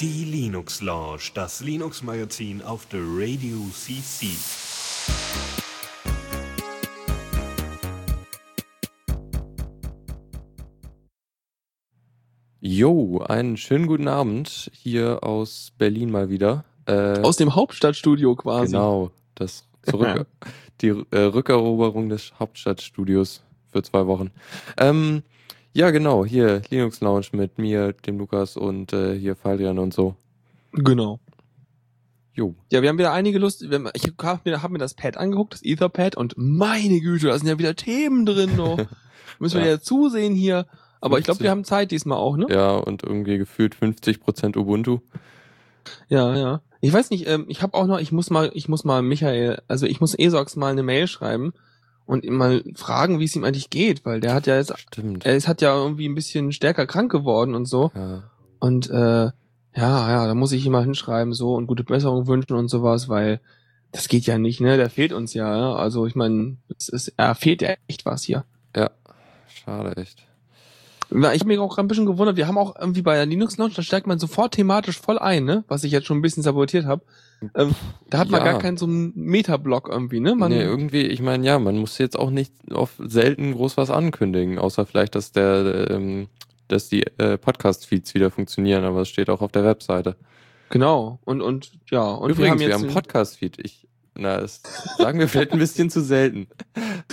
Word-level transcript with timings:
Die 0.00 0.24
Linux 0.24 0.80
Lounge, 0.80 1.30
das 1.34 1.60
Linux 1.60 2.02
Magazin 2.02 2.62
auf 2.62 2.86
der 2.86 3.00
Radio 3.02 3.58
CC. 3.72 4.28
Jo, 12.60 13.18
einen 13.18 13.58
schönen 13.58 13.86
guten 13.86 14.08
Abend 14.08 14.70
hier 14.72 15.22
aus 15.22 15.72
Berlin 15.76 16.10
mal 16.10 16.30
wieder. 16.30 16.64
Äh, 16.86 17.20
aus 17.20 17.36
dem 17.36 17.54
Hauptstadtstudio 17.54 18.36
quasi. 18.36 18.72
Genau, 18.72 19.10
das 19.34 19.68
zurück, 19.82 20.26
die 20.80 20.88
äh, 21.10 21.18
Rückeroberung 21.18 22.08
des 22.08 22.32
Hauptstadtstudios 22.38 23.42
für 23.70 23.82
zwei 23.82 24.06
Wochen. 24.06 24.30
Ähm, 24.78 25.22
ja, 25.74 25.90
genau, 25.90 26.24
hier 26.24 26.62
Linux 26.70 27.00
Lounge 27.00 27.26
mit 27.32 27.58
mir, 27.58 27.92
dem 27.92 28.18
Lukas 28.18 28.56
und 28.56 28.92
äh, 28.92 29.18
hier 29.18 29.36
Faldrian 29.36 29.78
und 29.78 29.94
so. 29.94 30.16
Genau. 30.72 31.18
Jo. 32.34 32.54
Ja, 32.70 32.82
wir 32.82 32.88
haben 32.88 32.98
wieder 32.98 33.12
einige 33.12 33.38
Lust. 33.38 33.62
Ich 33.62 33.70
habe 33.70 34.40
mir, 34.44 34.62
hab 34.62 34.70
mir 34.70 34.78
das 34.78 34.94
Pad 34.94 35.16
angeguckt, 35.16 35.54
das 35.54 35.62
Etherpad, 35.62 36.16
und 36.16 36.34
meine 36.36 37.00
Güte, 37.00 37.26
da 37.26 37.38
sind 37.38 37.48
ja 37.48 37.58
wieder 37.58 37.76
Themen 37.76 38.24
drin 38.24 38.56
noch. 38.56 38.78
Müssen 39.38 39.60
wir 39.60 39.68
ja 39.68 39.80
zusehen 39.80 40.34
hier. 40.34 40.66
Aber 41.00 41.16
50. 41.16 41.18
ich 41.18 41.24
glaube, 41.24 41.40
wir 41.40 41.50
haben 41.50 41.64
Zeit 41.64 41.90
diesmal 41.90 42.18
auch, 42.18 42.36
ne? 42.36 42.46
Ja, 42.48 42.76
und 42.76 43.02
irgendwie 43.02 43.36
gefühlt 43.36 43.74
50% 43.74 44.56
Ubuntu. 44.56 45.00
Ja, 46.08 46.36
ja. 46.36 46.60
Ich 46.80 46.92
weiß 46.92 47.10
nicht, 47.10 47.28
ähm, 47.28 47.46
ich 47.48 47.60
habe 47.62 47.74
auch 47.74 47.86
noch, 47.86 47.98
ich 47.98 48.12
muss 48.12 48.30
mal, 48.30 48.50
ich 48.54 48.68
muss 48.68 48.84
mal 48.84 49.02
Michael, 49.02 49.62
also 49.68 49.86
ich 49.86 50.00
muss 50.00 50.14
Esox 50.14 50.56
mal 50.56 50.72
eine 50.72 50.82
Mail 50.82 51.08
schreiben 51.08 51.52
und 52.12 52.26
ihm 52.26 52.36
mal 52.36 52.62
fragen, 52.74 53.20
wie 53.20 53.24
es 53.24 53.34
ihm 53.34 53.44
eigentlich 53.44 53.70
geht, 53.70 54.04
weil 54.04 54.20
der 54.20 54.34
hat 54.34 54.46
ja 54.46 54.56
jetzt, 54.56 54.78
Stimmt. 54.78 55.24
er 55.24 55.34
ist 55.34 55.48
hat 55.48 55.62
ja 55.62 55.74
irgendwie 55.74 56.06
ein 56.06 56.14
bisschen 56.14 56.52
stärker 56.52 56.86
krank 56.86 57.10
geworden 57.10 57.54
und 57.54 57.64
so. 57.64 57.90
Ja. 57.94 58.24
Und 58.60 58.90
äh, 58.90 58.92
ja, 58.94 59.32
ja, 59.74 60.26
da 60.26 60.34
muss 60.34 60.52
ich 60.52 60.66
ihm 60.66 60.72
mal 60.72 60.84
hinschreiben 60.84 61.32
so 61.32 61.54
und 61.54 61.66
gute 61.66 61.84
Besserung 61.84 62.26
wünschen 62.26 62.52
und 62.52 62.68
sowas, 62.68 63.08
weil 63.08 63.40
das 63.92 64.08
geht 64.08 64.26
ja 64.26 64.36
nicht, 64.36 64.60
ne? 64.60 64.76
Der 64.76 64.90
fehlt 64.90 65.14
uns 65.14 65.32
ja. 65.32 65.56
ja? 65.56 65.74
Also 65.74 66.04
ich 66.04 66.14
meine, 66.14 66.58
es 66.76 66.90
ist, 66.90 67.14
er 67.16 67.34
fehlt 67.34 67.62
ja 67.62 67.76
echt 67.88 68.04
was 68.04 68.22
hier. 68.24 68.44
Ja, 68.76 68.90
schade 69.48 69.96
echt. 69.96 70.22
Ich 71.14 71.40
habe 71.40 71.46
mich 71.46 71.58
auch 71.58 71.78
ein 71.78 71.88
bisschen 71.88 72.06
gewundert, 72.06 72.36
wir 72.36 72.46
haben 72.48 72.58
auch 72.58 72.74
irgendwie 72.78 73.02
bei 73.02 73.14
der 73.16 73.26
Linux 73.26 73.56
Launch, 73.58 73.74
da 73.74 73.82
steigt 73.82 74.06
man 74.06 74.18
sofort 74.18 74.54
thematisch 74.54 74.98
voll 75.00 75.18
ein, 75.18 75.44
ne? 75.44 75.64
Was 75.68 75.84
ich 75.84 75.92
jetzt 75.92 76.06
schon 76.06 76.18
ein 76.18 76.22
bisschen 76.22 76.42
sabotiert 76.42 76.86
habe. 76.86 77.02
Ähm, 77.54 77.74
da 78.08 78.18
hat 78.18 78.30
man 78.30 78.44
Ja. 78.44 78.52
gar 78.52 78.60
keinen 78.60 78.76
so 78.76 78.86
einen 78.86 79.12
Metablock 79.14 79.88
irgendwie, 79.90 80.20
ne? 80.20 80.34
Man, 80.34 80.52
nee, 80.52 80.62
irgendwie, 80.62 81.02
ich 81.02 81.20
meine, 81.20 81.44
ja, 81.44 81.58
man 81.58 81.76
muss 81.78 81.98
jetzt 81.98 82.18
auch 82.18 82.30
nicht 82.30 82.52
auf 82.72 82.90
selten 82.98 83.52
groß 83.54 83.76
was 83.76 83.90
ankündigen, 83.90 84.58
außer 84.58 84.86
vielleicht, 84.86 85.14
dass 85.14 85.32
der, 85.32 85.90
ähm, 85.90 86.28
dass 86.68 86.88
die 86.88 87.02
äh, 87.18 87.36
Podcast-Feeds 87.36 88.14
wieder 88.14 88.30
funktionieren, 88.30 88.84
aber 88.84 89.00
es 89.02 89.08
steht 89.08 89.28
auch 89.28 89.40
auf 89.42 89.52
der 89.52 89.64
Webseite. 89.64 90.16
genau. 90.70 91.18
Und 91.24 91.42
und 91.42 91.72
ja, 91.90 92.02
und 92.12 92.30
Übrigens, 92.30 92.60
wir 92.60 92.72
haben 92.72 92.82
wir 92.82 92.88
haben 92.88 92.94
Podcast-Feed. 92.94 93.58
Ich, 93.64 93.86
na, 94.14 94.40
das 94.40 94.60
sagen 94.98 95.18
wir 95.18 95.28
vielleicht 95.28 95.52
ein 95.52 95.58
bisschen 95.58 95.90
zu 95.90 96.00
selten. 96.02 96.46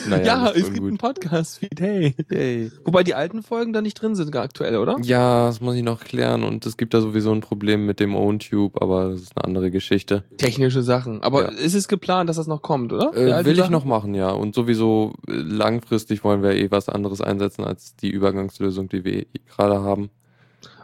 Naja, 0.07 0.25
ja, 0.25 0.47
es 0.49 0.65
gibt 0.65 0.77
einen 0.77 0.83
ungut. 0.85 0.99
Podcast-Feed, 0.99 1.79
hey. 1.79 2.15
Yay. 2.29 2.71
Wobei 2.85 3.03
die 3.03 3.13
alten 3.15 3.43
Folgen 3.43 3.73
da 3.73 3.81
nicht 3.81 4.01
drin 4.01 4.15
sind, 4.15 4.31
gar 4.31 4.43
aktuell, 4.43 4.77
oder? 4.77 4.97
Ja, 5.01 5.47
das 5.47 5.61
muss 5.61 5.75
ich 5.75 5.83
noch 5.83 6.01
klären 6.03 6.43
und 6.43 6.65
es 6.65 6.77
gibt 6.77 6.93
da 6.93 7.01
sowieso 7.01 7.31
ein 7.31 7.41
Problem 7.41 7.85
mit 7.85 7.99
dem 7.99 8.15
OwnTube, 8.15 8.81
aber 8.81 9.09
das 9.11 9.21
ist 9.21 9.37
eine 9.37 9.45
andere 9.45 9.71
Geschichte. 9.71 10.23
Technische 10.37 10.83
Sachen. 10.83 11.21
Aber 11.23 11.43
Ja. 11.43 11.57
ist 11.59 11.73
es 11.73 11.87
geplant, 11.87 12.29
dass 12.29 12.37
das 12.37 12.47
noch 12.47 12.61
kommt, 12.61 12.91
oder? 12.93 13.13
Äh, 13.15 13.45
will 13.45 13.53
ich 13.53 13.59
Sachen? 13.59 13.71
noch 13.71 13.85
machen, 13.85 14.13
ja. 14.13 14.31
Und 14.31 14.55
sowieso 14.55 15.13
äh, 15.27 15.31
langfristig 15.33 16.23
wollen 16.23 16.43
wir 16.43 16.51
eh 16.51 16.69
was 16.71 16.89
anderes 16.89 17.21
einsetzen 17.21 17.63
als 17.63 17.95
die 17.95 18.09
Übergangslösung, 18.09 18.89
die 18.89 19.03
wir 19.03 19.13
eh 19.21 19.27
gerade 19.55 19.81
haben. 19.81 20.09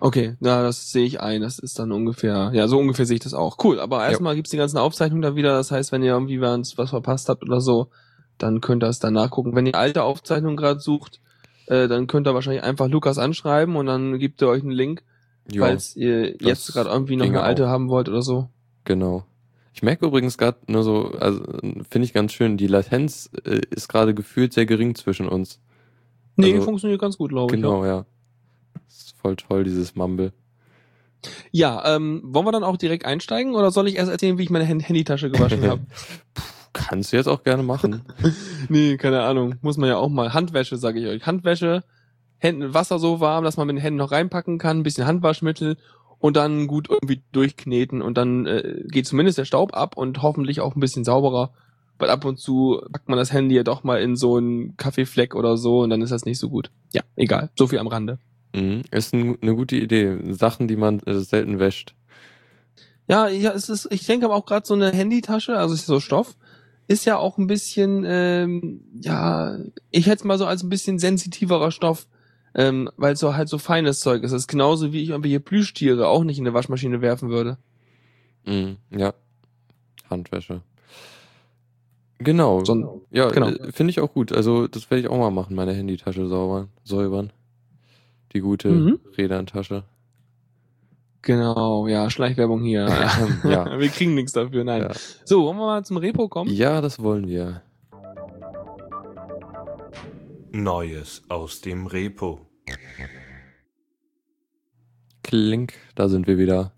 Okay, 0.02 0.36
na, 0.40 0.62
das 0.64 0.92
sehe 0.92 1.06
ich 1.06 1.22
ein. 1.22 1.42
Das 1.42 1.60
ist 1.60 1.80
dann 1.80 1.92
ungefähr, 1.92 2.52
ja, 2.54 2.68
so 2.68 2.78
ungefähr 2.80 3.06
sehe 3.06 3.16
ich 3.16 3.24
das 3.24 3.34
auch. 3.34 3.58
Cool, 3.64 3.80
aber 3.80 4.06
erstmal 4.08 4.36
gibt's 4.36 4.52
die 4.52 4.58
ganzen 4.58 4.78
Aufzeichnungen 4.78 5.22
da 5.22 5.36
wieder. 5.36 5.54
Das 5.56 5.72
heißt, 5.72 5.92
wenn 5.92 6.04
ihr 6.04 6.12
irgendwie 6.14 6.42
was 6.42 6.78
was 6.78 6.90
verpasst 6.90 7.30
habt 7.30 7.44
oder 7.44 7.62
so, 7.62 7.90
dann 8.38 8.62
könnt 8.62 8.84
ihr 8.84 8.88
es 8.90 9.00
dann 9.00 9.14
nachgucken. 9.14 9.56
Wenn 9.56 9.66
ihr 9.66 9.76
alte 9.76 10.04
Aufzeichnungen 10.04 10.58
gerade 10.58 10.80
sucht, 10.80 11.22
äh, 11.68 11.88
dann 11.88 12.08
könnt 12.08 12.28
ihr 12.28 12.34
wahrscheinlich 12.34 12.64
einfach 12.64 12.88
Lukas 12.90 13.18
anschreiben 13.18 13.76
und 13.78 13.86
dann 13.86 14.20
gibt 14.20 14.42
er 14.42 14.50
euch 14.50 14.62
einen 14.64 14.72
Link, 14.72 15.04
Jo, 15.52 15.64
falls 15.64 15.96
ihr 15.96 16.36
jetzt 16.42 16.74
gerade 16.74 16.90
irgendwie 16.90 17.16
noch 17.16 17.26
eine 17.26 17.42
alte 17.42 17.66
auch. 17.66 17.70
haben 17.70 17.90
wollt 17.90 18.10
oder 18.10 18.22
so. 18.22 18.50
genau. 18.84 19.24
Ich 19.74 19.84
merke 19.84 20.06
übrigens 20.06 20.38
gerade 20.38 20.58
nur 20.68 20.84
so, 20.84 21.12
also 21.20 21.42
finde 21.90 22.06
ich 22.06 22.14
ganz 22.14 22.32
schön, 22.32 22.56
die 22.56 22.68
Latenz 22.68 23.30
äh, 23.44 23.60
ist 23.72 23.90
gerade 23.90 24.14
gefühlt 24.14 24.54
sehr 24.54 24.66
gering 24.66 24.96
zwischen 24.96 25.28
uns. 25.28 25.60
Nee, 26.38 26.54
Also- 26.54 26.64
funktioniert 26.64 27.02
ganz 27.02 27.18
gut, 27.18 27.32
glaube 27.32 27.54
ich. 27.54 27.62
ja. 27.62 27.68
Genau, 27.68 27.86
ja. 27.86 28.06
Voll 29.26 29.38
toll, 29.38 29.64
dieses 29.64 29.96
Mumble. 29.96 30.34
Ja, 31.50 31.96
ähm, 31.96 32.22
wollen 32.26 32.46
wir 32.46 32.52
dann 32.52 32.64
auch 32.64 32.78
direkt 32.78 33.06
einsteigen 33.06 33.56
oder 33.56 33.72
soll 33.72 33.88
ich 33.88 33.96
erst 33.96 34.12
erzählen, 34.12 34.38
wie 34.38 34.44
ich 34.44 34.52
meine 34.52 34.68
Hand 34.68 34.88
Handytasche 34.88 35.32
gewaschen 35.32 35.64
habe? 35.68 35.82
Kannst 36.74 37.12
du 37.12 37.18
jetzt 37.18 37.26
auch 37.26 37.42
gerne 37.42 37.64
machen. 37.64 38.04
nee, 38.70 38.98
keine 38.98 39.24
Ahnung. 39.24 39.56
Muss 39.64 39.78
man 39.78 39.90
ja 39.90 39.98
auch 39.98 40.10
mal. 40.10 40.36
Handwäsche, 40.36 40.78
sage 40.78 41.00
ich 41.00 41.08
euch. 41.08 41.26
Handwäsche, 41.26 41.84
Hände, 42.38 42.76
Wasser 42.76 43.00
so 43.00 43.20
warm, 43.20 43.44
dass 43.44 43.58
man 43.58 43.66
mit 43.66 43.78
den 43.78 43.82
Händen 43.82 43.98
noch 43.98 44.12
reinpacken 44.12 44.60
kann, 44.60 44.78
ein 44.78 44.84
bisschen 44.84 45.08
Handwaschmittel 45.08 45.78
und 46.20 46.38
dann 46.38 46.68
gut 46.68 46.88
irgendwie 46.92 47.24
durchkneten 47.32 48.04
und 48.04 48.20
dann 48.20 48.46
äh, 48.46 48.84
geht 48.92 49.08
zumindest 49.08 49.40
der 49.40 49.46
Staub 49.46 49.76
ab 49.76 49.98
und 49.98 50.22
hoffentlich 50.22 50.62
auch 50.62 50.76
ein 50.76 50.82
bisschen 50.82 51.04
sauberer. 51.04 51.52
Weil 51.98 52.12
ab 52.12 52.26
und 52.26 52.38
zu 52.38 52.80
packt 52.92 53.10
man 53.10 53.18
das 53.18 53.34
Handy 53.34 53.56
ja 53.56 53.64
doch 53.64 53.84
mal 53.84 54.00
in 54.04 54.18
so 54.18 54.38
einen 54.38 54.78
Kaffeefleck 54.78 55.34
oder 55.34 55.58
so 55.58 55.80
und 55.80 55.90
dann 55.90 56.04
ist 56.04 56.12
das 56.12 56.26
nicht 56.26 56.38
so 56.38 56.52
gut. 56.52 56.70
Ja, 56.94 57.02
egal. 57.16 57.50
So 57.58 57.66
viel 57.66 57.80
am 57.80 57.88
Rande. 57.88 58.20
Mhm. 58.56 58.84
Ist 58.92 59.14
ein, 59.14 59.38
eine 59.42 59.56
gute 59.56 59.76
Idee. 59.76 60.18
Sachen, 60.34 60.68
die 60.68 60.76
man 60.78 61.00
äh, 61.02 61.16
selten 61.20 61.60
wäscht. 61.60 61.94
Ja, 63.08 63.28
ja, 63.28 63.52
es 63.52 63.70
ist, 63.70 63.88
ich 63.92 64.06
denke 64.06 64.26
aber 64.26 64.36
auch 64.36 64.46
gerade 64.46 64.66
so 64.66 64.74
eine 64.74 64.92
Handytasche, 64.92 65.58
also 65.58 65.76
so 65.76 66.00
Stoff, 66.00 66.36
ist 66.88 67.06
ja 67.06 67.18
auch 67.18 67.38
ein 67.38 67.48
bisschen, 67.48 68.04
ähm, 68.08 68.82
ja, 69.02 69.58
ich 69.92 70.06
hätte 70.08 70.18
es 70.20 70.24
mal 70.24 70.38
so 70.38 70.46
als 70.46 70.64
ein 70.64 70.70
bisschen 70.70 70.98
sensitiverer 71.00 71.72
Stoff, 71.72 72.08
ähm, 72.56 72.90
weil 72.98 73.14
es 73.14 73.20
so 73.20 73.36
halt 73.36 73.50
so 73.50 73.58
feines 73.58 74.00
Zeug 74.00 74.24
ist. 74.24 74.32
Das 74.32 74.42
ist 74.44 74.48
genauso 74.48 74.92
wie 74.94 75.02
ich 75.04 75.10
irgendwelche 75.10 75.40
Plüschtiere 75.40 76.08
auch 76.08 76.24
nicht 76.24 76.40
in 76.40 76.48
eine 76.48 76.54
Waschmaschine 76.54 77.02
werfen 77.02 77.30
würde. 77.30 77.58
Mhm. 78.46 78.78
Ja. 78.92 79.14
Handwäsche. 80.10 80.62
Genau. 82.20 82.64
So, 82.64 83.06
Ja, 83.12 83.30
Genau. 83.30 83.50
äh, 83.50 83.72
finde 83.72 83.92
ich 83.92 84.00
auch 84.00 84.14
gut. 84.14 84.32
Also, 84.32 84.68
das 84.68 84.90
werde 84.90 85.02
ich 85.02 85.08
auch 85.10 85.18
mal 85.18 85.32
machen, 85.32 85.56
meine 85.56 85.74
Handytasche 85.74 86.28
saubern, 86.28 86.70
säubern. 86.84 87.32
Die 88.36 88.42
gute 88.42 88.70
Mhm. 88.70 89.00
Räderntasche. 89.18 89.84
genau, 91.22 91.88
ja, 91.88 92.10
Schleichwerbung 92.12 92.62
hier. 92.64 92.86
Ja. 93.44 93.66
Wir 93.80 93.88
kriegen 93.90 94.14
nichts 94.14 94.34
dafür, 94.34 94.64
nein. 94.64 94.84
Ja. 94.84 94.92
So, 95.24 95.44
wollen 95.46 95.58
wir 95.58 95.66
mal 95.66 95.84
zum 95.86 95.98
Repo 95.98 96.28
kommen? 96.28 96.52
Ja, 96.52 96.82
das 96.82 97.00
wollen 97.02 97.28
wir. 97.28 97.62
Neues 100.52 101.24
aus 101.30 101.62
dem 101.62 101.88
Repo. 101.88 102.42
Klink, 105.24 105.74
da 105.96 106.08
sind 106.08 106.28
wir 106.28 106.38
wieder. 106.38 106.72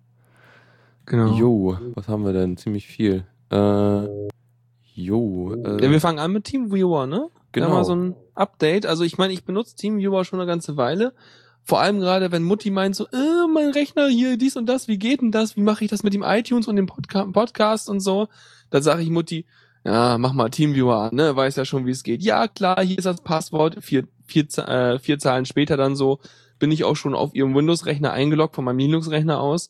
Genau. 1.06 1.34
Jo, 1.38 1.78
was 1.96 2.08
haben 2.08 2.24
wir 2.26 2.34
denn? 2.34 2.58
Ziemlich 2.58 2.88
viel. 2.88 3.26
Äh, 3.52 4.08
jo, 4.94 5.54
äh, 5.54 5.84
Ja, 5.84 5.92
wir 5.92 6.02
fangen 6.02 6.20
an 6.20 6.32
mit 6.34 6.46
TeamViewer, 6.46 7.08
ne? 7.08 7.30
genau. 7.52 7.68
Ja, 7.68 7.74
mal 7.74 7.84
so 7.84 7.96
ein 7.96 8.16
Update. 8.36 8.86
Also 8.86 9.04
ich 9.04 9.18
meine, 9.18 9.34
ich 9.34 9.44
benutze 9.46 9.76
TeamViewer 9.76 10.24
schon 10.26 10.40
eine 10.40 10.48
ganze 10.48 10.78
Weile. 10.78 11.14
Vor 11.68 11.82
allem 11.82 12.00
gerade, 12.00 12.32
wenn 12.32 12.44
Mutti 12.44 12.72
meint 12.72 12.96
so, 12.96 13.08
äh, 13.08 13.48
mein 13.54 13.72
Rechner 13.72 14.08
hier, 14.08 14.38
dies 14.38 14.56
und 14.56 14.68
das, 14.68 14.88
wie 14.88 14.98
geht 14.98 15.22
denn 15.22 15.34
das? 15.34 15.58
Wie 15.58 15.62
mache 15.62 15.84
ich 15.84 15.90
das 15.90 16.02
mit 16.02 16.14
dem 16.14 16.24
iTunes 16.24 16.70
und 16.70 16.78
dem 16.78 16.86
Podca 16.86 17.26
Podcast 17.26 17.90
und 17.90 18.00
so? 18.00 18.30
Dann 18.70 18.84
sage 18.84 19.02
ich 19.02 19.10
Mutti, 19.10 19.46
ja, 19.84 20.18
mach 20.18 20.32
mal 20.32 20.50
TeamViewer 20.50 20.96
an, 20.96 21.16
ne? 21.16 21.36
Weiß 21.36 21.58
ja 21.58 21.66
schon, 21.66 21.86
wie 21.86 21.92
es 21.92 22.04
geht. 22.04 22.24
Ja, 22.24 22.48
klar, 22.48 22.82
hier 22.82 22.98
ist 22.98 23.04
das 23.04 23.20
Passwort. 23.20 23.78
Vier, 23.82 24.08
vier, 24.26 24.46
äh, 24.60 24.98
vier 25.00 25.20
Zahlen 25.20 25.46
später 25.46 25.76
dann 25.76 25.98
so 25.98 26.20
bin 26.58 26.72
ich 26.72 26.86
auch 26.86 26.96
schon 26.96 27.14
auf 27.14 27.36
ihrem 27.36 27.54
Windows-Rechner 27.54 28.14
eingeloggt, 28.14 28.56
von 28.56 28.64
meinem 28.64 28.80
Linux-Rechner 28.80 29.40
aus 29.40 29.70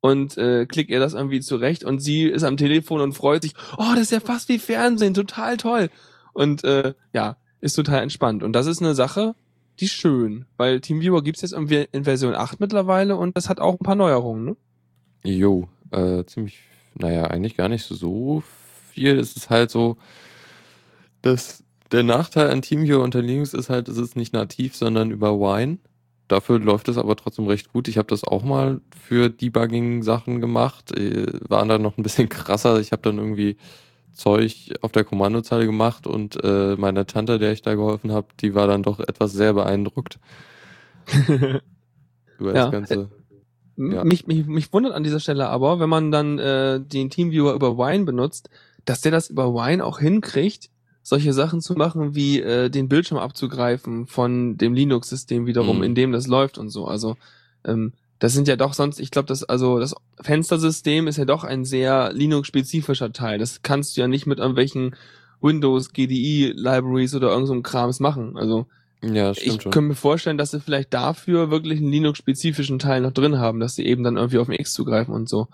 und 0.00 0.36
äh, 0.36 0.66
klick 0.66 0.90
ihr 0.90 1.00
das 1.00 1.14
irgendwie 1.14 1.40
zurecht 1.40 1.82
und 1.82 2.00
sie 2.00 2.24
ist 2.24 2.44
am 2.44 2.58
Telefon 2.58 3.00
und 3.00 3.14
freut 3.14 3.42
sich, 3.42 3.54
oh, 3.78 3.92
das 3.92 4.02
ist 4.02 4.12
ja 4.12 4.20
fast 4.20 4.48
wie 4.48 4.58
Fernsehen, 4.58 5.14
total 5.14 5.56
toll. 5.56 5.90
Und 6.34 6.62
äh, 6.64 6.94
ja, 7.12 7.36
ist 7.60 7.74
total 7.74 8.02
entspannt. 8.02 8.42
Und 8.42 8.52
das 8.52 8.66
ist 8.66 8.80
eine 8.80 8.94
Sache, 8.94 9.34
die 9.80 9.88
schön, 9.88 10.46
weil 10.56 10.80
TeamViewer 10.80 11.22
gibt's 11.22 11.42
jetzt 11.42 11.52
irgendwie 11.52 11.86
in 11.92 12.04
Version 12.04 12.34
8 12.34 12.60
mittlerweile 12.60 13.16
und 13.16 13.36
das 13.36 13.48
hat 13.48 13.60
auch 13.60 13.74
ein 13.74 13.84
paar 13.84 13.94
Neuerungen, 13.94 14.44
ne? 14.44 14.56
Jo, 15.24 15.68
äh, 15.90 16.24
ziemlich, 16.24 16.58
naja, 16.94 17.24
eigentlich 17.24 17.56
gar 17.56 17.68
nicht 17.68 17.84
so 17.84 18.42
viel. 18.92 19.18
Es 19.18 19.36
ist 19.36 19.50
halt 19.50 19.70
so, 19.70 19.96
dass 21.22 21.64
der 21.92 22.02
Nachteil 22.02 22.50
an 22.50 22.62
TeamViewer 22.62 23.02
unter 23.02 23.22
Linux 23.22 23.54
ist 23.54 23.70
halt, 23.70 23.88
es 23.88 23.96
ist 23.96 24.16
nicht 24.16 24.32
nativ, 24.32 24.76
sondern 24.76 25.10
über 25.10 25.38
Wine. 25.38 25.78
Dafür 26.28 26.58
läuft 26.58 26.88
es 26.88 26.98
aber 26.98 27.16
trotzdem 27.16 27.46
recht 27.46 27.72
gut. 27.72 27.88
Ich 27.88 27.96
habe 27.96 28.08
das 28.08 28.22
auch 28.22 28.42
mal 28.42 28.82
für 28.94 29.30
Debugging-Sachen 29.30 30.42
gemacht. 30.42 30.92
Äh, 30.92 31.26
Waren 31.48 31.70
dann 31.70 31.80
noch 31.82 31.96
ein 31.96 32.02
bisschen 32.02 32.28
krasser. 32.28 32.80
Ich 32.80 32.92
habe 32.92 33.02
dann 33.02 33.18
irgendwie 33.18 33.56
Zeug 34.12 34.72
auf 34.80 34.92
der 34.92 35.04
Kommandozeile 35.04 35.66
gemacht 35.66 36.06
und 36.06 36.42
äh, 36.42 36.76
meine 36.76 37.06
Tante, 37.06 37.38
der 37.38 37.52
ich 37.52 37.62
da 37.62 37.74
geholfen 37.74 38.12
habe, 38.12 38.28
die 38.40 38.54
war 38.54 38.66
dann 38.66 38.82
doch 38.82 39.00
etwas 39.00 39.32
sehr 39.32 39.54
beeindruckt. 39.54 40.18
über 42.38 42.54
Ja, 42.54 42.64
das 42.64 42.70
Ganze. 42.72 43.10
Ja. 43.76 44.04
Mich, 44.04 44.26
mich, 44.26 44.46
mich 44.46 44.72
wundert 44.72 44.92
an 44.92 45.04
dieser 45.04 45.20
Stelle 45.20 45.48
aber, 45.48 45.78
wenn 45.78 45.88
man 45.88 46.10
dann 46.10 46.38
äh, 46.38 46.80
den 46.80 47.10
Teamviewer 47.10 47.54
über 47.54 47.78
Wine 47.78 48.04
benutzt, 48.04 48.50
dass 48.84 49.02
der 49.02 49.12
das 49.12 49.30
über 49.30 49.54
Wine 49.54 49.84
auch 49.84 50.00
hinkriegt, 50.00 50.70
solche 51.02 51.32
Sachen 51.32 51.60
zu 51.60 51.74
machen, 51.74 52.14
wie 52.16 52.40
äh, 52.40 52.70
den 52.70 52.88
Bildschirm 52.88 53.18
abzugreifen 53.18 54.06
von 54.06 54.56
dem 54.58 54.74
Linux-System 54.74 55.46
wiederum, 55.46 55.78
Mhm. 55.78 55.82
in 55.84 55.94
dem 55.94 56.12
das 56.12 56.26
läuft 56.26 56.58
und 56.58 56.70
so. 56.70 56.86
Also 56.86 57.16
ähm, 57.64 57.92
das 58.18 58.32
sind 58.32 58.48
ja 58.48 58.56
doch 58.56 58.74
sonst, 58.74 58.98
ich 59.00 59.10
glaube, 59.10 59.26
das 59.26 59.44
also 59.44 59.78
das 59.78 59.94
Fenstersystem 60.20 61.06
ist 61.06 61.18
ja 61.18 61.24
doch 61.24 61.44
ein 61.44 61.64
sehr 61.64 62.12
Linux-spezifischer 62.12 63.12
Teil. 63.12 63.38
Das 63.38 63.62
kannst 63.62 63.96
du 63.96 64.00
ja 64.00 64.08
nicht 64.08 64.26
mit 64.26 64.38
irgendwelchen 64.38 64.96
Windows 65.40 65.92
GDI 65.92 66.52
Libraries 66.56 67.14
oder 67.14 67.30
irgend 67.30 67.46
so 67.46 67.60
Krams 67.62 68.00
machen. 68.00 68.36
Also 68.36 68.66
Ja, 69.02 69.34
stimmt 69.34 69.56
ich 69.56 69.58
könnte 69.70 69.80
mir 69.82 69.94
vorstellen, 69.94 70.38
dass 70.38 70.50
sie 70.50 70.60
vielleicht 70.60 70.92
dafür 70.92 71.50
wirklich 71.50 71.78
einen 71.78 71.92
Linux-spezifischen 71.92 72.80
Teil 72.80 73.02
noch 73.02 73.12
drin 73.12 73.38
haben, 73.38 73.60
dass 73.60 73.76
sie 73.76 73.86
eben 73.86 74.02
dann 74.02 74.16
irgendwie 74.16 74.38
auf 74.38 74.48
den 74.48 74.58
X 74.58 74.72
zugreifen 74.72 75.14
und 75.14 75.28
so. 75.28 75.46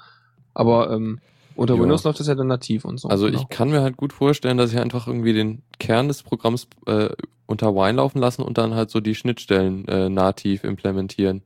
Aber 0.55 0.91
ähm, 0.91 1.19
unter 1.57 1.75
Ja. 1.75 1.83
Windows 1.83 2.05
läuft 2.05 2.21
das 2.21 2.29
ja 2.29 2.35
dann 2.35 2.47
nativ 2.47 2.87
und 2.87 2.99
so. 2.99 3.09
Also 3.09 3.27
genau. 3.27 3.41
ich 3.41 3.49
kann 3.49 3.71
mir 3.71 3.83
halt 3.83 3.99
gut 3.99 4.13
vorstellen, 4.15 4.57
dass 4.57 4.73
ich 4.73 4.79
einfach 4.79 5.07
irgendwie 5.07 5.35
den 5.35 5.63
Kern 5.79 6.09
des 6.09 6.23
Programms 6.23 6.67
äh, 6.87 7.11
unter 7.47 7.75
Wine 7.75 7.99
laufen 7.99 8.19
lassen 8.19 8.43
und 8.43 8.57
dann 8.57 8.75
halt 8.75 8.91
so 8.91 9.01
die 9.01 9.15
Schnittstellen 9.15 9.87
äh, 9.87 10.09
nativ 10.09 10.65
implementieren. 10.65 11.43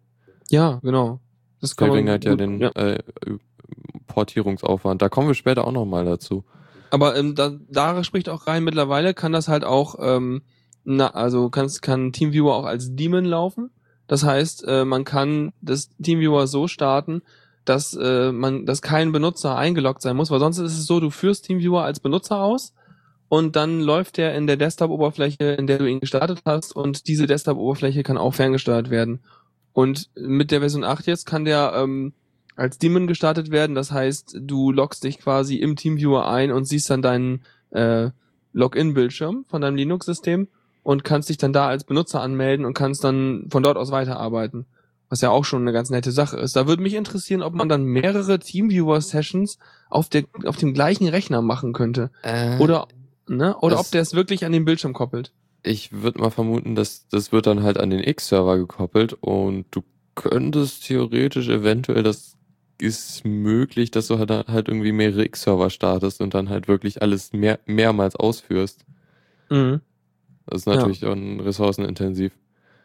Ja, 0.51 0.81
genau. 0.83 1.21
Das 1.61 1.77
kann 1.77 1.89
man 1.89 1.97
Verringert 1.97 2.25
ja 2.25 2.31
gut- 2.33 2.41
den 2.41 2.61
ja. 2.61 2.71
Äh, 2.71 3.03
Portierungsaufwand. 4.07 5.03
Da 5.03 5.09
kommen 5.09 5.29
wir 5.29 5.35
später 5.35 5.67
auch 5.67 5.73
nochmal 5.73 6.05
dazu. 6.05 6.45
Aber 6.91 7.17
ähm, 7.17 7.35
da, 7.35 7.53
da 7.69 8.03
spricht 8.05 8.29
auch 8.29 8.47
rein, 8.47 8.65
mittlerweile 8.65 9.15
kann 9.15 9.33
das 9.33 9.49
halt 9.49 9.65
auch, 9.65 9.97
ähm, 10.01 10.43
na, 10.85 11.09
also 11.09 11.51
kann, 11.51 11.71
kann 11.83 12.13
TeamViewer 12.13 12.55
auch 12.55 12.65
als 12.65 12.95
Daemon 12.95 13.25
laufen. 13.25 13.71
Das 14.07 14.25
heißt, 14.25 14.65
äh, 14.67 14.85
man 14.85 15.05
kann 15.05 15.53
das 15.61 15.91
TeamViewer 16.03 16.47
so 16.47 16.67
starten, 16.67 17.21
dass 17.67 17.95
äh, 17.95 18.33
man, 18.33 18.65
dass 18.65 18.81
kein 18.81 19.13
Benutzer 19.13 19.57
eingeloggt 19.57 20.01
sein 20.01 20.17
muss, 20.17 20.31
weil 20.31 20.41
sonst 20.41 20.59
ist 20.59 20.79
es 20.79 20.87
so, 20.87 21.01
du 21.01 21.11
führst 21.11 21.45
TeamViewer 21.45 21.85
als 21.85 22.01
Benutzer 22.01 22.41
aus 22.41 22.73
und 23.29 23.57
dann 23.57 23.81
läuft 23.81 24.17
der 24.17 24.35
in 24.35 24.47
der 24.47 24.57
Desktop-Oberfläche, 24.57 25.45
in 25.45 25.67
der 25.67 25.77
du 25.77 25.85
ihn 25.87 26.01
gestartet 26.01 26.41
hast 26.47 26.75
und 26.75 27.07
diese 27.07 27.27
Desktop-Oberfläche 27.27 28.03
kann 28.03 28.17
auch 28.17 28.33
ferngesteuert 28.33 28.89
werden. 28.89 29.21
Und 29.79 30.11
mit 30.17 30.51
der 30.51 30.59
Version 30.59 30.83
8 30.83 31.07
jetzt 31.07 31.25
kann 31.25 31.45
der 31.45 31.73
ähm, 31.77 32.13
als 32.57 32.79
Daemon 32.79 33.07
gestartet 33.07 33.53
werden. 33.53 33.77
Das 33.77 33.93
heißt, 33.93 34.37
du 34.41 34.73
loggst 34.73 35.05
dich 35.05 35.21
quasi 35.21 35.55
im 35.55 35.77
TeamViewer 35.77 36.29
ein 36.29 36.51
und 36.51 36.65
siehst 36.65 36.91
dann 36.91 37.01
deinen 37.01 37.45
äh, 37.71 38.11
Login-Bildschirm 38.55 39.45
von 39.49 39.61
deinem 39.61 39.77
Linux-System 39.77 40.49
und 40.83 41.05
kannst 41.05 41.29
dich 41.29 41.37
dann 41.39 41.53
da 41.53 41.69
als 41.69 41.85
Benutzer 41.85 42.21
anmelden 42.21 42.67
und 42.67 42.75
kannst 42.75 43.05
dann 43.05 43.47
von 43.53 43.63
dort 43.63 43.77
aus 43.77 43.93
weiterarbeiten. 43.93 44.67
Was 45.11 45.21
ja 45.21 45.31
auch 45.31 45.45
schon 45.45 45.63
eine 45.63 45.73
ganz 45.73 45.91
nette 45.91 46.11
Sache 46.11 46.39
ist. 46.39 46.57
Da 46.57 46.67
würde 46.67 46.83
mich 46.83 46.95
interessieren, 46.95 47.43
ob 47.43 47.55
man 47.55 47.69
dann 47.69 47.85
mehrere 47.85 48.41
TeamViewer-Sessions 48.41 49.61
auf, 49.91 50.09
der, 50.09 50.25
auf 50.45 50.57
dem 50.57 50.75
gleichen 50.75 51.07
Rechner 51.07 51.41
machen 51.41 51.73
könnte. 51.73 52.11
Oder, 52.59 52.89
ne? 53.29 53.57
Oder 53.59 53.79
ob 53.79 53.93
der 53.93 54.03
es 54.03 54.13
wirklich 54.13 54.45
an 54.45 54.51
den 54.51 54.65
Bildschirm 54.65 54.93
koppelt. 54.93 55.31
Ich 55.69 55.93
würde 55.93 56.21
mal 56.21 56.31
vermuten, 56.31 56.75
dass 56.75 57.09
das 57.09 57.31
wird 57.31 57.47
dann 57.47 57.63
halt 57.63 57.79
an 57.79 57.91
den 57.91 58.03
X-Server 58.03 58.57
gekoppelt 58.57 59.13
und 59.21 59.67
du 59.71 59.83
könntest 60.15 60.87
theoretisch 60.87 61.49
eventuell, 61.49 62.03
das 62.03 62.37
ist 62.81 63.25
möglich, 63.25 63.91
dass 63.91 64.07
du 64.07 64.19
halt, 64.19 64.31
halt 64.31 64.69
irgendwie 64.69 64.93
mehrere 64.93 65.25
X-Server 65.25 65.69
startest 65.69 66.21
und 66.21 66.33
dann 66.33 66.49
halt 66.49 66.69
wirklich 66.69 67.03
alles 67.03 67.33
mehr, 67.33 67.59
mehrmals 67.67 68.17
ausführst. 68.17 68.85
Mhm. 69.51 69.81
Das 70.47 70.61
ist 70.61 70.67
Ja. 70.67 70.77
natürlich 70.77 71.01
dann 71.01 71.41
ressourcenintensiv. 71.41 72.33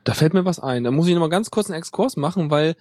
Da 0.04 0.14
fällt 0.14 0.34
mir 0.34 0.44
was 0.44 0.60
ein. 0.60 0.84
Da 0.84 0.92
muss 0.92 1.08
ich 1.08 1.14
noch 1.14 1.22
mal 1.22 1.30
ganz 1.30 1.52
kurz 1.52 1.70
einen 1.70 1.80
Exkurs 1.80 2.18
machen, 2.18 2.52
weil 2.52 2.76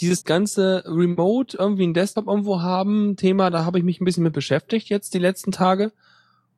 dieses 0.00 0.24
ganze 0.24 0.82
Remote 0.86 1.56
irgendwie 1.56 1.84
einen 1.84 1.94
Desktop 1.94 2.26
irgendwo 2.26 2.60
haben 2.60 3.14
Thema, 3.16 3.50
da 3.50 3.64
habe 3.64 3.78
ich 3.78 3.84
mich 3.84 4.00
ein 4.00 4.04
bisschen 4.04 4.24
mit 4.24 4.32
beschäftigt 4.32 4.88
jetzt 4.88 5.14
die 5.14 5.20
letzten 5.20 5.52
Tage. 5.52 5.92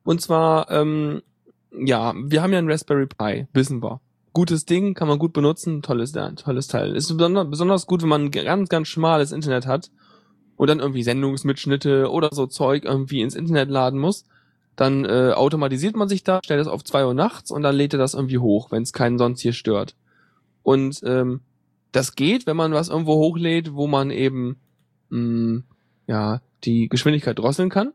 Und 0.03 0.21
zwar, 0.21 0.71
ähm, 0.71 1.21
ja, 1.85 2.13
wir 2.15 2.41
haben 2.41 2.53
ja 2.53 2.59
einen 2.59 2.69
Raspberry 2.69 3.07
Pi, 3.07 3.47
wissen 3.53 3.81
wir. 3.81 3.99
Gutes 4.33 4.65
Ding, 4.65 4.93
kann 4.93 5.07
man 5.07 5.19
gut 5.19 5.33
benutzen, 5.33 5.81
tolles, 5.81 6.11
tolles 6.11 6.67
Teil. 6.67 6.95
Ist 6.95 7.15
besonders, 7.17 7.87
gut, 7.87 8.03
wenn 8.03 8.09
man 8.09 8.25
ein 8.25 8.31
ganz, 8.31 8.69
ganz 8.69 8.87
schmales 8.87 9.31
Internet 9.31 9.65
hat 9.65 9.89
und 10.57 10.69
dann 10.69 10.79
irgendwie 10.79 11.03
Sendungsmitschnitte 11.03 12.11
oder 12.11 12.29
so 12.31 12.45
Zeug 12.45 12.85
irgendwie 12.85 13.21
ins 13.21 13.35
Internet 13.35 13.69
laden 13.69 13.99
muss. 13.99 14.25
Dann 14.75 15.05
äh, 15.05 15.31
automatisiert 15.33 15.95
man 15.95 16.07
sich 16.07 16.23
da, 16.23 16.39
stellt 16.43 16.59
das 16.59 16.67
auf 16.67 16.83
zwei 16.83 17.05
Uhr 17.05 17.15
nachts 17.15 17.49
und 17.49 17.63
dann 17.63 17.75
lädt 17.75 17.93
er 17.93 17.99
das 17.99 18.13
irgendwie 18.13 18.37
hoch, 18.37 18.71
wenn 18.71 18.83
es 18.83 18.93
keinen 18.93 19.17
sonst 19.17 19.41
hier 19.41 19.53
stört. 19.53 19.95
Und 20.61 21.01
ähm, 21.03 21.41
das 21.91 22.13
geht, 22.13 22.45
wenn 22.45 22.57
man 22.57 22.73
was 22.73 22.89
irgendwo 22.89 23.15
hochlädt, 23.15 23.73
wo 23.73 23.87
man 23.87 24.11
eben 24.11 24.57
mh, 25.09 25.63
ja 26.05 26.41
die 26.63 26.89
Geschwindigkeit 26.89 27.39
drosseln 27.39 27.69
kann. 27.69 27.93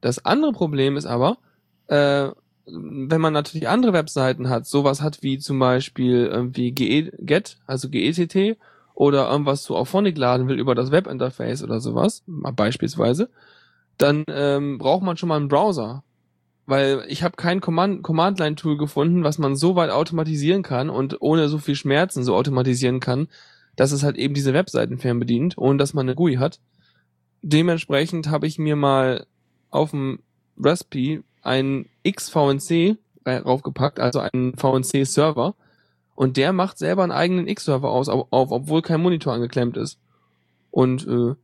Das 0.00 0.24
andere 0.24 0.52
Problem 0.52 0.96
ist 0.96 1.04
aber, 1.04 1.36
äh, 1.88 2.30
wenn 2.72 3.20
man 3.20 3.32
natürlich 3.32 3.68
andere 3.68 3.92
Webseiten 3.92 4.48
hat, 4.48 4.66
sowas 4.66 5.02
hat 5.02 5.22
wie 5.22 5.38
zum 5.38 5.58
Beispiel 5.58 6.26
irgendwie 6.26 6.72
GE 6.72 7.12
Get, 7.18 7.58
also 7.66 7.88
GETT, 7.88 8.56
oder 8.94 9.30
irgendwas 9.30 9.62
zu 9.62 9.76
Auphonic 9.76 10.18
laden 10.18 10.48
will 10.48 10.58
über 10.58 10.74
das 10.74 10.90
Webinterface 10.90 11.62
oder 11.62 11.80
sowas, 11.80 12.22
beispielsweise, 12.26 13.30
dann 13.96 14.24
ähm, 14.28 14.78
braucht 14.78 15.02
man 15.02 15.16
schon 15.16 15.28
mal 15.28 15.36
einen 15.36 15.48
Browser. 15.48 16.04
Weil 16.66 17.04
ich 17.08 17.22
habe 17.22 17.36
kein 17.36 17.60
Command- 17.60 18.02
Command-Line-Tool 18.02 18.76
gefunden, 18.76 19.24
was 19.24 19.38
man 19.38 19.56
so 19.56 19.74
weit 19.74 19.90
automatisieren 19.90 20.62
kann 20.62 20.90
und 20.90 21.20
ohne 21.20 21.48
so 21.48 21.58
viel 21.58 21.74
Schmerzen 21.74 22.22
so 22.22 22.36
automatisieren 22.36 23.00
kann, 23.00 23.28
dass 23.74 23.92
es 23.92 24.02
halt 24.02 24.16
eben 24.16 24.34
diese 24.34 24.52
Webseiten 24.52 24.98
fernbedient, 24.98 25.56
ohne 25.56 25.78
dass 25.78 25.94
man 25.94 26.06
eine 26.06 26.14
GUI 26.14 26.34
hat. 26.34 26.60
Dementsprechend 27.42 28.28
habe 28.28 28.46
ich 28.46 28.58
mir 28.58 28.76
mal 28.76 29.26
auf 29.70 29.92
dem 29.92 30.20
Raspi 30.58 31.22
einen 31.42 31.86
XVNC 32.08 32.96
raufgepackt, 33.26 34.00
also 34.00 34.20
einen 34.20 34.56
VNC-Server. 34.56 35.54
Und 36.14 36.36
der 36.36 36.52
macht 36.52 36.78
selber 36.78 37.02
einen 37.02 37.12
eigenen 37.12 37.48
X-Server 37.48 37.90
aus, 37.90 38.08
auf, 38.08 38.26
obwohl 38.30 38.82
kein 38.82 39.00
Monitor 39.00 39.32
angeklemmt 39.32 39.76
ist. 39.76 39.98
Und 40.70 41.06
äh, 41.06 41.34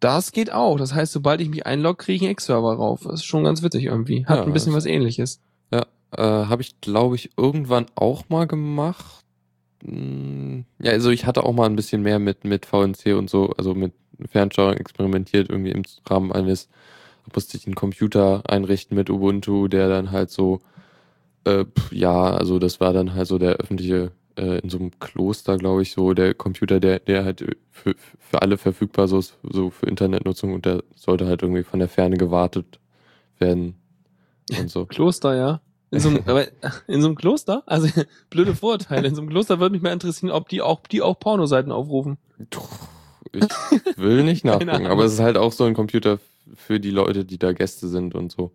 das 0.00 0.32
geht 0.32 0.52
auch. 0.52 0.78
Das 0.78 0.94
heißt, 0.94 1.12
sobald 1.12 1.40
ich 1.40 1.48
mich 1.48 1.64
einlogge, 1.64 2.04
kriege 2.04 2.16
ich 2.16 2.22
einen 2.22 2.32
X-Server 2.32 2.74
rauf. 2.74 3.02
Das 3.04 3.14
ist 3.14 3.24
schon 3.24 3.44
ganz 3.44 3.62
witzig 3.62 3.84
irgendwie. 3.84 4.26
Hat 4.26 4.38
Ja, 4.38 4.44
ein 4.44 4.52
bisschen 4.52 4.74
was 4.74 4.84
ähnliches. 4.84 5.40
Ja, 5.72 5.86
äh, 6.16 6.46
habe 6.46 6.62
ich, 6.62 6.80
glaube 6.80 7.14
ich, 7.14 7.30
irgendwann 7.36 7.86
auch 7.94 8.28
mal 8.28 8.46
gemacht. 8.46 9.24
Hm, 9.84 10.64
Ja, 10.80 10.92
also 10.92 11.10
ich 11.10 11.24
hatte 11.24 11.44
auch 11.44 11.52
mal 11.52 11.66
ein 11.66 11.76
bisschen 11.76 12.02
mehr 12.02 12.18
mit, 12.18 12.44
mit 12.44 12.66
VNC 12.66 13.14
und 13.16 13.30
so, 13.30 13.50
also 13.56 13.74
mit 13.74 13.92
Fernsteuerung 14.30 14.74
experimentiert, 14.74 15.50
irgendwie 15.50 15.70
im 15.70 15.82
Rahmen 16.08 16.32
eines, 16.32 16.68
musste 17.34 17.56
ich 17.56 17.66
einen 17.66 17.74
Computer 17.74 18.42
einrichten 18.48 18.96
mit 18.96 19.10
Ubuntu, 19.10 19.68
der 19.68 19.88
dann 19.88 20.10
halt 20.10 20.30
so, 20.30 20.60
äh, 21.44 21.64
ja, 21.90 22.30
also 22.30 22.58
das 22.58 22.80
war 22.80 22.92
dann 22.92 23.14
halt 23.14 23.26
so 23.26 23.38
der 23.38 23.54
öffentliche, 23.56 24.12
äh, 24.36 24.58
in 24.58 24.70
so 24.70 24.78
einem 24.78 24.98
Kloster, 24.98 25.56
glaube 25.56 25.82
ich, 25.82 25.92
so 25.92 26.14
der 26.14 26.34
Computer, 26.34 26.80
der, 26.80 27.00
der 27.00 27.24
halt 27.24 27.44
für, 27.70 27.94
für 28.18 28.42
alle 28.42 28.58
verfügbar 28.58 29.08
so, 29.08 29.18
ist, 29.18 29.36
so 29.42 29.70
für 29.70 29.86
Internetnutzung 29.86 30.54
und 30.54 30.66
der 30.66 30.82
sollte 30.94 31.26
halt 31.26 31.42
irgendwie 31.42 31.62
von 31.62 31.78
der 31.78 31.88
Ferne 31.88 32.16
gewartet 32.16 32.78
werden 33.38 33.76
und 34.58 34.70
so. 34.70 34.84
Kloster, 34.86 35.34
ja. 35.34 35.60
In 35.90 36.00
so 36.00 36.08
einem, 36.08 36.22
aber 36.26 36.46
in 36.86 37.00
so 37.00 37.08
einem 37.08 37.16
Kloster? 37.16 37.62
Also 37.66 37.88
blöde 38.30 38.54
Vorurteile. 38.54 39.08
In 39.08 39.14
so 39.14 39.22
einem 39.22 39.30
Kloster 39.30 39.60
würde 39.60 39.72
mich 39.72 39.82
mal 39.82 39.92
interessieren, 39.92 40.32
ob 40.32 40.48
die 40.48 40.62
auch, 40.62 40.80
die 40.86 41.02
auch 41.02 41.18
Pornoseiten 41.18 41.72
aufrufen. 41.72 42.18
Ich 43.32 43.42
will 43.96 44.22
nicht 44.22 44.44
nachgucken, 44.44 44.86
aber 44.86 45.04
es 45.04 45.14
ist 45.14 45.20
halt 45.20 45.36
auch 45.36 45.52
so 45.52 45.64
ein 45.64 45.74
Computer 45.74 46.18
für 46.54 46.80
die 46.80 46.90
Leute, 46.90 47.24
die 47.24 47.38
da 47.38 47.52
Gäste 47.52 47.88
sind 47.88 48.14
und 48.14 48.32
so. 48.32 48.52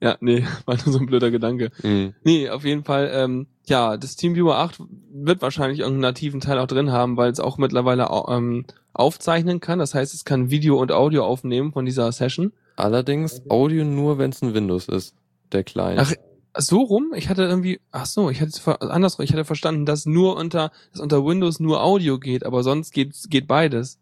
Ja, 0.00 0.16
nee, 0.20 0.44
war 0.66 0.76
nur 0.76 0.92
so 0.92 0.98
ein 0.98 1.06
blöder 1.06 1.30
Gedanke. 1.30 1.70
Mhm. 1.82 2.14
Nee, 2.22 2.48
auf 2.50 2.64
jeden 2.64 2.84
Fall, 2.84 3.10
ähm, 3.12 3.46
ja, 3.66 3.96
das 3.96 4.16
TeamViewer 4.16 4.56
8 4.56 4.80
wird 5.12 5.42
wahrscheinlich 5.42 5.80
irgendeinen 5.80 6.02
nativen 6.02 6.40
Teil 6.40 6.58
auch 6.58 6.66
drin 6.66 6.92
haben, 6.92 7.16
weil 7.16 7.30
es 7.30 7.40
auch 7.40 7.58
mittlerweile 7.58 8.08
ähm, 8.28 8.66
aufzeichnen 8.92 9.60
kann. 9.60 9.78
Das 9.78 9.94
heißt, 9.94 10.14
es 10.14 10.24
kann 10.24 10.50
Video 10.50 10.80
und 10.80 10.92
Audio 10.92 11.24
aufnehmen 11.24 11.72
von 11.72 11.84
dieser 11.84 12.10
Session. 12.12 12.52
Allerdings 12.76 13.42
Audio 13.48 13.84
nur, 13.84 14.18
wenn 14.18 14.30
es 14.30 14.42
ein 14.42 14.54
Windows 14.54 14.88
ist, 14.88 15.14
der 15.52 15.64
Client. 15.64 16.00
Ach, 16.00 16.12
so 16.56 16.82
rum? 16.82 17.12
Ich 17.16 17.28
hatte 17.28 17.42
irgendwie, 17.42 17.80
ach 17.90 18.06
so, 18.06 18.30
ich 18.30 18.40
hatte 18.40 18.80
andersrum, 18.80 19.24
ich 19.24 19.32
hatte 19.32 19.44
verstanden, 19.44 19.86
dass 19.86 20.06
nur 20.06 20.36
unter, 20.36 20.70
dass 20.92 21.00
unter 21.00 21.24
Windows 21.24 21.58
nur 21.58 21.82
Audio 21.82 22.18
geht, 22.18 22.46
aber 22.46 22.62
sonst 22.62 22.92
geht, 22.92 23.14
geht 23.28 23.48
beides. 23.48 23.98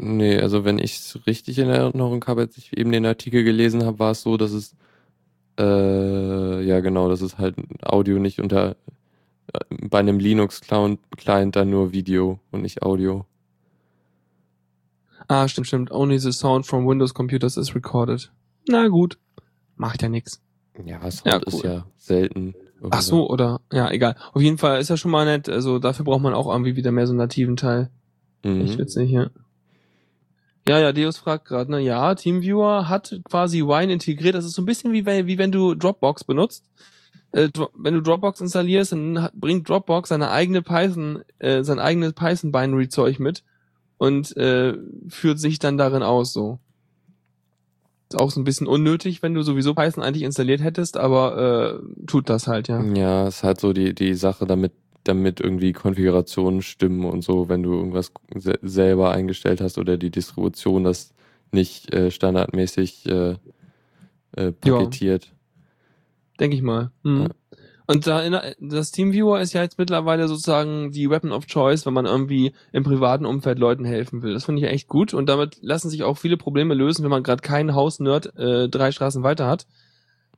Nee, 0.00 0.38
also 0.38 0.64
wenn 0.64 0.78
ich 0.78 0.96
es 0.96 1.26
richtig 1.26 1.58
in 1.58 1.68
Erinnerung 1.68 2.24
habe, 2.26 2.42
als 2.42 2.56
ich 2.56 2.76
eben 2.76 2.92
den 2.92 3.04
Artikel 3.04 3.42
gelesen 3.42 3.84
habe, 3.84 3.98
war 3.98 4.12
es 4.12 4.22
so, 4.22 4.36
dass 4.36 4.52
es 4.52 4.76
äh, 5.58 6.62
ja 6.62 6.78
genau, 6.80 7.08
dass 7.08 7.20
es 7.20 7.36
halt 7.36 7.56
Audio 7.82 8.20
nicht 8.20 8.40
unter 8.40 8.76
äh, 9.52 9.58
bei 9.88 9.98
einem 9.98 10.20
Linux-Client 10.20 11.56
dann 11.56 11.70
nur 11.70 11.92
Video 11.92 12.38
und 12.52 12.62
nicht 12.62 12.82
Audio. 12.82 13.26
Ah, 15.26 15.48
stimmt, 15.48 15.66
stimmt. 15.66 15.90
Only 15.90 16.18
the 16.18 16.32
sound 16.32 16.64
from 16.64 16.86
Windows 16.86 17.12
computers 17.12 17.56
is 17.56 17.74
recorded. 17.74 18.30
Na 18.68 18.86
gut. 18.86 19.18
Macht 19.76 20.02
ja 20.02 20.08
nix. 20.08 20.40
Ja, 20.84 21.10
Sound 21.10 21.26
Ja, 21.26 21.36
ist 21.38 21.54
cool. 21.54 21.70
ja 21.70 21.86
selten 21.96 22.54
Ach 22.90 23.02
so, 23.02 23.28
oder, 23.28 23.60
ja, 23.72 23.90
egal. 23.90 24.14
Auf 24.32 24.40
jeden 24.40 24.58
Fall 24.58 24.80
ist 24.80 24.88
ja 24.88 24.96
schon 24.96 25.10
mal 25.10 25.24
nett. 25.24 25.48
Also 25.48 25.80
dafür 25.80 26.04
braucht 26.04 26.22
man 26.22 26.34
auch 26.34 26.46
irgendwie 26.46 26.76
wieder 26.76 26.92
mehr 26.92 27.06
so 27.06 27.12
einen 27.12 27.18
nativen 27.18 27.56
Teil. 27.56 27.90
Mhm. 28.44 28.60
Ich 28.60 28.78
witzig, 28.78 29.10
ja. 29.10 29.30
Ja, 30.68 30.78
ja, 30.78 30.92
Deus 30.92 31.16
fragt 31.18 31.46
gerade, 31.46 31.70
ne, 31.70 31.80
ja, 31.80 32.14
TeamViewer 32.14 32.88
hat 32.88 33.18
quasi 33.24 33.62
Wine 33.62 33.92
integriert. 33.92 34.34
Das 34.34 34.44
ist 34.44 34.52
so 34.54 34.62
ein 34.62 34.66
bisschen 34.66 34.92
wie, 34.92 35.06
wenn- 35.06 35.26
wie 35.26 35.38
wenn 35.38 35.50
du 35.50 35.74
Dropbox 35.74 36.24
benutzt. 36.24 36.64
Äh, 37.32 37.48
wenn 37.74 37.94
du 37.94 38.02
Dropbox 38.02 38.40
installierst, 38.40 38.92
dann 38.92 39.28
bringt 39.34 39.68
Dropbox 39.68 40.08
seine 40.10 40.30
eigene 40.30 40.62
Python, 40.62 41.22
äh, 41.38 41.62
sein 41.64 41.78
eigenes 41.78 42.12
Python-Binary-Zeug 42.12 43.18
mit 43.18 43.44
und 43.98 44.36
äh, 44.36 44.74
führt 45.08 45.38
sich 45.40 45.58
dann 45.58 45.78
darin 45.78 46.02
aus, 46.02 46.32
so. 46.32 46.58
Ist 48.10 48.18
auch 48.20 48.30
so 48.30 48.40
ein 48.40 48.44
bisschen 48.44 48.66
unnötig, 48.66 49.22
wenn 49.22 49.34
du 49.34 49.42
sowieso 49.42 49.74
Python 49.74 50.02
eigentlich 50.02 50.22
installiert 50.22 50.62
hättest, 50.62 50.96
aber 50.96 51.80
äh, 51.82 52.06
tut 52.06 52.30
das 52.30 52.46
halt, 52.46 52.68
ja. 52.68 52.82
Ja, 52.82 53.28
ist 53.28 53.42
halt 53.42 53.60
so 53.60 53.72
die, 53.74 53.94
die 53.94 54.14
Sache, 54.14 54.46
damit, 54.46 54.72
damit 55.08 55.40
irgendwie 55.40 55.72
Konfigurationen 55.72 56.62
stimmen 56.62 57.04
und 57.04 57.22
so, 57.22 57.48
wenn 57.48 57.62
du 57.62 57.72
irgendwas 57.72 58.12
se 58.34 58.58
selber 58.62 59.10
eingestellt 59.10 59.60
hast 59.60 59.78
oder 59.78 59.96
die 59.96 60.10
Distribution 60.10 60.84
das 60.84 61.14
nicht 61.50 61.94
äh, 61.94 62.10
standardmäßig 62.10 63.06
äh, 63.06 63.36
äh, 64.36 64.52
paketiert. 64.52 65.32
Denke 66.38 66.56
ich 66.56 66.62
mal. 66.62 66.90
Mhm. 67.02 67.22
Ja. 67.22 67.28
Und 67.90 68.06
da 68.06 68.20
in, 68.20 68.36
das 68.60 68.90
TeamViewer 68.90 69.40
ist 69.40 69.54
ja 69.54 69.62
jetzt 69.62 69.78
mittlerweile 69.78 70.28
sozusagen 70.28 70.92
die 70.92 71.08
Weapon 71.08 71.32
of 71.32 71.46
Choice, 71.46 71.86
wenn 71.86 71.94
man 71.94 72.04
irgendwie 72.04 72.52
im 72.70 72.84
privaten 72.84 73.24
Umfeld 73.24 73.58
Leuten 73.58 73.86
helfen 73.86 74.20
will. 74.20 74.34
Das 74.34 74.44
finde 74.44 74.60
ich 74.60 74.68
echt 74.68 74.88
gut 74.88 75.14
und 75.14 75.26
damit 75.26 75.56
lassen 75.62 75.88
sich 75.88 76.02
auch 76.02 76.18
viele 76.18 76.36
Probleme 76.36 76.74
lösen, 76.74 77.02
wenn 77.02 77.10
man 77.10 77.22
gerade 77.22 77.40
keinen 77.40 77.74
Hausnerd 77.74 78.36
äh, 78.36 78.68
drei 78.68 78.92
Straßen 78.92 79.22
weiter 79.22 79.46
hat. 79.46 79.66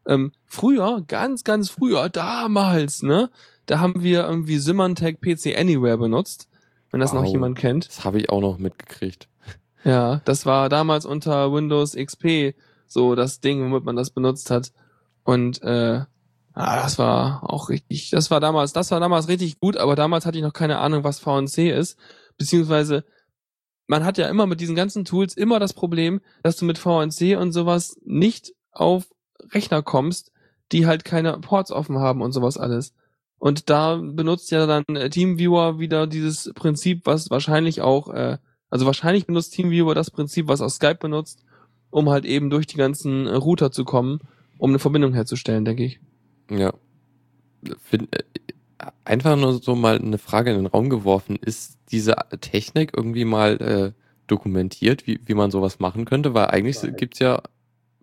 Ähm, 0.06 0.30
früher, 0.46 1.02
ganz, 1.08 1.42
ganz 1.42 1.70
früher, 1.70 2.08
damals, 2.08 3.02
ne, 3.02 3.30
da 3.70 3.78
haben 3.78 4.02
wir 4.02 4.26
irgendwie 4.26 4.58
Symantec 4.58 5.20
PC 5.20 5.56
Anywhere 5.56 5.96
benutzt, 5.96 6.48
wenn 6.90 6.98
das 7.00 7.12
noch 7.12 7.22
Wow. 7.22 7.32
jemand 7.32 7.56
kennt. 7.56 7.86
Das 7.88 8.04
habe 8.04 8.18
ich 8.18 8.28
auch 8.30 8.40
noch 8.40 8.58
mitgekriegt. 8.58 9.28
Ja, 9.84 10.20
das 10.24 10.44
war 10.44 10.68
damals 10.68 11.06
unter 11.06 11.52
Windows 11.52 11.94
XP 11.94 12.54
so 12.86 13.14
das 13.14 13.40
Ding, 13.40 13.62
womit 13.62 13.84
man 13.84 13.94
das 13.96 14.10
benutzt 14.10 14.50
hat. 14.50 14.72
Und 15.22 15.62
äh, 15.62 16.00
ah, 16.54 16.82
das 16.82 16.98
war 16.98 17.48
auch 17.48 17.68
richtig, 17.68 18.10
das 18.10 18.30
war 18.32 18.40
damals, 18.40 18.72
das 18.72 18.90
war 18.90 18.98
damals 18.98 19.28
richtig 19.28 19.60
gut, 19.60 19.76
aber 19.76 19.94
damals 19.94 20.26
hatte 20.26 20.36
ich 20.38 20.44
noch 20.44 20.52
keine 20.52 20.78
Ahnung, 20.78 21.04
was 21.04 21.20
VNC 21.20 21.70
ist. 21.70 21.96
Beziehungsweise, 22.36 23.04
man 23.86 24.04
hat 24.04 24.18
ja 24.18 24.28
immer 24.28 24.46
mit 24.46 24.60
diesen 24.60 24.74
ganzen 24.74 25.04
Tools 25.04 25.34
immer 25.34 25.60
das 25.60 25.72
Problem, 25.74 26.20
dass 26.42 26.56
du 26.56 26.64
mit 26.64 26.78
VNC 26.78 27.36
und 27.38 27.52
sowas 27.52 27.96
nicht 28.04 28.52
auf 28.72 29.06
Rechner 29.52 29.82
kommst, 29.82 30.32
die 30.72 30.86
halt 30.86 31.04
keine 31.04 31.38
Ports 31.38 31.70
offen 31.70 31.98
haben 32.00 32.20
und 32.20 32.32
sowas 32.32 32.58
alles. 32.58 32.94
Und 33.40 33.70
da 33.70 33.96
benutzt 33.96 34.50
ja 34.50 34.66
dann 34.66 34.84
äh, 34.94 35.08
TeamViewer 35.08 35.80
wieder 35.80 36.06
dieses 36.06 36.52
Prinzip, 36.54 37.06
was 37.06 37.30
wahrscheinlich 37.30 37.80
auch, 37.80 38.12
äh, 38.12 38.36
also 38.68 38.84
wahrscheinlich 38.84 39.26
benutzt 39.26 39.54
TeamViewer 39.54 39.94
das 39.94 40.10
Prinzip, 40.10 40.46
was 40.46 40.60
auch 40.60 40.68
Skype 40.68 40.96
benutzt, 40.96 41.42
um 41.88 42.10
halt 42.10 42.26
eben 42.26 42.50
durch 42.50 42.66
die 42.66 42.76
ganzen 42.76 43.26
Router 43.26 43.72
zu 43.72 43.84
kommen, 43.84 44.20
um 44.58 44.70
eine 44.70 44.78
Verbindung 44.78 45.14
herzustellen, 45.14 45.64
denke 45.64 45.84
ich. 45.84 46.00
Ja. 46.50 46.74
Äh, 47.90 47.98
einfach 49.06 49.36
nur 49.36 49.54
so 49.54 49.74
mal 49.74 49.96
eine 49.96 50.18
Frage 50.18 50.50
in 50.50 50.58
den 50.58 50.66
Raum 50.66 50.90
geworfen. 50.90 51.36
Ist 51.40 51.78
diese 51.90 52.16
Technik 52.42 52.92
irgendwie 52.94 53.24
mal 53.24 53.56
äh, 53.56 53.92
dokumentiert, 54.26 55.06
wie, 55.06 55.18
wie 55.24 55.34
man 55.34 55.50
sowas 55.50 55.78
machen 55.78 56.04
könnte? 56.04 56.34
Weil 56.34 56.48
eigentlich 56.48 56.76
gibt's 56.98 57.20
ja 57.20 57.42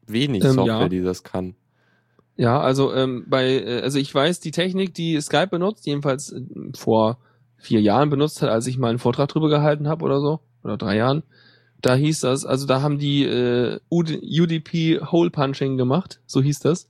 wenig 0.08 0.44
Ähm, 0.44 0.54
Software, 0.54 0.82
ja. 0.82 0.90
die 0.90 1.04
das 1.04 1.24
kann. 1.24 1.54
Ja, 2.38 2.62
also 2.62 2.94
ähm, 2.94 3.26
bei, 3.28 3.64
äh, 3.64 3.82
also 3.82 4.00
ich 4.00 4.14
weiß, 4.14 4.40
die 4.40 4.52
Technik, 4.52 4.94
die 4.94 5.20
Skype 5.22 5.48
benutzt, 5.48 5.86
jedenfalls 5.86 6.32
äh, 6.32 6.42
vor 6.76 7.18
vier 7.58 7.82
Jahren 7.82 8.10
benutzt 8.10 8.42
hat, 8.42 8.50
als 8.50 8.68
ich 8.68 8.78
mal 8.78 8.90
einen 8.90 9.00
Vortrag 9.00 9.28
drüber 9.30 9.50
gehalten 9.50 9.88
habe 9.88 10.06
oder 10.06 10.22
so, 10.22 10.40
oder 10.64 10.78
drei 10.78 10.98
Jahren, 10.98 11.24
da 11.82 11.96
hieß 11.96 12.22
das, 12.22 12.46
also 12.46 12.68
da 12.68 12.82
haben 12.82 13.00
die 13.00 13.24
äh, 13.24 13.80
UD 13.90 14.20
UDP 14.22 15.00
Hole 15.12 15.32
Punching 15.32 15.78
gemacht, 15.78 16.20
so 16.26 16.42
hieß 16.42 16.60
das. 16.60 16.90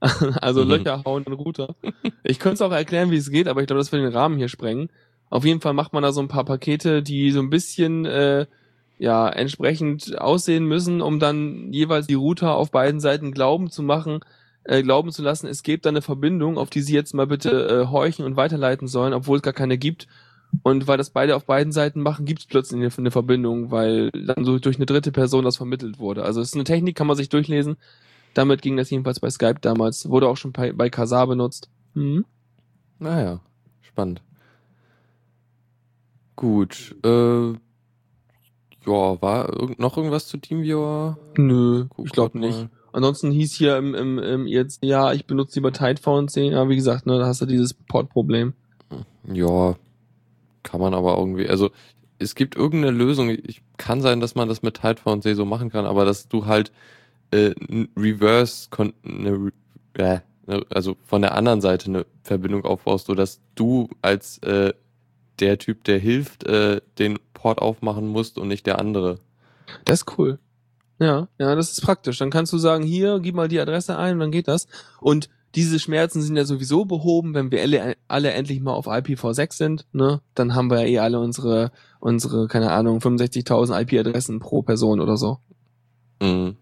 also 0.40 0.64
Mhm. 0.64 0.70
Löcher 0.70 1.04
hauen 1.04 1.24
in 1.24 1.32
Router. 1.34 1.74
Ich 2.24 2.38
könnte 2.38 2.54
es 2.54 2.62
auch 2.62 2.72
erklären, 2.72 3.10
wie 3.10 3.16
es 3.16 3.30
geht, 3.30 3.48
aber 3.48 3.60
ich 3.60 3.66
glaube, 3.66 3.78
das 3.80 3.92
würde 3.92 4.04
den 4.04 4.16
Rahmen 4.16 4.38
hier 4.38 4.48
sprengen. 4.48 4.88
Auf 5.28 5.44
jeden 5.44 5.60
Fall 5.60 5.74
macht 5.74 5.92
man 5.92 6.02
da 6.02 6.12
so 6.12 6.20
ein 6.20 6.28
paar 6.28 6.44
Pakete, 6.44 7.02
die 7.02 7.30
so 7.30 7.40
ein 7.40 7.50
bisschen 7.50 8.06
äh, 8.06 8.46
ja 8.98 9.28
entsprechend 9.28 10.18
aussehen 10.20 10.64
müssen, 10.64 11.00
um 11.00 11.20
dann 11.20 11.72
jeweils 11.72 12.06
die 12.06 12.14
Router 12.14 12.54
auf 12.54 12.70
beiden 12.70 13.00
Seiten 13.00 13.30
glauben 13.32 13.70
zu 13.70 13.82
machen, 13.82 14.20
äh, 14.64 14.82
glauben 14.82 15.10
zu 15.12 15.22
lassen, 15.22 15.46
es 15.46 15.62
gibt 15.62 15.84
da 15.86 15.90
eine 15.90 16.02
Verbindung, 16.02 16.58
auf 16.58 16.70
die 16.70 16.82
sie 16.82 16.94
jetzt 16.94 17.14
mal 17.14 17.26
bitte 17.26 17.50
äh, 17.68 17.86
horchen 17.88 18.24
und 18.24 18.36
weiterleiten 18.36 18.88
sollen, 18.88 19.14
obwohl 19.14 19.36
es 19.38 19.42
gar 19.42 19.52
keine 19.52 19.78
gibt. 19.78 20.06
Und 20.62 20.88
weil 20.88 20.98
das 20.98 21.10
beide 21.10 21.36
auf 21.36 21.44
beiden 21.46 21.72
Seiten 21.72 22.02
machen, 22.02 22.24
gibt 22.26 22.40
es 22.40 22.46
plötzlich 22.46 22.80
eine, 22.80 22.90
eine 22.96 23.10
Verbindung, 23.10 23.70
weil 23.70 24.10
dann 24.10 24.44
so 24.44 24.58
durch 24.58 24.76
eine 24.76 24.86
dritte 24.86 25.12
Person 25.12 25.44
das 25.44 25.56
vermittelt 25.56 25.98
wurde. 25.98 26.24
Also 26.24 26.40
es 26.40 26.48
ist 26.48 26.54
eine 26.54 26.64
Technik, 26.64 26.96
kann 26.96 27.06
man 27.06 27.16
sich 27.16 27.28
durchlesen. 27.28 27.76
Damit 28.34 28.60
ging 28.62 28.76
das 28.76 28.90
jedenfalls 28.90 29.20
bei 29.20 29.30
Skype 29.30 29.60
damals. 29.60 30.08
Wurde 30.08 30.28
auch 30.28 30.36
schon 30.36 30.52
bei, 30.52 30.72
bei 30.72 30.90
Kazaa 30.90 31.26
benutzt. 31.26 31.68
Mhm. 31.94 32.24
Naja, 32.98 33.40
spannend. 33.80 34.22
Gut. 36.36 36.96
Äh, 37.04 37.52
ja, 38.86 39.22
war 39.22 39.48
irg 39.50 39.78
noch 39.78 39.96
irgendwas 39.96 40.26
zu 40.26 40.38
TeamViewer? 40.38 41.18
Nö, 41.36 41.86
Guck 41.90 42.06
ich 42.06 42.12
glaube 42.12 42.38
nicht. 42.38 42.58
mal. 42.58 42.70
Ansonsten 42.92 43.30
hieß 43.30 43.54
hier 43.54 43.76
im, 43.76 43.94
im, 43.94 44.18
im 44.18 44.46
jetzt, 44.46 44.84
ja, 44.84 45.12
ich 45.12 45.26
benutze 45.26 45.58
lieber 45.58 45.72
TideVNC. 45.72 46.36
Ja, 46.36 46.68
wie 46.68 46.76
gesagt, 46.76 47.06
ne, 47.06 47.18
da 47.18 47.26
hast 47.26 47.40
du 47.40 47.46
dieses 47.46 47.74
Port-Problem. 47.74 48.54
Ja, 49.32 49.76
kann 50.62 50.80
man 50.80 50.94
aber 50.94 51.16
irgendwie, 51.16 51.48
also 51.48 51.70
es 52.18 52.34
gibt 52.34 52.56
irgendeine 52.56 52.96
Lösung. 52.96 53.30
Ich 53.30 53.62
kann 53.76 54.02
sein, 54.02 54.20
dass 54.20 54.34
man 54.34 54.48
das 54.48 54.62
mit 54.62 54.80
TideVNC 54.80 55.34
so 55.34 55.44
machen 55.44 55.70
kann, 55.70 55.86
aber 55.86 56.04
dass 56.04 56.28
du 56.28 56.46
halt 56.46 56.72
äh, 57.30 57.54
Reverse, 57.96 58.68
ne, 59.02 59.52
äh, 59.94 60.18
ne, 60.46 60.66
also 60.70 60.96
von 61.04 61.22
der 61.22 61.34
anderen 61.34 61.60
Seite 61.60 61.86
eine 61.86 62.06
Verbindung 62.22 62.64
aufbaust, 62.64 63.06
so 63.06 63.14
dass 63.14 63.40
du 63.54 63.88
als 64.02 64.38
äh, 64.38 64.72
der 65.38 65.58
Typ, 65.58 65.84
der 65.84 65.98
hilft, 65.98 66.44
äh, 66.44 66.80
den 66.98 67.18
Port 67.32 67.58
aufmachen 67.58 68.06
musst 68.08 68.38
und 68.38 68.48
nicht 68.48 68.66
der 68.66 68.78
andere. 68.78 69.18
Das 69.84 70.00
ist 70.00 70.18
cool. 70.18 70.38
Ja, 71.00 71.28
ja, 71.38 71.54
das 71.54 71.72
ist 71.72 71.80
praktisch. 71.80 72.18
Dann 72.18 72.30
kannst 72.30 72.52
du 72.52 72.58
sagen, 72.58 72.84
hier, 72.84 73.20
gib 73.20 73.34
mal 73.34 73.48
die 73.48 73.58
Adresse 73.58 73.96
ein 73.96 74.18
dann 74.20 74.30
geht 74.30 74.48
das. 74.48 74.68
Und 75.00 75.30
diese 75.54 75.80
Schmerzen 75.80 76.22
sind 76.22 76.36
ja 76.36 76.44
sowieso 76.44 76.84
behoben, 76.84 77.34
wenn 77.34 77.50
wir 77.50 77.62
alle, 77.62 77.96
alle 78.06 78.32
endlich 78.32 78.60
mal 78.60 78.74
auf 78.74 78.86
IPv6 78.86 79.54
sind, 79.54 79.86
ne? 79.92 80.20
Dann 80.34 80.54
haben 80.54 80.70
wir 80.70 80.80
ja 80.80 80.86
eh 80.86 80.98
alle 80.98 81.18
unsere, 81.18 81.72
unsere, 81.98 82.46
keine 82.46 82.70
Ahnung, 82.70 82.98
65.000 82.98 83.80
IP-Adressen 83.80 84.38
pro 84.38 84.62
Person 84.62 85.00
oder 85.00 85.16
so. 85.16 85.38
Mhm. 86.22 86.56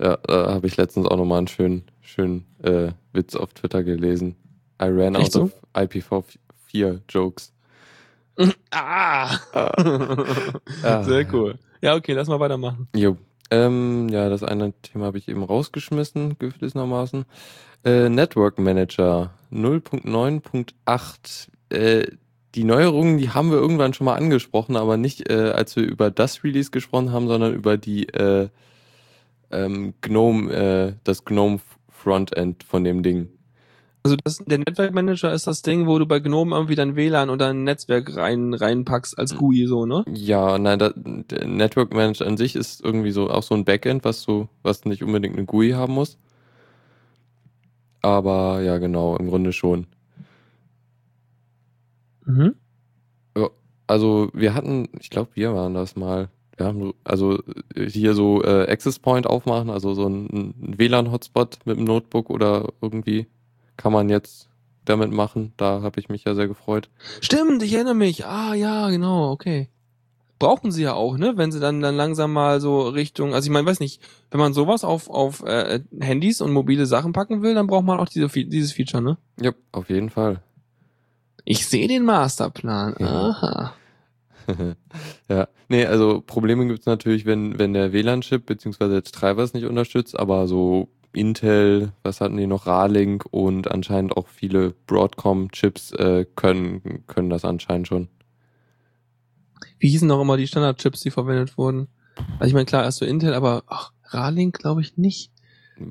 Ja, 0.00 0.18
da 0.26 0.54
habe 0.54 0.66
ich 0.66 0.76
letztens 0.76 1.06
auch 1.06 1.16
nochmal 1.16 1.38
einen 1.38 1.48
schönen, 1.48 1.84
schönen 2.02 2.44
äh, 2.62 2.92
Witz 3.12 3.36
auf 3.36 3.54
Twitter 3.54 3.84
gelesen. 3.84 4.36
I 4.82 4.86
ran 4.86 5.14
Echt 5.14 5.36
out 5.36 5.44
of 5.44 5.52
IPv4 5.74 7.00
Jokes. 7.08 7.52
ah! 8.70 9.38
Ah. 9.52 11.02
Sehr 11.04 11.32
cool. 11.32 11.58
Ja, 11.80 11.94
okay, 11.94 12.12
lass 12.12 12.28
mal 12.28 12.40
weitermachen. 12.40 12.88
Jo. 12.94 13.16
Ähm, 13.50 14.08
ja, 14.10 14.28
das 14.28 14.42
eine 14.42 14.72
Thema 14.82 15.06
habe 15.06 15.18
ich 15.18 15.28
eben 15.28 15.42
rausgeschmissen, 15.42 16.38
gewissermaßen. 16.38 17.24
Äh, 17.84 18.08
Network 18.08 18.58
Manager 18.58 19.30
0.9.8. 19.52 21.48
Äh, 21.70 22.06
die 22.54 22.64
Neuerungen, 22.64 23.18
die 23.18 23.30
haben 23.30 23.50
wir 23.50 23.58
irgendwann 23.58 23.94
schon 23.94 24.06
mal 24.06 24.16
angesprochen, 24.16 24.76
aber 24.76 24.96
nicht, 24.96 25.30
äh, 25.30 25.52
als 25.54 25.76
wir 25.76 25.84
über 25.84 26.10
das 26.10 26.42
Release 26.44 26.70
gesprochen 26.70 27.12
haben, 27.12 27.28
sondern 27.28 27.54
über 27.54 27.76
die 27.76 28.08
äh, 28.08 28.48
ähm, 29.50 29.94
GNOME, 30.00 30.52
äh, 30.52 30.92
das 31.04 31.24
GNOME 31.24 31.60
Frontend 31.90 32.64
von 32.64 32.84
dem 32.84 33.02
Ding. 33.02 33.28
Also 34.02 34.16
das, 34.24 34.38
der 34.38 34.58
Network 34.58 34.94
Manager 34.94 35.32
ist 35.32 35.46
das 35.46 35.62
Ding, 35.62 35.86
wo 35.86 35.98
du 35.98 36.06
bei 36.06 36.20
GNOME 36.20 36.54
irgendwie 36.54 36.76
dein 36.76 36.96
WLAN 36.96 37.30
oder 37.30 37.48
ein 37.48 37.64
Netzwerk 37.64 38.16
rein, 38.16 38.54
reinpackst 38.54 39.18
als 39.18 39.36
GUI, 39.36 39.66
so, 39.66 39.86
ne? 39.86 40.04
Ja, 40.12 40.58
nein, 40.58 40.78
da, 40.78 40.92
der 40.94 41.46
Network 41.46 41.92
Manager 41.92 42.26
an 42.26 42.36
sich 42.36 42.56
ist 42.56 42.82
irgendwie 42.82 43.10
so 43.10 43.28
auch 43.28 43.42
so 43.42 43.54
ein 43.54 43.64
Backend, 43.64 44.04
was 44.04 44.24
du, 44.24 44.48
was 44.62 44.84
nicht 44.84 45.02
unbedingt 45.02 45.36
eine 45.36 45.46
GUI 45.46 45.72
haben 45.72 45.94
muss. 45.94 46.16
Aber 48.00 48.62
ja, 48.62 48.78
genau, 48.78 49.16
im 49.16 49.28
Grunde 49.28 49.52
schon. 49.52 49.86
Mhm. 52.24 52.54
Also 53.88 54.28
wir 54.34 54.54
hatten, 54.54 54.88
ich 55.00 55.08
glaube, 55.08 55.30
wir 55.34 55.54
waren 55.54 55.74
das 55.74 55.96
mal. 55.96 56.28
Wir 56.56 56.66
haben 56.66 56.92
also 57.04 57.38
hier 57.74 58.14
so 58.14 58.42
äh, 58.42 58.70
Access 58.70 58.98
Point 58.98 59.26
aufmachen, 59.26 59.70
also 59.70 59.94
so 59.94 60.06
ein, 60.06 60.26
ein 60.26 60.74
WLAN-Hotspot 60.78 61.60
mit 61.64 61.78
dem 61.78 61.84
Notebook 61.84 62.30
oder 62.30 62.68
irgendwie 62.82 63.26
kann 63.78 63.92
man 63.94 64.10
jetzt 64.10 64.50
damit 64.84 65.10
machen. 65.10 65.54
Da 65.56 65.80
habe 65.80 65.98
ich 66.00 66.10
mich 66.10 66.24
ja 66.24 66.34
sehr 66.34 66.48
gefreut. 66.48 66.90
Stimmt, 67.22 67.62
ich 67.62 67.72
erinnere 67.72 67.94
mich. 67.94 68.26
Ah, 68.26 68.52
ja, 68.54 68.90
genau, 68.90 69.30
okay. 69.30 69.70
brauchen 70.38 70.70
sie 70.70 70.82
ja 70.82 70.94
auch, 70.94 71.16
ne? 71.18 71.36
Wenn 71.36 71.50
sie 71.52 71.60
dann 71.60 71.80
dann 71.80 71.96
langsam 71.96 72.32
mal 72.32 72.60
so 72.60 72.88
Richtung, 72.88 73.34
also 73.34 73.46
ich 73.46 73.52
meine, 73.52 73.66
weiß 73.66 73.80
nicht, 73.80 74.00
wenn 74.30 74.40
man 74.40 74.52
sowas 74.52 74.84
auf 74.84 75.10
auf 75.10 75.42
äh, 75.44 75.80
Handys 76.00 76.40
und 76.40 76.52
mobile 76.52 76.86
Sachen 76.86 77.12
packen 77.12 77.42
will, 77.42 77.54
dann 77.54 77.66
braucht 77.66 77.84
man 77.84 77.98
auch 77.98 78.08
diese 78.08 78.28
dieses 78.28 78.72
Feature, 78.72 79.02
ne? 79.02 79.18
Ja, 79.40 79.52
auf 79.72 79.90
jeden 79.90 80.10
Fall. 80.10 80.42
Ich 81.44 81.66
sehe 81.66 81.88
den 81.88 82.04
Masterplan. 82.04 82.94
Ja. 82.98 83.06
Aha. 83.06 83.74
ja, 85.28 85.48
nee, 85.68 85.86
also 85.86 86.22
Probleme 86.26 86.66
gibt's 86.66 86.86
natürlich, 86.86 87.26
wenn, 87.26 87.58
wenn 87.58 87.74
der 87.74 87.92
WLAN-Chip 87.92 88.46
beziehungsweise 88.46 88.92
der 88.94 89.02
Treiber 89.02 89.42
es 89.42 89.54
nicht 89.54 89.66
unterstützt, 89.66 90.18
aber 90.18 90.46
so 90.48 90.88
Intel, 91.18 91.92
was 92.02 92.20
hatten 92.20 92.36
die 92.36 92.46
noch, 92.46 92.66
Ralink 92.66 93.24
und 93.30 93.70
anscheinend 93.70 94.16
auch 94.16 94.28
viele 94.28 94.74
Broadcom-Chips 94.86 95.92
äh, 95.92 96.26
können, 96.36 97.04
können 97.06 97.30
das 97.30 97.44
anscheinend 97.44 97.88
schon. 97.88 98.08
Wie 99.78 99.88
hießen 99.88 100.08
noch 100.08 100.20
immer 100.20 100.36
die 100.36 100.46
Standardchips, 100.46 101.00
die 101.00 101.10
verwendet 101.10 101.56
wurden? 101.58 101.88
Also 102.38 102.48
ich 102.48 102.54
meine, 102.54 102.66
klar, 102.66 102.84
erst 102.84 102.98
so 102.98 103.04
Intel, 103.04 103.34
aber 103.34 103.64
ach, 103.66 103.92
Ralink 104.04 104.58
glaube 104.58 104.80
ich 104.80 104.96
nicht. 104.96 105.30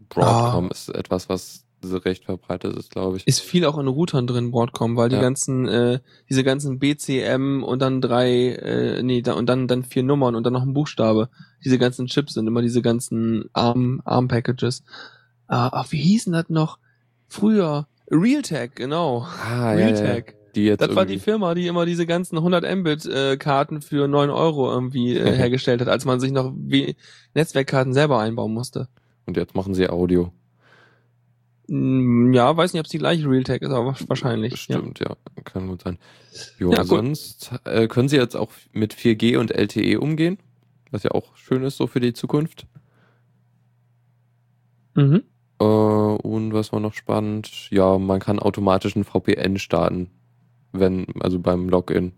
Broadcom 0.10 0.66
Ah. 0.66 0.72
ist 0.72 0.90
etwas, 0.90 1.30
was 1.30 1.64
recht 1.84 2.26
verbreitet 2.26 2.76
ist, 2.76 2.92
glaube 2.92 3.18
ich. 3.18 3.28
Ist 3.28 3.40
viel 3.40 3.64
auch 3.66 3.78
in 3.78 3.88
Routern 3.88 4.28
drin, 4.28 4.52
Broadcom, 4.52 4.98
weil 4.98 5.10
die 5.10 5.16
Ja. 5.16 5.22
ganzen, 5.22 5.68
äh, 5.68 6.00
diese 6.30 6.44
ganzen 6.44 6.80
BCM 6.80 7.64
und 7.64 7.82
dann 7.82 8.02
drei, 8.02 8.50
äh, 8.56 9.04
nee, 9.04 9.22
da, 9.22 9.34
und 9.34 9.48
dann, 9.48 9.68
dann 9.68 9.84
vier 9.84 10.04
Nummern 10.04 10.36
und 10.36 10.44
dann 10.44 10.54
noch 10.54 10.64
ein 10.64 10.74
Buchstabe. 10.74 11.30
Diese 11.64 11.78
ganzen 11.78 12.08
Chips 12.08 12.34
sind 12.34 12.48
immer 12.48 12.62
diese 12.62 12.82
ganzen 12.82 13.46
ARM, 13.54 14.02
ARM-Packages. 14.06 14.84
Ah, 15.48 15.70
ach, 15.72 15.92
wie 15.92 15.98
hießen 16.02 16.34
das 16.34 16.50
noch? 16.50 16.78
Früher. 17.28 17.88
Realtek, 18.12 18.76
genau. 18.76 19.22
ah, 19.46 19.74
ja, 19.74 19.80
ja, 19.80 19.88
ja. 19.90 19.96
Realtek. 19.96 20.36
Die 20.56 20.64
jetzt 20.66 20.82
Das 20.82 20.96
war 20.96 21.06
die 21.06 21.14
irgendwie- 21.14 21.24
Firma, 21.24 21.54
die 21.56 21.68
immer 21.68 21.86
diese 21.86 22.06
ganzen 22.06 22.38
100 22.38 22.64
Mbit-Karten 22.78 23.82
für 23.82 24.08
9 24.08 24.30
Euro 24.30 24.72
irgendwie 24.72 25.16
äh, 25.18 25.32
hergestellt 25.36 25.82
hat, 25.82 25.88
als 25.90 26.06
man 26.06 26.20
sich 26.20 26.32
noch 26.32 26.54
wie 26.58 26.96
Netzwerkkarten 27.36 27.94
selber 27.94 28.20
einbauen 28.20 28.54
musste. 28.54 28.88
Und 29.26 29.38
jetzt 29.38 29.56
machen 29.56 29.74
sie 29.74 29.90
Audio. 29.90 30.32
Mm, 31.68 32.34
Ja, 32.34 32.56
weiß 32.56 32.74
nicht, 32.74 32.80
ob 32.80 32.86
es 32.86 32.92
die 32.92 32.98
gleiche 32.98 33.30
Realtek 33.30 33.62
ist, 33.62 33.72
aber 33.72 33.96
wahrscheinlich. 34.08 34.68
Ja. 34.68 34.78
Stimmt, 34.80 35.00
ja. 35.00 35.16
Kann 35.44 35.68
gut 35.68 35.84
sein. 35.84 35.98
Jo, 36.58 36.72
Ja, 36.72 36.84
sonst 36.86 37.52
äh, 37.66 37.88
können 37.88 38.08
sie 38.10 38.16
jetzt 38.18 38.36
auch 38.36 38.52
mit 38.72 38.94
4G 38.96 39.38
und 39.38 39.52
LTE 39.52 40.00
umgehen, 40.00 40.38
was 40.92 41.04
ja 41.04 41.12
auch 41.12 41.36
schön 41.36 41.64
ist 41.64 41.78
so 41.78 41.88
für 41.88 42.00
die 42.00 42.14
Zukunft. 42.14 42.66
Mhm. 44.96 45.24
Äh, 45.60 45.64
und 45.64 46.54
was 46.54 46.72
war 46.72 46.80
noch 46.80 46.94
spannend? 46.94 47.70
Ja, 47.72 47.98
man 47.98 48.20
kann 48.20 48.40
automatisch 48.40 48.96
ein 48.96 49.04
VPN 49.04 49.58
starten, 49.60 50.10
wenn, 50.72 51.08
also 51.20 51.40
beim 51.40 51.70
Login. 51.70 52.14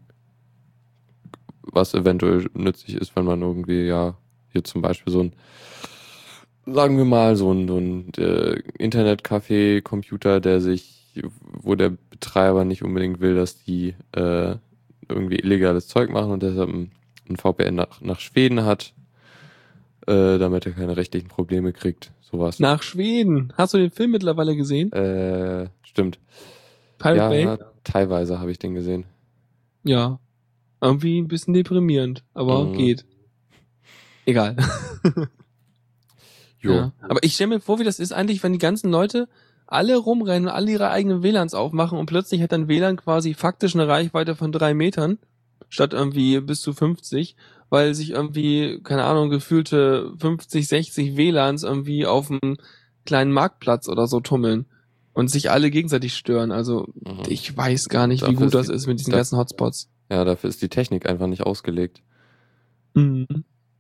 Was 1.62 1.94
eventuell 1.94 2.50
nützlich 2.54 2.98
ist, 2.98 3.16
wenn 3.16 3.26
man 3.26 3.42
irgendwie, 3.42 3.86
ja, 3.86 4.18
hier 4.52 4.64
zum 4.64 4.82
Beispiel 4.82 5.14
so 5.14 5.22
ein, 5.22 5.34
sagen 6.66 6.98
wir 6.98 7.06
mal, 7.06 7.36
so 7.36 7.52
ein, 7.52 7.68
so 7.68 7.78
ein 7.78 8.12
äh, 8.18 8.62
Internetcafé-Computer, 8.78 10.40
der 10.40 10.62
sich, 10.62 11.22
wo 11.42 11.76
der 11.76 11.92
Betreiber 12.10 12.66
nicht 12.66 12.84
unbedingt 12.84 13.20
will, 13.20 13.36
dass 13.36 13.64
die 13.64 13.96
äh, 14.14 14.56
irgendwie 15.08 15.40
illegales 15.40 15.88
Zeug 15.88 16.10
machen 16.10 16.32
und 16.32 16.44
deshalb 16.44 16.70
ein, 16.70 16.92
ein 17.30 17.38
VPN 17.38 17.76
nach, 17.76 18.02
nach 18.02 18.20
Schweden 18.20 18.66
hat, 18.66 18.94
äh, 20.08 20.38
damit 20.38 20.66
er 20.66 20.74
keine 20.74 20.98
rechtlichen 20.98 21.28
Probleme 21.28 21.74
kriegt. 21.74 22.12
Sowas. 22.32 22.60
Nach 22.60 22.82
Schweden. 22.84 23.54
Hast 23.58 23.74
du 23.74 23.78
den 23.78 23.92
Film 23.92 24.12
mittlerweile 24.12 24.56
gesehen? 24.56 24.92
Äh, 24.92 25.70
stimmt. 25.84 26.20
Pirate 27.00 27.18
ja, 27.18 27.56
Bay? 27.56 27.58
teilweise 27.84 28.40
habe 28.40 28.52
ich 28.52 28.60
den 28.60 28.74
gesehen. 28.76 29.06
Ja. 29.84 30.20
Irgendwie 30.82 31.20
ein 31.20 31.28
bisschen 31.28 31.54
deprimierend, 31.54 32.24
aber 32.34 32.66
Mhm. 32.66 32.74
geht. 32.78 33.06
Egal. 34.26 34.56
Jo. 36.62 36.74
Ja. 36.74 36.92
Aber 37.02 37.24
ich 37.24 37.34
stelle 37.36 37.50
mir 37.56 37.60
vor, 37.62 37.80
wie 37.80 37.84
das 37.84 38.00
ist 38.00 38.12
eigentlich, 38.12 38.44
wenn 38.44 38.52
die 38.54 38.60
ganzen 38.60 38.92
Leute 38.92 39.28
alle 39.66 39.98
rumrennen 39.98 40.50
und 40.50 40.54
alle 40.54 40.72
ihre 40.72 40.90
eigenen 40.90 41.24
WLANs 41.24 41.54
aufmachen 41.54 41.98
und 41.98 42.06
plötzlich 42.08 42.42
hat 42.42 42.52
dann 42.52 42.68
WLAN 42.68 42.98
quasi 42.98 43.34
faktisch 43.34 43.76
eine 43.76 43.88
Reichweite 43.88 44.36
von 44.36 44.52
drei 44.52 44.74
Metern 44.74 45.20
statt 45.70 45.94
irgendwie 45.94 46.40
bis 46.42 46.62
zu 46.62 46.74
50, 46.74 47.36
weil 47.70 47.94
sich 47.96 48.12
irgendwie, 48.12 48.80
keine 48.84 49.04
Ahnung, 49.04 49.30
gefühlte 49.30 50.14
50, 50.20 50.68
60 50.68 51.18
WLANs 51.18 51.64
irgendwie 51.64 52.06
auf 52.06 52.30
einem 52.32 52.58
kleinen 53.06 53.32
Marktplatz 53.32 53.88
oder 53.88 54.08
so 54.08 54.20
tummeln 54.20 54.66
und 55.14 55.30
sich 55.30 55.50
alle 55.52 55.70
gegenseitig 55.72 56.14
stören. 56.16 56.52
Also 56.52 56.88
Mhm. 57.06 57.24
ich 57.28 57.56
weiß 57.56 57.90
gar 57.90 58.08
nicht, 58.08 58.22
wie 58.22 58.34
Dafür 58.34 58.38
gut 58.38 58.46
ist 58.48 58.54
das 58.56 58.68
die- 58.68 58.74
ist 58.74 58.88
mit 58.88 59.00
diesen 59.00 59.12
ganzen 59.14 59.38
Hotspots. 59.38 59.90
Ja, 60.12 60.24
dafür 60.26 60.50
ist 60.50 60.62
die 60.62 60.70
Technik 60.70 61.08
einfach 61.08 61.28
nicht 61.28 61.44
ausgelegt. 61.44 62.02
Mhm. 62.94 63.28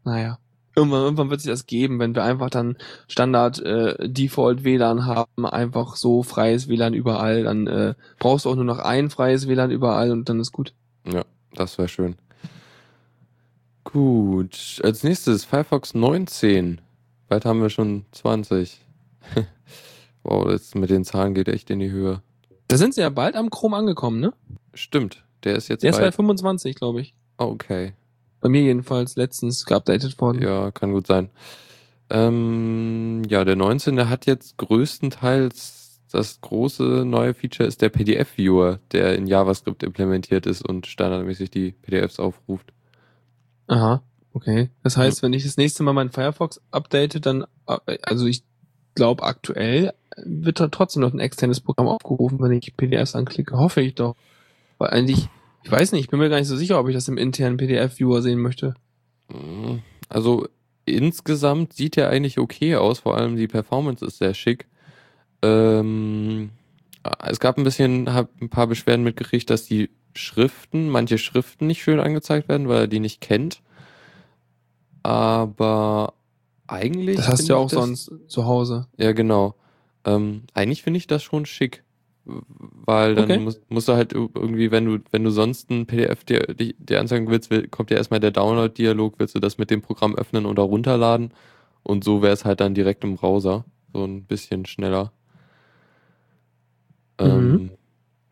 Naja. 0.03 0.39
Irgendwann, 0.75 1.01
irgendwann 1.01 1.29
wird 1.29 1.41
sich 1.41 1.49
das 1.51 1.65
geben, 1.65 1.99
wenn 1.99 2.15
wir 2.15 2.23
einfach 2.23 2.49
dann 2.49 2.77
Standard 3.07 3.59
äh, 3.59 4.07
Default 4.07 4.63
WLAN 4.63 5.05
haben, 5.05 5.45
einfach 5.45 5.95
so 5.95 6.23
freies 6.23 6.67
WLAN 6.69 6.93
überall, 6.93 7.43
dann 7.43 7.67
äh, 7.67 7.95
brauchst 8.19 8.45
du 8.45 8.49
auch 8.51 8.55
nur 8.55 8.63
noch 8.65 8.79
ein 8.79 9.09
freies 9.09 9.47
WLAN 9.47 9.71
überall 9.71 10.11
und 10.11 10.29
dann 10.29 10.39
ist 10.39 10.51
gut. 10.53 10.73
Ja, 11.11 11.25
das 11.53 11.77
wäre 11.79 11.87
schön. 11.89 12.15
Gut, 13.91 14.79
als 14.83 15.03
nächstes 15.03 15.45
Firefox 15.45 15.95
19. 15.95 16.79
Bald 17.27 17.45
haben 17.45 17.59
wir 17.59 17.71
schon 17.71 18.05
20. 18.11 18.85
wow, 20.23 20.45
das 20.47 20.75
mit 20.75 20.91
den 20.91 21.03
Zahlen 21.03 21.33
geht 21.33 21.47
echt 21.47 21.71
in 21.71 21.79
die 21.79 21.89
Höhe. 21.89 22.21
Da 22.67 22.77
sind 22.77 22.93
sie 22.93 23.01
ja 23.01 23.09
bald 23.09 23.35
am 23.35 23.49
Chrome 23.49 23.75
angekommen, 23.75 24.19
ne? 24.19 24.33
Stimmt, 24.75 25.23
der 25.43 25.55
ist 25.55 25.69
jetzt 25.69 25.81
Der 25.81 25.89
ist 25.89 25.97
bei 25.97 26.03
bald. 26.03 26.15
25, 26.15 26.75
glaube 26.75 27.01
ich. 27.01 27.15
Oh, 27.39 27.45
okay. 27.45 27.93
Bei 28.41 28.49
mir 28.49 28.61
jedenfalls 28.61 29.15
letztens 29.15 29.65
geupdatet 29.65 30.21
worden. 30.21 30.43
Ja, 30.43 30.69
kann 30.69 30.91
gut 30.91 31.07
sein. 31.07 31.31
Ähm, 32.11 33.23
ja, 33.27 33.43
der 33.43 33.55
19. 33.55 33.95
der 33.95 34.09
hat 34.09 34.27
jetzt 34.27 34.57
größtenteils 34.57 35.79
das 36.11 36.41
große 36.41 37.05
neue 37.05 37.33
Feature 37.33 37.67
ist 37.67 37.81
der 37.81 37.89
PDF-Viewer, 37.89 38.79
der 38.91 39.15
in 39.15 39.27
JavaScript 39.27 39.83
implementiert 39.83 40.45
ist 40.45 40.67
und 40.67 40.87
standardmäßig 40.87 41.51
die 41.51 41.71
PDFs 41.71 42.19
aufruft. 42.19 42.73
Aha, 43.69 44.01
okay. 44.33 44.69
Das 44.83 44.97
heißt, 44.97 45.21
wenn 45.21 45.33
ich 45.33 45.43
das 45.43 45.57
nächste 45.57 45.83
Mal 45.83 45.93
meinen 45.93 46.11
Firefox 46.11 46.59
update, 46.71 47.25
dann, 47.25 47.45
äh, 47.67 47.97
also 48.01 48.25
ich 48.25 48.43
glaube 48.95 49.23
aktuell 49.23 49.93
wird 50.17 50.59
da 50.59 50.67
trotzdem 50.67 51.01
noch 51.01 51.13
ein 51.13 51.19
externes 51.19 51.61
Programm 51.61 51.87
aufgerufen, 51.87 52.39
wenn 52.41 52.51
ich 52.51 52.75
PDFs 52.75 53.15
anklicke. 53.15 53.57
Hoffe 53.57 53.81
ich 53.81 53.95
doch. 53.95 54.15
Weil 54.79 54.89
eigentlich, 54.89 55.29
ich 55.63 55.71
weiß 55.71 55.91
nicht, 55.91 56.01
ich 56.01 56.09
bin 56.09 56.19
mir 56.19 56.29
gar 56.29 56.39
nicht 56.39 56.47
so 56.47 56.57
sicher, 56.57 56.79
ob 56.79 56.87
ich 56.87 56.95
das 56.95 57.07
im 57.07 57.17
internen 57.17 57.57
PDF-Viewer 57.57 58.21
sehen 58.21 58.39
möchte. 58.39 58.73
Mm, 59.29 59.77
Also 60.09 60.47
insgesamt 60.85 61.73
sieht 61.73 61.95
er 61.95 62.09
eigentlich 62.09 62.39
okay 62.39 62.75
aus, 62.75 62.99
vor 62.99 63.15
allem 63.15 63.35
die 63.35 63.47
Performance 63.47 64.03
ist 64.03 64.17
sehr 64.17 64.33
schick. 64.33 64.67
Ähm, 65.43 66.49
es 67.23 67.39
gab 67.39 67.57
ein 67.57 67.63
bisschen, 67.63 68.11
hab 68.11 68.29
ein 68.41 68.49
paar 68.49 68.67
Beschwerden 68.67 69.03
mitgekriegt, 69.03 69.49
dass 69.49 69.65
die 69.65 69.89
Schriften, 70.19 70.89
manche 70.89 71.17
Schriften 71.17 71.67
nicht 71.67 71.81
schön 71.81 71.99
angezeigt 71.99 72.47
werden, 72.49 72.67
weil 72.67 72.81
er 72.81 72.87
die 72.87 72.99
nicht 72.99 73.21
kennt. 73.21 73.61
Aber 75.03 76.13
eigentlich. 76.67 77.17
Das 77.17 77.27
hast 77.27 77.47
du 77.49 77.53
ja 77.53 77.59
auch 77.59 77.69
das- 77.69 77.79
sonst 77.79 78.11
zu 78.27 78.45
Hause. 78.45 78.87
Ja, 78.97 79.11
genau. 79.13 79.55
Ähm, 80.05 80.43
eigentlich 80.53 80.83
finde 80.83 80.97
ich 80.97 81.07
das 81.07 81.23
schon 81.23 81.45
schick. 81.45 81.83
Weil 82.25 83.15
dann 83.15 83.23
Okay. 83.25 83.39
musst, 83.39 83.61
musst 83.71 83.87
du 83.87 83.93
halt 83.93 84.13
irgendwie, 84.13 84.69
wenn 84.69 84.85
du, 84.85 84.99
wenn 85.11 85.23
du 85.23 85.31
sonst 85.31 85.71
ein 85.71 85.87
PDF 85.87 86.23
dir, 86.25 86.41
dir, 86.53 86.99
anzeigen 86.99 87.27
willst, 87.29 87.49
will, 87.49 87.67
kommt 87.67 87.89
ja 87.89 87.97
erstmal 87.97 88.19
der 88.19 88.29
Download-Dialog, 88.31 89.15
willst 89.17 89.33
du 89.33 89.39
das 89.39 89.57
mit 89.57 89.71
dem 89.71 89.81
Programm 89.81 90.15
öffnen 90.15 90.45
oder 90.45 90.61
runterladen. 90.63 91.33
Und 91.81 92.03
so 92.03 92.21
wäre 92.21 92.33
es 92.33 92.45
halt 92.45 92.59
dann 92.59 92.75
direkt 92.75 93.03
im 93.03 93.15
Browser. 93.15 93.65
So 93.93 94.03
ein 94.05 94.25
bisschen 94.25 94.65
schneller. 94.67 95.11
Ähm, 97.17 97.51
Mhm. 97.51 97.71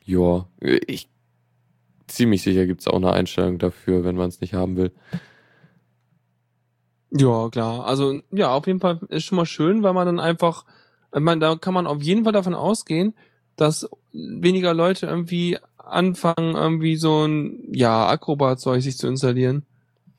ja, 0.06 0.47
ich 0.62 1.10
ziemlich 2.08 2.41
sicher 2.43 2.65
gibt 2.65 2.82
es 2.82 2.88
auch 2.88 2.96
eine 2.98 3.12
Einstellung 3.12 3.58
dafür, 3.60 4.04
wenn 4.04 4.15
man 4.15 4.30
es 4.30 4.41
nicht 4.41 4.54
haben 4.54 4.78
will. 4.78 4.91
Ja, 7.12 7.50
klar. 7.50 7.86
Also, 7.86 8.20
ja, 8.32 8.52
auf 8.52 8.67
jeden 8.67 8.80
Fall 8.80 9.00
ist 9.10 9.24
schon 9.26 9.38
mal 9.38 9.46
schön, 9.46 9.82
weil 9.84 9.93
man 9.93 10.06
dann 10.06 10.20
einfach, 10.20 10.65
ich 11.13 11.22
meine, 11.22 11.39
da 11.39 11.56
kann 11.56 11.74
man 11.74 11.88
auf 11.88 12.02
jeden 12.04 12.24
Fall 12.24 12.34
davon 12.34 12.54
ausgehen, 12.54 13.13
dass 13.56 13.89
weniger 14.12 14.74
Leute 14.74 15.06
irgendwie 15.08 15.58
anfangen, 15.78 16.56
irgendwie 16.56 16.98
so 16.98 17.26
ein, 17.26 17.60
ja, 17.74 18.08
Acrobat-Zeug 18.08 18.82
sich 18.82 18.98
zu 18.98 19.08
installieren. 19.08 19.65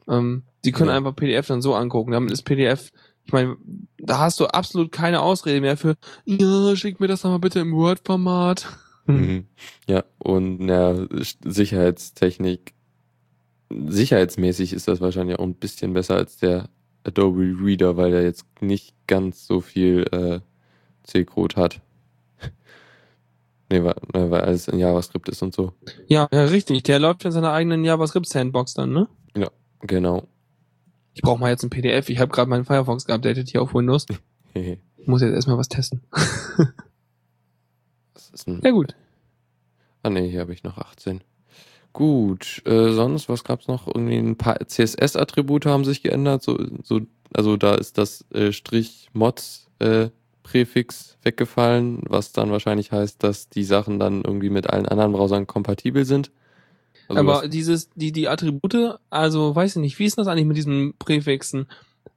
Ähm, 0.08 0.44
die 0.64 0.72
können 0.72 0.90
Ja. 0.90 0.96
einfach 0.96 1.14
PDF 1.14 1.46
dann 1.46 1.62
so 1.62 1.74
angucken. 1.74 2.12
Damit 2.12 2.32
ist 2.32 2.42
PDF, 2.44 2.90
ich 3.24 3.32
meine, 3.32 3.56
da 3.98 4.18
hast 4.18 4.40
du 4.40 4.46
absolut 4.46 4.90
keine 4.90 5.20
Ausrede 5.20 5.60
mehr 5.60 5.76
für, 5.76 5.96
ja, 6.24 6.74
schick 6.74 7.00
mir 7.00 7.06
das 7.08 7.22
doch 7.22 7.30
mal 7.30 7.38
bitte 7.38 7.60
im 7.60 7.74
Word-Format. 7.74 8.66
Mhm. 9.12 9.46
Ja, 9.88 10.04
und 10.18 10.68
ja, 10.68 10.94
Sicherheitstechnik, 11.44 12.74
sicherheitsmäßig 13.70 14.72
ist 14.72 14.88
das 14.88 15.00
wahrscheinlich 15.00 15.38
auch 15.38 15.44
ein 15.44 15.54
bisschen 15.54 15.92
besser 15.92 16.16
als 16.16 16.36
der 16.36 16.68
Adobe 17.04 17.56
Reader, 17.60 17.96
weil 17.96 18.12
er 18.12 18.22
jetzt 18.22 18.44
nicht 18.60 18.94
ganz 19.06 19.46
so 19.46 19.60
viel 19.60 20.06
äh, 20.12 20.40
C-Code 21.04 21.56
hat. 21.56 21.80
nee, 23.70 23.82
weil, 23.82 23.96
ne, 24.14 24.30
weil 24.30 24.42
alles 24.42 24.68
in 24.68 24.78
JavaScript 24.78 25.28
ist 25.28 25.42
und 25.42 25.54
so. 25.54 25.72
Ja, 26.06 26.28
ja, 26.32 26.44
richtig. 26.44 26.82
Der 26.82 26.98
läuft 26.98 27.24
in 27.24 27.32
seiner 27.32 27.52
eigenen 27.52 27.84
JavaScript-Sandbox 27.84 28.74
dann, 28.74 28.92
ne? 28.92 29.08
Genau. 29.80 30.26
Ich 31.14 31.22
brauche 31.22 31.40
mal 31.40 31.50
jetzt 31.50 31.62
ein 31.64 31.70
PDF. 31.70 32.08
Ich 32.10 32.18
habe 32.20 32.30
gerade 32.30 32.48
meinen 32.50 32.64
Firefox 32.64 33.04
geupdatet 33.04 33.48
hier 33.48 33.62
auf 33.62 33.74
Windows. 33.74 34.06
Ich 34.54 34.78
muss 35.06 35.22
jetzt 35.22 35.34
erstmal 35.34 35.58
was 35.58 35.68
testen. 35.68 36.02
Ja 38.62 38.70
gut. 38.70 38.94
Ah 40.02 40.10
ne, 40.10 40.20
hier 40.22 40.40
habe 40.40 40.52
ich 40.52 40.62
noch 40.62 40.78
18. 40.78 41.22
Gut, 41.92 42.62
äh, 42.66 42.92
sonst, 42.92 43.28
was 43.28 43.44
gab's 43.44 43.66
noch? 43.66 43.86
Irgendwie 43.86 44.18
ein 44.18 44.36
paar 44.36 44.58
CSS-Attribute 44.66 45.66
haben 45.66 45.84
sich 45.84 46.02
geändert. 46.02 46.42
So, 46.42 46.58
so, 46.82 47.00
also 47.32 47.56
da 47.56 47.74
ist 47.74 47.98
das 47.98 48.24
äh, 48.30 48.52
Strich 48.52 49.08
Mods 49.12 49.68
äh, 49.80 50.10
weggefallen, 51.24 52.00
was 52.08 52.32
dann 52.32 52.50
wahrscheinlich 52.50 52.92
heißt, 52.92 53.22
dass 53.22 53.48
die 53.48 53.64
Sachen 53.64 53.98
dann 53.98 54.22
irgendwie 54.22 54.48
mit 54.48 54.70
allen 54.70 54.86
anderen 54.86 55.12
Browsern 55.12 55.46
kompatibel 55.46 56.04
sind. 56.04 56.30
Also 57.08 57.20
Aber 57.20 57.42
was, 57.42 57.50
dieses, 57.50 57.90
die, 57.94 58.12
die 58.12 58.28
Attribute, 58.28 58.98
also 59.10 59.54
weiß 59.54 59.76
ich 59.76 59.82
nicht, 59.82 59.98
wie 59.98 60.04
ist 60.04 60.18
das 60.18 60.26
eigentlich 60.26 60.46
mit 60.46 60.56
diesen 60.56 60.94
Präfixen? 60.98 61.66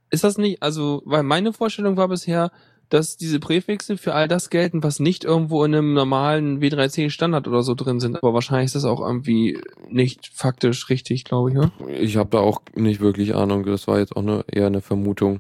Ist 0.10 0.24
das 0.24 0.38
nicht, 0.38 0.62
also, 0.62 1.02
weil 1.06 1.24
meine 1.24 1.54
Vorstellung 1.54 1.98
war 1.98 2.08
bisher, 2.08 2.52
dass 2.92 3.16
diese 3.16 3.40
Präfixe 3.40 3.96
für 3.98 4.14
all 4.14 4.28
das 4.28 4.50
gelten, 4.50 4.84
was 4.84 5.00
nicht 5.00 5.24
irgendwo 5.24 5.64
in 5.64 5.74
einem 5.74 5.94
normalen 5.94 6.60
W3C 6.62 7.10
Standard 7.10 7.48
oder 7.48 7.64
so 7.64 7.74
drin 7.74 8.02
sind. 8.02 8.18
Aber 8.18 8.34
wahrscheinlich 8.34 8.66
ist 8.68 8.76
das 8.76 8.84
auch 8.84 9.00
irgendwie 9.00 9.60
nicht 9.90 10.30
faktisch 10.34 10.90
richtig, 10.90 11.24
glaube 11.24 11.50
ich, 11.50 11.56
ne? 11.56 11.72
ich 12.00 12.18
habe 12.18 12.30
da 12.32 12.40
auch 12.40 12.62
nicht 12.76 13.00
wirklich 13.00 13.34
Ahnung. 13.34 13.66
Das 13.66 13.88
war 13.88 13.98
jetzt 13.98 14.16
auch 14.16 14.22
nur 14.22 14.44
eher 14.52 14.68
eine 14.68 14.82
Vermutung, 14.82 15.40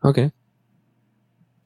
Okay. 0.00 0.30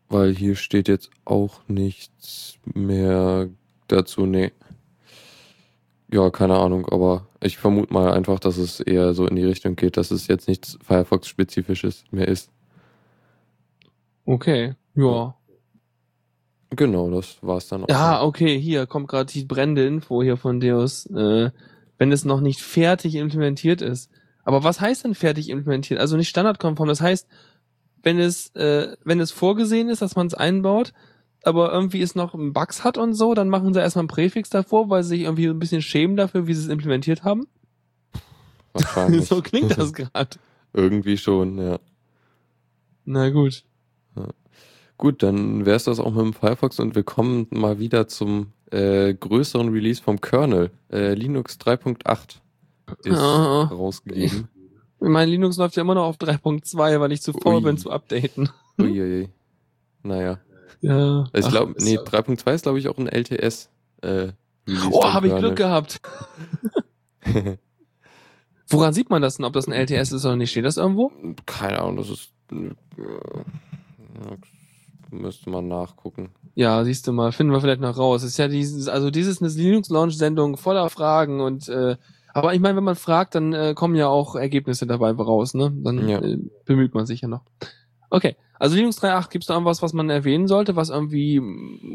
weil 0.09 0.35
hier 0.35 0.57
steht 0.57 0.89
jetzt 0.89 1.11
auch 1.25 1.61
nichts 1.69 2.59
mehr 2.75 3.49
dazu. 3.87 4.27
Nee. 4.27 4.51
Ja, 6.13 6.31
keine 6.31 6.57
Ahnung, 6.59 6.87
aber 6.89 7.29
ich 7.41 7.57
vermute 7.57 7.93
mal 7.93 8.13
einfach, 8.13 8.41
dass 8.41 8.57
es 8.59 8.81
eher 8.81 9.15
so 9.15 9.27
in 9.29 9.37
die 9.37 9.45
Richtung 9.45 9.77
geht, 9.77 9.97
dass 9.97 10.11
es 10.11 10.27
jetzt 10.27 10.49
nichts 10.49 10.77
Firefox-spezifisches 10.83 12.05
mehr 12.11 12.27
ist. 12.27 12.51
Okay. 14.27 14.75
Ja. 14.95 15.35
Genau, 16.71 17.11
das 17.11 17.39
war's 17.43 17.69
dann 17.69 17.85
auch. 17.85 17.89
Ja, 17.89 18.23
okay, 18.23 18.59
hier 18.59 18.87
kommt 18.87 19.09
gerade 19.09 19.33
die 19.33 19.45
brennende 19.45 19.87
Info 19.87 20.23
hier 20.23 20.37
von 20.37 20.61
Deus, 20.61 21.07
äh, 21.07 21.51
wenn 21.97 22.13
es 22.13 22.25
noch 22.25 22.41
nicht 22.41 22.61
fertig 22.61 23.15
implementiert 23.15 23.81
ist. 23.81 24.11
Aber 24.45 24.65
was 24.65 24.81
heißt 24.81 25.05
denn 25.05 25.15
fertig 25.15 25.49
implementiert? 25.49 26.01
Also 26.01 26.17
nicht 26.17 26.29
standardkonform. 26.29 26.89
Das 26.89 27.01
heißt, 27.01 27.29
wenn 28.03 28.19
es, 28.19 28.55
äh, 28.55 28.97
wenn 29.05 29.21
es 29.21 29.31
vorgesehen 29.31 29.89
ist, 29.89 30.03
dass 30.03 30.17
man 30.17 30.27
es 30.27 30.35
einbaut, 30.35 30.93
aber 31.43 31.73
irgendwie 31.73 32.03
es 32.03 32.17
noch 32.17 32.35
Bugs 32.37 32.83
hat 32.83 32.99
und 32.99 33.15
so, 33.15 33.35
dann 33.35 33.49
machen 33.49 33.73
sie 33.73 33.81
erstmal 33.81 34.03
einen 34.03 34.09
Präfix 34.09 34.51
davor, 34.51 34.91
weil 34.91 35.05
sie 35.05 35.11
sich 35.11 35.21
irgendwie 35.23 35.47
ein 35.47 35.59
bisschen 35.61 35.83
schämen 35.83 36.17
dafür, 36.17 36.47
wie 36.49 36.55
sie 36.55 36.63
es 36.63 36.69
implementiert 36.69 37.23
haben. 37.25 37.47
So 39.23 39.41
klingt 39.41 39.79
das 39.79 39.95
gerade. 39.95 40.37
Irgendwie 40.75 41.17
schon, 41.17 41.59
ja. 41.59 41.79
Na 43.07 43.31
gut. 43.31 43.65
Gut, 44.99 45.23
dann 45.23 45.67
wär's 45.67 45.85
das 45.85 46.01
auch 46.01 46.11
mit 46.13 46.25
dem 46.25 46.33
Firefox 46.33 46.81
und 46.81 46.95
wir 46.95 47.03
kommen 47.03 47.47
mal 47.51 47.79
wieder 47.79 48.09
zum 48.09 48.53
äh, 48.71 49.13
größeren 49.15 49.69
Release 49.69 50.03
vom 50.03 50.21
Kernel. 50.21 50.71
Äh, 50.91 51.15
Linux 51.15 51.59
3.8 51.61 52.39
ist 53.05 53.19
Ah. 53.19 53.65
rausgegeben. 53.65 54.49
Mein 54.99 55.29
Linux 55.29 55.59
läuft 55.59 55.77
ja 55.77 55.83
immer 55.83 55.95
noch 55.95 56.05
auf 56.07 56.17
3.2, 56.17 56.99
weil 57.01 57.13
ich 57.13 57.21
zu 57.21 57.33
faul 57.35 57.61
bin 57.61 57.77
zu 57.77 57.91
updaten. 57.91 58.49
Uiuiui. 58.79 59.29
Naja. 60.03 60.39
Ja. 60.81 61.25
Ich 61.35 61.45
Ach, 61.45 61.51
glaube, 61.51 61.75
nee, 61.79 61.95
ja- 61.95 62.03
3.2 62.03 62.55
ist 62.55 62.63
glaube 62.63 62.79
ich 62.79 62.89
auch 62.89 62.97
ein 62.99 63.07
LTS. 63.09 63.69
Äh, 64.03 64.29
Oh, 64.91 65.05
habe 65.05 65.29
ich. 65.29 65.37
Glück 65.37 65.55
gehabt. 65.57 66.01
Woran 68.69 68.93
sieht 68.95 69.11
man 69.11 69.23
das 69.23 69.37
denn, 69.37 69.45
ob 69.45 69.53
das 69.53 69.69
ein 69.69 69.73
LTS 69.73 70.11
ist 70.11 70.25
oder 70.25 70.35
nicht? 70.35 70.51
Steht 70.51 70.65
das 70.65 70.77
irgendwo? 70.77 71.13
Keine 71.47 71.79
Ahnung, 71.81 71.97
das 71.99 72.11
ist. 72.11 72.33
Müsste 75.11 75.51
man 75.51 75.69
nachgucken. 75.69 76.31
Ja, 76.55 76.83
siehst 76.85 77.07
du 77.07 77.13
mal, 77.13 77.33
finden 77.33 77.53
wir 77.53 77.61
vielleicht 77.61 77.81
noch 77.81 77.97
raus. 77.97 78.23
Es 78.23 78.31
ist 78.33 78.39
ja 78.39 78.49
dieses, 78.49 78.89
also 78.89 79.11
dieses 79.11 79.41
eine 79.41 79.51
Linux-Launch-Sendung 79.51 80.57
voller 80.57 80.89
Fragen 80.91 81.41
und 81.41 81.69
äh, 81.69 81.97
aber 82.35 82.53
ich 82.55 82.61
meine, 82.61 82.77
wenn 82.77 82.85
man 82.85 82.97
fragt, 82.97 83.35
dann 83.35 83.55
äh, 83.55 83.73
kommen 83.75 83.95
ja 83.95 84.09
auch 84.09 84.37
Ergebnisse 84.37 84.87
dabei 84.87 85.11
raus, 85.13 85.55
ne? 85.55 85.73
Dann 85.75 86.07
Ja. 86.07 86.19
äh, 86.21 86.39
bemüht 86.67 86.95
man 86.95 87.07
sich 87.07 87.23
ja 87.23 87.29
noch. 87.29 87.41
Okay, 88.11 88.37
also 88.59 88.77
Linux 88.77 88.99
3.8, 89.03 89.31
gibt's 89.31 89.47
da 89.47 89.55
irgendwas, 89.55 89.81
was 89.81 89.93
man 89.95 90.11
erwähnen 90.11 90.47
sollte, 90.47 90.77
was 90.77 90.91
irgendwie 90.91 91.41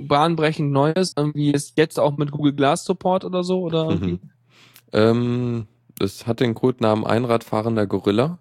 bahnbrechend 0.07 0.71
neu 0.71 0.91
ist? 0.91 1.17
Irgendwie 1.17 1.51
ist 1.51 1.77
jetzt 1.77 1.99
auch 1.99 2.17
mit 2.17 2.31
Google 2.31 2.53
Glass 2.53 2.85
Support 2.85 3.23
oder 3.23 3.43
so? 3.43 3.59
Oder 3.61 3.89
irgendwie? 3.89 4.19
Ähm, 4.93 5.67
das 5.99 6.25
hat 6.27 6.39
den 6.39 6.53
Codenamen 6.55 7.05
Einradfahrender 7.05 7.85
Gorilla. 7.87 8.39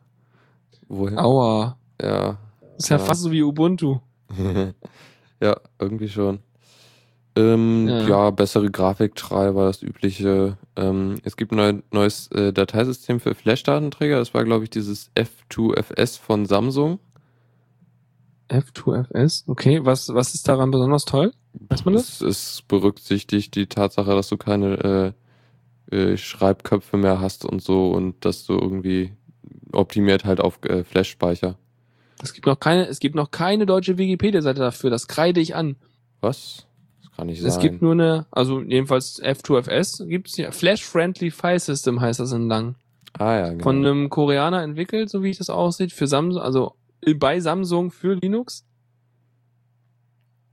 Woher? 0.89 1.25
Aua. 1.25 1.77
Ja. 2.01 2.39
Ist 2.79 2.89
ja, 2.89 2.97
Ja. 2.97 3.05
fast 3.05 3.23
so 3.23 3.31
wie 3.31 3.43
Ubuntu. 3.43 3.99
ja, 5.41 5.57
irgendwie 5.79 6.09
schon. 6.09 6.41
Ähm, 7.37 7.89
Ja. 7.89 8.09
ja. 8.09 8.31
bessere 8.31 8.71
Grafiktreiber, 8.71 9.67
das 9.67 9.83
übliche. 9.83 10.59
Ähm, 10.77 11.17
es 11.25 11.37
gibt 11.37 11.53
ein 11.53 11.57
neu, 11.57 11.75
neues 11.93 12.29
äh, 12.33 12.53
Dateisystem 12.53 13.21
für 13.21 13.35
Flash-Datenträger. 13.35 14.19
Das 14.19 14.35
war, 14.35 14.45
glaube 14.45 14.65
ich, 14.65 14.71
dieses 14.71 15.11
F2FS 15.15 16.19
von 16.19 16.47
Samsung. 16.47 16.99
F2FS, 18.49 19.45
okay. 19.47 19.81
Was, 19.85 20.13
was 20.13 20.35
ist 20.35 20.49
daran 20.49 20.73
besonders 20.73 21.05
toll? 21.05 21.33
Weiß 21.53 21.85
man 21.85 21.95
das? 21.95 22.21
Es, 22.21 22.21
es 22.21 22.63
berücksichtigt 22.67 23.55
die 23.55 23.67
Tatsache, 23.67 24.11
dass 24.11 24.29
du 24.29 24.37
keine 24.37 25.15
äh, 25.91 25.97
äh, 25.97 26.17
Schreibköpfe 26.17 26.97
mehr 26.97 27.21
hast 27.21 27.45
und 27.45 27.63
so 27.63 27.91
und 27.91 28.25
dass 28.25 28.45
du 28.47 28.55
irgendwie 28.55 29.13
optimiert 29.73 30.25
halt 30.25 30.41
auf 30.41 30.59
äh, 30.65 30.83
Flash-Speicher. 30.83 31.57
Es 32.23 32.33
gibt 32.35 32.47
noch 32.47 32.59
keine, 32.61 32.87
es 32.87 33.01
gibt 33.01 33.15
noch 33.15 33.31
keine 33.31 33.67
deutsche 33.67 33.97
Wikipedia-Seite 33.99 34.61
dafür. 34.61 34.91
Das 34.91 35.09
kreide 35.09 35.41
ich 35.41 35.55
an. 35.55 35.77
Was? 36.21 36.67
Das 37.03 37.13
kann 37.17 37.27
nicht 37.29 37.43
Es 37.43 37.55
sein. 37.55 37.63
gibt 37.63 37.83
nur 37.83 37.93
eine, 37.93 38.27
also 38.31 38.61
jedenfalls 38.61 39.23
F2FS 39.23 40.07
gibt's 40.07 40.37
ja. 40.37 40.51
Flash 40.53 40.85
Friendly 40.85 41.31
File 41.31 41.59
System 41.59 42.01
heißt 42.01 42.21
das 42.21 42.33
in 42.33 42.49
lang. 42.49 42.75
ah 43.19 43.35
ja, 43.37 43.49
genau. 43.51 43.63
Von 43.63 43.77
einem 43.79 44.11
Koreaner 44.11 44.63
entwickelt, 44.63 45.09
so 45.11 45.23
wie 45.23 45.31
ich 45.31 45.39
das 45.39 45.51
aussieht, 45.51 45.93
für 45.93 46.07
Samsung, 46.07 46.43
also 46.43 46.75
bei 47.17 47.41
Samsung 47.41 47.91
für 47.91 48.15
Linux. 48.15 48.67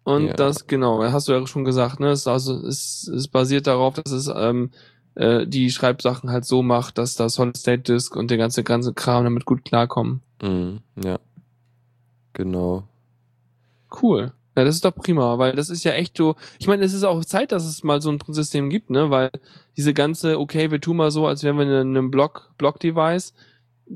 Und 0.04 0.28
Ja. 0.28 0.34
das, 0.34 0.68
genau, 0.68 1.04
hast 1.04 1.28
du 1.28 1.34
ja 1.34 1.46
schon 1.48 1.66
gesagt, 1.66 2.00
ne? 2.00 2.10
Es, 2.12 2.28
also, 2.28 2.66
es, 2.66 3.08
es 3.10 3.28
basiert 3.28 3.68
darauf, 3.68 3.96
dass 3.96 4.14
es 4.14 4.32
ähm, 4.34 4.72
äh, 5.16 5.46
die 5.46 5.70
Schreibsachen 5.70 6.30
halt 6.32 6.46
so 6.46 6.64
macht, 6.64 6.98
dass 6.98 7.16
da 7.16 7.28
Solid 7.28 7.58
State 7.58 7.84
Disk 7.94 8.16
und 8.16 8.32
der 8.32 8.38
ganze 8.38 8.64
ganze 8.64 8.94
Kram 8.94 9.26
damit 9.26 9.44
gut 9.44 9.66
klarkommen. 9.66 10.22
Mhm, 10.42 10.80
ja. 11.04 11.20
Genau. 12.38 12.88
Cool. 14.02 14.32
Ja, 14.56 14.64
das 14.64 14.76
ist 14.76 14.86
doch 14.86 14.94
prima, 14.94 15.40
weil 15.40 15.56
das 15.56 15.72
ist 15.72 15.84
ja 15.84 15.94
echt 15.94 16.16
so. 16.16 16.36
Ich 16.60 16.68
meine, 16.68 16.86
es 16.86 16.94
ist 16.94 17.04
auch 17.04 17.26
Zeit, 17.26 17.52
dass 17.52 17.66
es 17.66 17.84
mal 17.84 18.00
so 18.00 18.12
ein 18.12 18.20
System 18.28 18.70
gibt, 18.70 18.92
ne? 18.92 19.10
Weil 19.10 19.32
diese 19.76 19.96
ganze, 19.96 20.40
okay, 20.40 20.70
wir 20.70 20.80
tun 20.80 20.98
mal 20.98 21.10
so, 21.10 21.26
als 21.26 21.42
wären 21.44 21.58
wir 21.58 21.64
in 21.64 21.72
einem 21.72 22.12
Block, 22.12 22.52
Block-Device, 22.60 23.34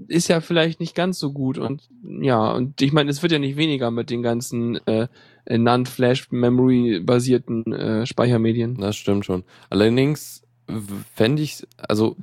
ist 0.08 0.28
ja 0.28 0.42
vielleicht 0.42 0.80
nicht 0.80 0.96
ganz 0.96 1.20
so 1.20 1.32
gut. 1.32 1.60
Und 1.60 1.88
ja, 2.04 2.52
und 2.52 2.82
ich 2.82 2.94
meine, 2.94 3.12
es 3.12 3.22
wird 3.22 3.32
ja 3.32 3.38
nicht 3.38 3.58
weniger 3.58 3.92
mit 3.92 4.10
den 4.10 4.24
ganzen 4.24 4.78
äh, 4.88 5.08
Non-Flash-Memory-basierten 5.48 7.74
äh, 7.74 8.08
Speichermedien. 8.08 8.78
Das 8.78 8.96
stimmt 8.96 9.26
schon. 9.26 9.44
Allerdings 9.70 10.42
fände 11.14 11.44
ich, 11.44 11.68
also 11.78 12.16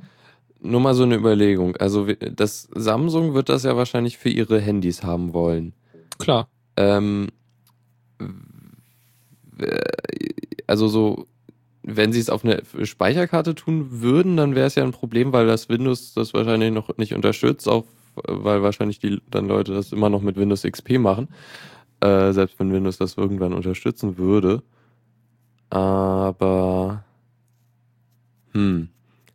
nur 0.59 0.81
mal 0.81 0.95
so 0.95 1.03
eine 1.03 1.15
Überlegung. 1.15 1.77
Also 1.77 2.05
das 2.05 2.67
Samsung 2.75 3.33
wird 3.33 3.47
das 3.47 3.63
ja 3.63 3.77
wahrscheinlich 3.77 4.17
für 4.17 4.29
ihre 4.29 4.59
Handys 4.59 5.03
haben 5.03 5.33
wollen. 5.33 5.71
Klar. 6.19 6.49
Ähm, 6.77 7.29
w- 9.57 9.79
also 10.67 10.87
so, 10.87 11.27
wenn 11.83 12.13
sie 12.13 12.19
es 12.19 12.29
auf 12.29 12.45
eine 12.45 12.63
Speicherkarte 12.83 13.55
tun 13.55 14.01
würden, 14.01 14.37
dann 14.37 14.55
wäre 14.55 14.67
es 14.67 14.75
ja 14.75 14.83
ein 14.83 14.91
Problem, 14.91 15.33
weil 15.33 15.47
das 15.47 15.69
Windows 15.69 16.13
das 16.13 16.33
wahrscheinlich 16.33 16.71
noch 16.73 16.97
nicht 16.97 17.13
unterstützt, 17.15 17.67
auch 17.69 17.85
weil 18.27 18.63
wahrscheinlich 18.63 18.99
die 18.99 19.21
dann 19.31 19.47
Leute 19.47 19.73
das 19.73 19.91
immer 19.93 20.09
noch 20.09 20.21
mit 20.21 20.37
Windows 20.37 20.65
XP 20.65 20.99
machen, 20.99 21.29
äh, 22.01 22.33
selbst 22.33 22.59
wenn 22.59 22.73
Windows 22.73 22.97
das 22.97 23.17
irgendwann 23.17 23.53
unterstützen 23.53 24.17
würde. 24.17 24.63
Aber 25.71 27.03
hm. 28.53 28.83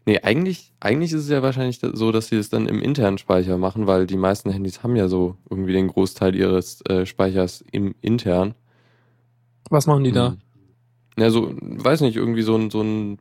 Nee, 0.07 0.21
eigentlich, 0.21 0.73
eigentlich 0.81 1.13
ist 1.13 1.23
es 1.23 1.29
ja 1.31 1.43
wahrscheinlich 1.43 1.79
da- 1.79 1.97
so, 1.97 2.13
dass 2.13 2.29
sie 2.29 2.37
es 2.37 2.51
dann 2.51 2.69
im 2.69 2.83
internen 2.83 3.17
Speicher 3.17 3.57
machen, 3.57 3.87
weil 3.87 4.07
die 4.07 4.19
meisten 4.19 4.51
Handys 4.51 4.83
haben 4.83 4.97
ja 4.97 5.09
so 5.09 5.37
irgendwie 5.49 5.73
den 5.73 5.89
Großteil 5.89 6.35
ihres 6.35 6.83
äh, 6.83 7.07
Speichers 7.07 7.65
im 7.73 7.95
intern. 8.03 8.55
Was 9.71 9.87
machen 9.87 10.05
die 10.05 10.13
da? 10.13 10.33
Hm. 10.33 10.39
Ja, 11.17 11.31
so, 11.31 11.55
weiß 11.61 12.03
nicht, 12.03 12.17
irgendwie 12.17 12.43
so 12.43 12.57
ein, 12.57 12.71
so 12.71 12.83
ein 12.83 13.19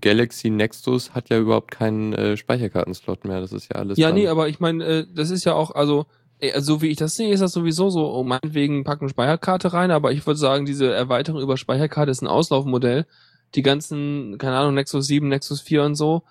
Galaxy 0.00 0.50
Nexus 0.50 1.14
hat 1.14 1.28
ja 1.28 1.38
überhaupt 1.38 1.70
keinen 1.70 2.12
äh, 2.14 2.36
Speicherkartenslot 2.36 3.24
mehr. 3.24 3.40
Das 3.40 3.52
ist 3.52 3.72
ja 3.72 3.80
alles. 3.80 3.98
Ja, 3.98 4.10
nee, 4.12 4.28
aber 4.28 4.48
ich 4.48 4.60
meine, 4.60 4.84
äh, 4.84 5.06
das 5.14 5.30
ist 5.30 5.44
ja 5.44 5.54
auch, 5.54 5.72
also, 5.72 6.06
äh, 6.40 6.52
also 6.52 6.74
so 6.74 6.82
wie 6.82 6.88
ich 6.88 6.96
das 6.96 7.14
sehe, 7.14 7.32
ist 7.32 7.40
das 7.40 7.52
sowieso 7.52 7.90
so, 7.90 8.12
oh, 8.12 8.24
meinetwegen 8.24 8.84
packen 8.84 9.08
Speicherkarte 9.08 9.72
rein, 9.72 9.90
aber 9.90 10.12
ich 10.12 10.26
würde 10.26 10.38
sagen, 10.38 10.66
diese 10.66 10.92
Erweiterung 10.92 11.40
über 11.40 11.56
Speicherkarte 11.56 12.10
ist 12.10 12.22
ein 12.22 12.28
Auslaufmodell. 12.28 13.06
Die 13.54 13.62
ganzen, 13.62 14.38
keine 14.38 14.56
Ahnung, 14.56 14.74
Nexus 14.74 15.06
7, 15.06 15.28
Nexus 15.28 15.60
4 15.60 15.84
und 15.84 15.94
so, 15.94 16.22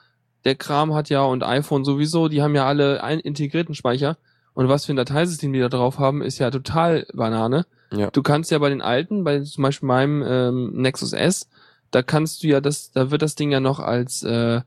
der 0.43 0.55
Kram 0.55 0.93
hat 0.93 1.09
ja 1.09 1.23
und 1.23 1.43
iPhone 1.43 1.83
sowieso, 1.83 2.27
die 2.27 2.41
haben 2.41 2.55
ja 2.55 2.65
alle 2.65 3.03
einen 3.03 3.21
integrierten 3.21 3.73
Speicher. 3.75 4.17
Und 4.53 4.69
was 4.69 4.85
für 4.85 4.93
ein 4.93 4.97
Dateisystem 4.97 5.51
die 5.51 5.59
da 5.59 5.69
drauf 5.69 5.99
haben, 5.99 6.21
ist 6.21 6.39
ja 6.39 6.49
total 6.49 7.05
Banane. 7.13 7.65
Ja. 7.91 8.09
Du 8.11 8.23
kannst 8.23 8.51
ja 8.51 8.59
bei 8.59 8.69
den 8.69 8.81
alten, 8.81 9.23
bei 9.23 9.41
zum 9.41 9.63
Beispiel 9.63 9.87
meinem 9.87 10.23
ähm, 10.25 10.71
Nexus 10.73 11.13
S, 11.13 11.49
da 11.91 12.01
kannst 12.01 12.43
du 12.43 12.47
ja 12.47 12.61
das, 12.61 12.91
da 12.91 13.11
wird 13.11 13.21
das 13.21 13.35
Ding 13.35 13.51
ja 13.51 13.59
noch 13.59 13.79
als 13.79 14.23
äh, 14.23 14.61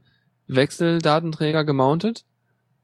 Wechseldatenträger 0.46 1.64
gemountet. 1.64 2.24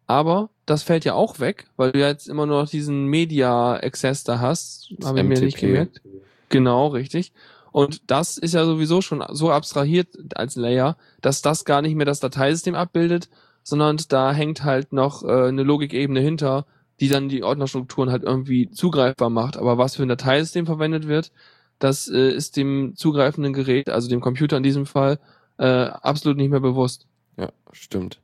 Aber 0.06 0.50
das 0.66 0.82
fällt 0.82 1.04
ja 1.04 1.14
auch 1.14 1.40
weg, 1.40 1.66
weil 1.76 1.92
du 1.92 1.98
ja 1.98 2.08
jetzt 2.08 2.28
immer 2.28 2.46
nur 2.46 2.62
noch 2.62 2.68
diesen 2.68 3.06
Media 3.06 3.74
Access 3.74 4.24
da 4.24 4.38
hast. 4.38 4.92
Habe 5.02 5.20
ich 5.20 5.26
mir 5.26 5.40
nicht 5.40 5.58
gemerkt. 5.58 6.00
Genau, 6.50 6.88
richtig. 6.88 7.32
Und 7.74 8.08
das 8.08 8.38
ist 8.38 8.54
ja 8.54 8.64
sowieso 8.64 9.00
schon 9.00 9.24
so 9.30 9.50
abstrahiert 9.50 10.06
als 10.36 10.54
Layer, 10.54 10.96
dass 11.20 11.42
das 11.42 11.64
gar 11.64 11.82
nicht 11.82 11.96
mehr 11.96 12.06
das 12.06 12.20
Dateisystem 12.20 12.76
abbildet, 12.76 13.28
sondern 13.64 13.98
da 14.10 14.32
hängt 14.32 14.62
halt 14.62 14.92
noch 14.92 15.24
äh, 15.24 15.48
eine 15.48 15.64
Logikebene 15.64 16.20
hinter, 16.20 16.66
die 17.00 17.08
dann 17.08 17.28
die 17.28 17.42
Ordnerstrukturen 17.42 18.12
halt 18.12 18.22
irgendwie 18.22 18.70
zugreifbar 18.70 19.28
macht. 19.28 19.56
Aber 19.56 19.76
was 19.76 19.96
für 19.96 20.04
ein 20.04 20.08
Dateisystem 20.08 20.66
verwendet 20.66 21.08
wird, 21.08 21.32
das 21.80 22.06
äh, 22.06 22.30
ist 22.30 22.56
dem 22.56 22.94
zugreifenden 22.94 23.52
Gerät, 23.52 23.90
also 23.90 24.08
dem 24.08 24.20
Computer 24.20 24.56
in 24.56 24.62
diesem 24.62 24.86
Fall, 24.86 25.18
äh, 25.58 25.66
absolut 25.66 26.36
nicht 26.36 26.50
mehr 26.50 26.60
bewusst. 26.60 27.08
Ja, 27.36 27.48
stimmt. 27.72 28.20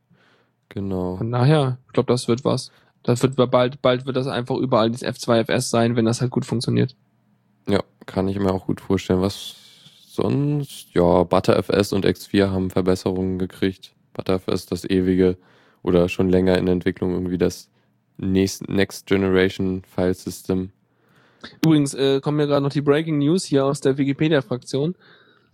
Genau. 0.69 1.17
Von 1.17 1.33
daher, 1.33 1.79
ich 1.89 1.93
glaube, 1.93 2.13
das 2.13 2.29
wird 2.29 2.45
was. 2.45 2.71
Das 3.03 3.21
wird 3.21 3.35
bald, 3.35 3.83
bald 3.83 4.07
wird 4.07 4.15
das 4.15 4.29
einfach 4.29 4.59
überall 4.59 4.93
dieses 4.93 5.09
F2FS 5.09 5.71
sein, 5.71 5.97
wenn 5.97 6.05
das 6.05 6.21
halt 6.21 6.31
gut 6.31 6.47
funktioniert. 6.47 6.95
Ja, 7.69 7.81
kann 8.11 8.29
ich 8.29 8.39
mir 8.39 8.53
auch 8.53 8.67
gut 8.67 8.81
vorstellen. 8.81 9.23
Was 9.23 9.55
sonst? 10.09 10.89
Ja, 10.95 11.23
ButterFS 11.23 11.93
und 11.93 12.05
X4 12.05 12.51
haben 12.51 12.71
Verbesserungen 12.71 13.39
gekriegt. 13.39 13.95
ButterFS 14.13 14.67
das 14.67 14.85
ewige 14.85 15.39
oder 15.83 16.09
schon 16.09 16.29
länger 16.29 16.59
in 16.59 16.69
Entwicklung 16.69 17.13
irgendwie 17.13 17.39
das 17.39 17.71
Next, 18.19 18.69
Next 18.69 19.07
Generation 19.07 19.83
File 19.89 20.15
System. 20.15 20.71
Übrigens 21.65 21.95
äh, 21.95 22.21
kommen 22.21 22.37
mir 22.37 22.47
gerade 22.47 22.63
noch 22.63 22.73
die 22.73 22.83
Breaking 22.83 23.19
News 23.19 23.45
hier 23.45 23.65
aus 23.65 23.81
der 23.81 23.97
Wikipedia-Fraktion. 23.97 24.95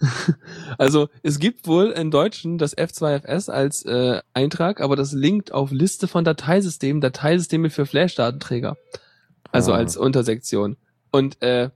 also 0.79 1.09
es 1.23 1.38
gibt 1.38 1.66
wohl 1.69 1.90
in 1.90 2.11
Deutschen 2.11 2.59
das 2.59 2.77
F2FS 2.77 3.51
als 3.51 3.85
äh, 3.85 4.21
Eintrag, 4.35 4.81
aber 4.81 4.97
das 4.97 5.12
linkt 5.12 5.53
auf 5.53 5.71
Liste 5.71 6.09
von 6.09 6.25
Dateisystemen, 6.25 7.01
Dateisysteme 7.01 7.71
für 7.71 7.87
Flash-Datenträger. 7.87 8.77
Also 9.53 9.73
Ah. 9.73 9.77
als 9.77 9.97
Untersektion. 9.97 10.77
Und 11.12 11.40
äh, 11.40 11.71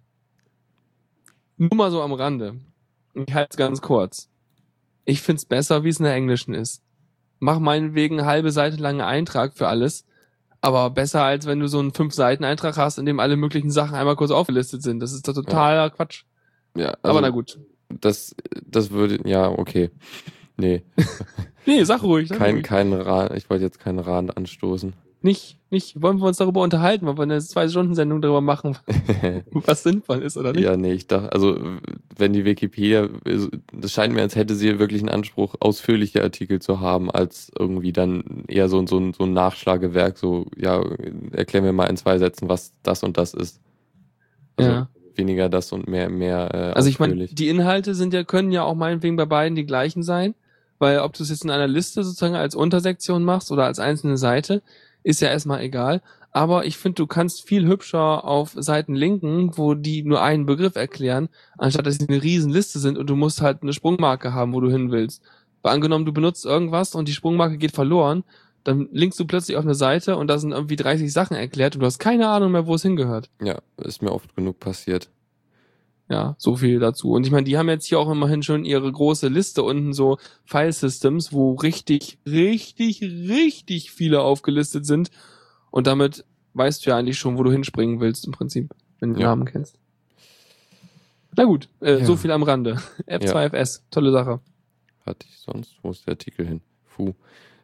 nur 1.60 1.74
mal 1.74 1.90
so 1.90 2.02
am 2.02 2.12
Rande. 2.12 2.56
Ich 3.14 3.32
halte 3.34 3.50
es 3.50 3.56
ganz 3.56 3.80
kurz. 3.80 4.28
Ich 5.04 5.22
find's 5.22 5.44
besser, 5.44 5.84
wie 5.84 5.88
es 5.88 5.98
in 5.98 6.04
der 6.04 6.14
Englischen 6.14 6.54
ist. 6.54 6.82
Mach 7.38 7.58
meinetwegen 7.58 8.18
eine 8.18 8.28
halbe 8.28 8.52
Seite 8.52 8.76
langen 8.76 9.00
Eintrag 9.00 9.54
für 9.54 9.68
alles. 9.68 10.04
Aber 10.60 10.90
besser 10.90 11.22
als 11.22 11.46
wenn 11.46 11.60
du 11.60 11.68
so 11.68 11.78
einen 11.78 11.92
Fünf-Seiten-Eintrag 11.92 12.76
hast, 12.76 12.98
in 12.98 13.06
dem 13.06 13.18
alle 13.18 13.36
möglichen 13.36 13.70
Sachen 13.70 13.94
einmal 13.94 14.16
kurz 14.16 14.30
aufgelistet 14.30 14.82
sind. 14.82 15.00
Das 15.00 15.12
ist 15.12 15.26
doch 15.26 15.34
totaler 15.34 15.88
Quatsch. 15.90 16.24
Ja, 16.76 16.88
also 16.88 16.98
Aber 17.02 17.20
na 17.20 17.30
gut. 17.30 17.58
Das, 17.88 18.34
das 18.66 18.90
würde, 18.90 19.20
ja, 19.28 19.48
okay. 19.48 19.90
Nee, 20.56 20.84
Nee, 21.66 21.84
sag 21.84 22.02
ruhig. 22.02 22.28
Sag 22.28 22.38
kein, 22.38 22.54
ruhig. 22.54 22.64
kein 22.64 22.92
Rad, 22.92 23.36
ich 23.36 23.48
wollte 23.50 23.64
jetzt 23.64 23.78
keinen 23.78 23.98
Rand 23.98 24.36
anstoßen. 24.36 24.94
Nicht, 25.22 25.58
nicht. 25.68 26.00
Wollen 26.00 26.18
wir 26.18 26.26
uns 26.28 26.38
darüber 26.38 26.62
unterhalten? 26.62 27.04
Wollen 27.06 27.18
wir 27.18 27.24
eine 27.24 27.40
Zwei-Stunden-Sendung 27.40 28.22
darüber 28.22 28.40
machen, 28.40 28.78
was 29.52 29.82
sinnvoll 29.82 30.22
ist 30.22 30.38
oder 30.38 30.52
nicht? 30.54 30.62
Ja, 30.64 30.76
nee, 30.78 30.92
ich 30.94 31.06
dachte, 31.08 31.30
also 31.32 31.58
wenn 32.16 32.32
die 32.32 32.46
Wikipedia, 32.46 33.08
das 33.72 33.92
scheint 33.92 34.14
mir, 34.14 34.22
als 34.22 34.34
hätte 34.34 34.54
sie 34.54 34.78
wirklich 34.78 35.02
einen 35.02 35.10
Anspruch, 35.10 35.56
ausführliche 35.60 36.22
Artikel 36.22 36.60
zu 36.62 36.80
haben, 36.80 37.10
als 37.10 37.52
irgendwie 37.58 37.92
dann 37.92 38.44
eher 38.48 38.68
so, 38.70 38.84
so, 38.86 38.98
ein- 38.98 39.12
so 39.12 39.24
ein 39.24 39.34
Nachschlagewerk, 39.34 40.16
so, 40.16 40.46
ja, 40.56 40.82
erklär 41.32 41.62
mir 41.62 41.72
mal 41.72 41.86
in 41.86 41.98
zwei 41.98 42.16
Sätzen, 42.18 42.48
was 42.48 42.72
das 42.82 43.02
und 43.02 43.18
das 43.18 43.34
ist. 43.34 43.60
Also 44.56 44.70
Ja. 44.70 44.88
weniger 45.16 45.50
das 45.50 45.70
und 45.72 45.86
mehr, 45.86 46.08
mehr 46.08 46.48
äh, 46.54 46.72
Also 46.72 46.88
ich 46.88 46.98
meine, 46.98 47.26
die 47.26 47.48
Inhalte 47.48 47.94
sind 47.94 48.14
ja, 48.14 48.24
können 48.24 48.52
ja 48.52 48.62
auch 48.64 48.74
meinetwegen 48.74 49.16
bei 49.16 49.26
beiden 49.26 49.54
die 49.54 49.66
gleichen 49.66 50.02
sein, 50.02 50.34
weil 50.78 51.00
ob 51.00 51.12
du 51.12 51.22
es 51.22 51.28
jetzt 51.28 51.44
in 51.44 51.50
einer 51.50 51.68
Liste 51.68 52.02
sozusagen 52.04 52.36
als 52.36 52.54
Untersektion 52.54 53.22
machst 53.22 53.52
oder 53.52 53.66
als 53.66 53.78
einzelne 53.78 54.16
Seite, 54.16 54.62
ist 55.02 55.20
ja 55.20 55.28
erstmal 55.28 55.62
egal. 55.62 56.02
Aber 56.32 56.64
ich 56.64 56.76
finde, 56.76 56.96
du 56.96 57.06
kannst 57.06 57.46
viel 57.46 57.66
hübscher 57.66 58.24
auf 58.24 58.52
Seiten 58.56 58.94
linken, 58.94 59.56
wo 59.56 59.74
die 59.74 60.02
nur 60.02 60.22
einen 60.22 60.46
Begriff 60.46 60.76
erklären, 60.76 61.28
anstatt 61.58 61.86
dass 61.86 61.96
sie 61.96 62.08
eine 62.08 62.22
riesen 62.22 62.52
Liste 62.52 62.78
sind 62.78 62.98
und 62.98 63.10
du 63.10 63.16
musst 63.16 63.40
halt 63.40 63.62
eine 63.62 63.72
Sprungmarke 63.72 64.32
haben, 64.32 64.52
wo 64.52 64.60
du 64.60 64.70
hin 64.70 64.92
willst. 64.92 65.22
Weil 65.62 65.74
angenommen, 65.74 66.06
du 66.06 66.12
benutzt 66.12 66.46
irgendwas 66.46 66.94
und 66.94 67.08
die 67.08 67.12
Sprungmarke 67.12 67.58
geht 67.58 67.72
verloren, 67.72 68.24
dann 68.62 68.88
linkst 68.92 69.18
du 69.18 69.26
plötzlich 69.26 69.56
auf 69.56 69.64
eine 69.64 69.74
Seite 69.74 70.16
und 70.16 70.28
da 70.28 70.38
sind 70.38 70.52
irgendwie 70.52 70.76
30 70.76 71.12
Sachen 71.12 71.36
erklärt 71.36 71.74
und 71.74 71.80
du 71.80 71.86
hast 71.86 71.98
keine 71.98 72.28
Ahnung 72.28 72.52
mehr, 72.52 72.66
wo 72.66 72.74
es 72.74 72.82
hingehört. 72.82 73.30
ja, 73.42 73.58
ist 73.78 74.02
mir 74.02 74.12
oft 74.12 74.34
genug 74.36 74.60
passiert. 74.60 75.10
Ja, 76.10 76.34
so 76.38 76.56
viel 76.56 76.80
dazu. 76.80 77.12
Und 77.12 77.24
ich 77.24 77.30
meine, 77.30 77.44
die 77.44 77.56
haben 77.56 77.68
jetzt 77.68 77.86
hier 77.86 78.00
auch 78.00 78.10
immerhin 78.10 78.42
schon 78.42 78.64
ihre 78.64 78.90
große 78.90 79.28
Liste 79.28 79.62
unten 79.62 79.92
so 79.92 80.18
File 80.44 80.72
Systems, 80.72 81.32
wo 81.32 81.54
richtig, 81.54 82.18
richtig, 82.26 83.00
richtig 83.02 83.92
viele 83.92 84.20
aufgelistet 84.20 84.84
sind. 84.84 85.10
Und 85.70 85.86
damit 85.86 86.24
weißt 86.54 86.84
du 86.84 86.90
ja 86.90 86.96
eigentlich 86.96 87.16
schon, 87.18 87.38
wo 87.38 87.44
du 87.44 87.52
hinspringen 87.52 88.00
willst 88.00 88.26
im 88.26 88.32
Prinzip, 88.32 88.74
wenn 88.98 89.10
du 89.10 89.14
den 89.14 89.22
Ja. 89.22 89.28
Namen 89.28 89.44
kennst. 89.44 89.76
Na 91.36 91.44
gut, 91.44 91.68
äh, 91.80 92.00
Ja. 92.00 92.04
so 92.04 92.16
viel 92.16 92.32
am 92.32 92.42
Rande. 92.42 92.78
F2FS, 93.06 93.82
tolle 93.92 94.10
Sache. 94.10 94.40
Hatte 95.06 95.26
ich 95.28 95.38
sonst? 95.38 95.76
Wo 95.82 95.92
ist 95.92 96.06
der 96.08 96.12
Artikel 96.14 96.44
hin? 96.44 96.60
Puh. 96.96 97.14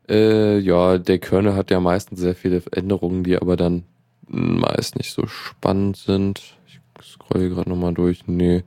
Äh, 0.09 0.59
ja, 0.61 0.99
der 0.99 1.19
Kernel 1.19 1.55
hat 1.55 1.73
ja 1.73 1.81
meistens 1.81 2.21
sehr 2.21 2.37
viele 2.37 2.63
Änderungen, 2.71 3.25
die 3.25 3.37
aber 3.37 3.57
dann 3.57 3.83
meist 4.29 4.95
nicht 4.97 5.13
so 5.13 5.27
spannend 5.27 5.97
sind. 5.97 6.57
Ich 7.01 7.13
scrolle 7.13 7.49
gerade 7.51 7.69
nochmal 7.71 7.95
durch. 7.95 8.27
Nee. 8.27 8.65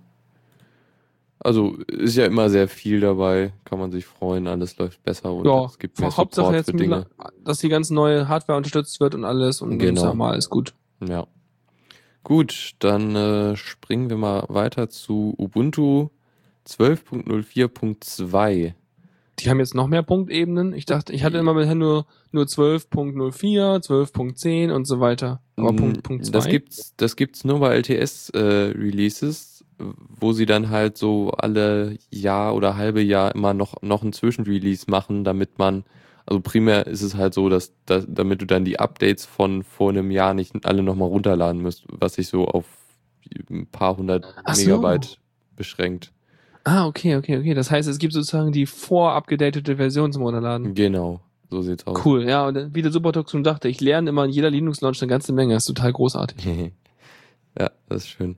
Also 1.41 1.75
ist 1.87 2.15
ja 2.17 2.25
immer 2.25 2.49
sehr 2.49 2.67
viel 2.67 2.99
dabei, 2.99 3.53
kann 3.63 3.79
man 3.79 3.91
sich 3.93 4.05
freuen, 4.05 4.45
alles 4.47 4.77
läuft 4.77 5.01
besser 5.03 5.33
und 5.33 5.45
Ja, 5.45 5.63
es 5.65 5.79
gibt 5.79 5.97
mehr 5.99 6.15
Hauptsache 6.17 6.47
Support 6.47 6.55
jetzt, 6.57 6.71
für 6.71 6.75
Dinge. 6.77 7.05
dass 7.45 7.59
die 7.59 7.69
ganze 7.69 7.93
neue 7.93 8.27
Hardware 8.27 8.57
unterstützt 8.57 8.99
wird 8.99 9.15
und 9.15 9.23
alles 9.23 9.61
und 9.61 9.79
Genau. 9.79 10.01
ist 10.01 10.07
ja 10.07 10.13
mal 10.13 10.31
alles 10.33 10.49
gut. 10.49 10.73
Ja. 11.07 11.27
Gut, 12.23 12.71
dann 12.79 13.15
äh, 13.15 13.55
springen 13.55 14.09
wir 14.09 14.17
mal 14.17 14.43
weiter 14.49 14.89
zu 14.89 15.33
Ubuntu 15.37 16.09
12.04.2. 16.67 18.73
Die 19.39 19.49
haben 19.49 19.59
jetzt 19.59 19.75
noch 19.75 19.87
mehr 19.87 20.03
Punktebenen. 20.03 20.73
Ich 20.73 20.85
dachte, 20.85 21.13
ich 21.13 21.23
hatte 21.23 21.37
immer 21.37 21.53
bisher 21.53 21.75
nur, 21.75 22.05
nur 22.31 22.45
12.04, 22.45 23.85
12.10 23.85 24.73
und 24.73 24.85
so 24.85 24.99
weiter. 24.99 25.41
Aber 25.55 25.71
Mm, 25.71 25.75
Punkt, 25.77 26.03
Punkt 26.03 26.25
2. 26.25 26.31
Das 26.31 26.47
gibt's, 26.47 26.93
das 26.97 27.15
gibt's 27.15 27.43
nur 27.43 27.59
bei 27.59 27.75
LTS 27.75 28.29
äh, 28.31 28.73
wo 30.19 30.33
sie 30.33 30.45
dann 30.45 30.69
halt 30.69 30.97
so 30.97 31.31
alle 31.31 31.97
Jahr 32.09 32.53
oder 32.55 32.75
halbe 32.75 33.01
Jahr 33.01 33.33
immer 33.33 33.53
noch 33.53 33.81
noch 33.81 34.03
ein 34.03 34.13
Zwischenrelease 34.13 34.89
machen, 34.89 35.23
damit 35.23 35.57
man 35.57 35.85
also 36.25 36.41
primär 36.41 36.85
ist 36.85 37.01
es 37.01 37.15
halt 37.15 37.33
so, 37.33 37.49
dass, 37.49 37.73
dass 37.85 38.05
damit 38.07 38.41
du 38.41 38.45
dann 38.45 38.63
die 38.63 38.79
Updates 38.79 39.25
von 39.25 39.63
vor 39.63 39.89
einem 39.89 40.11
Jahr 40.11 40.35
nicht 40.35 40.53
alle 40.63 40.83
nochmal 40.83 41.07
runterladen 41.07 41.61
musst, 41.61 41.85
was 41.87 42.15
sich 42.15 42.27
so 42.27 42.45
auf 42.45 42.65
ein 43.49 43.67
paar 43.67 43.97
hundert 43.97 44.25
so. 44.53 44.61
Megabyte 44.61 45.17
beschränkt. 45.55 46.11
Ah, 46.63 46.85
okay, 46.85 47.15
okay, 47.15 47.37
okay. 47.37 47.53
Das 47.53 47.71
heißt, 47.71 47.87
es 47.87 47.99
gibt 47.99 48.13
sozusagen 48.13 48.51
die 48.51 48.65
vorabgedatete 48.65 49.77
Version 49.77 50.11
zum 50.11 50.23
Runterladen. 50.23 50.73
Genau, 50.73 51.21
so 51.49 51.61
sieht's 51.61 51.85
aus. 51.87 52.05
Cool, 52.05 52.27
ja, 52.27 52.47
und 52.47 52.75
wie 52.75 52.81
der 52.81 52.91
Supertalk 52.91 53.29
schon 53.29 53.43
dachte, 53.43 53.67
ich 53.67 53.81
lerne 53.81 54.09
immer 54.09 54.25
in 54.25 54.31
jeder 54.31 54.49
Linux-Launch 54.49 55.01
eine 55.01 55.09
ganze 55.09 55.33
Menge. 55.33 55.53
Das 55.53 55.63
ist 55.63 55.75
total 55.75 55.93
großartig. 55.93 56.45
ja, 57.59 57.71
das 57.87 58.03
ist 58.03 58.09
schön. 58.09 58.37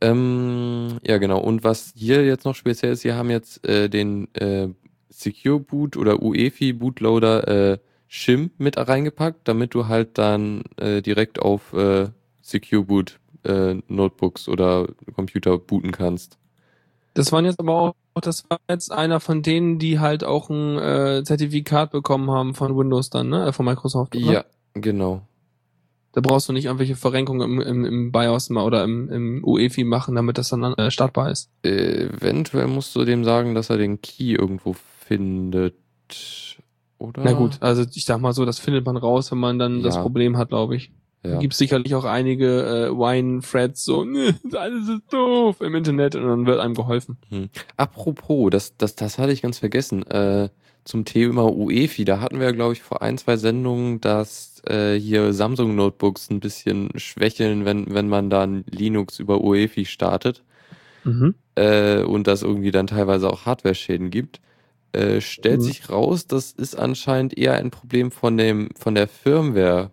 Ähm, 0.00 0.98
ja, 1.06 1.18
genau. 1.18 1.40
Und 1.40 1.62
was 1.64 1.92
hier 1.94 2.24
jetzt 2.24 2.44
noch 2.44 2.54
speziell 2.54 2.92
ist, 2.92 3.00
sie 3.00 3.12
haben 3.12 3.30
jetzt 3.30 3.66
äh, 3.66 3.88
den 3.88 4.32
äh, 4.34 4.68
Secure 5.08 5.60
Boot 5.60 5.96
oder 5.96 6.22
UEFI 6.22 6.72
Bootloader 6.72 7.72
äh, 7.72 7.78
Shim 8.08 8.50
mit 8.58 8.76
reingepackt, 8.76 9.46
damit 9.46 9.74
du 9.74 9.88
halt 9.88 10.18
dann 10.18 10.62
äh, 10.76 11.02
direkt 11.02 11.38
auf 11.38 11.72
äh, 11.74 12.08
Secure 12.40 12.84
Boot 12.84 13.20
äh, 13.44 13.74
Notebooks 13.88 14.48
oder 14.48 14.88
Computer 15.14 15.58
booten 15.58 15.92
kannst. 15.92 16.39
Das 17.14 17.32
waren 17.32 17.44
jetzt 17.44 17.58
aber 17.58 17.74
auch, 17.74 17.94
das 18.20 18.48
war 18.48 18.58
jetzt 18.68 18.92
einer 18.92 19.20
von 19.20 19.42
denen, 19.42 19.78
die 19.78 19.98
halt 19.98 20.24
auch 20.24 20.48
ein 20.48 20.78
äh, 20.78 21.22
Zertifikat 21.24 21.90
bekommen 21.90 22.30
haben 22.30 22.54
von 22.54 22.76
Windows 22.76 23.10
dann, 23.10 23.28
ne? 23.30 23.46
Äh, 23.48 23.52
Von 23.52 23.66
Microsoft. 23.66 24.14
Oder? 24.16 24.32
Ja, 24.32 24.44
genau. 24.74 25.22
Da 26.12 26.20
brauchst 26.20 26.48
du 26.48 26.52
nicht 26.52 26.64
irgendwelche 26.64 26.96
Verrenkungen 26.96 27.42
im, 27.42 27.60
im, 27.60 27.84
im 27.84 28.12
BIOS 28.12 28.50
mal 28.50 28.64
oder 28.64 28.82
im, 28.82 29.08
im 29.10 29.44
UEFI 29.44 29.84
machen, 29.84 30.16
damit 30.16 30.38
das 30.38 30.48
dann 30.48 30.62
äh, 30.74 30.90
startbar 30.90 31.30
ist. 31.30 31.50
Äh, 31.64 32.06
eventuell 32.06 32.66
musst 32.66 32.94
du 32.96 33.04
dem 33.04 33.24
sagen, 33.24 33.54
dass 33.54 33.70
er 33.70 33.76
den 33.76 34.00
Key 34.00 34.32
irgendwo 34.34 34.74
findet. 35.06 35.74
Oder? 36.98 37.22
Na 37.24 37.32
gut, 37.32 37.58
also 37.60 37.84
ich 37.94 38.04
sag 38.04 38.20
mal 38.20 38.32
so, 38.32 38.44
das 38.44 38.58
findet 38.58 38.84
man 38.84 38.96
raus, 38.96 39.30
wenn 39.30 39.38
man 39.38 39.58
dann 39.58 39.82
das 39.82 39.94
Ja. 39.96 40.02
Problem 40.02 40.36
hat, 40.36 40.48
glaube 40.48 40.76
ich. 40.76 40.90
Ja. 41.22 41.38
Gibt 41.38 41.52
sicherlich 41.54 41.94
auch 41.94 42.04
einige 42.06 42.46
äh, 42.88 42.90
Wine-Threads 42.90 43.84
so, 43.84 44.04
"Nö, 44.04 44.32
alles 44.56 44.88
ist 44.88 45.12
doof 45.12 45.60
im 45.60 45.74
Internet 45.74 46.14
und 46.16 46.22
dann 46.26 46.46
wird 46.46 46.60
einem 46.60 46.74
geholfen. 46.74 47.18
Apropos, 47.76 48.50
das, 48.50 48.76
das, 48.78 48.94
das 48.96 49.18
hatte 49.18 49.32
ich 49.32 49.42
ganz 49.42 49.58
vergessen. 49.58 50.02
Äh, 50.06 50.48
zum 50.84 51.04
Thema 51.04 51.44
UEFI. 51.54 52.06
Da 52.06 52.20
hatten 52.20 52.40
wir, 52.40 52.52
glaube 52.54 52.72
ich, 52.72 52.82
vor 52.82 53.02
ein, 53.02 53.18
zwei 53.18 53.36
Sendungen, 53.36 54.00
dass 54.00 54.62
äh, 54.66 54.94
hier 54.98 55.34
Samsung-Notebooks 55.34 56.30
ein 56.30 56.40
bisschen 56.40 56.88
schwächeln, 56.96 57.66
wenn, 57.66 57.92
wenn 57.92 58.08
man 58.08 58.30
dann 58.30 58.64
Linux 58.70 59.18
über 59.20 59.42
UEFI 59.44 59.84
startet 59.84 60.42
Mhm. 61.04 61.34
äh, 61.54 62.02
und 62.02 62.26
das 62.26 62.42
irgendwie 62.42 62.70
dann 62.70 62.86
teilweise 62.86 63.28
auch 63.30 63.44
Hardware-Schäden 63.46 64.10
gibt. 64.10 64.40
Äh, 64.92 65.20
stellt 65.20 65.60
Mhm. 65.60 65.64
sich 65.64 65.88
raus, 65.90 66.26
das 66.26 66.50
ist 66.52 66.74
anscheinend 66.78 67.36
eher 67.38 67.54
ein 67.54 67.70
Problem 67.70 68.10
von 68.10 68.36
dem 68.38 68.70
von 68.74 68.94
der 68.94 69.06
Firmware 69.06 69.90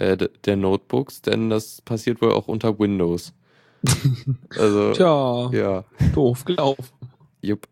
äh, 0.00 0.16
der 0.44 0.56
Notebooks, 0.56 1.20
denn 1.22 1.50
das 1.50 1.82
passiert 1.82 2.22
wohl 2.22 2.32
auch 2.32 2.48
unter 2.48 2.78
Windows. 2.78 3.32
Also 4.58 4.92
Tja, 4.92 5.50
ja, 5.52 5.84
doof 6.14 6.44
gelaufen. 6.44 6.84
jupp. 7.40 7.66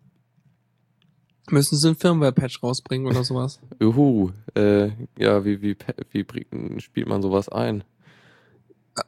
Müssen 1.50 1.76
sie 1.76 1.88
einen 1.88 1.96
Firmware-Patch 1.96 2.62
rausbringen 2.62 3.06
oder 3.06 3.24
sowas? 3.24 3.60
Juhu. 3.80 4.30
Äh, 4.54 4.90
ja, 5.18 5.44
wie, 5.44 5.60
wie, 5.62 5.76
wie 6.12 6.80
spielt 6.80 7.08
man 7.08 7.22
sowas 7.22 7.48
ein? 7.48 7.84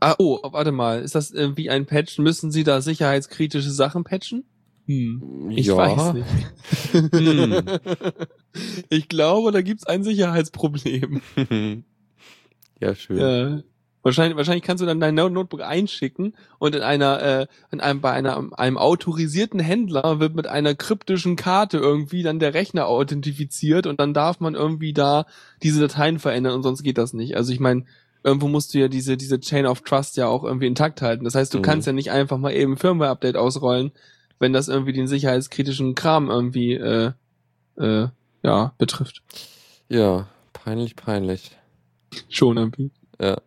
Ah, 0.01 0.15
oh, 0.19 0.39
warte 0.43 0.73
mal. 0.73 1.01
Ist 1.01 1.15
das 1.15 1.33
äh, 1.33 1.57
wie 1.57 1.71
ein 1.71 1.87
Patch? 1.87 2.19
Müssen 2.19 2.51
sie 2.51 2.65
da 2.65 2.81
sicherheitskritische 2.81 3.71
Sachen 3.71 4.05
patchen? 4.05 4.45
Hm. 4.87 5.51
Ich 5.51 5.67
ja. 5.67 5.77
weiß 5.77 6.15
nicht. 6.15 7.13
Hm. 7.13 7.65
Ich 8.89 9.09
glaube, 9.09 9.53
da 9.53 9.63
gibt's 9.63 9.87
ein 9.87 10.03
Sicherheitsproblem. 10.03 11.23
ja, 12.81 12.95
schön. 12.95 13.19
Ja. 13.19 13.63
Wahrscheinlich, 14.03 14.35
wahrscheinlich 14.39 14.65
kannst 14.65 14.81
du 14.81 14.87
dann 14.87 14.99
dein 14.99 15.15
Notebook 15.15 15.61
einschicken 15.61 16.35
und 16.59 16.75
in 16.75 16.81
einer, 16.81 17.23
äh, 17.23 17.47
in 17.71 17.81
einem, 17.81 18.01
bei 18.01 18.11
einer, 18.13 18.49
einem 18.59 18.79
autorisierten 18.79 19.61
Händler 19.61 20.21
wird 20.21 20.35
mit 20.35 20.47
einer 20.47 20.75
kryptischen 20.75 21.37
Karte 21.37 21.77
irgendwie 21.77 22.23
dann 22.23 22.39
der 22.39 22.55
Rechner 22.55 22.87
authentifiziert 22.87 23.87
und 23.87 24.01
dann 24.01 24.15
darf 24.15 24.41
man 24.41 24.55
irgendwie 24.55 24.95
da 24.95 25.27
diese 25.63 25.81
Dateien 25.83 26.19
verändern 26.19 26.55
und 26.55 26.63
sonst 26.63 26.83
geht 26.83 26.97
das 26.97 27.13
nicht. 27.13 27.37
Also 27.37 27.53
ich 27.53 27.61
meine, 27.61 27.85
irgendwo 28.25 28.49
musst 28.49 28.73
du 28.73 28.79
ja 28.79 28.89
diese, 28.89 29.19
diese 29.19 29.39
Chain 29.39 29.67
of 29.67 29.83
Trust 29.83 30.17
ja 30.17 30.29
auch 30.29 30.45
irgendwie 30.45 30.67
intakt 30.67 31.03
halten. 31.03 31.25
Das 31.25 31.35
heißt, 31.35 31.53
du 31.53 31.59
Mhm. 31.59 31.63
kannst 31.63 31.87
ja 31.87 31.93
nicht 31.93 32.11
einfach 32.11 32.39
mal 32.39 32.53
eben 32.55 32.79
Firmware-Update 32.79 33.37
ausrollen, 33.37 33.93
wenn 34.39 34.55
das 34.55 34.69
irgendwie 34.69 34.95
den 34.95 35.09
sicherheitskritischen 35.09 35.95
Kram 35.95 36.31
irgendwie, 36.31 36.73
äh, 36.73 37.13
äh, 37.79 38.09
ja, 38.43 38.73
betrifft. 38.79 39.21
Ja, 39.91 40.27
peinlich, 40.55 40.97
peinlich. 40.97 41.51
Schon 42.29 42.57
irgendwie. 42.57 42.91
Ja. 43.21 43.39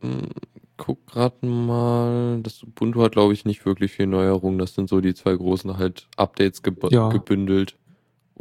Hm, 0.00 0.28
Guck 0.76 1.06
grad 1.08 1.42
mal. 1.42 2.40
Das 2.42 2.62
Ubuntu 2.62 3.02
hat, 3.02 3.12
glaube 3.12 3.32
ich, 3.32 3.44
nicht 3.44 3.66
wirklich 3.66 3.90
viel 3.92 4.06
Neuerungen. 4.06 4.58
Das 4.60 4.74
sind 4.74 4.88
so 4.88 5.00
die 5.00 5.12
zwei 5.14 5.34
großen 5.34 5.76
halt 5.76 6.06
Updates 6.16 6.62
geb 6.62 6.78
Ja. 6.92 7.08
gebündelt. 7.08 7.76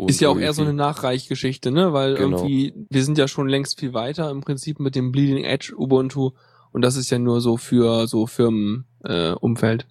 Ist 0.06 0.22
ja 0.22 0.30
auch 0.30 0.38
eher 0.38 0.54
so 0.54 0.62
eine 0.62 0.74
Nachreichgeschichte, 0.74 1.72
ne? 1.72 1.92
Weil 1.94 2.14
Genau. 2.14 2.38
irgendwie, 2.38 2.76
wir 2.92 3.04
sind 3.04 3.18
ja 3.18 3.28
schon 3.28 3.50
längst 3.50 3.80
viel 3.80 3.94
weiter 3.96 4.30
im 4.30 4.42
Prinzip 4.42 4.80
mit 4.80 4.94
dem 4.96 5.12
Bleeding 5.12 5.44
Edge 5.44 5.74
Ubuntu 5.76 6.32
und 6.72 6.84
das 6.84 6.96
ist 6.96 7.10
ja 7.10 7.18
nur 7.18 7.42
so 7.42 7.58
für 7.58 8.06
so 8.06 8.28
Firmenumfeld. 8.28 8.84
Äh, 9.06 9.32
Umfeld. 9.40 9.88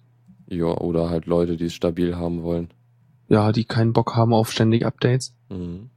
Ja, 0.49 0.67
oder 0.77 1.09
halt 1.09 1.25
Leute, 1.25 1.57
die 1.57 1.65
es 1.65 1.73
stabil 1.73 2.15
haben 2.15 2.43
wollen. 2.43 2.69
ja, 3.27 3.51
die 3.51 3.65
keinen 3.65 3.91
Bock 3.91 4.15
haben 4.15 4.33
auf 4.33 4.49
ständig 4.53 4.85
Updates. 4.85 5.35
Mhm. 5.49 5.89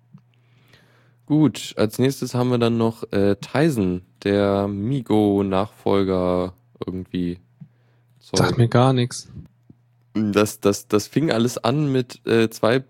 Gut, 1.30 1.74
als 1.76 2.00
nächstes 2.00 2.34
haben 2.34 2.50
wir 2.50 2.58
dann 2.58 2.76
noch 2.76 3.04
äh, 3.12 3.36
Tizen, 3.36 4.02
der 4.24 4.66
Migo-Nachfolger 4.66 6.54
irgendwie. 6.84 7.38
Zeug. 8.18 8.38
Sagt 8.38 8.58
mir 8.58 8.66
gar 8.66 8.92
nichts. 8.92 9.28
Das, 10.14 10.58
das, 10.58 10.88
das 10.88 11.06
fing 11.06 11.30
alles 11.30 11.56
an 11.56 11.92
mit 11.92 12.26
äh, 12.26 12.50
zwei 12.50 12.82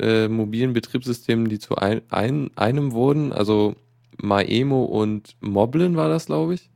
äh, 0.00 0.26
mobilen 0.26 0.72
Betriebssystemen, 0.72 1.48
die 1.48 1.60
zu 1.60 1.76
ein, 1.76 2.02
ein, 2.08 2.50
einem 2.56 2.90
wurden. 2.90 3.32
Also 3.32 3.76
Maemo 4.20 4.86
und 4.86 5.36
Moblin 5.40 5.94
war 5.94 6.08
das, 6.08 6.26
glaube 6.26 6.54
ich. 6.54 6.70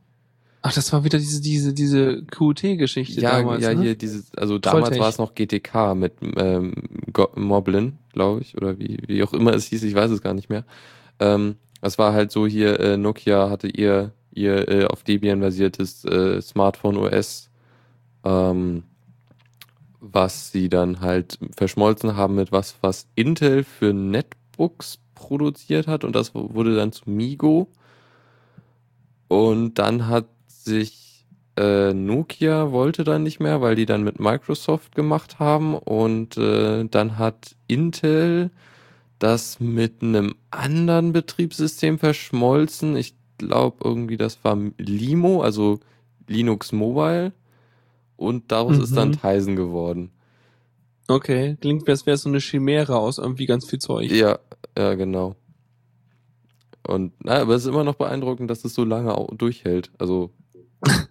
Ach, 0.61 0.73
das 0.73 0.93
war 0.93 1.03
wieder 1.03 1.19
diese, 1.19 1.41
diese, 1.41 1.73
diese 1.73 2.23
QT-Geschichte 2.27 3.19
Ja, 3.19 3.39
damals, 3.39 3.61
ja, 3.61 3.73
ne? 3.73 3.81
hier 3.81 3.95
dieses, 3.95 4.33
also 4.37 4.57
damals 4.57 4.83
Volltech. 4.85 5.01
war 5.01 5.09
es 5.09 5.17
noch 5.17 5.35
GTK 5.35 5.95
mit 5.95 6.13
ähm, 6.37 6.75
Moblin, 7.35 7.97
glaube 8.13 8.39
ich, 8.39 8.55
oder 8.55 8.79
wie, 8.79 8.99
wie 9.05 9.21
auch 9.21 9.33
immer 9.33 9.53
es 9.53 9.65
hieß, 9.65 9.83
ich 9.83 9.95
weiß 9.95 10.11
es 10.11 10.21
gar 10.21 10.33
nicht 10.33 10.49
mehr. 10.49 10.63
Ähm, 11.19 11.57
das 11.81 11.97
war 11.97 12.13
halt 12.13 12.31
so 12.31 12.47
hier, 12.47 12.79
äh, 12.79 12.97
Nokia 12.97 13.49
hatte 13.49 13.67
ihr, 13.67 14.11
ihr 14.31 14.67
äh, 14.67 14.85
auf 14.85 15.03
Debian 15.03 15.39
basiertes 15.39 16.05
äh, 16.05 16.41
Smartphone 16.41 16.97
OS, 16.97 17.49
ähm, 18.23 18.83
was 19.99 20.51
sie 20.51 20.69
dann 20.69 21.01
halt 21.01 21.39
verschmolzen 21.55 22.15
haben 22.15 22.35
mit 22.35 22.51
was, 22.51 22.75
was 22.81 23.07
Intel 23.15 23.63
für 23.63 23.93
Netbooks 23.93 24.99
produziert 25.15 25.87
hat 25.87 26.03
und 26.03 26.15
das 26.15 26.33
wurde 26.33 26.75
dann 26.75 26.91
zu 26.91 27.09
Migo. 27.09 27.67
Und 29.27 29.75
dann 29.75 30.07
hat 30.07 30.25
sich 30.47 31.09
äh, 31.57 31.93
Nokia 31.93 32.71
wollte 32.71 33.03
dann 33.03 33.23
nicht 33.23 33.39
mehr, 33.39 33.61
weil 33.61 33.75
die 33.75 33.85
dann 33.85 34.03
mit 34.03 34.19
Microsoft 34.19 34.95
gemacht 34.95 35.39
haben 35.39 35.75
und 35.75 36.37
äh, 36.37 36.85
dann 36.85 37.17
hat 37.17 37.55
Intel 37.67 38.49
das 39.19 39.59
mit 39.59 40.01
einem 40.01 40.35
anderen 40.51 41.11
Betriebssystem 41.13 41.99
verschmolzen. 41.99 42.95
Ich 42.95 43.15
glaube 43.37 43.77
irgendwie, 43.83 44.17
das 44.17 44.43
war 44.43 44.57
Limo, 44.77 45.41
also 45.41 45.79
Linux 46.27 46.71
Mobile 46.71 47.33
und 48.17 48.51
daraus 48.51 48.77
ist 48.77 48.95
dann 48.95 49.09
Mhm. 49.09 49.21
Tizen 49.21 49.55
geworden. 49.55 50.11
Okay, 51.07 51.57
klingt, 51.59 51.87
als 51.89 52.05
wäre 52.05 52.17
so 52.17 52.29
eine 52.29 52.39
Chimäre 52.39 52.97
aus 52.97 53.17
irgendwie 53.17 53.45
ganz 53.47 53.65
viel 53.67 53.79
Zeug. 53.79 54.11
Ja, 54.11 54.39
ja, 54.77 54.93
genau. 54.95 55.35
Und 56.87 57.13
na, 57.23 57.39
aber 57.41 57.55
es 57.55 57.63
ist 57.63 57.67
immer 57.69 57.83
noch 57.83 57.95
beeindruckend, 57.95 58.49
dass 58.49 58.63
es 58.65 58.73
so 58.73 58.83
lange 58.83 59.15
au- 59.15 59.33
durchhält. 59.35 59.91
Also 59.97 60.31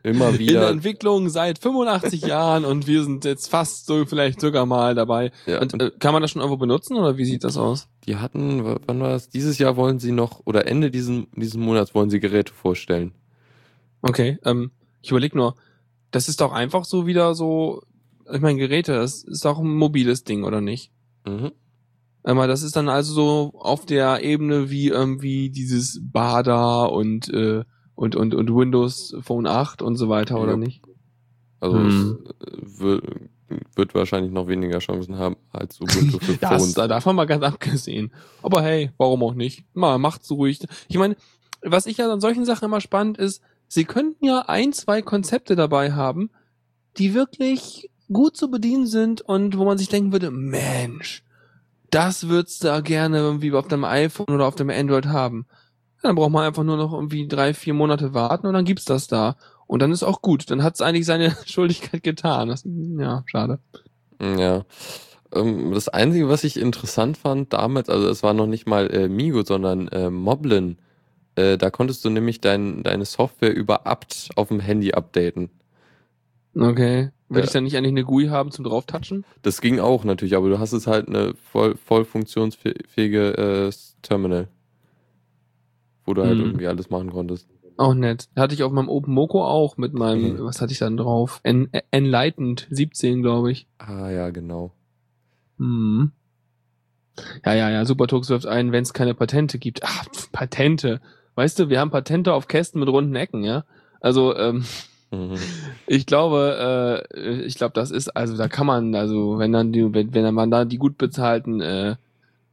immer 0.02 0.26
In 0.28 0.33
der 0.33 0.38
wieder. 0.38 0.70
Entwicklung 0.70 1.28
seit 1.28 1.59
85 1.59 2.22
Jahren 2.26 2.64
und 2.64 2.87
wir 2.87 3.02
sind 3.02 3.24
jetzt 3.24 3.48
fast 3.48 3.87
so 3.87 4.07
vielleicht 4.07 4.40
sogar 4.40 4.66
mal 4.66 4.94
dabei. 4.94 5.31
Ja, 5.46 5.61
Und 5.61 5.81
äh, 5.81 5.90
kann 5.98 6.12
man 6.12 6.22
das 6.22 6.31
schon 6.31 6.40
irgendwo 6.40 6.57
benutzen 6.59 6.96
oder 6.96 7.16
wie 7.18 7.24
sieht 7.24 7.44
das 7.44 7.57
aus? 7.57 7.88
die 8.07 8.16
hatten, 8.16 8.64
wann 8.64 9.00
war 9.00 9.11
das? 9.11 9.28
Dieses 9.28 9.59
Jahr 9.59 9.76
wollen 9.76 9.98
sie 9.98 10.12
noch, 10.12 10.40
oder 10.46 10.66
Ende 10.66 10.90
diesen, 10.90 11.26
diesen 11.37 11.62
Monats 11.62 11.94
wollen 11.94 12.09
sie 12.09 12.20
Geräte 12.20 12.54
vorstellen. 12.54 13.12
Okay, 14.00 14.38
ähm, 14.44 14.70
ich 15.02 15.11
überleg 15.11 15.35
nur, 15.35 15.54
das 16.11 16.28
ist 16.28 16.40
doch 16.40 16.52
einfach 16.52 16.87
so 16.87 17.07
wieder 17.07 17.35
so, 17.35 17.83
ich 18.33 18.40
meine 18.40 18.59
Geräte, 18.59 18.94
das 18.94 19.24
ist 19.24 19.44
doch 19.44 19.59
ein 19.59 19.74
mobiles 19.74 20.24
Ding, 20.24 20.44
oder 20.44 20.62
nicht? 20.62 20.90
Mhm. 21.26 21.52
Einmal, 22.24 22.48
das 22.48 22.62
ist 22.62 22.76
dann 22.76 22.88
also 22.88 23.12
so 23.12 23.52
auf 23.59 23.85
der 23.85 24.22
Ebene 24.22 24.70
wie 24.70 24.88
irgendwie 24.88 25.50
dieses 25.50 26.00
Bada 26.02 26.85
und 26.87 27.28
äh, 27.28 27.64
und 27.98 28.14
und 28.14 28.32
und 28.34 28.54
Windows 28.54 29.16
Phone 29.22 29.46
8 29.46 29.82
und 29.82 29.96
so 29.96 30.08
weiter, 30.08 30.40
oder 30.40 30.56
nicht? 30.56 30.82
Also 31.61 31.78
Hm. 31.78 32.18
es 32.30 32.46
äh, 32.46 32.80
wird, 32.80 33.04
wird 33.74 33.94
wahrscheinlich 33.94 34.30
noch 34.32 34.46
weniger 34.46 34.78
Chancen 34.78 35.18
haben 35.18 35.37
als 35.52 35.80
Ubuntu 35.80 36.18
für 36.20 36.34
Das, 36.40 36.62
Phones. 36.62 36.74
da 36.74 36.87
davon 36.87 37.16
mal 37.16 37.24
ganz 37.26 37.42
abgesehen. 37.42 38.12
Aber 38.42 38.62
hey, 38.62 38.92
warum 38.98 39.22
auch 39.24 39.34
nicht? 39.34 39.64
Mal, 39.74 39.98
macht's 39.98 40.30
ruhig. 40.30 40.61
Ich 40.87 40.96
meine, 40.96 41.16
was 41.62 41.87
ich 41.87 41.96
ja 41.96 42.12
an 42.12 42.20
solchen 42.20 42.44
Sachen 42.44 42.66
immer 42.66 42.80
spannend 42.80 43.18
ist, 43.18 43.42
sie 43.66 43.84
könnten 43.84 44.24
ja 44.24 44.42
ein, 44.46 44.72
zwei 44.72 45.02
Konzepte 45.02 45.56
dabei 45.56 45.92
haben, 45.92 46.30
die 46.98 47.14
wirklich 47.14 47.90
gut 48.12 48.37
zu 48.37 48.48
bedienen 48.48 48.87
sind 48.87 49.22
und 49.22 49.58
wo 49.58 49.64
man 49.64 49.76
sich 49.76 49.88
denken 49.88 50.12
würde, 50.12 50.30
Mensch, 50.30 51.24
das 51.90 52.28
würdest 52.28 52.62
du 52.62 52.68
da 52.68 52.80
gerne 52.80 53.18
irgendwie 53.18 53.52
auf 53.52 53.66
deinem 53.66 53.84
iPhone 53.84 54.32
oder 54.32 54.46
auf 54.46 54.54
dem 54.54 54.70
Android 54.70 55.06
haben. 55.06 55.46
Ja, 56.02 56.08
dann 56.11 56.16
braucht 56.16 56.30
man 56.30 56.44
einfach 56.46 56.64
nur 56.64 56.76
noch 56.76 56.92
irgendwie 56.92 57.26
drei, 57.28 57.54
vier 57.54 57.74
Monate 57.74 58.14
warten 58.14 58.46
und 58.46 58.54
dann 58.54 58.64
gibt's 58.64 58.84
das 58.84 59.06
da. 59.08 59.37
Und 59.66 59.80
dann 59.82 59.92
ist 59.92 60.02
auch 60.02 60.22
gut. 60.22 60.50
Dann 60.50 60.62
hat's 60.62 60.80
eigentlich 60.80 61.06
seine 61.06 61.37
Schuldigkeit 61.46 62.02
getan. 62.02 62.48
Das, 62.48 62.62
ja, 62.66 63.22
schade. 63.26 63.58
Ja. 64.22 64.64
Ähm, 65.34 65.72
Das 65.72 65.88
Einzige, 65.88 66.28
was 66.28 66.44
ich 66.44 66.56
interessant 66.58 67.16
fand 67.18 67.52
damals, 67.52 67.88
also 67.88 68.08
es 68.08 68.22
war 68.22 68.34
noch 68.34 68.46
nicht 68.46 68.66
mal 68.66 68.88
äh, 68.94 69.08
Migo, 69.08 69.42
sondern 69.44 69.88
äh, 69.88 70.11
Moblin. 70.11 70.78
Äh, 71.37 71.58
da 71.58 71.70
konntest 71.70 72.04
du 72.04 72.11
nämlich 72.11 72.40
dein, 72.40 72.82
deine 72.82 73.04
Software 73.04 73.54
über 73.54 73.87
apt 73.87 74.30
auf 74.37 74.48
dem 74.48 74.61
Handy 74.61 74.92
updaten. 74.92 75.50
Okay. 76.57 77.11
Will 77.28 77.40
Ja. 77.40 77.44
ich 77.44 77.51
dann 77.51 77.64
nicht 77.64 77.76
eigentlich 77.76 77.92
eine 77.92 78.05
GUI 78.05 78.28
haben 78.28 78.51
zum 78.51 78.64
drauftatschen? 78.64 79.24
Das 79.42 79.61
ging 79.61 79.80
auch 79.80 80.05
natürlich, 80.05 80.34
aber 80.34 80.49
du 80.49 80.59
hast 80.59 80.72
es 80.72 80.86
halt 80.86 81.09
eine 81.09 81.34
voll, 81.34 81.76
voll 81.76 82.05
funktionsfähige 82.05 83.68
äh, 83.68 83.72
Terminal. 84.03 84.49
Wo 86.09 86.14
du 86.14 86.22
halt 86.22 86.38
Mhm. 86.38 86.44
irgendwie 86.46 86.66
alles 86.66 86.88
machen 86.88 87.11
konntest. 87.12 87.46
Auch 87.76 87.92
nett. 87.92 88.28
Hatte 88.34 88.54
ich 88.54 88.62
auf 88.62 88.72
meinem 88.72 88.88
OpenMoko 88.88 89.44
auch 89.44 89.76
mit 89.76 89.92
meinem, 89.92 90.36
Mhm. 90.36 90.44
was 90.44 90.62
hatte 90.62 90.72
ich 90.72 90.78
dann 90.78 90.96
drauf? 90.96 91.40
En 91.42 91.68
Enlightened 91.90 92.66
17, 92.70 93.20
glaube 93.20 93.52
ich. 93.52 93.66
Ah 93.76 94.09
ja, 94.09 94.30
genau. 94.30 94.72
Mhm. 95.59 96.12
Ja, 97.44 97.52
ja, 97.54 97.68
ja, 97.70 97.84
Supertux 97.84 98.30
wirft 98.30 98.46
ein, 98.46 98.72
wenn 98.72 98.82
es 98.84 98.94
keine 98.94 99.12
Patente 99.12 99.59
gibt. 99.59 99.82
Ah, 99.84 100.04
pf, 100.14 100.32
Patente. 100.32 101.00
Weißt 101.34 101.59
du, 101.59 101.68
wir 101.68 101.78
haben 101.78 101.90
Patente 101.90 102.32
auf 102.32 102.48
Kästen 102.48 102.80
mit 102.80 102.88
runden 102.88 103.14
Ecken, 103.14 103.44
ja? 103.44 103.64
Also, 104.00 104.34
ähm, 104.34 104.64
Mhm. 105.11 105.34
ich 105.86 106.06
glaube, 106.06 107.04
äh, 107.14 107.42
ich 107.44 107.54
glaube, 107.56 107.72
das 107.74 107.90
ist, 107.90 108.16
also 108.16 108.34
da 108.36 108.48
kann 108.48 108.66
man, 108.66 108.94
also 108.94 109.38
wenn 109.38 109.52
dann 109.52 109.72
die, 109.72 109.92
wenn, 109.92 110.14
wenn 110.14 110.34
man 110.34 110.50
da 110.50 110.64
die 110.64 110.78
gut 110.78 110.96
bezahlten 110.96 111.61
äh, 111.61 111.96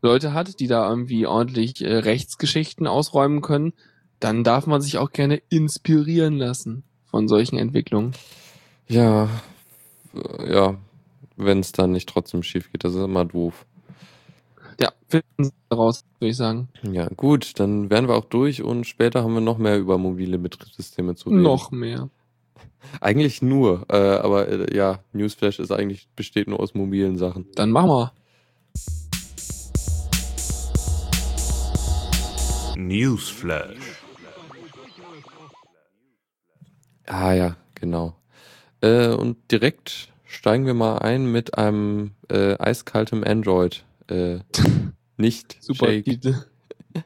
Leute 0.05 0.33
hat, 0.33 0.59
die 0.59 0.67
da 0.67 0.87
irgendwie 0.89 1.25
ordentlich 1.25 1.83
äh, 1.83 1.97
Rechtsgeschichten 1.97 2.87
ausräumen 2.87 3.41
können, 3.41 3.73
dann 4.19 4.43
darf 4.43 4.67
man 4.67 4.81
sich 4.81 4.97
auch 4.97 5.11
gerne 5.11 5.41
inspirieren 5.49 6.37
lassen 6.37 6.83
von 7.05 7.27
solchen 7.27 7.57
Entwicklungen. 7.57 8.13
Ja, 8.87 9.29
äh, 10.13 10.53
ja, 10.53 10.75
wenn 11.35 11.59
es 11.59 11.71
dann 11.71 11.91
nicht 11.91 12.07
trotzdem 12.07 12.43
schief 12.43 12.71
geht, 12.71 12.83
das 12.83 12.93
ist 12.93 13.01
immer 13.01 13.25
doof. 13.25 13.65
Ja, 14.79 14.91
finden 15.07 15.45
Sie 15.45 15.51
raus, 15.73 16.05
würde 16.19 16.31
ich 16.31 16.37
sagen. 16.37 16.69
Ja, 16.83 17.07
gut, 17.09 17.59
dann 17.59 17.89
wären 17.89 18.07
wir 18.07 18.15
auch 18.15 18.25
durch 18.25 18.61
und 18.61 18.85
später 18.85 19.23
haben 19.23 19.33
wir 19.33 19.41
noch 19.41 19.57
mehr 19.57 19.79
über 19.79 19.97
mobile 19.97 20.37
Betriebssysteme 20.37 21.15
zu 21.15 21.29
reden. 21.29 21.41
Noch 21.41 21.71
mehr. 21.71 22.09
Eigentlich 23.01 23.41
nur, 23.41 23.85
äh, 23.89 23.95
aber 23.95 24.47
äh, 24.47 24.75
ja, 24.75 24.99
Newsflash 25.13 25.59
ist 25.59 25.71
eigentlich 25.71 26.07
besteht 26.15 26.47
nur 26.47 26.59
aus 26.59 26.75
mobilen 26.75 27.17
Sachen. 27.17 27.47
Dann 27.55 27.71
machen 27.71 27.89
wir. 27.89 28.11
Newsflash. 32.77 33.77
Ah 37.07 37.33
ja, 37.33 37.55
genau. 37.75 38.15
Äh, 38.81 39.09
und 39.09 39.37
direkt 39.51 40.09
steigen 40.25 40.65
wir 40.65 40.73
mal 40.73 40.97
ein 40.99 41.31
mit 41.31 41.57
einem 41.57 42.11
äh, 42.29 42.57
eiskaltem 42.57 43.23
Android. 43.23 43.83
Äh, 44.07 44.39
nicht 45.17 45.57
Super 45.61 45.87
Shake. 45.87 46.05
Titel. 46.05 46.35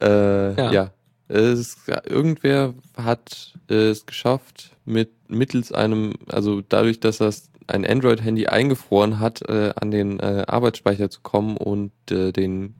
Äh, 0.00 0.54
Ja. 0.56 0.72
ja. 0.72 0.90
Es, 1.28 1.76
irgendwer 2.04 2.74
hat 2.96 3.54
äh, 3.70 3.90
es 3.90 4.04
geschafft, 4.04 4.76
mit 4.84 5.12
mittels 5.28 5.70
einem, 5.72 6.14
also 6.26 6.60
dadurch, 6.60 6.98
dass 6.98 7.18
das 7.18 7.50
ein 7.68 7.86
Android-Handy 7.86 8.48
eingefroren 8.48 9.20
hat, 9.20 9.48
äh, 9.48 9.72
an 9.76 9.92
den 9.92 10.18
äh, 10.18 10.44
Arbeitsspeicher 10.48 11.08
zu 11.08 11.20
kommen 11.20 11.56
und 11.56 11.92
äh, 12.10 12.32
den 12.32 12.74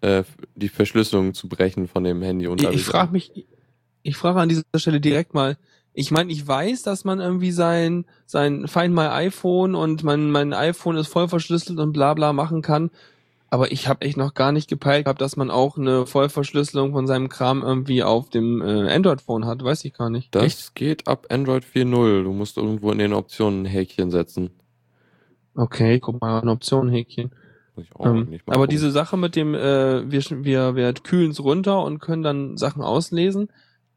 äh, 0.00 0.24
die 0.54 0.68
Verschlüsselung 0.68 1.34
zu 1.34 1.48
brechen 1.48 1.88
von 1.88 2.04
dem 2.04 2.22
Handy. 2.22 2.46
Und 2.46 2.62
Ich, 2.62 2.68
ich 2.68 2.84
frage 2.84 3.12
mich, 3.12 3.46
ich 4.02 4.16
frage 4.16 4.40
an 4.40 4.48
dieser 4.48 4.62
Stelle 4.76 5.00
direkt 5.00 5.34
mal, 5.34 5.56
ich 5.94 6.10
meine, 6.10 6.30
ich 6.30 6.46
weiß, 6.46 6.82
dass 6.82 7.04
man 7.04 7.18
irgendwie 7.18 7.50
sein, 7.50 8.04
sein 8.26 8.68
Find 8.68 8.94
My 8.94 9.08
iPhone 9.08 9.74
und 9.74 10.04
mein, 10.04 10.30
mein 10.30 10.52
iPhone 10.52 10.96
ist 10.96 11.08
voll 11.08 11.28
verschlüsselt 11.28 11.78
und 11.80 11.92
bla 11.92 12.14
bla 12.14 12.32
machen 12.32 12.62
kann. 12.62 12.90
Aber 13.50 13.72
ich 13.72 13.88
habe 13.88 14.02
echt 14.02 14.18
noch 14.18 14.34
gar 14.34 14.52
nicht 14.52 14.68
gepeilt 14.68 15.06
gehabt, 15.06 15.22
dass 15.22 15.36
man 15.36 15.50
auch 15.50 15.78
eine 15.78 16.06
Vollverschlüsselung 16.06 16.92
von 16.92 17.06
seinem 17.06 17.30
Kram 17.30 17.62
irgendwie 17.62 18.02
auf 18.02 18.28
dem 18.28 18.60
äh, 18.60 18.92
Android-Phone 18.92 19.46
hat. 19.46 19.64
Weiß 19.64 19.84
ich 19.86 19.94
gar 19.94 20.10
nicht. 20.10 20.34
Das 20.34 20.44
Echt? 20.44 20.74
geht 20.74 21.08
ab 21.08 21.26
Android 21.30 21.64
4.0. 21.64 22.24
Du 22.24 22.32
musst 22.32 22.58
irgendwo 22.58 22.92
in 22.92 22.98
den 22.98 23.14
Optionen 23.14 23.62
ein 23.62 23.66
Häkchen 23.66 24.10
setzen. 24.10 24.50
Okay, 25.54 25.98
guck 25.98 26.20
mal, 26.20 26.40
eine 26.40 26.50
Option, 26.50 26.90
Ähm, 28.00 28.38
aber 28.46 28.66
gucken. 28.66 28.70
diese 28.70 28.90
Sache 28.90 29.16
mit 29.16 29.36
dem, 29.36 29.54
äh, 29.54 30.10
wir, 30.10 30.22
wir, 30.44 30.74
wir 30.76 30.92
kühlen 30.94 31.30
es 31.30 31.42
runter 31.42 31.82
und 31.84 31.98
können 32.00 32.22
dann 32.22 32.56
Sachen 32.56 32.82
auslesen, 32.82 33.48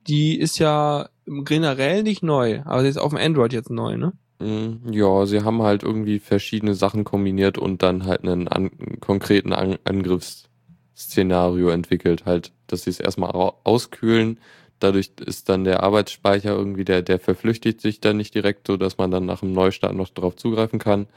die 0.07 0.39
ist 0.39 0.57
ja 0.59 1.09
generell 1.25 2.03
nicht 2.03 2.23
neu, 2.23 2.61
aber 2.65 2.81
sie 2.81 2.89
ist 2.89 2.97
auf 2.97 3.11
dem 3.11 3.19
Android 3.19 3.53
jetzt 3.53 3.69
neu, 3.69 3.97
ne? 3.97 4.13
Mm, 4.39 4.91
Ja, 4.91 5.25
sie 5.25 5.43
haben 5.43 5.61
halt 5.61 5.83
irgendwie 5.83 6.19
verschiedene 6.19 6.73
Sachen 6.73 7.03
kombiniert 7.03 7.57
und 7.57 7.83
dann 7.83 8.05
halt 8.05 8.23
einen 8.23 8.47
an, 8.47 8.71
konkreten 8.99 9.53
an 9.53 9.77
Angriffsszenario 9.83 11.69
entwickelt. 11.69 12.25
Halt, 12.25 12.51
dass 12.67 12.83
sie 12.83 12.89
es 12.89 12.99
erstmal 12.99 13.31
au- 13.31 13.55
auskühlen. 13.63 14.39
Dadurch 14.79 15.11
ist 15.25 15.47
dann 15.49 15.63
der 15.63 15.83
Arbeitsspeicher 15.83 16.51
irgendwie, 16.55 16.85
der, 16.85 17.03
der 17.03 17.19
verflüchtigt 17.19 17.81
sich 17.81 17.99
dann 18.01 18.17
nicht 18.17 18.33
direkt, 18.33 18.65
so 18.67 18.77
dass 18.77 18.97
man 18.97 19.11
dann 19.11 19.25
nach 19.25 19.41
dem 19.41 19.53
Neustart 19.53 19.95
noch 19.95 20.09
drauf 20.09 20.35
zugreifen 20.35 20.79
kann. 20.79 21.07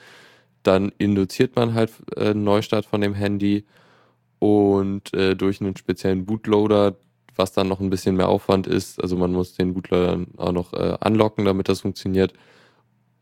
Dann 0.65 0.93
induziert 0.99 1.55
man 1.55 1.75
halt 1.75 1.93
äh, 2.17 2.31
einen 2.31 2.43
Neustart 2.45 2.87
von 2.87 3.01
dem 3.01 3.15
Handy 3.15 3.65
und 4.41 5.15
äh, 5.15 5.37
durch 5.37 5.61
einen 5.61 5.77
speziellen 5.77 6.27
Bootloader, 6.27 6.97
was 7.37 7.53
dann 7.53 7.69
noch 7.69 7.81
ein 7.81 7.91
bisschen 7.91 8.17
mehr 8.17 8.29
Aufwand 8.29 8.67
ist, 8.67 9.01
also 9.01 9.17
man 9.17 9.33
muss 9.33 9.55
den 9.55 9.75
Bootloader 9.75 10.27
auch 10.37 10.53
noch 10.53 10.73
äh, 10.73 10.97
anlocken, 11.01 11.45
damit 11.45 11.69
das 11.69 11.81
funktioniert. 11.83 12.33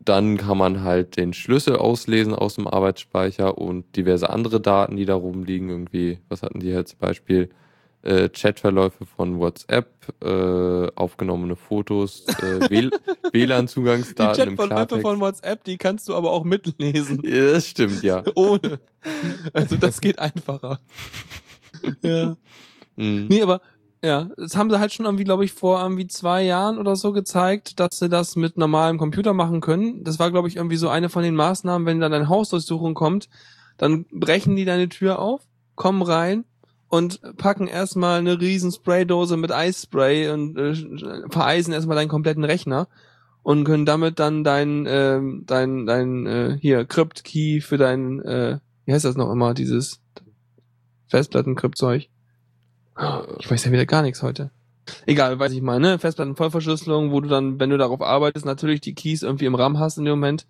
Dann 0.00 0.36
kann 0.36 0.58
man 0.58 0.82
halt 0.82 1.16
den 1.16 1.32
Schlüssel 1.32 1.76
auslesen 1.76 2.34
aus 2.34 2.56
dem 2.56 2.66
Arbeitsspeicher 2.66 3.56
und 3.58 3.96
diverse 3.96 4.30
andere 4.30 4.60
Daten, 4.60 4.96
die 4.96 5.04
da 5.04 5.14
rumliegen. 5.14 5.68
Irgendwie, 5.70 6.18
was 6.28 6.42
hatten 6.42 6.60
die 6.60 6.68
jetzt 6.68 6.98
Beispiel? 6.98 7.50
Äh, 8.02 8.30
Chatverläufe 8.30 9.06
von 9.06 9.38
WhatsApp, 9.38 9.88
äh, 10.20 10.90
aufgenommene 10.96 11.54
Fotos, 11.54 12.26
äh, 12.40 12.60
WL 12.70 12.90
Die 12.90 13.32
WLAN-Zugangsdaten 13.32 14.48
im 14.48 14.56
Chatverläufe 14.56 15.00
von 15.00 15.20
WhatsApp, 15.20 15.62
die 15.62 15.78
kannst 15.78 16.08
du 16.08 16.14
aber 16.14 16.32
auch 16.32 16.42
mitlesen. 16.42 17.22
Ja, 17.24 17.52
das 17.52 17.68
stimmt, 17.68 18.02
ja. 18.02 18.24
Ohne. 18.34 18.80
Also 19.52 19.76
das 19.76 20.00
geht 20.00 20.18
einfacher. 20.18 20.80
ja. 22.02 22.36
Mhm. 22.96 23.26
Nee, 23.28 23.42
aber 23.42 23.60
ja, 24.02 24.30
das 24.36 24.56
haben 24.56 24.68
sie 24.68 24.80
halt 24.80 24.92
schon 24.92 25.06
irgendwie, 25.06 25.22
glaube 25.22 25.44
ich, 25.44 25.52
vor 25.52 25.80
irgendwie 25.80 26.08
zwei 26.08 26.42
Jahren 26.42 26.78
oder 26.78 26.96
so 26.96 27.12
gezeigt, 27.12 27.78
dass 27.78 28.00
sie 28.00 28.08
das 28.08 28.34
mit 28.34 28.56
normalem 28.56 28.98
Computer 28.98 29.32
machen 29.32 29.60
können. 29.60 30.02
Das 30.02 30.18
war, 30.18 30.32
glaube 30.32 30.48
ich, 30.48 30.56
irgendwie 30.56 30.76
so 30.76 30.88
eine 30.88 31.08
von 31.08 31.22
den 31.22 31.36
Maßnahmen, 31.36 31.86
wenn 31.86 32.00
dann 32.00 32.10
deine 32.10 32.28
Hausdurchsuchung 32.28 32.94
kommt, 32.94 33.28
dann 33.76 34.06
brechen 34.10 34.56
die 34.56 34.64
deine 34.64 34.88
Tür 34.88 35.20
auf, 35.20 35.42
kommen 35.76 36.02
rein 36.02 36.44
und 36.92 37.22
packen 37.38 37.68
erstmal 37.68 38.18
eine 38.18 38.38
riesen 38.38 38.70
Spraydose 38.70 39.38
mit 39.38 39.50
Eisspray 39.50 40.28
und 40.28 40.58
äh, 40.58 40.74
vereisen 41.30 41.72
erstmal 41.72 41.96
deinen 41.96 42.10
kompletten 42.10 42.44
Rechner 42.44 42.86
und 43.42 43.64
können 43.64 43.86
damit 43.86 44.18
dann 44.18 44.44
dein, 44.44 44.84
ähm, 44.86 45.44
dein, 45.46 45.86
dein, 45.86 46.26
äh, 46.26 46.58
hier, 46.60 46.84
Crypt-Key 46.84 47.62
für 47.62 47.78
dein, 47.78 48.20
äh, 48.20 48.58
wie 48.84 48.92
heißt 48.92 49.06
das 49.06 49.16
noch 49.16 49.32
immer, 49.32 49.54
dieses 49.54 50.02
Festplatten-Kryptzeug? 51.08 52.08
Ich 53.38 53.50
weiß 53.50 53.64
ja 53.64 53.72
wieder 53.72 53.86
gar 53.86 54.02
nichts 54.02 54.22
heute. 54.22 54.50
Egal, 55.06 55.38
weiß 55.38 55.52
ich 55.52 55.62
mal, 55.62 55.80
ne? 55.80 55.98
Festplattenvollverschlüsselung, 55.98 57.10
wo 57.10 57.22
du 57.22 57.30
dann, 57.30 57.58
wenn 57.58 57.70
du 57.70 57.78
darauf 57.78 58.02
arbeitest, 58.02 58.44
natürlich 58.44 58.82
die 58.82 58.94
Keys 58.94 59.22
irgendwie 59.22 59.46
im 59.46 59.54
RAM 59.54 59.78
hast 59.78 59.96
in 59.96 60.04
dem 60.04 60.18
Moment. 60.18 60.46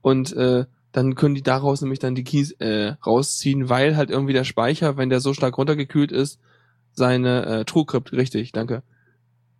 Und 0.00 0.32
äh, 0.32 0.64
dann 0.92 1.14
können 1.14 1.34
die 1.34 1.42
daraus 1.42 1.80
nämlich 1.80 1.98
dann 1.98 2.14
die 2.14 2.24
Keys 2.24 2.52
äh, 2.52 2.94
rausziehen, 3.06 3.68
weil 3.68 3.96
halt 3.96 4.10
irgendwie 4.10 4.34
der 4.34 4.44
Speicher, 4.44 4.96
wenn 4.96 5.08
der 5.10 5.20
so 5.20 5.32
stark 5.32 5.56
runtergekühlt 5.58 6.12
ist, 6.12 6.38
seine 6.92 7.46
äh, 7.46 7.64
TrueCrypt, 7.64 8.12
richtig, 8.12 8.52
danke. 8.52 8.82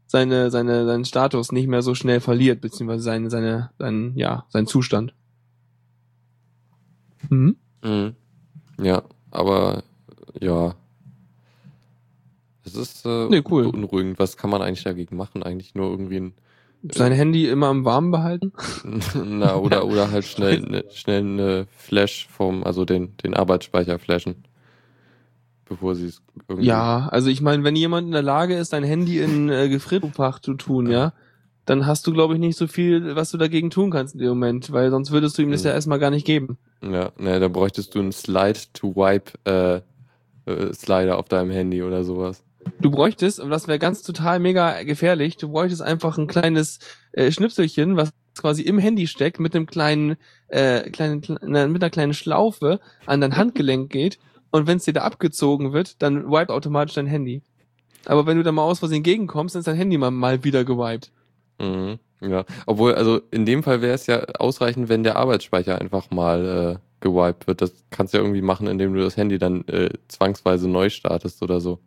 Seine, 0.07 0.51
seine, 0.51 0.85
seinen 0.85 1.07
Status 1.07 1.53
nicht 1.53 1.69
mehr 1.69 1.81
so 1.81 1.95
schnell 1.95 2.21
verliert, 2.21 2.61
beziehungsweise 2.61 3.03
seine, 3.03 3.31
seine, 3.31 3.71
seinen, 3.79 4.17
ja, 4.19 4.45
seinen 4.51 4.67
Zustand. 4.67 5.15
Mhm. 7.31 7.57
Mhm. 7.83 8.15
Ja, 8.83 9.03
aber 9.31 9.83
ja. 10.39 10.75
Es 12.65 12.75
ist 12.77 13.07
äh, 13.07 13.29
Nee, 13.29 13.43
cool. 13.51 13.71
beunruhigend. 13.71 14.19
Was 14.19 14.37
kann 14.37 14.51
man 14.51 14.61
eigentlich 14.61 14.85
dagegen 14.85 15.17
machen? 15.17 15.43
Eigentlich 15.43 15.75
nur 15.75 15.91
irgendwie 15.91 16.21
ein 16.21 16.35
Sein 16.91 17.13
Handy 17.13 17.49
immer 17.49 17.71
im 17.71 17.85
Warmen 17.85 18.11
behalten? 18.11 18.53
Na, 19.15 19.57
oder, 19.57 19.87
oder 19.87 20.11
halt 20.11 20.25
schnell, 20.25 20.61
ne, 20.61 20.85
schnell 20.91 21.21
eine 21.21 21.67
Flash 21.77 22.27
vom, 22.29 22.65
also 22.65 22.85
den, 22.85 23.17
den 23.19 23.35
Arbeitsspeicher 23.35 23.99
flashen. 23.99 24.45
Bevor 25.69 25.95
sie 25.95 26.07
es 26.07 26.23
irgendwie. 26.49 26.67
Ja, 26.67 27.09
also 27.11 27.29
ich 27.31 27.41
meine, 27.41 27.63
wenn 27.65 27.77
jemand 27.77 28.07
in 28.07 28.13
der 28.13 28.23
Lage 28.23 28.57
ist, 28.57 28.73
dein 28.73 28.83
Handy 28.85 29.21
in 29.21 29.49
äh, 29.49 29.69
Gefrierfach 29.69 30.41
zu 30.41 30.55
tun, 30.55 30.91
ja, 30.91 31.13
dann 31.65 31.87
hast 31.87 32.07
du, 32.07 32.13
glaube 32.13 32.35
ich, 32.35 32.41
nicht 32.41 32.59
so 32.59 32.67
viel, 32.67 33.15
was 33.15 33.31
du 33.31 33.39
dagegen 33.39 33.71
tun 33.71 33.91
kannst 33.91 34.15
in 34.15 34.21
dem 34.21 34.29
Moment, 34.31 34.73
weil 34.73 34.91
sonst 34.91 35.13
würdest 35.13 35.39
du 35.39 35.43
ihm 35.43 35.53
das 35.53 35.63
Mhm. 35.63 35.69
ja 35.69 35.75
erstmal 35.75 36.01
gar 36.01 36.11
nicht 36.11 36.27
geben. 36.27 36.59
Ja, 36.83 37.13
ne, 37.17 37.39
da 37.39 37.47
bräuchtest 37.47 37.95
du 37.95 38.01
einen 38.01 38.11
Slide-to-Wipe, 38.13 39.33
äh, 39.45 40.51
äh, 40.51 40.73
Slider 40.75 41.19
auf 41.19 41.29
deinem 41.29 41.53
Handy 41.53 41.83
oder 41.85 42.03
sowas. 42.03 42.43
Du 42.81 42.91
bräuchtest, 42.91 43.41
und 43.41 43.51
das 43.51 43.69
wäre 43.69 43.79
ganz 43.79 44.03
total 44.03 44.41
mega 44.41 44.83
gefährlich, 44.83 45.37
du 45.37 45.51
bräuchtest 45.51 45.83
einfach 45.83 46.19
ein 46.19 46.27
kleines 46.27 46.79
äh, 47.13 47.31
Schnipselchen, 47.31 47.97
was 47.97 48.11
quasi 48.37 48.63
im 48.63 48.79
Handy 48.79 49.07
steckt, 49.07 49.41
mit 49.41 49.55
einem 49.55 49.67
kleinen, 49.67 50.17
äh, 50.49 50.91
kleinen, 50.91 51.21
kle- 51.23 51.39
na, 51.43 51.67
mit 51.67 51.83
einer 51.83 51.91
kleinen 51.91 52.15
Schlaufe 52.15 52.81
an 53.07 53.21
dein 53.21 53.37
Handgelenk 53.37 53.91
geht 53.91 54.19
und 54.51 54.67
wenn 54.67 54.79
es 54.79 54.85
dir 54.85 54.95
da 54.95 55.03
abgezogen 55.03 55.73
wird, 55.73 56.03
dann 56.03 56.31
wiped 56.31 56.51
automatisch 56.51 56.95
dein 56.95 57.07
Handy. 57.07 57.43
Aber 58.05 58.27
wenn 58.27 58.37
du 58.37 58.43
da 58.43 58.51
mal 58.53 58.63
aus 58.63 58.81
Versehen 58.81 59.03
gegenkommst, 59.03 59.55
dann 59.55 59.61
ist 59.61 59.67
dein 59.69 59.77
Handy 59.77 59.97
mal, 59.99 60.11
mal 60.11 60.43
wieder 60.43 60.65
gewiped. 60.65 61.13
Mhm. 61.61 61.99
Ja, 62.21 62.45
obwohl, 62.67 62.95
also 62.95 63.21
in 63.31 63.47
dem 63.47 63.63
Fall 63.63 63.83
wäre 63.83 63.95
es 63.95 64.07
ja 64.07 64.25
ausreichend, 64.39 64.89
wenn 64.89 65.03
der 65.03 65.17
Arbeitsspeicher 65.17 65.81
einfach 65.81 66.11
mal 66.11 66.79
äh, 66.79 66.79
gewiped 67.01 67.47
wird. 67.47 67.61
Das 67.61 67.73
kannst 67.91 68.15
du 68.15 68.19
ja 68.19 68.25
irgendwie 68.25 68.43
machen, 68.43 68.67
indem 68.69 68.95
du 68.95 69.01
das 69.01 69.17
Handy 69.17 69.39
dann 69.39 69.67
äh, 69.67 69.91
zwangsweise 70.09 70.69
neu 70.69 70.89
startest 70.89 71.43
oder 71.43 71.61
so. 71.61 71.81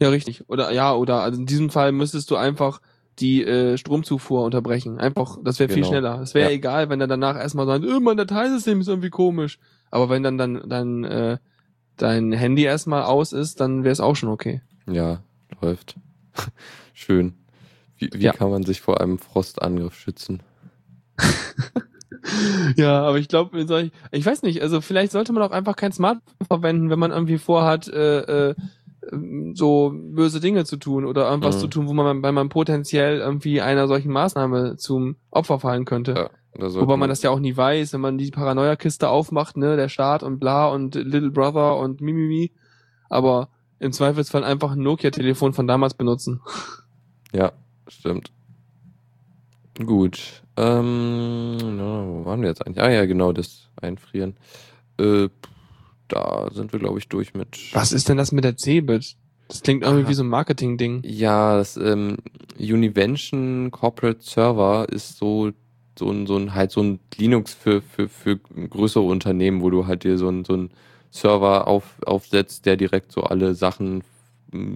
Ja, 0.00 0.08
richtig. 0.08 0.48
Oder 0.48 0.72
ja, 0.72 0.94
oder 0.94 1.20
also 1.22 1.38
in 1.40 1.46
diesem 1.46 1.70
Fall 1.70 1.92
müsstest 1.92 2.30
du 2.30 2.36
einfach 2.36 2.80
die 3.20 3.44
äh, 3.44 3.76
Stromzufuhr 3.78 4.42
unterbrechen. 4.44 4.98
Einfach, 4.98 5.38
das 5.42 5.58
wäre 5.60 5.68
viel 5.68 5.76
Genau. 5.82 5.88
schneller. 5.88 6.20
Es 6.20 6.34
wäre 6.34 6.50
Ja. 6.50 6.54
egal, 6.56 6.88
wenn 6.90 7.00
er 7.00 7.06
danach 7.06 7.36
erstmal 7.36 7.66
sagt, 7.66 7.84
äh, 7.84 8.00
mein 8.00 8.16
Dateisystem 8.16 8.80
ist 8.80 8.88
irgendwie 8.88 9.10
komisch. 9.10 9.58
Aber 9.90 10.08
wenn 10.10 10.22
dann 10.24 10.36
dann 10.38 10.68
dann 10.68 11.04
äh, 11.04 11.38
dein 11.96 12.32
Handy 12.32 12.64
erstmal 12.64 13.04
aus 13.04 13.32
ist, 13.32 13.60
dann 13.60 13.84
wäre 13.84 13.92
es 13.92 14.00
auch 14.00 14.16
schon 14.16 14.28
okay. 14.30 14.62
Ja, 14.90 15.22
läuft. 15.62 15.94
Schön. 16.92 17.34
Wie, 17.96 18.10
wie 18.12 18.24
Ja. 18.24 18.32
kann 18.32 18.50
man 18.50 18.64
sich 18.64 18.80
vor 18.80 19.00
einem 19.00 19.18
Frostangriff 19.18 19.94
schützen? 19.94 20.42
Ja, 22.76 23.02
aber 23.02 23.18
ich 23.18 23.28
glaube, 23.28 23.60
ich, 23.60 23.92
ich 24.10 24.24
weiß 24.26 24.42
nicht, 24.42 24.62
also 24.62 24.80
vielleicht 24.80 25.12
sollte 25.12 25.32
man 25.34 25.42
auch 25.42 25.50
einfach 25.50 25.76
kein 25.76 25.92
Smartphone 25.92 26.46
verwenden, 26.46 26.88
wenn 26.90 26.98
man 26.98 27.10
irgendwie 27.10 27.36
vorhat, 27.36 27.86
äh, 27.88 28.50
äh, 28.50 28.54
so 29.54 29.92
böse 29.94 30.40
Dinge 30.40 30.64
zu 30.64 30.76
tun 30.76 31.04
oder 31.04 31.28
irgendwas 31.30 31.56
Mhm. 31.56 31.60
zu 31.60 31.66
tun, 31.68 31.88
wo 31.88 31.92
man, 31.92 32.22
weil 32.22 32.32
man 32.32 32.48
potenziell 32.48 33.18
irgendwie 33.18 33.60
einer 33.60 33.86
solchen 33.88 34.12
Maßnahme 34.12 34.76
zum 34.76 35.16
Opfer 35.30 35.60
fallen 35.60 35.84
könnte. 35.84 36.14
Ja, 36.14 36.30
Wobei 36.56 36.96
man 36.96 37.08
das 37.08 37.22
ja 37.22 37.30
auch 37.30 37.40
nie 37.40 37.56
weiß, 37.56 37.92
wenn 37.94 38.00
man 38.00 38.16
die 38.16 38.30
Paranoia-Kiste 38.30 39.08
aufmacht, 39.08 39.56
ne, 39.56 39.76
der 39.76 39.88
Staat 39.88 40.22
und 40.22 40.38
bla 40.38 40.68
und 40.68 40.94
Little 40.94 41.30
Brother 41.30 41.76
und 41.78 42.00
Mimimi. 42.00 42.52
Aber 43.08 43.48
im 43.80 43.92
Zweifelsfall 43.92 44.44
einfach 44.44 44.72
ein 44.72 44.78
Nokia-Telefon 44.82 45.52
von 45.52 45.66
damals 45.66 45.94
benutzen. 45.94 46.40
Ja, 47.32 47.50
stimmt. 47.88 48.30
Gut. 49.84 50.42
Ähm, 50.56 51.56
na, 51.76 52.06
wo 52.06 52.24
waren 52.24 52.40
wir 52.42 52.48
jetzt 52.48 52.64
eigentlich? 52.64 52.80
Ah 52.84 52.90
ja, 52.90 53.06
genau, 53.06 53.32
das 53.32 53.68
Einfrieren. 53.82 54.36
Äh, 55.00 55.28
da 56.14 56.48
sind 56.52 56.72
wir, 56.72 56.78
glaube 56.80 56.98
ich, 56.98 57.08
durch 57.08 57.34
mit. 57.34 57.58
Was 57.72 57.92
ist 57.92 58.08
denn 58.08 58.16
das 58.16 58.32
mit 58.32 58.44
der 58.44 58.56
Cebit? 58.56 59.16
Das 59.48 59.62
klingt 59.62 59.82
irgendwie 59.82 60.04
Ah. 60.06 60.08
wie 60.08 60.14
so 60.14 60.22
ein 60.22 60.28
Marketing-Ding. 60.28 61.02
Ja, 61.04 61.56
das 61.56 61.76
ähm, 61.76 62.16
Univention 62.58 63.70
Corporate 63.70 64.20
Server 64.22 64.86
ist 64.90 65.18
so 65.18 65.52
so 65.98 66.10
ein, 66.10 66.26
so 66.26 66.36
ein 66.36 66.54
halt 66.54 66.72
so 66.72 66.82
ein 66.82 66.98
Linux 67.16 67.54
für, 67.54 67.80
für, 67.80 68.08
für 68.08 68.36
größere 68.38 69.04
Unternehmen, 69.04 69.62
wo 69.62 69.70
du 69.70 69.86
halt 69.86 70.02
dir 70.02 70.18
so 70.18 70.28
ein, 70.28 70.44
so 70.44 70.54
ein 70.56 70.70
Server 71.12 71.68
auf, 71.68 71.84
aufsetzt, 72.04 72.66
der 72.66 72.76
direkt 72.76 73.12
so 73.12 73.22
alle 73.22 73.54
Sachen 73.54 74.02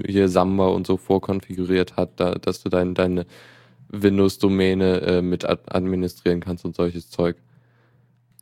hier 0.07 0.29
Samba 0.29 0.69
und 0.69 0.87
so 0.87 0.97
vorkonfiguriert 0.97 1.97
hat, 1.97 2.11
da, 2.21 2.37
dass 2.37 2.63
du 2.63 2.69
dein, 2.69 2.95
deine 2.95 3.27
Windows-Domäne 3.89 5.01
äh, 5.01 5.23
mit 5.23 5.45
ad 5.45 5.63
administrieren 5.69 6.41
kannst 6.41 6.65
und 6.65 6.77
solches 6.77 7.11
Zeug. 7.11 7.37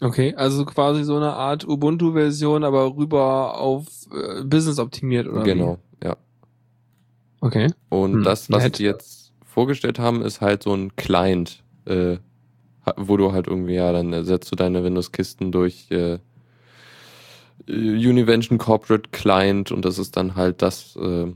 Okay, 0.00 0.34
also 0.36 0.64
quasi 0.66 1.04
so 1.04 1.16
eine 1.16 1.32
Art 1.32 1.66
Ubuntu-Version, 1.66 2.62
aber 2.64 2.94
rüber 2.96 3.58
auf 3.58 3.86
äh, 4.12 4.44
Business 4.44 4.78
optimiert, 4.78 5.26
oder? 5.26 5.42
Genau, 5.42 5.78
ja. 6.04 6.16
Wie? 7.40 7.40
Okay. 7.40 7.72
Und 7.88 8.12
Hm, 8.12 8.22
das, 8.24 8.50
was 8.50 8.62
nett. 8.64 8.78
die 8.78 8.84
jetzt 8.84 9.32
vorgestellt 9.44 9.98
haben, 9.98 10.22
ist 10.22 10.40
halt 10.40 10.62
so 10.62 10.72
ein 10.74 10.94
Client, 10.96 11.62
äh, 11.86 12.18
wo 12.96 13.16
du 13.16 13.32
halt 13.32 13.48
irgendwie, 13.48 13.74
ja, 13.74 13.90
dann 13.92 14.12
ersetzt 14.12 14.52
du 14.52 14.56
deine 14.56 14.84
Windows-Kisten 14.84 15.50
durch 15.50 15.86
äh, 15.90 16.14
äh, 16.14 16.18
Univention 17.68 18.58
Corporate 18.58 19.08
Client 19.12 19.72
und 19.72 19.84
das 19.84 19.98
ist 19.98 20.16
dann 20.16 20.36
halt 20.36 20.62
das 20.62 20.96
äh, 20.96 21.26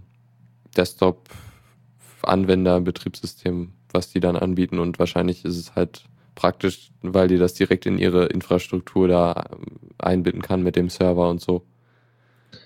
Desktop-Anwender-Betriebssystem, 0.77 3.73
was 3.93 4.11
die 4.11 4.21
dann 4.21 4.37
anbieten 4.37 4.79
und 4.79 4.99
wahrscheinlich 4.99 5.45
ist 5.45 5.57
es 5.57 5.75
halt 5.75 6.05
praktisch, 6.35 6.91
weil 7.03 7.29
die 7.29 7.39
das 7.39 7.55
direkt 7.55 7.87
in 7.87 7.99
ihre 7.99 8.27
Infrastruktur 8.27 9.09
da 9.09 9.45
ähm, 9.53 9.91
einbinden 9.99 10.43
kann 10.43 10.63
mit 10.63 10.77
dem 10.77 10.89
Server 10.89 11.29
und 11.29 11.41
so. 11.41 11.63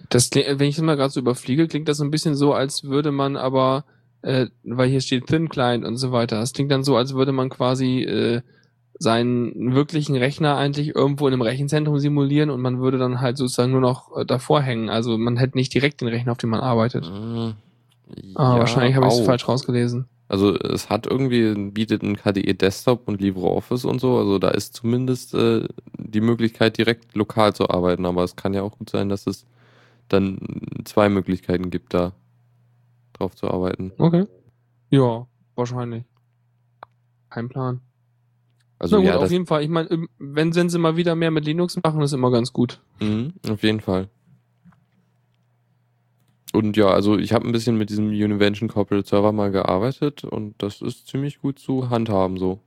Das, 0.09 0.31
wenn 0.33 0.69
ich 0.69 0.77
das 0.77 0.85
mal 0.85 0.97
gerade 0.97 1.11
so 1.11 1.21
überfliege, 1.21 1.67
klingt 1.67 1.89
das 1.89 1.99
so 1.99 2.05
ein 2.05 2.11
bisschen 2.11 2.35
so, 2.35 2.53
als 2.53 2.85
würde 2.85 3.11
man 3.11 3.37
aber, 3.37 3.85
äh, 4.23 4.47
weil 4.63 4.89
hier 4.89 5.01
steht 5.01 5.27
Thin 5.27 5.49
Client 5.49 5.85
und 5.85 5.97
so 5.97 6.13
weiter. 6.13 6.37
Das 6.39 6.53
klingt 6.53 6.71
dann 6.71 6.85
so, 6.85 6.97
als 6.97 7.15
würde 7.15 7.33
man 7.33 7.49
quasi 7.49 8.03
äh, 8.03 8.43
seinen 8.99 9.75
wirklichen 9.75 10.17
Rechner 10.17 10.57
eigentlich 10.57 10.95
irgendwo 10.95 11.27
in 11.27 11.33
einem 11.33 11.43
Rechenzentrum 11.43 11.99
simulieren 11.99 12.51
und 12.51 12.61
man 12.61 12.81
würde 12.81 12.99
dann 12.99 13.21
halt 13.21 13.37
sozusagen 13.37 13.73
nur 13.73 13.81
noch 13.81 14.17
äh, 14.17 14.25
davor 14.25 14.63
hängen. 14.63 14.89
Also 14.89 15.19
man 15.19 15.37
hätte 15.37 15.59
nicht 15.59 15.75
direkt 15.75 16.01
den 16.01 16.09
Rechner, 16.09 16.33
auf 16.33 16.39
dem 16.39 16.51
man 16.51 16.61
arbeitet. 16.61 17.05
Ah, 18.35 18.55
ja, 18.55 18.59
wahrscheinlich 18.59 18.95
habe 18.95 19.07
ich 19.09 19.15
es 19.15 19.25
falsch 19.25 19.49
rausgelesen. 19.49 20.07
Also 20.29 20.57
es 20.59 20.89
hat 20.89 21.07
irgendwie, 21.07 21.55
bietet 21.71 22.03
ein 22.03 22.17
KDE 22.17 22.55
Desktop 22.55 23.07
und 23.07 23.21
LibreOffice 23.21 23.85
und 23.85 24.01
so, 24.01 24.17
also 24.19 24.39
da 24.39 24.49
ist 24.51 24.75
zumindest 24.75 25.35
äh, 25.35 25.69
die 25.99 26.23
Möglichkeit, 26.23 26.79
direkt 26.79 27.15
lokal 27.15 27.55
zu 27.55 27.69
arbeiten, 27.69 28.07
aber 28.07 28.25
es 28.25 28.35
kann 28.35 28.55
ja 28.55 28.63
auch 28.63 28.79
gut 28.79 28.91
sein, 28.91 29.09
dass 29.09 29.27
es 29.27 29.47
dann 30.09 30.39
zwei 30.85 31.09
Möglichkeiten 31.09 31.71
gibt, 31.71 31.93
da 31.95 32.13
drauf 33.13 33.35
zu 33.35 33.49
arbeiten. 33.49 33.93
Okay. 33.99 34.27
Ja, 34.91 35.27
wahrscheinlich. 35.57 36.05
Kein 37.31 37.49
Plan. 37.49 37.81
Also 38.79 38.97
Na 38.97 39.03
gut, 39.03 39.09
ja, 39.11 39.19
auf 39.19 39.31
jeden 39.31 39.47
Fall. 39.47 39.63
Ich 39.63 39.69
meine, 39.69 39.89
wenn, 40.19 40.55
wenn 40.55 40.69
sie 40.69 40.79
mal 40.79 40.97
wieder 40.97 41.15
mehr 41.15 41.31
mit 41.31 41.45
Linux 41.45 41.79
machen, 41.83 42.01
ist 42.03 42.13
immer 42.13 42.31
ganz 42.31 42.53
gut. 42.53 42.81
Mhm, 43.01 43.35
auf 43.49 43.63
jeden 43.63 43.81
Fall. 43.81 44.09
Und 46.55 46.77
ja, 46.77 46.87
also 46.87 47.19
ich 47.19 47.33
habe 47.33 47.49
ein 47.49 47.53
bisschen 47.53 47.77
mit 47.77 47.91
diesem 47.91 48.07
Univention 48.11 48.69
Corporate 48.69 49.09
Server 49.09 49.33
mal 49.33 49.51
gearbeitet 49.51 50.23
und 50.23 50.55
das 50.59 50.83
ist 50.83 51.09
ziemlich 51.09 51.41
gut 51.41 51.59
zu 51.59 51.91
handhaben 51.91 52.37
so. 52.37 52.61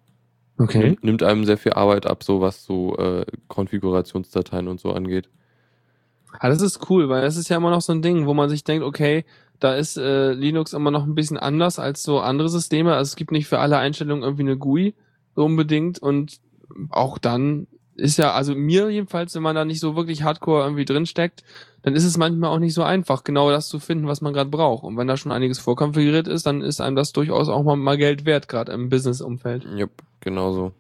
Nimmt, 0.58 1.04
nimmt 1.04 1.24
einem 1.24 1.46
sehr 1.46 1.58
viel 1.58 1.72
Arbeit 1.74 2.06
ab, 2.06 2.24
so 2.24 2.42
was 2.42 2.66
so 2.66 2.98
äh, 2.98 3.26
Konfigurationsdateien 3.48 4.68
und 4.68 4.82
so 4.82 4.92
angeht. 4.92 5.30
Ah, 6.34 6.50
das 6.50 6.62
ist 6.62 6.90
cool, 6.90 7.08
weil 7.08 7.22
das 7.22 7.38
ist 7.38 7.48
ja 7.48 7.56
immer 7.56 7.70
noch 7.70 7.82
so 7.82 7.94
ein 7.94 8.02
Ding, 8.02 8.26
wo 8.26 8.34
man 8.34 8.50
sich 8.50 8.66
denkt, 8.66 8.84
okay, 8.84 9.24
da 9.60 9.74
ist 9.74 9.98
äh, 9.98 10.34
Linux 10.34 10.74
immer 10.74 10.92
noch 10.92 11.06
ein 11.06 11.16
bisschen 11.16 11.38
anders 11.38 11.80
als 11.80 12.04
so 12.04 12.20
andere 12.20 12.50
Systeme. 12.50 12.94
Also 12.94 13.10
es 13.10 13.16
gibt 13.16 13.32
nicht 13.32 13.48
für 13.48 13.60
alle 13.60 13.78
Einstellungen 13.78 14.24
irgendwie 14.24 14.44
eine 14.44 14.58
GUI 14.58 14.96
so 15.36 15.46
unbedingt 15.46 16.00
und 16.00 16.42
auch 16.90 17.20
dann 17.20 17.68
ist 17.98 18.18
ja, 18.18 18.32
also 18.34 18.56
mir 18.56 18.90
jedenfalls, 18.90 19.34
wenn 19.36 19.42
man 19.42 19.56
da 19.56 19.66
nicht 19.66 19.80
so 19.80 19.96
wirklich 19.96 20.24
hardcore 20.24 20.64
irgendwie 20.64 20.86
drinsteckt, 20.86 21.44
dann 21.82 21.96
ist 21.96 22.04
es 22.04 22.18
manchmal 22.18 22.52
auch 22.52 22.60
nicht 22.60 22.74
so 22.74 22.84
einfach, 22.84 23.24
genau 23.24 23.50
das 23.50 23.68
zu 23.68 23.80
finden, 23.80 24.08
was 24.08 24.22
man 24.22 24.34
gerade 24.34 24.50
braucht. 24.50 24.84
Und 24.84 24.98
wenn 24.98 25.08
da 25.08 25.18
schon 25.18 25.32
einiges 25.32 25.60
vorkonfiguriert 25.60 26.28
ist, 26.28 26.46
dann 26.46 26.62
ist 26.62 26.80
einem 26.80 26.96
das 26.96 27.12
durchaus 27.12 27.50
auch 27.50 27.64
mal, 27.64 27.76
mal 27.76 27.98
Geld 27.98 28.26
wert, 28.26 28.48
gerade 28.48 28.72
im 28.72 28.90
Business-Umfeld. 28.90 29.68
Jupp, 29.76 29.92
genau 30.20 30.54
so. 30.54 30.72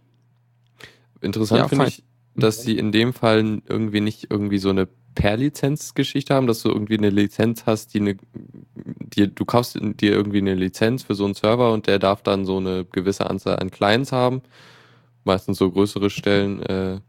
Interessant 1.22 1.59
Ja, 1.59 1.68
finde 1.68 1.88
ich, 1.88 2.03
dass 2.36 2.61
sie 2.61 2.78
in 2.78 2.91
dem 2.91 3.13
Fall 3.13 3.61
irgendwie 3.68 4.01
nicht 4.01 4.28
irgendwie 4.30 4.59
so 4.59 4.70
eine 4.70 4.88
Per-Lizenz-Geschichte 5.15 6.36
haben, 6.36 6.45
dass 6.45 6.61
du 6.61 6.70
irgendwie 6.70 6.97
eine 6.97 7.09
Lizenz 7.09 7.65
hast, 7.65 7.95
die 7.95 7.99
eine, 7.99 8.18
die, 8.76 9.34
du 9.34 9.45
kaufst 9.45 9.80
dir 9.82 10.11
irgendwie 10.11 10.38
eine 10.38 10.53
Lizenz 10.53 11.03
für 11.03 11.15
so 11.15 11.26
einen 11.26 11.34
Server 11.34 11.74
und 11.74 11.88
der 11.88 11.97
darf 11.97 12.22
dann 12.22 12.45
so 12.45 12.57
eine 12.57 12.86
gewisse 12.86 13.28
Anzahl 13.28 13.57
an 13.57 13.72
Clients 13.72 14.11
haben, 14.11 14.43
meistens 15.28 15.57
so 15.59 15.69
größere 15.69 16.09
Stellen. 16.09 16.61
Äh, 16.63 16.99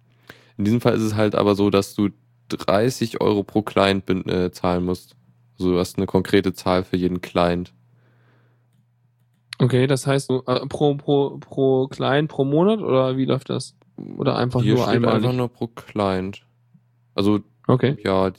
in 0.58 0.64
diesem 0.64 0.80
Fall 0.82 0.94
ist 0.96 1.02
es 1.02 1.14
halt 1.14 1.34
aber 1.34 1.54
so, 1.54 1.70
dass 1.70 1.94
du 1.94 2.10
30 2.50 3.20
Euro 3.20 3.42
pro 3.44 3.62
Client 3.62 4.04
bin, 4.06 4.28
äh, 4.28 4.50
zahlen 4.52 4.84
musst. 4.84 5.16
Also 5.58 5.72
du 5.72 5.78
hast 5.78 5.96
eine 5.96 6.06
konkrete 6.06 6.52
Zahl 6.52 6.84
für 6.84 6.96
jeden 6.96 7.20
Client. 7.20 7.72
Okay, 9.60 9.86
das 9.86 10.06
heißt 10.06 10.30
äh, 10.30 10.66
pro, 10.68 10.94
pro, 10.94 11.38
pro 11.38 11.88
Client 11.88 12.28
pro 12.30 12.44
Monat 12.44 12.80
oder 12.80 13.16
wie 13.16 13.24
läuft 13.24 13.50
das? 13.50 13.74
Oder 14.16 14.36
einfach 14.36 14.62
Hier 14.62 14.74
nur 14.74 14.84
steht 14.84 14.94
einmalig? 14.96 15.16
einfach 15.24 15.32
nur 15.36 15.48
pro 15.48 15.66
Client. 15.68 16.42
Also 17.14 17.40
Okay. 17.66 17.96
ja, 18.04 18.30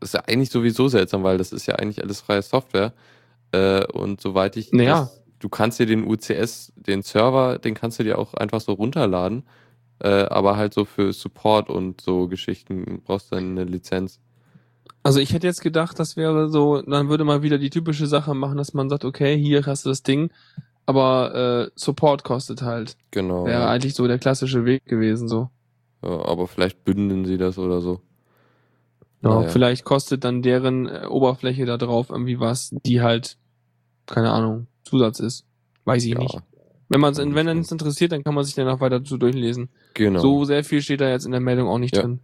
ist 0.00 0.14
ja 0.14 0.20
eigentlich 0.26 0.50
sowieso 0.50 0.88
seltsam, 0.88 1.22
weil 1.22 1.38
das 1.38 1.52
ist 1.52 1.66
ja 1.66 1.74
eigentlich 1.76 2.02
alles 2.02 2.20
freie 2.22 2.42
Software. 2.42 2.92
Äh, 3.52 3.84
und 3.92 4.20
soweit 4.20 4.56
ich. 4.56 4.72
Naja. 4.72 5.00
das- 5.02 5.21
du 5.42 5.48
kannst 5.48 5.80
dir 5.80 5.86
den 5.86 6.06
UCS, 6.06 6.72
den 6.76 7.02
Server, 7.02 7.58
den 7.58 7.74
kannst 7.74 7.98
du 7.98 8.04
dir 8.04 8.18
auch 8.18 8.34
einfach 8.34 8.60
so 8.60 8.72
runterladen. 8.72 9.42
Äh, 9.98 10.24
aber 10.26 10.56
halt 10.56 10.72
so 10.72 10.84
für 10.84 11.12
Support 11.12 11.68
und 11.68 12.00
so 12.00 12.28
Geschichten 12.28 13.02
brauchst 13.04 13.30
du 13.30 13.36
dann 13.36 13.50
eine 13.50 13.64
Lizenz. 13.64 14.20
Also 15.02 15.18
ich 15.18 15.32
hätte 15.32 15.46
jetzt 15.46 15.60
gedacht, 15.60 15.98
das 15.98 16.16
wäre 16.16 16.48
so, 16.48 16.80
dann 16.82 17.08
würde 17.08 17.24
man 17.24 17.42
wieder 17.42 17.58
die 17.58 17.70
typische 17.70 18.06
Sache 18.06 18.34
machen, 18.34 18.56
dass 18.56 18.72
man 18.72 18.88
sagt, 18.88 19.04
okay, 19.04 19.36
hier 19.36 19.64
hast 19.66 19.84
du 19.84 19.88
das 19.88 20.02
Ding, 20.02 20.30
aber 20.86 21.34
äh, 21.34 21.70
Support 21.74 22.22
kostet 22.24 22.62
halt. 22.62 22.96
Genau. 23.10 23.44
Wäre 23.46 23.62
ja. 23.62 23.68
eigentlich 23.68 23.94
so 23.94 24.06
der 24.06 24.18
klassische 24.18 24.64
Weg 24.64 24.84
gewesen, 24.86 25.28
so. 25.28 25.50
Ja, 26.02 26.24
aber 26.24 26.46
vielleicht 26.46 26.84
bündeln 26.84 27.24
sie 27.24 27.38
das 27.38 27.58
oder 27.58 27.80
so. 27.80 28.00
Ja, 29.22 29.36
Naja. 29.36 29.48
Vielleicht 29.48 29.84
kostet 29.84 30.24
dann 30.24 30.42
deren 30.42 30.86
äh, 30.86 31.06
Oberfläche 31.08 31.64
da 31.64 31.76
drauf 31.78 32.10
irgendwie 32.10 32.40
was, 32.40 32.74
die 32.84 33.02
halt, 33.02 33.38
keine 34.06 34.32
Ahnung, 34.32 34.66
Zusatz 34.84 35.20
ist. 35.20 35.44
Weiß 35.84 36.04
ich 36.04 36.12
Ja, 36.12 36.18
nicht. 36.18 36.38
Wenn 36.88 37.00
man 37.00 37.16
wenn 37.16 37.48
es 37.58 37.72
interessiert, 37.72 38.12
dann 38.12 38.22
kann 38.22 38.34
man 38.34 38.44
sich 38.44 38.54
dann 38.54 38.68
auch 38.68 38.80
weiter 38.80 39.00
dazu 39.00 39.16
durchlesen. 39.16 39.70
genau. 39.94 40.20
So 40.20 40.44
sehr 40.44 40.62
viel 40.62 40.82
steht 40.82 41.00
da 41.00 41.08
jetzt 41.08 41.24
in 41.24 41.32
der 41.32 41.40
Meldung 41.40 41.68
auch 41.68 41.78
nicht 41.78 41.96
Ja. 41.96 42.02
drin. 42.02 42.20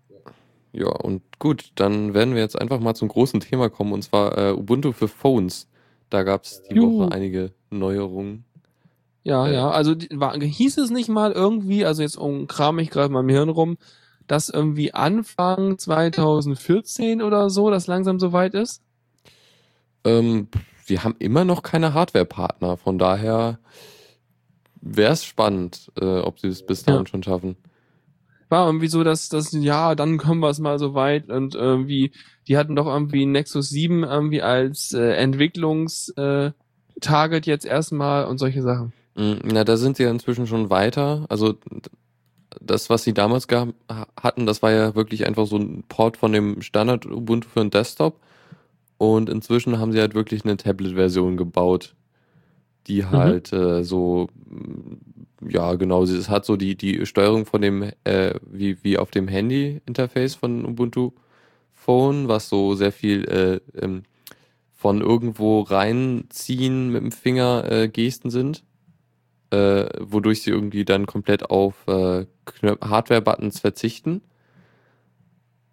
Ja, 0.73 0.89
und 0.91 1.23
gut, 1.39 1.71
dann 1.77 2.13
werden 2.13 2.35
wir 2.35 2.43
jetzt 2.43 2.61
einfach 2.61 2.79
mal 2.79 2.95
zum 2.95 3.09
großen 3.09 3.41
Thema 3.41 3.71
kommen, 3.71 3.93
und 3.95 4.03
zwar 4.03 4.37
äh, 4.37 4.53
Ubuntu 4.53 4.93
für 4.93 5.09
Phones. 5.09 5.67
Da 6.11 6.23
gab 6.23 6.45
es 6.45 6.63
die 6.71 6.75
Juhu. 6.75 7.01
Woche 7.05 7.13
einige 7.13 7.53
Neuerungen. 7.71 8.45
Ja, 9.25 9.47
Äh. 9.49 9.55
ja, 9.55 9.71
also 9.71 9.95
die, 9.95 10.09
war, 10.13 10.39
hieß 10.39 10.77
es 10.79 10.91
nicht 10.91 11.09
mal 11.09 11.33
irgendwie, 11.33 11.85
also 11.87 12.03
jetzt 12.03 12.17
um 12.19 12.47
kram 12.47 12.79
ich 12.79 12.91
gerade 12.91 13.13
mal 13.13 13.21
im 13.21 13.29
Hirn 13.31 13.49
rum, 13.49 13.79
dass 14.27 14.51
irgendwie 14.51 14.93
Anfang 14.93 15.79
2014 15.79 17.23
oder 17.23 17.49
so, 17.49 17.71
das 17.71 17.87
langsam 17.87 18.19
soweit 18.21 18.53
ist? 18.55 18.83
Ähm, 20.05 20.49
wir 20.89 21.05
haben 21.05 21.17
immer 21.19 21.45
noch 21.45 21.63
keine 21.63 21.95
Hardware-Partner, 21.95 22.77
von 22.77 22.99
daher 22.99 23.59
wäre 24.81 25.13
es 25.13 25.25
spannend, 25.25 25.91
äh, 26.01 26.19
ob 26.21 26.39
sie 26.39 26.49
es 26.49 26.65
bis 26.65 26.85
dahin 26.85 27.03
Ja. 27.03 27.07
schon 27.07 27.23
schaffen. 27.23 27.57
War 28.49 28.67
irgendwie 28.67 28.89
so, 28.89 29.05
dass 29.05 29.29
das 29.29 29.53
ja, 29.53 29.95
dann 29.95 30.17
kommen 30.17 30.41
wir 30.41 30.49
es 30.49 30.59
mal 30.59 30.79
so 30.79 30.95
weit 30.95 31.29
und 31.29 31.55
irgendwie, 31.55 32.13
die 32.47 32.57
hatten 32.57 32.77
doch 32.77 32.87
irgendwie 32.87 33.27
Nexus 33.27 33.69
7 33.69 34.05
irgendwie 34.05 34.41
als 34.41 34.95
äh, 34.95 35.13
Entwicklungs 35.17 36.09
äh, 36.17 36.53
jetzt 37.45 37.67
erstmal 37.67 38.25
und 38.25 38.39
solche 38.39 38.63
Sachen. 38.63 38.93
Mm, 39.17 39.35
Na, 39.45 39.65
da 39.65 39.77
sind 39.77 39.97
sie 39.97 40.05
ja 40.05 40.11
inzwischen 40.11 40.47
schon 40.47 40.71
weiter. 40.71 41.27
Also 41.29 41.57
das, 42.61 42.89
was 42.89 43.05
sie 43.05 43.13
damals 43.13 43.47
hatten, 44.21 44.47
das 44.47 44.63
war 44.63 44.73
ja 44.73 44.95
wirklich 44.95 45.27
einfach 45.27 45.47
so 45.47 45.57
ein 45.59 45.85
Port 45.89 46.17
von 46.17 46.33
dem 46.33 46.63
Standard 46.63 47.07
Ubuntu 47.07 47.49
für 47.49 47.61
den 47.61 47.71
Desktop. 47.71 48.19
Und 48.99 49.29
inzwischen 49.31 49.79
haben 49.79 49.93
sie 49.93 50.01
halt 50.01 50.15
wirklich 50.15 50.45
eine 50.45 50.57
Tablet-Version 50.57 51.37
gebaut, 51.37 51.95
die 52.87 53.07
halt 53.07 53.53
äh, 53.53 53.85
so, 53.85 54.29
mm, 54.49 55.49
ja 55.51 55.75
genau, 55.75 56.05
sie- 56.07 56.17
es 56.17 56.29
hat 56.29 56.45
so 56.47 56.57
die, 56.57 56.77
die 56.77 57.07
Steuerung 57.07 57.47
von 57.47 57.63
dem, 57.63 57.91
äh, 58.05 58.35
wie, 58.51 58.83
wie 58.85 58.99
auf 58.99 59.11
dem 59.11 59.29
Handy-Interface 59.29 60.35
von 60.37 60.65
Ubuntu 60.67 61.13
Phone, 61.75 62.29
was 62.29 62.49
so 62.49 62.75
sehr 62.75 62.93
viel 62.93 63.25
äh, 63.27 63.61
ähm, 63.81 64.05
von 64.75 65.01
irgendwo 65.03 65.63
reinziehen 65.63 66.91
mit 66.93 67.03
dem 67.03 67.13
Finger 67.13 67.71
äh, 67.71 67.89
Gesten 67.89 68.31
sind, 68.31 68.65
äh, 69.51 69.87
wodurch 70.01 70.43
sie 70.43 70.51
irgendwie 70.51 70.85
dann 70.85 71.07
komplett 71.07 71.51
auf 71.51 71.87
äh, 71.89 72.27
Hardware-Buttons 72.83 73.61
verzichten. 73.61 74.23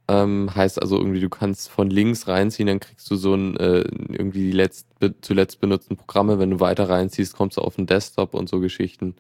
Ähm, 0.08 0.52
heißt 0.54 0.82
also 0.82 0.98
irgendwie, 0.98 1.20
du 1.20 1.30
kannst 1.30 1.70
von 1.70 1.90
links 1.90 2.28
reinziehen, 2.28 2.68
dann 2.68 2.80
kriegst 2.80 3.10
du 3.10 3.16
so 3.16 3.34
ein 3.34 3.58
äh, 3.58 3.80
irgendwie 4.10 4.46
die 4.46 4.52
letzt, 4.52 4.88
zuletzt 5.22 5.60
benutzten 5.60 5.98
Programme. 5.98 6.38
Wenn 6.38 6.52
du 6.52 6.60
weiter 6.60 6.90
reinziehst, 6.90 7.36
kommst 7.36 7.58
du 7.58 7.62
auf 7.62 7.76
den 7.76 7.88
Desktop 7.88 8.36
und 8.36 8.48
so 8.48 8.60
Geschichten. 8.60 9.16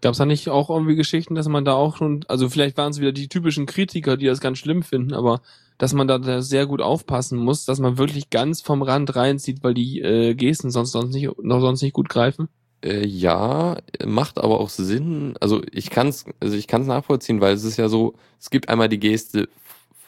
Gab 0.00 0.12
es 0.12 0.18
da 0.18 0.26
nicht 0.26 0.48
auch 0.48 0.70
irgendwie 0.70 0.96
Geschichten, 0.96 1.34
dass 1.34 1.48
man 1.48 1.64
da 1.64 1.74
auch 1.74 1.96
schon, 1.96 2.24
also 2.28 2.48
vielleicht 2.48 2.76
waren 2.76 2.90
es 2.90 3.00
wieder 3.00 3.12
die 3.12 3.28
typischen 3.28 3.66
Kritiker, 3.66 4.16
die 4.16 4.26
das 4.26 4.40
ganz 4.40 4.58
schlimm 4.58 4.82
finden, 4.82 5.14
aber 5.14 5.42
dass 5.78 5.94
man 5.94 6.06
da, 6.06 6.18
da 6.18 6.42
sehr 6.42 6.66
gut 6.66 6.80
aufpassen 6.80 7.38
muss, 7.38 7.64
dass 7.64 7.80
man 7.80 7.98
wirklich 7.98 8.30
ganz 8.30 8.60
vom 8.62 8.82
Rand 8.82 9.16
reinzieht, 9.16 9.62
weil 9.62 9.74
die 9.74 10.00
äh, 10.00 10.34
Gesten 10.34 10.70
sonst, 10.70 10.92
sonst, 10.92 11.14
nicht, 11.14 11.30
noch 11.42 11.60
sonst 11.60 11.82
nicht 11.82 11.92
gut 11.92 12.08
greifen? 12.08 12.48
Äh, 12.84 13.06
ja, 13.06 13.76
macht 14.04 14.38
aber 14.38 14.58
auch 14.58 14.68
Sinn. 14.68 15.34
Also 15.40 15.62
ich 15.70 15.90
kann 15.90 16.08
es 16.08 16.24
also 16.40 16.56
ich 16.56 16.66
kann's 16.66 16.88
nachvollziehen, 16.88 17.40
weil 17.40 17.54
es 17.54 17.62
ist 17.62 17.76
ja 17.76 17.88
so, 17.88 18.14
es 18.40 18.50
gibt 18.50 18.68
einmal 18.68 18.88
die 18.88 18.98
Geste 18.98 19.48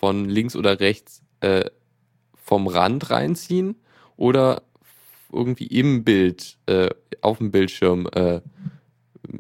von 0.05 0.29
links 0.29 0.55
oder 0.55 0.81
rechts 0.81 1.23
äh, 1.41 1.65
vom 2.35 2.67
Rand 2.67 3.09
reinziehen 3.09 3.77
oder 4.19 4.63
irgendwie 5.33 5.67
im 5.67 6.05
Bild, 6.05 6.59
äh, 6.67 6.91
auf 7.23 7.39
dem 7.39 7.51
Bildschirm 7.51 8.07
äh, 8.13 8.43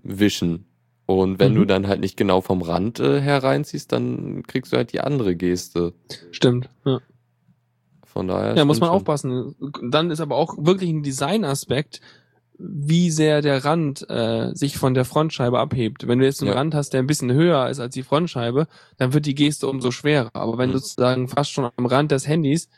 wischen. 0.02 0.64
Und 1.04 1.38
wenn 1.38 1.52
Mhm. 1.52 1.56
du 1.56 1.64
dann 1.66 1.86
halt 1.86 2.00
nicht 2.00 2.16
genau 2.16 2.40
vom 2.40 2.62
Rand 2.62 2.98
äh, 2.98 3.20
hereinziehst, 3.20 3.92
dann 3.92 4.42
kriegst 4.44 4.72
du 4.72 4.78
halt 4.78 4.94
die 4.94 5.00
andere 5.02 5.36
Geste. 5.36 5.92
Stimmt. 6.30 6.70
Ja. 6.86 7.00
Von 8.06 8.28
daher. 8.28 8.56
Ja, 8.56 8.64
muss 8.64 8.80
man 8.80 8.88
schon. 8.88 8.96
aufpassen. 8.96 9.54
Dann 9.90 10.10
ist 10.10 10.20
aber 10.20 10.36
auch 10.36 10.54
wirklich 10.56 10.88
ein 10.88 11.02
Designaspekt, 11.02 12.00
wie 12.58 13.10
sehr 13.10 13.42
der 13.42 13.64
Rand 13.64 14.08
äh, 14.08 14.50
sich 14.54 14.78
von 14.78 14.94
der 14.94 15.04
Frontscheibe 15.04 15.58
abhebt. 15.58 16.06
Wenn 16.06 16.20
du 16.20 16.24
jetzt 16.24 16.40
einen 16.40 16.52
Ja. 16.52 16.56
Rand 16.56 16.74
hast, 16.74 16.90
der 16.90 17.00
ein 17.00 17.06
bisschen 17.06 17.32
höher 17.32 17.68
ist 17.68 17.80
als 17.80 17.94
die 17.94 18.02
Frontscheibe, 18.04 18.66
dann 18.96 19.12
wird 19.12 19.26
die 19.26 19.34
Geste 19.34 19.66
umso 19.68 19.90
schwerer. 19.90 20.30
Aber 20.34 20.56
wenn 20.58 20.68
Mhm. 20.70 20.74
du 20.74 20.78
sozusagen 20.78 21.28
fast 21.28 21.50
schon 21.50 21.68
am 21.76 21.86
Rand 21.86 22.10
des 22.12 22.28
Handys 22.28 22.68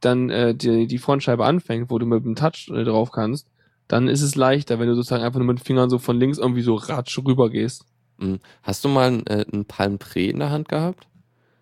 dann 0.00 0.30
äh, 0.30 0.54
die, 0.54 0.86
die 0.86 0.98
Frontscheibe 0.98 1.44
anfängt, 1.44 1.90
wo 1.90 1.98
du 1.98 2.06
mit 2.06 2.24
dem 2.24 2.34
Touch 2.34 2.70
äh, 2.74 2.84
drauf 2.84 3.10
kannst, 3.12 3.46
dann 3.88 4.08
ist 4.08 4.22
es 4.22 4.34
leichter, 4.34 4.78
wenn 4.78 4.88
du 4.88 4.94
sozusagen 4.94 5.22
einfach 5.22 5.38
nur 5.38 5.46
mit 5.46 5.58
den 5.58 5.64
Fingern 5.64 5.90
so 5.90 5.98
von 5.98 6.18
links 6.18 6.38
irgendwie 6.38 6.62
so 6.62 6.74
ratsch 6.74 7.18
rüber 7.18 7.50
gehst. 7.50 7.84
Mhm. 8.18 8.40
Hast 8.62 8.84
du 8.84 8.88
mal 8.88 9.08
einen, 9.08 9.26
äh, 9.26 9.44
einen 9.52 9.64
Palm 9.66 9.98
Pre 9.98 10.20
in 10.22 10.38
der 10.38 10.50
Hand 10.50 10.68
gehabt? 10.68 11.06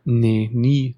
Nee, 0.05 0.51
nie. 0.53 0.97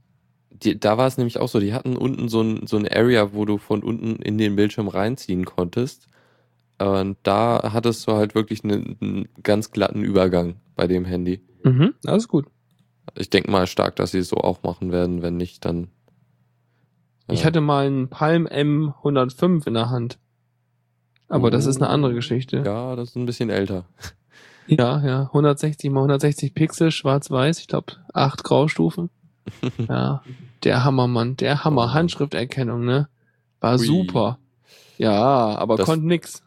Die, 0.50 0.78
da 0.78 0.96
war 0.96 1.06
es 1.06 1.18
nämlich 1.18 1.38
auch 1.38 1.48
so, 1.48 1.60
die 1.60 1.74
hatten 1.74 1.96
unten 1.96 2.28
so, 2.28 2.40
ein, 2.42 2.66
so 2.66 2.76
eine 2.78 2.94
Area, 2.94 3.32
wo 3.34 3.44
du 3.44 3.58
von 3.58 3.82
unten 3.82 4.16
in 4.22 4.38
den 4.38 4.56
Bildschirm 4.56 4.88
reinziehen 4.88 5.44
konntest. 5.44 6.08
Und 6.78 7.16
da 7.22 7.72
hattest 7.72 8.06
du 8.06 8.12
halt 8.12 8.34
wirklich 8.34 8.62
einen, 8.64 8.96
einen 9.00 9.28
ganz 9.42 9.70
glatten 9.70 10.02
Übergang 10.02 10.56
bei 10.74 10.86
dem 10.86 11.04
Handy. 11.04 11.40
Mhm, 11.64 11.94
alles 12.04 12.28
gut. 12.28 12.46
Ich 13.14 13.30
denke 13.30 13.50
mal 13.50 13.66
stark, 13.66 13.96
dass 13.96 14.10
sie 14.10 14.18
es 14.18 14.28
so 14.28 14.36
auch 14.36 14.62
machen 14.62 14.92
werden. 14.92 15.22
Wenn 15.22 15.36
nicht, 15.36 15.64
dann. 15.64 15.88
Ich 17.28 17.40
ja. 17.40 17.46
hatte 17.46 17.60
mal 17.60 17.86
einen 17.86 18.08
Palm 18.08 18.46
M105 18.46 19.66
in 19.66 19.74
der 19.74 19.90
Hand. 19.90 20.18
Aber 21.28 21.50
das 21.50 21.66
ist 21.66 21.78
eine 21.78 21.88
andere 21.88 22.14
Geschichte. 22.14 22.62
Ja, 22.64 22.94
das 22.94 23.10
ist 23.10 23.16
ein 23.16 23.26
bisschen 23.26 23.50
älter. 23.50 23.84
Ja, 24.68 25.00
ja, 25.04 25.22
160 25.26 25.90
mal 25.90 26.00
160 26.00 26.52
Pixel, 26.52 26.90
schwarz-weiß, 26.90 27.60
ich 27.60 27.68
glaube 27.68 27.92
acht 28.12 28.42
Graustufen. 28.42 29.10
Ja, 29.88 30.22
der 30.64 30.82
Hammer, 30.82 31.06
Mann, 31.06 31.36
der 31.36 31.62
Hammer, 31.62 31.94
Handschrifterkennung, 31.94 32.84
ne? 32.84 33.08
War 33.60 33.78
Ui. 33.78 33.86
super. 33.86 34.40
Ja, 34.98 35.56
aber 35.58 35.76
Das- 35.76 35.86
konnte 35.86 36.06
nix. 36.06 36.42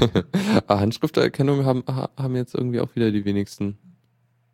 Ah, 0.66 0.80
Handschrifterkennung 0.80 1.64
haben, 1.64 1.84
ha- 1.88 2.10
haben 2.16 2.36
jetzt 2.36 2.54
irgendwie 2.54 2.80
auch 2.80 2.94
wieder 2.94 3.10
die 3.10 3.24
wenigsten. 3.24 3.78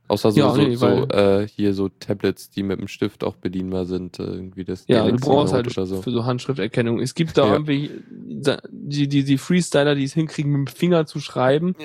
Außer 0.09 0.33
so, 0.33 0.41
Ja, 0.41 0.51
so, 0.53 0.61
nee, 0.63 0.75
so 0.75 0.87
äh, 1.09 1.47
hier 1.47 1.73
so 1.73 1.89
Tablets, 1.89 2.51
die 2.51 2.65
mit 2.65 2.81
dem 2.81 2.89
Stift 2.89 3.23
auch 3.23 3.37
bedienbar 3.37 3.85
sind. 3.87 4.19
Äh, 4.19 4.25
irgendwie 4.25 4.65
das 4.65 4.85
Ja, 4.89 5.09
du 5.09 5.17
brauchst 5.17 5.53
halt 5.53 5.71
so. 5.73 6.03
für 6.03 6.11
so 6.11 6.25
Handschrifterkennung. 6.25 6.99
Es 6.99 7.15
gibt 7.15 7.39
da 7.39 7.47
Ja. 7.47 7.53
irgendwie 7.53 7.93
die, 8.11 9.07
die, 9.09 9.23
die 9.23 9.39
Freestyler, 9.39 9.95
die 9.95 10.03
es 10.03 10.13
hinkriegen, 10.15 10.51
mit 10.51 10.69
dem 10.69 10.75
Finger 10.75 11.07
zu 11.07 11.21
schreiben. 11.21 11.77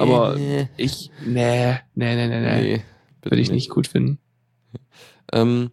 Aber 0.00 0.36
ich, 0.76 1.10
nee, 1.24 1.72
nee, 1.94 2.14
nee, 2.16 2.28
nee, 2.28 2.40
nee. 2.40 2.60
nee, 2.76 2.82
Würde 3.22 3.40
ich 3.40 3.50
nicht 3.50 3.70
gut 3.70 3.86
finden. 3.86 4.18
Ähm, 5.32 5.70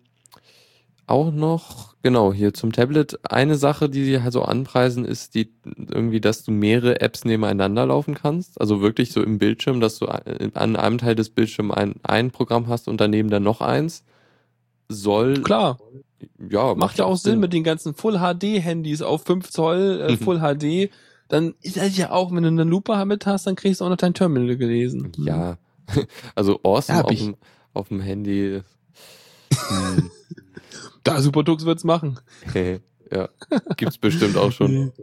auch 1.05 1.31
noch, 1.31 1.95
genau, 2.01 2.33
hier 2.33 2.53
zum 2.53 2.71
Tablet. 2.71 3.19
Eine 3.29 3.55
Sache, 3.55 3.89
die 3.89 4.05
sie 4.05 4.21
halt 4.21 4.33
so 4.33 4.41
anpreisen, 4.43 5.05
ist 5.05 5.35
die 5.35 5.51
irgendwie, 5.65 6.21
dass 6.21 6.43
du 6.43 6.51
mehrere 6.51 7.01
Apps 7.01 7.25
nebeneinander 7.25 7.85
laufen 7.85 8.13
kannst. 8.15 8.59
Also 8.61 8.81
wirklich 8.81 9.11
so 9.11 9.21
im 9.21 9.37
Bildschirm, 9.37 9.81
dass 9.81 9.99
du 9.99 10.07
an 10.07 10.75
einem 10.75 10.97
Teil 10.97 11.15
des 11.15 11.29
Bildschirms 11.29 11.73
ein, 11.73 11.95
ein 12.03 12.31
Programm 12.31 12.67
hast 12.67 12.87
und 12.87 13.01
daneben 13.01 13.29
dann 13.29 13.43
noch 13.43 13.61
eins. 13.61 14.03
Soll, 14.89 15.41
Klar, 15.41 15.79
ja, 16.49 16.75
macht 16.75 16.97
ja 16.99 17.05
auch 17.05 17.15
Sinn 17.17 17.39
mit 17.39 17.53
den 17.53 17.63
ganzen 17.63 17.93
Full 17.95 18.19
HD 18.19 18.61
Handys 18.61 19.01
auf 19.01 19.23
5 19.23 19.49
Zoll, 19.49 20.05
äh, 20.07 20.11
Mhm. 20.11 20.17
Full 20.19 20.39
HD. 20.39 20.89
Dann 21.29 21.55
ist 21.61 21.77
das 21.77 21.97
ja 21.97 22.11
auch, 22.11 22.31
wenn 22.31 22.43
du 22.43 22.49
eine 22.49 22.63
Lupe 22.63 23.03
mit 23.05 23.25
hast, 23.25 23.47
dann 23.47 23.55
kriegst 23.55 23.81
du 23.81 23.85
auch 23.85 23.89
noch 23.89 23.97
dein 23.97 24.13
Terminal 24.13 24.55
gelesen. 24.55 25.11
Ja, 25.17 25.57
also 26.35 26.59
awesome 26.63 26.99
Ja, 26.99 27.05
auf, 27.05 27.15
dem, 27.15 27.35
auf 27.73 27.87
dem 27.87 28.01
Handy. 28.01 28.61
Da 31.03 31.21
Superdux 31.21 31.65
wird's 31.65 31.83
machen. 31.83 32.19
ja, 33.11 33.29
gibt's 33.77 33.97
bestimmt 33.97 34.37
auch 34.37 34.51
schon. 34.51 34.91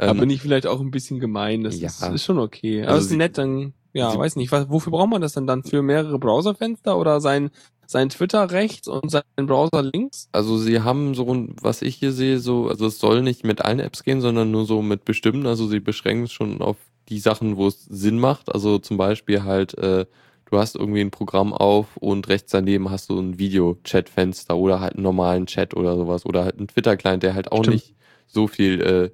Da 0.00 0.12
Ähm, 0.12 0.20
bin 0.20 0.30
ich 0.30 0.40
vielleicht 0.40 0.68
auch 0.68 0.80
ein 0.80 0.92
bisschen 0.92 1.18
gemein. 1.18 1.64
Das 1.64 1.80
Ja. 1.80 1.88
ist, 1.88 2.02
ist 2.02 2.24
schon 2.24 2.38
okay. 2.38 2.82
Aber 2.84 2.92
Also 2.92 3.06
es 3.06 3.10
ist 3.10 3.16
nett, 3.16 3.36
dann, 3.36 3.72
ja, 3.92 4.16
weiß 4.16 4.36
nicht, 4.36 4.52
was, 4.52 4.68
wofür 4.70 4.92
braucht 4.92 5.10
man 5.10 5.20
das 5.20 5.32
denn 5.32 5.48
dann? 5.48 5.64
Für 5.64 5.82
mehrere 5.82 6.20
Browserfenster 6.20 6.96
oder 6.96 7.20
sein, 7.20 7.50
sein 7.84 8.08
Twitter 8.08 8.48
rechts 8.52 8.86
und 8.86 9.10
sein 9.10 9.24
Browser 9.34 9.82
links? 9.82 10.28
Also 10.30 10.56
sie 10.56 10.82
haben 10.82 11.16
so, 11.16 11.48
was 11.60 11.82
ich 11.82 11.96
hier 11.96 12.12
sehe, 12.12 12.38
so, 12.38 12.68
also 12.68 12.86
es 12.86 13.00
soll 13.00 13.22
nicht 13.22 13.42
mit 13.44 13.60
allen 13.62 13.80
Apps 13.80 14.04
gehen, 14.04 14.20
sondern 14.20 14.52
nur 14.52 14.66
so 14.66 14.82
mit 14.82 15.04
bestimmten. 15.04 15.46
Also 15.48 15.66
sie 15.66 15.80
beschränken 15.80 16.26
es 16.26 16.32
schon 16.32 16.62
auf 16.62 16.76
die 17.08 17.18
Sachen, 17.18 17.56
wo 17.56 17.66
es 17.66 17.84
Sinn 17.86 18.20
macht. 18.20 18.54
Also 18.54 18.78
zum 18.78 18.98
Beispiel 18.98 19.42
halt, 19.42 19.76
äh, 19.78 20.06
du 20.50 20.58
hast 20.58 20.76
irgendwie 20.76 21.00
ein 21.00 21.10
Programm 21.10 21.52
auf 21.52 21.96
und 21.98 22.28
rechts 22.28 22.52
daneben 22.52 22.90
hast 22.90 23.10
du 23.10 23.18
ein 23.18 23.38
Video-Chat-Fenster 23.38 24.56
oder 24.56 24.80
halt 24.80 24.94
einen 24.94 25.02
normalen 25.02 25.46
Chat 25.46 25.74
oder 25.74 25.96
sowas 25.96 26.24
oder 26.24 26.44
halt 26.44 26.58
einen 26.58 26.68
Twitter-Client, 26.68 27.22
der 27.22 27.34
halt 27.34 27.52
auch 27.52 27.64
Stimmt. 27.64 27.74
nicht 27.74 27.94
so 28.26 28.46
viel 28.46 29.12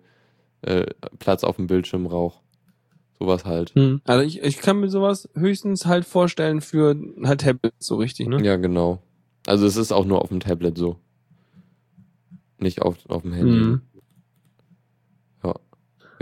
äh, 0.63 0.71
äh, 0.71 0.87
Platz 1.19 1.45
auf 1.45 1.57
dem 1.57 1.67
Bildschirm 1.67 2.05
braucht. 2.05 2.41
Sowas 3.19 3.45
halt. 3.45 3.75
Hm. 3.75 4.01
Also 4.05 4.25
ich, 4.25 4.43
ich 4.43 4.59
kann 4.59 4.81
mir 4.81 4.89
sowas 4.89 5.29
höchstens 5.35 5.87
halt 5.87 6.05
vorstellen 6.05 6.61
für 6.61 6.97
halt 7.23 7.41
Tablets 7.43 7.87
so 7.87 7.97
richtig, 7.97 8.29
ne? 8.29 8.43
Ja, 8.45 8.57
genau. 8.57 9.01
Also 9.47 9.67
es 9.67 9.77
ist 9.77 9.93
auch 9.93 10.05
nur 10.05 10.23
auf 10.23 10.29
dem 10.29 10.41
Tablet 10.41 10.77
so. 10.77 10.97
Nicht 12.59 12.83
auf, 12.83 12.97
auf 13.09 13.23
dem 13.23 13.33
Handy. 13.33 13.53
Hm. 13.53 13.83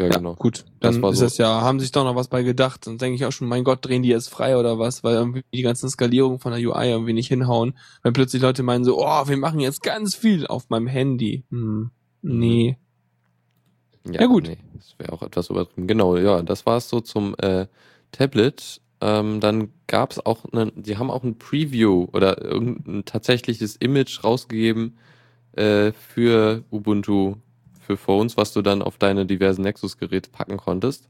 Ja, 0.03 0.09
ja, 0.09 0.13
Ja, 0.13 0.19
genau. 0.19 0.35
gut. 0.35 0.65
Das 0.81 0.95
Dann 0.95 1.03
war 1.03 1.13
ist 1.13 1.19
so. 1.19 1.25
das 1.25 1.39
ja, 1.39 1.61
haben 1.63 1.81
sich 1.81 1.93
doch 1.93 2.05
noch 2.05 2.17
was 2.17 2.29
bei 2.29 2.43
gedacht. 2.43 2.87
Dann 2.87 2.99
denke 2.99 3.17
ich 3.17 3.25
auch 3.25 3.33
schon, 3.33 3.49
mein 3.49 3.65
Gott, 3.65 3.85
drehen 3.85 4.03
die 4.03 4.09
jetzt 4.09 4.29
frei 4.31 4.57
oder 4.57 4.79
was, 4.79 5.05
weil 5.05 5.15
irgendwie 5.15 5.43
die 5.53 5.63
ganzen 5.63 5.89
Skalierungen 5.89 6.39
von 6.39 6.53
der 6.53 6.61
UI 6.61 6.89
irgendwie 6.91 7.13
nicht 7.13 7.29
hinhauen. 7.29 7.77
Weil 8.03 8.13
plötzlich 8.13 8.43
Leute 8.43 8.63
meinen 8.63 8.85
so, 8.85 8.99
oh, 8.99 9.29
wir 9.29 9.37
machen 9.37 9.61
jetzt 9.61 9.83
ganz 9.83 10.15
viel 10.15 10.47
auf 10.47 10.69
meinem 10.71 10.87
Handy. 10.87 11.45
Hm. 11.51 11.91
Nee. 12.23 12.77
Ja, 14.11 14.27
gut. 14.27 14.45
Nee, 14.45 14.59
das 14.75 14.95
wäre 14.99 15.13
auch 15.13 15.23
etwas 15.23 15.51
übertrieben. 15.51 15.87
Genau, 15.87 16.17
ja, 16.17 16.43
das 16.43 16.67
war 16.67 16.79
es 16.79 16.89
so 16.89 17.01
zum 17.01 17.35
äh, 17.39 17.67
Tablet. 18.11 18.81
Ähm, 19.01 19.41
dann 19.41 19.71
gab 19.87 20.13
es 20.13 20.25
auch, 20.25 20.45
eine, 20.53 20.73
die 20.73 20.97
haben 20.99 21.11
auch 21.11 21.25
ein 21.25 21.39
Preview 21.39 22.09
oder 22.13 22.43
irgendein 22.43 23.05
tatsächliches 23.05 23.77
Image 23.77 24.23
rausgegeben 24.25 24.97
äh, 25.53 25.93
für 25.93 26.65
Ubuntu 26.71 27.37
für 27.93 27.97
Phones, 27.97 28.37
was 28.37 28.53
du 28.53 28.63
dann 28.63 28.83
auf 28.83 28.97
deine 28.99 29.27
diversen 29.27 29.63
Nexus-Geräte 29.63 30.31
packen 30.31 30.57
konntest. 30.57 31.09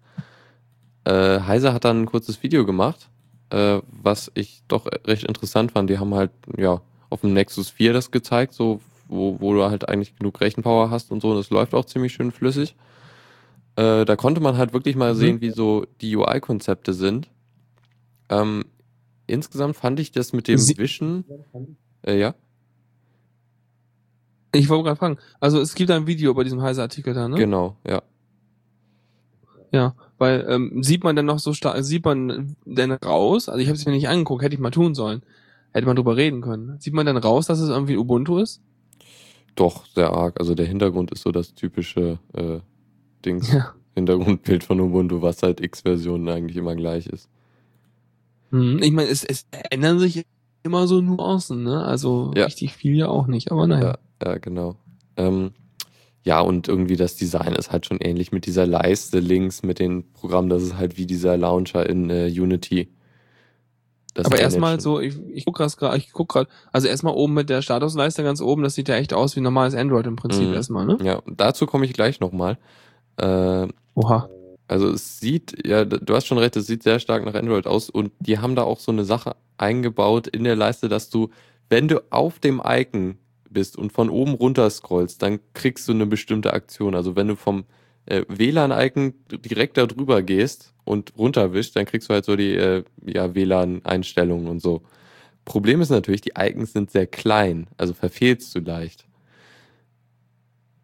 Äh, 1.05 1.41
Heise 1.41 1.73
hat 1.73 1.85
dann 1.85 2.03
ein 2.03 2.07
kurzes 2.07 2.43
Video 2.43 2.65
gemacht, 2.65 3.09
äh, 3.51 3.81
was 3.91 4.31
ich 4.35 4.63
doch 4.69 4.87
recht 5.07 5.25
interessant 5.25 5.73
fand. 5.73 5.91
Die 5.91 5.99
haben 5.99 6.15
halt, 6.15 6.31
ja, 6.57 6.81
auf 7.11 7.21
dem 7.23 7.33
Nexus 7.33 7.71
4 7.71 7.93
das 7.93 8.11
gezeigt, 8.11 8.55
so 8.55 8.81
wo, 9.09 9.37
wo 9.41 9.53
du 9.53 9.65
halt 9.65 9.89
eigentlich 9.89 10.17
genug 10.17 10.41
Rechenpower 10.41 10.91
hast 10.91 11.11
und 11.11 11.21
so, 11.21 11.33
und 11.33 11.39
es 11.39 11.51
läuft 11.51 11.75
auch 11.75 11.85
ziemlich 11.85 12.13
schön 12.15 12.31
flüssig. 12.33 12.75
Äh, 13.77 14.05
da 14.05 14.17
konnte 14.17 14.41
man 14.41 14.57
halt 14.57 14.73
wirklich 14.73 14.97
mal 14.97 15.13
Mhm. 15.15 15.19
sehen, 15.19 15.41
wie 15.41 15.51
so 15.51 15.87
die 16.01 16.17
UI-Konzepte 16.17 16.95
sind. 16.95 17.29
Ähm, 18.31 18.65
insgesamt 19.27 19.77
fand 19.77 20.01
ich 20.01 20.13
das 20.13 20.33
mit 20.33 20.49
dem 20.49 20.59
Sie- 20.59 20.79
Wischen. 20.79 21.25
Äh, 22.07 22.19
ja? 22.19 22.35
Ich 24.55 24.69
wollte 24.69 24.85
gerade 24.85 24.99
fragen. 24.99 25.19
Also 25.41 25.61
es 25.61 25.75
gibt 25.75 25.91
ein 25.91 26.07
Video 26.07 26.35
bei 26.35 26.45
diesem 26.45 26.61
heißen 26.61 26.83
Artikel 26.83 27.15
da, 27.15 27.29
ne? 27.29 27.37
Genau, 27.37 27.77
ja. 27.89 28.03
Ja, 29.73 29.95
weil 30.19 30.45
ähm, 30.49 30.83
sieht 30.83 31.03
man 31.03 31.17
dann 31.17 31.25
noch 31.27 31.39
so 31.39 31.55
stark, 31.55 31.83
sieht 31.83 32.05
man 32.05 32.57
denn 32.67 32.93
raus? 32.93 33.49
Also 33.49 33.59
ich 33.61 33.69
habe 33.69 33.77
es 33.77 33.87
mir 33.87 33.93
nicht 33.93 34.09
angeguckt, 34.09 34.43
hätte 34.43 34.55
ich 34.55 34.61
mal 34.61 34.71
tun 34.71 34.95
sollen. 34.95 35.23
Hätte 35.73 35.87
man 35.87 35.97
drüber 35.97 36.17
reden 36.17 36.43
können. 36.43 36.77
Sieht 36.79 36.93
man 36.93 37.07
dann 37.07 37.17
raus, 37.17 37.47
dass 37.47 37.59
es 37.61 37.71
irgendwie 37.71 37.97
Ubuntu 37.97 38.37
ist? 38.37 38.61
Doch, 39.55 39.87
sehr 39.87 40.11
arg. 40.13 40.39
Also 40.39 40.55
der 40.55 40.67
Hintergrund 40.67 41.11
ist 41.13 41.23
so 41.23 41.33
das 41.33 41.55
typische 41.55 42.19
äh, 42.35 42.59
Dings, 43.25 43.51
Ja. 43.51 43.73
Hintergrundbild 43.95 44.65
von 44.65 44.81
Ubuntu, 44.81 45.23
was 45.23 45.43
halt 45.43 45.61
X-Versionen 45.63 46.29
eigentlich 46.29 46.59
immer 46.59 46.75
gleich 46.77 47.07
ist. 47.07 47.31
Hm, 48.51 48.81
Ich 48.83 48.93
meine, 48.93 49.09
es, 49.09 49.25
es 49.25 49.47
ändern 49.71 49.99
sich 49.99 50.27
immer 50.63 50.87
so 50.87 51.01
Nuancen, 51.01 51.63
ne? 51.65 51.83
Also 51.83 52.33
Ja. 52.37 52.45
richtig 52.45 52.75
viel 52.75 52.95
ja 52.97 53.09
auch 53.09 53.27
nicht, 53.27 53.51
aber 53.51 53.67
naja. 53.67 53.89
Ja, 53.93 53.99
ja 54.25 54.39
genau. 54.39 54.77
Ähm, 55.17 55.53
ja, 56.25 56.41
und 56.41 56.69
irgendwie 56.69 56.97
das 56.97 57.17
Design 57.17 57.55
ist 57.55 57.73
halt 57.73 57.87
schon 57.87 57.99
ähnlich 57.99 58.31
mit 58.31 58.47
dieser 58.47 58.67
Leiste 58.67 59.19
links, 59.19 59.63
mit 59.63 59.79
den 59.79 60.13
Programmen. 60.13 60.49
Das 60.49 60.63
ist 60.63 60.77
halt 60.77 60.97
wie 60.97 61.07
dieser 61.07 61.37
Launcher 61.37 61.89
in 61.89 62.11
äh, 62.11 62.27
Unity. 62.29 62.89
Das 64.15 64.27
aber 64.27 64.39
erstmal 64.39 64.79
so, 64.79 65.01
ich, 65.01 65.15
ich 65.33 65.47
guck 65.47 65.57
gerade, 65.57 65.97
ich 65.97 66.13
guck 66.13 66.29
gerade, 66.29 66.49
also 66.71 66.87
erstmal 66.87 67.15
oben 67.15 67.33
mit 67.33 67.49
der 67.49 67.63
Statusleiste 67.63 68.23
ganz 68.23 68.43
oben, 68.43 68.63
das 68.63 68.75
sieht 68.75 68.89
ja 68.89 68.97
echt 68.97 69.15
aus 69.15 69.37
wie 69.37 69.41
normales 69.41 69.75
Android 69.75 70.07
im 70.07 70.17
Prinzip 70.17 70.49
Mhm. 70.49 70.55
erstmal, 70.55 70.87
ne? 70.87 70.99
Ja, 71.03 71.23
dazu 71.27 71.67
komme 71.67 71.87
ich 71.87 71.95
gleich 71.95 72.21
nochmal. 72.21 72.59
Äh, 73.17 73.69
Oha. 73.95 74.29
Also 74.69 74.91
es 74.91 75.19
sieht, 75.19 75.67
ja, 75.67 75.85
du 75.85 76.15
hast 76.15 76.27
schon 76.27 76.39
recht, 76.39 76.57
es 76.57 76.67
sieht 76.67 76.83
sehr 76.83 76.99
stark 76.99 77.25
nach 77.25 77.35
Android 77.35 77.67
aus 77.67 77.91
und 77.91 78.13
die 78.21 78.39
haben 78.39 78.55
da 78.55 78.63
auch 78.63 78.81
so 78.81 78.93
eine 78.93 79.05
Sache 79.05 79.35
eingebaut 79.59 80.29
in 80.29 80.45
der 80.45 80.57
Leiste, 80.57 80.89
dass 80.89 81.11
du, 81.11 81.31
wenn 81.69 81.89
du 81.89 82.03
auf 82.11 82.39
dem 82.39 82.63
Icon 82.65 83.17
bist 83.53 83.77
und 83.77 83.93
von 83.93 84.11
oben 84.11 84.35
runter 84.35 84.69
scrollst, 84.71 85.23
dann 85.23 85.41
kriegst 85.55 85.89
du 85.89 85.93
eine 85.93 86.07
bestimmte 86.07 86.53
Aktion. 86.53 86.95
Also 86.95 87.17
wenn 87.17 87.29
du 87.29 87.37
vom 87.37 87.65
äh, 88.07 88.25
WLAN-Icon 88.29 89.15
direkt 89.31 89.77
da 89.77 89.87
drüber 89.87 90.23
gehst 90.23 90.75
und 90.85 91.13
runterwischst, 91.17 91.77
dann 91.77 91.87
kriegst 91.87 92.09
du 92.09 92.15
halt 92.15 92.25
so 92.25 92.37
die 92.37 92.55
äh, 92.55 92.85
ja, 93.07 93.35
WLAN-Einstellungen 93.35 94.49
und 94.49 94.61
so. 94.61 94.83
Problem 95.45 95.81
ist 95.81 95.91
natürlich, 95.91 96.21
die 96.21 96.33
Icons 96.39 96.73
sind 96.73 96.91
sehr 96.91 97.07
klein, 97.07 97.67
also 97.77 97.95
verfehlst 97.95 98.55
du 98.55 98.61
leicht. 98.61 99.07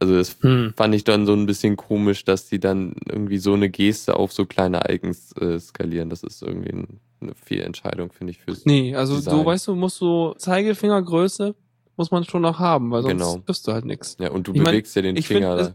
Also 0.00 0.14
das 0.14 0.36
Hm. 0.40 0.74
fand 0.76 0.94
ich 0.94 1.02
dann 1.04 1.26
so 1.26 1.32
ein 1.32 1.46
bisschen 1.46 1.76
komisch, 1.76 2.24
dass 2.24 2.46
die 2.48 2.60
dann 2.60 2.94
irgendwie 3.08 3.38
so 3.38 3.54
eine 3.54 3.68
Geste 3.68 4.14
auf 4.16 4.32
so 4.32 4.46
kleine 4.46 4.82
Icons 4.88 5.32
äh, 5.40 5.58
skalieren. 5.58 6.08
Das 6.08 6.22
ist 6.22 6.40
irgendwie 6.42 6.70
ein, 6.70 7.00
eine 7.20 7.34
Fehlentscheidung, 7.34 8.12
finde 8.12 8.30
ich, 8.30 8.38
fürs 8.38 8.64
Nee, 8.64 8.94
also 8.94 9.16
Design. 9.16 9.40
du 9.40 9.44
weißt 9.46 9.66
du, 9.68 9.74
musst 9.74 9.96
so 9.96 10.34
Zeigefingergröße 10.38 11.54
muss 11.98 12.10
man 12.10 12.24
schon 12.24 12.42
noch 12.42 12.58
haben, 12.58 12.90
weil 12.90 13.02
sonst 13.02 13.20
Genau. 13.20 13.42
kriegst 13.44 13.66
du 13.68 13.72
halt 13.72 13.84
nix. 13.84 14.16
Ja, 14.18 14.30
und 14.30 14.46
du 14.48 14.52
Ich 14.52 14.60
mein, 14.60 14.72
bewegst 14.72 14.96
ja 14.96 15.02
den 15.02 15.16
Finger. 15.16 15.56
find, 15.56 15.68
es- 15.68 15.74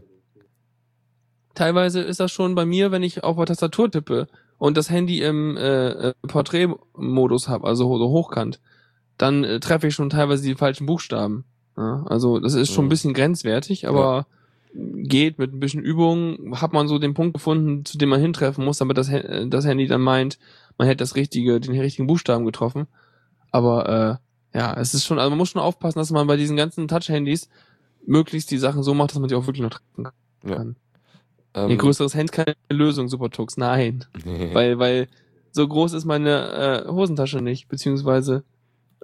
Teilweise 1.54 2.00
ist 2.00 2.18
das 2.18 2.32
schon 2.32 2.54
bei 2.56 2.64
mir, 2.66 2.90
wenn 2.90 3.04
ich 3.04 3.22
auf 3.22 3.36
der 3.36 3.46
Tastatur 3.46 3.88
tippe 3.90 4.26
und 4.58 4.76
das 4.76 4.90
Handy 4.90 5.20
im 5.22 5.56
äh, 5.56 5.88
äh, 6.08 6.14
Porträtmodus 6.26 7.48
habe, 7.48 7.66
also 7.66 7.96
so 7.96 8.08
hochkant, 8.08 8.60
dann 9.18 9.44
äh, 9.44 9.60
treffe 9.60 9.86
ich 9.86 9.94
schon 9.94 10.10
teilweise 10.10 10.42
die 10.42 10.56
falschen 10.56 10.86
Buchstaben. 10.86 11.44
Ja, 11.76 12.04
also 12.06 12.40
das 12.40 12.54
ist 12.54 12.72
schon 12.72 12.84
ein 12.84 12.86
Mhm. 12.86 12.90
bisschen 12.90 13.14
grenzwertig, 13.14 13.86
aber 13.86 14.26
geht 14.72 15.38
mit 15.38 15.52
ein 15.52 15.60
bisschen 15.60 15.82
Übung, 15.82 16.60
hat 16.60 16.72
man 16.72 16.88
so 16.88 16.98
den 16.98 17.14
Punkt 17.14 17.34
gefunden, 17.34 17.84
zu 17.84 17.98
dem 17.98 18.08
man 18.08 18.20
hintreffen 18.20 18.64
muss, 18.64 18.78
damit 18.78 18.98
das, 18.98 19.08
äh, 19.08 19.46
das 19.46 19.64
Handy 19.64 19.86
dann 19.86 20.00
meint, 20.00 20.40
man 20.76 20.88
hätte 20.88 20.98
das 21.04 21.14
richtige, 21.14 21.60
den 21.60 21.78
richtigen 21.78 22.08
Buchstaben 22.08 22.44
getroffen. 22.44 22.88
Aber 23.52 24.18
äh, 24.20 24.23
ja, 24.54 24.74
es 24.74 24.94
ist 24.94 25.04
schon, 25.04 25.18
also 25.18 25.30
man 25.30 25.38
muss 25.38 25.50
schon 25.50 25.60
aufpassen, 25.62 25.98
dass 25.98 26.10
man 26.10 26.26
bei 26.26 26.36
diesen 26.36 26.56
ganzen 26.56 26.88
Touch-Handys 26.88 27.48
möglichst 28.06 28.50
die 28.50 28.58
Sachen 28.58 28.82
so 28.82 28.94
macht, 28.94 29.10
dass 29.10 29.18
man 29.18 29.28
die 29.28 29.34
auch 29.34 29.46
wirklich 29.46 29.62
noch 29.62 29.80
Ja. 30.46 30.56
kann. 30.56 30.76
ähm, 31.54 31.70
Ihr 31.70 31.76
größeres 31.76 32.14
Hand 32.14 32.32
keine 32.32 32.54
Lösung, 32.70 33.08
Supertux. 33.08 33.56
Nein. 33.56 34.04
weil, 34.52 34.78
weil 34.78 35.08
so 35.52 35.66
groß 35.66 35.92
ist 35.94 36.04
meine 36.04 36.84
äh, 36.86 36.88
Hosentasche 36.88 37.40
nicht, 37.40 37.68
beziehungsweise 37.68 38.44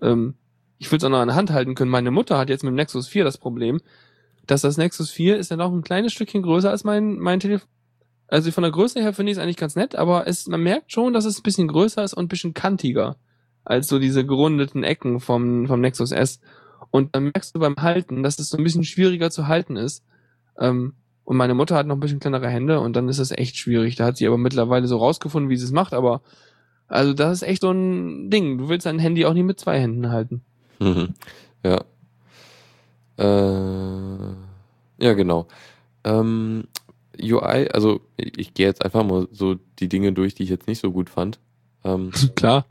ähm, 0.02 0.34
ich 0.78 0.90
will 0.90 0.98
es 0.98 1.04
auch 1.04 1.08
noch 1.10 1.18
an 1.20 1.28
der 1.28 1.36
Hand 1.36 1.50
halten 1.50 1.74
können. 1.74 1.90
Meine 1.90 2.10
Mutter 2.10 2.38
hat 2.38 2.48
jetzt 2.48 2.62
mit 2.64 2.70
dem 2.72 2.76
Nexus 2.76 3.06
4 3.08 3.24
das 3.24 3.38
Problem, 3.38 3.80
dass 4.46 4.62
das 4.62 4.76
Nexus 4.78 5.10
4 5.10 5.36
ist 5.36 5.50
ja 5.50 5.56
noch 5.56 5.70
ein 5.72 5.82
kleines 5.82 6.12
Stückchen 6.12 6.42
größer 6.42 6.70
als 6.70 6.84
mein, 6.84 7.18
mein 7.18 7.40
Telefon. 7.40 7.68
Also 8.28 8.50
von 8.52 8.62
der 8.62 8.70
Größe 8.72 9.00
her 9.00 9.12
finde 9.12 9.32
ich 9.32 9.38
es 9.38 9.42
eigentlich 9.42 9.56
ganz 9.56 9.74
nett, 9.76 9.96
aber 9.96 10.26
es, 10.28 10.46
man 10.46 10.62
merkt 10.62 10.92
schon, 10.92 11.12
dass 11.12 11.24
es 11.24 11.38
ein 11.38 11.42
bisschen 11.42 11.66
größer 11.68 12.04
ist 12.04 12.14
und 12.14 12.24
ein 12.24 12.28
bisschen 12.28 12.54
kantiger 12.54 13.16
als 13.64 13.88
so 13.88 13.98
diese 13.98 14.24
gerundeten 14.24 14.82
Ecken 14.82 15.20
vom, 15.20 15.66
vom 15.66 15.80
Nexus 15.80 16.12
S. 16.12 16.40
Und 16.90 17.14
dann 17.14 17.24
merkst 17.24 17.54
du 17.54 17.60
beim 17.60 17.76
Halten, 17.76 18.22
dass 18.22 18.38
es 18.38 18.48
so 18.48 18.58
ein 18.58 18.64
bisschen 18.64 18.84
schwieriger 18.84 19.30
zu 19.30 19.46
halten 19.46 19.76
ist. 19.76 20.04
Ähm, 20.58 20.94
und 21.24 21.36
meine 21.36 21.54
Mutter 21.54 21.76
hat 21.76 21.86
noch 21.86 21.96
ein 21.96 22.00
bisschen 22.00 22.18
kleinere 22.18 22.48
Hände 22.48 22.80
und 22.80 22.96
dann 22.96 23.08
ist 23.08 23.18
es 23.18 23.30
echt 23.30 23.56
schwierig. 23.56 23.94
Da 23.94 24.06
hat 24.06 24.16
sie 24.16 24.26
aber 24.26 24.38
mittlerweile 24.38 24.88
so 24.88 24.96
rausgefunden, 24.96 25.48
wie 25.48 25.56
sie 25.56 25.64
es 25.64 25.72
macht, 25.72 25.94
aber 25.94 26.22
also 26.88 27.12
das 27.12 27.34
ist 27.34 27.42
echt 27.48 27.62
so 27.62 27.70
ein 27.70 28.30
Ding. 28.30 28.58
Du 28.58 28.68
willst 28.68 28.84
dein 28.84 28.98
Handy 28.98 29.24
auch 29.24 29.32
nicht 29.32 29.44
mit 29.44 29.60
zwei 29.60 29.78
Händen 29.78 30.10
halten. 30.10 30.42
Mhm. 30.80 31.14
Ja. 31.64 31.84
Äh, 33.16 34.34
ja, 34.98 35.12
genau. 35.12 35.46
Ähm, 36.02 36.64
UI, 37.20 37.68
also 37.72 38.00
ich, 38.16 38.38
ich 38.38 38.54
gehe 38.54 38.66
jetzt 38.66 38.84
einfach 38.84 39.04
mal 39.04 39.28
so 39.30 39.56
die 39.78 39.88
Dinge 39.88 40.12
durch, 40.12 40.34
die 40.34 40.42
ich 40.42 40.50
jetzt 40.50 40.66
nicht 40.66 40.80
so 40.80 40.90
gut 40.90 41.10
fand. 41.10 41.38
Ähm, 41.84 42.10
Klar. 42.34 42.66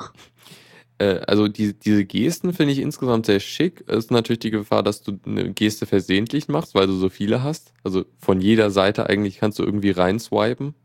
Äh, 1.00 1.20
also 1.28 1.48
die, 1.48 1.74
diese 1.74 2.06
Gesten 2.06 2.54
finde 2.54 2.74
ich 2.74 2.80
insgesamt 2.80 3.26
sehr 3.26 3.40
schick. 3.40 3.84
Es 3.88 4.06
ist 4.06 4.12
natürlich 4.12 4.40
die 4.40 4.52
Gefahr, 4.52 4.84
dass 4.84 5.02
du 5.02 5.20
eine 5.26 5.52
Geste 5.54 5.86
versehentlich 5.86 6.48
machst, 6.48 6.76
weil 6.76 6.88
du 6.88 6.94
so 6.94 7.10
viele 7.10 7.42
hast. 7.44 7.74
Also 7.84 8.06
von 8.20 8.40
jeder 8.42 8.70
Seite 8.70 9.10
eigentlich 9.10 9.40
kannst 9.40 9.60
du 9.60 9.64
irgendwie 9.64 9.92
reinswipen. 9.92 10.76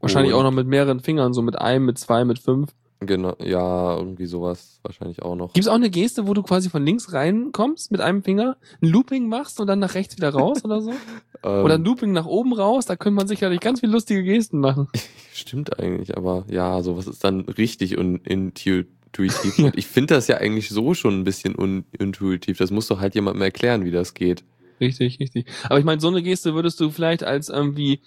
Wahrscheinlich 0.00 0.32
Und- 0.32 0.38
auch 0.40 0.42
noch 0.44 0.52
mit 0.52 0.66
mehreren 0.66 1.00
Fingern, 1.00 1.32
so 1.32 1.42
mit 1.42 1.56
einem, 1.58 1.84
mit 1.84 1.98
zwei, 1.98 2.24
mit 2.24 2.38
fünf. 2.38 2.70
Genau, 3.06 3.36
ja, 3.42 3.96
irgendwie 3.96 4.26
sowas 4.26 4.80
wahrscheinlich 4.82 5.22
auch 5.22 5.34
noch. 5.36 5.52
Gibt 5.52 5.64
es 5.64 5.68
auch 5.68 5.74
eine 5.74 5.90
Geste, 5.90 6.26
wo 6.26 6.34
du 6.34 6.42
quasi 6.42 6.70
von 6.70 6.84
links 6.84 7.12
reinkommst 7.12 7.90
mit 7.90 8.00
einem 8.00 8.22
Finger, 8.22 8.56
ein 8.80 8.88
Looping 8.88 9.28
machst 9.28 9.60
und 9.60 9.66
dann 9.66 9.78
nach 9.78 9.94
rechts 9.94 10.16
wieder 10.16 10.30
raus 10.30 10.64
oder 10.64 10.80
so? 10.80 10.92
Ähm, 11.44 11.64
Oder 11.64 11.74
ein 11.74 11.84
Looping 11.84 12.12
nach 12.12 12.26
oben 12.26 12.52
raus? 12.52 12.86
Da 12.86 12.94
könnte 12.94 13.16
man 13.16 13.26
sicherlich 13.26 13.58
ganz 13.58 13.80
viele 13.80 13.90
lustige 13.90 14.22
Gesten 14.22 14.60
machen. 14.60 14.86
Stimmt 15.34 15.76
eigentlich, 15.78 16.16
aber 16.16 16.44
ja, 16.48 16.80
sowas 16.82 17.08
ist 17.08 17.24
dann 17.24 17.40
richtig 17.40 17.98
unintuitiv. 17.98 18.88
Und 19.58 19.76
ich 19.76 19.86
finde 19.88 20.14
das 20.14 20.28
ja 20.28 20.36
eigentlich 20.36 20.68
so 20.68 20.94
schon 20.94 21.18
ein 21.18 21.24
bisschen 21.24 21.56
unintuitiv. 21.56 22.58
Das 22.58 22.70
muss 22.70 22.86
doch 22.86 23.00
halt 23.00 23.16
jemandem 23.16 23.42
erklären, 23.42 23.84
wie 23.84 23.90
das 23.90 24.14
geht. 24.14 24.44
Richtig, 24.80 25.18
richtig. 25.18 25.46
Aber 25.64 25.78
ich 25.78 25.84
meine, 25.84 26.00
so 26.00 26.08
eine 26.08 26.22
Geste 26.22 26.54
würdest 26.54 26.78
du 26.80 26.90
vielleicht 26.90 27.24
als 27.24 27.48
irgendwie 27.48 28.00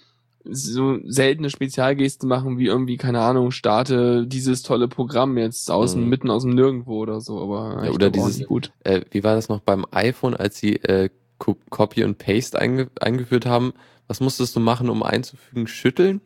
so 0.50 0.98
seltene 1.04 1.50
Spezialgeste 1.50 2.26
machen, 2.26 2.58
wie 2.58 2.66
irgendwie, 2.66 2.96
keine 2.96 3.20
Ahnung, 3.20 3.50
starte 3.50 4.26
dieses 4.26 4.62
tolle 4.62 4.88
Programm 4.88 5.36
jetzt 5.38 5.70
außen, 5.70 6.02
Mhm. 6.02 6.08
mitten 6.08 6.30
aus 6.30 6.42
dem 6.42 6.54
Nirgendwo 6.54 6.98
oder 7.00 7.20
so, 7.20 7.40
aber 7.40 7.84
Ja, 7.84 7.90
oder 7.92 8.10
dieses- 8.10 8.46
gut. 8.46 8.72
Äh, 8.84 9.02
wie 9.10 9.24
war 9.24 9.34
das 9.34 9.48
noch 9.48 9.60
beim 9.60 9.84
iPhone, 9.90 10.34
als 10.34 10.58
sie 10.58 10.76
äh, 10.76 11.10
Co- 11.38 11.56
Copy 11.70 12.02
und 12.04 12.18
Paste 12.18 12.58
einge 12.58 12.88
eingeführt 13.00 13.46
haben? 13.46 13.72
Was 14.08 14.20
musstest 14.20 14.54
du 14.56 14.60
machen, 14.60 14.88
um 14.88 15.02
einzufügen? 15.02 15.66
Schütteln? 15.66 16.20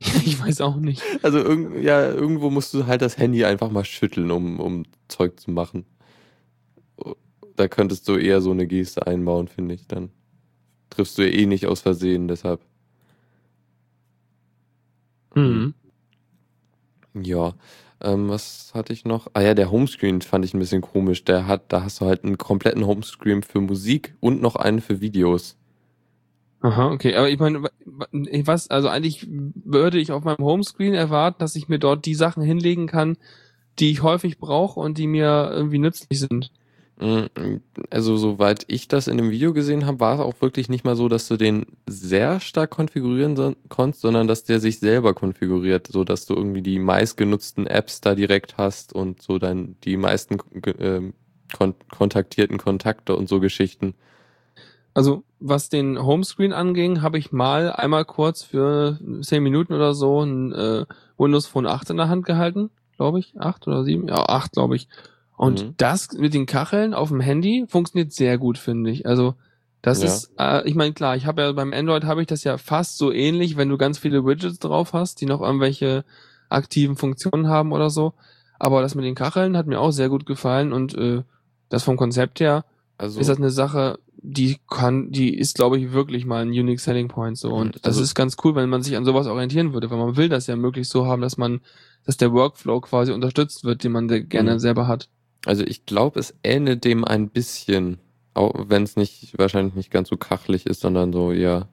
ich 0.24 0.40
weiß 0.40 0.60
auch 0.60 0.76
nicht. 0.76 1.02
Also 1.22 1.38
irg 1.38 1.82
ja, 1.82 2.10
irgendwo 2.10 2.50
musst 2.50 2.72
du 2.74 2.86
halt 2.86 3.02
das 3.02 3.18
Handy 3.18 3.44
einfach 3.44 3.70
mal 3.70 3.84
schütteln, 3.84 4.30
um, 4.30 4.60
um 4.60 4.84
Zeug 5.08 5.38
zu 5.40 5.50
machen. 5.50 5.84
Da 7.56 7.68
könntest 7.68 8.08
du 8.08 8.16
eher 8.16 8.40
so 8.40 8.50
eine 8.50 8.66
Geste 8.66 9.06
einbauen, 9.06 9.48
finde 9.48 9.74
ich. 9.74 9.86
Dann 9.86 10.10
triffst 10.90 11.16
du 11.18 11.22
eh 11.28 11.46
nicht 11.46 11.66
aus 11.66 11.80
Versehen, 11.82 12.26
deshalb. 12.28 12.60
Mhm. 15.34 15.74
Ja, 17.14 17.54
ähm, 18.00 18.28
was 18.28 18.72
hatte 18.74 18.92
ich 18.92 19.04
noch? 19.04 19.28
Ah 19.34 19.40
ja, 19.40 19.54
der 19.54 19.70
Homescreen 19.70 20.20
fand 20.20 20.44
ich 20.44 20.52
ein 20.54 20.58
bisschen 20.58 20.82
komisch. 20.82 21.24
Der 21.24 21.46
hat, 21.46 21.72
da 21.72 21.82
hast 21.82 22.00
du 22.00 22.06
halt 22.06 22.24
einen 22.24 22.38
kompletten 22.38 22.86
Homescreen 22.86 23.42
für 23.42 23.60
Musik 23.60 24.14
und 24.20 24.42
noch 24.42 24.56
einen 24.56 24.80
für 24.80 25.00
Videos. 25.00 25.56
Aha, 26.60 26.90
okay. 26.92 27.14
Aber 27.14 27.28
ich 27.28 27.38
meine, 27.38 27.62
wa- 27.62 27.70
wa- 27.84 28.08
was, 28.12 28.68
also 28.70 28.88
eigentlich 28.88 29.26
würde 29.28 29.98
ich 29.98 30.12
auf 30.12 30.24
meinem 30.24 30.38
Homescreen 30.44 30.94
erwarten, 30.94 31.36
dass 31.38 31.56
ich 31.56 31.68
mir 31.68 31.78
dort 31.78 32.06
die 32.06 32.14
Sachen 32.14 32.42
hinlegen 32.42 32.86
kann, 32.86 33.16
die 33.78 33.90
ich 33.90 34.02
häufig 34.02 34.38
brauche 34.38 34.80
und 34.80 34.98
die 34.98 35.06
mir 35.06 35.50
irgendwie 35.52 35.78
nützlich 35.78 36.18
sind. 36.20 36.50
Also, 37.90 38.16
soweit 38.16 38.64
ich 38.68 38.86
das 38.86 39.08
in 39.08 39.16
dem 39.16 39.30
Video 39.30 39.52
gesehen 39.52 39.84
habe, 39.84 39.98
war 39.98 40.14
es 40.14 40.20
auch 40.20 40.40
wirklich 40.40 40.68
nicht 40.68 40.84
mal 40.84 40.94
so, 40.94 41.08
dass 41.08 41.26
du 41.26 41.36
den 41.36 41.66
sehr 41.88 42.38
stark 42.38 42.70
konfigurieren 42.70 43.34
so 43.34 43.54
konntest, 43.68 44.02
sondern 44.02 44.28
dass 44.28 44.44
der 44.44 44.60
sich 44.60 44.78
selber 44.78 45.12
konfiguriert, 45.12 45.88
so 45.88 46.04
dass 46.04 46.24
du 46.26 46.34
irgendwie 46.34 46.62
die 46.62 46.78
meistgenutzten 46.78 47.66
Apps 47.66 48.00
da 48.00 48.14
direkt 48.14 48.58
hast 48.58 48.92
und 48.92 49.20
so 49.22 49.38
dann 49.38 49.74
die 49.82 49.96
meisten 49.96 50.38
ähm, 50.78 51.14
kon 51.52 51.74
kontaktierten 51.90 52.58
Kontakte 52.58 53.16
und 53.16 53.28
so 53.28 53.40
Geschichten. 53.40 53.94
Also, 54.94 55.24
was 55.40 55.68
den 55.68 56.00
Homescreen 56.00 56.52
anging, 56.52 57.02
habe 57.02 57.18
ich 57.18 57.32
mal 57.32 57.72
einmal 57.72 58.04
kurz 58.04 58.44
für 58.44 59.00
zehn 59.22 59.42
Minuten 59.42 59.72
oder 59.72 59.94
so 59.94 60.22
ein 60.22 60.52
äh, 60.52 60.86
Windows 61.18 61.46
Phone 61.46 61.66
8 61.66 61.90
in 61.90 61.96
der 61.96 62.08
Hand 62.08 62.24
gehalten, 62.24 62.70
glaube 62.96 63.18
ich. 63.18 63.34
8 63.36 63.66
oder 63.66 63.82
7? 63.82 64.06
Ja, 64.06 64.26
8, 64.26 64.52
glaube 64.52 64.76
ich. 64.76 64.88
Und 65.36 65.64
Mhm. 65.64 65.74
das 65.78 66.12
mit 66.12 66.32
den 66.34 66.46
Kacheln 66.46 66.94
auf 66.94 67.08
dem 67.08 67.20
Handy 67.20 67.64
funktioniert 67.68 68.12
sehr 68.12 68.38
gut, 68.38 68.56
finde 68.58 68.90
ich. 68.90 69.06
Also 69.06 69.34
das 69.82 70.00
Ja. 70.00 70.06
ist, 70.06 70.30
äh, 70.38 70.68
ich 70.68 70.74
meine, 70.76 70.92
klar, 70.94 71.16
ich 71.16 71.26
habe 71.26 71.42
ja 71.42 71.52
beim 71.52 71.72
Android 71.72 72.04
habe 72.04 72.20
ich 72.20 72.26
das 72.26 72.44
ja 72.44 72.56
fast 72.56 72.98
so 72.98 73.12
ähnlich, 73.12 73.56
wenn 73.56 73.68
du 73.68 73.76
ganz 73.76 73.98
viele 73.98 74.24
Widgets 74.24 74.58
drauf 74.60 74.92
hast, 74.92 75.20
die 75.20 75.26
noch 75.26 75.40
irgendwelche 75.40 76.04
aktiven 76.48 76.96
Funktionen 76.96 77.48
haben 77.48 77.72
oder 77.72 77.90
so. 77.90 78.14
Aber 78.58 78.80
das 78.80 78.94
mit 78.94 79.04
den 79.04 79.14
Kacheln 79.16 79.56
hat 79.56 79.66
mir 79.66 79.80
auch 79.80 79.90
sehr 79.90 80.08
gut 80.08 80.24
gefallen 80.26 80.72
und 80.72 80.94
äh, 80.94 81.22
das 81.68 81.82
vom 81.82 81.96
Konzept 81.96 82.38
her 82.40 82.64
Also, 82.96 83.18
ist 83.20 83.28
das 83.28 83.38
eine 83.38 83.50
Sache, 83.50 83.98
die 84.26 84.58
kann, 84.70 85.10
die 85.10 85.36
ist, 85.36 85.56
glaube 85.56 85.78
ich, 85.78 85.92
wirklich 85.92 86.24
mal 86.24 86.42
ein 86.42 86.48
unique 86.50 86.78
selling 86.80 87.08
point 87.08 87.36
so. 87.36 87.52
Und 87.52 87.66
Mhm, 87.66 87.72
das 87.82 87.82
also- 87.84 88.02
ist 88.02 88.14
ganz 88.14 88.36
cool, 88.44 88.54
wenn 88.54 88.70
man 88.70 88.82
sich 88.82 88.96
an 88.96 89.04
sowas 89.04 89.26
orientieren 89.26 89.72
würde, 89.74 89.90
weil 89.90 89.98
man 89.98 90.16
will 90.16 90.28
das 90.28 90.46
ja 90.46 90.54
möglichst 90.56 90.92
so 90.92 91.06
haben, 91.06 91.20
dass 91.20 91.36
man, 91.36 91.60
dass 92.06 92.16
der 92.16 92.32
Workflow 92.32 92.80
quasi 92.80 93.10
unterstützt 93.12 93.64
wird, 93.64 93.82
den 93.82 93.92
man 93.92 94.06
gerne 94.28 94.54
Mhm. 94.54 94.58
selber 94.60 94.86
hat. 94.86 95.08
Also 95.46 95.62
ich 95.64 95.86
glaube, 95.86 96.20
es 96.20 96.34
ähnelt 96.42 96.84
dem 96.84 97.04
ein 97.04 97.28
bisschen, 97.28 97.98
auch 98.34 98.52
wenn 98.68 98.82
es 98.82 98.96
nicht 98.96 99.36
wahrscheinlich 99.38 99.74
nicht 99.74 99.90
ganz 99.90 100.08
so 100.08 100.16
kachelig 100.16 100.66
ist, 100.66 100.80
sondern 100.80 101.12
so 101.12 101.32
ja, 101.32 101.68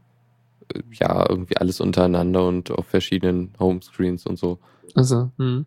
äh, 0.73 0.81
ja 0.93 1.25
irgendwie 1.29 1.57
alles 1.57 1.81
untereinander 1.81 2.47
und 2.47 2.71
auf 2.71 2.85
verschiedenen 2.87 3.53
Homescreens 3.59 4.25
und 4.25 4.37
so. 4.37 4.59
Also, 4.95 5.31
hm. 5.37 5.65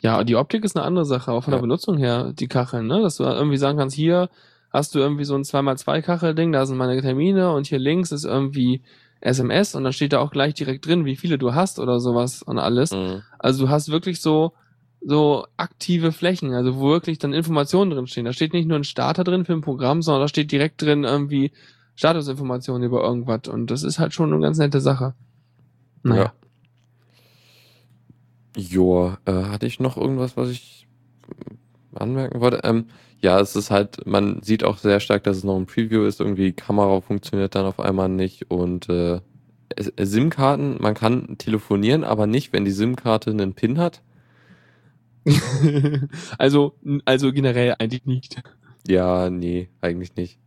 Ja, 0.00 0.22
die 0.22 0.36
Optik 0.36 0.64
ist 0.64 0.76
eine 0.76 0.84
andere 0.84 1.06
Sache, 1.06 1.32
auch 1.32 1.44
von 1.44 1.52
Ja. 1.52 1.58
der 1.58 1.62
Benutzung 1.62 1.96
her, 1.96 2.32
die 2.34 2.46
Kacheln, 2.48 2.86
ne? 2.86 3.00
Dass 3.00 3.16
du 3.16 3.24
irgendwie 3.24 3.56
sagen 3.56 3.78
kannst, 3.78 3.96
hier 3.96 4.28
hast 4.70 4.94
du 4.94 4.98
irgendwie 4.98 5.24
so 5.24 5.34
ein 5.34 5.44
2x2-Kachel-Ding, 5.44 6.52
da 6.52 6.66
sind 6.66 6.76
meine 6.76 7.00
Termine 7.00 7.52
und 7.52 7.66
hier 7.68 7.78
links 7.78 8.12
ist 8.12 8.24
irgendwie 8.24 8.82
SMS 9.20 9.74
und 9.74 9.84
dann 9.84 9.94
steht 9.94 10.12
da 10.12 10.18
auch 10.18 10.30
gleich 10.30 10.52
direkt 10.52 10.84
drin, 10.86 11.06
wie 11.06 11.16
viele 11.16 11.38
du 11.38 11.54
hast 11.54 11.78
oder 11.78 12.00
sowas 12.00 12.42
und 12.42 12.58
alles. 12.58 12.90
Mhm. 12.92 13.22
Also 13.38 13.64
du 13.64 13.70
hast 13.70 13.88
wirklich 13.90 14.20
so, 14.20 14.52
so 15.06 15.46
aktive 15.56 16.12
Flächen, 16.12 16.54
also 16.54 16.76
wo 16.76 16.88
wirklich 16.88 17.18
dann 17.18 17.32
Informationen 17.32 17.90
drin 17.90 18.06
stehen. 18.06 18.24
Da 18.24 18.32
steht 18.32 18.52
nicht 18.52 18.66
nur 18.66 18.78
ein 18.78 18.84
Starter 18.84 19.24
drin 19.24 19.44
für 19.44 19.52
ein 19.52 19.60
Programm, 19.60 20.02
sondern 20.02 20.22
da 20.22 20.28
steht 20.28 20.50
direkt 20.50 20.80
drin 20.82 21.04
irgendwie 21.04 21.52
Statusinformationen 21.94 22.82
über 22.82 23.02
irgendwas 23.04 23.48
und 23.48 23.70
das 23.70 23.82
ist 23.82 23.98
halt 23.98 24.14
schon 24.14 24.32
eine 24.32 24.42
ganz 24.42 24.58
nette 24.58 24.80
Sache. 24.80 25.14
Naja. 26.02 26.32
Joa, 28.56 29.18
äh, 29.24 29.32
hatte 29.32 29.66
ich 29.66 29.80
noch 29.80 29.96
irgendwas, 29.96 30.36
was 30.36 30.48
ich 30.50 30.86
anmerken 31.94 32.40
wollte? 32.40 32.60
Ähm, 32.64 32.86
ja, 33.20 33.40
es 33.40 33.56
ist 33.56 33.70
halt, 33.70 34.06
man 34.06 34.42
sieht 34.42 34.64
auch 34.64 34.78
sehr 34.78 35.00
stark, 35.00 35.24
dass 35.24 35.38
es 35.38 35.44
noch 35.44 35.56
ein 35.56 35.66
Preview 35.66 36.04
ist. 36.04 36.20
Irgendwie 36.20 36.52
Kamera 36.52 37.00
funktioniert 37.00 37.54
dann 37.54 37.66
auf 37.66 37.80
einmal 37.80 38.08
nicht 38.08 38.50
und 38.50 38.88
äh, 38.88 39.20
SIM-Karten, 39.76 40.76
man 40.80 40.94
kann 40.94 41.36
telefonieren, 41.38 42.04
aber 42.04 42.26
nicht, 42.26 42.52
wenn 42.52 42.64
die 42.64 42.70
SIM-Karte 42.70 43.30
einen 43.30 43.54
PIN 43.54 43.78
hat. 43.78 44.02
also, 46.38 46.74
also 47.04 47.32
generell 47.32 47.74
eigentlich 47.78 48.04
nicht. 48.06 48.42
Ja, 48.86 49.30
nee, 49.30 49.68
eigentlich 49.80 50.14
nicht. 50.16 50.38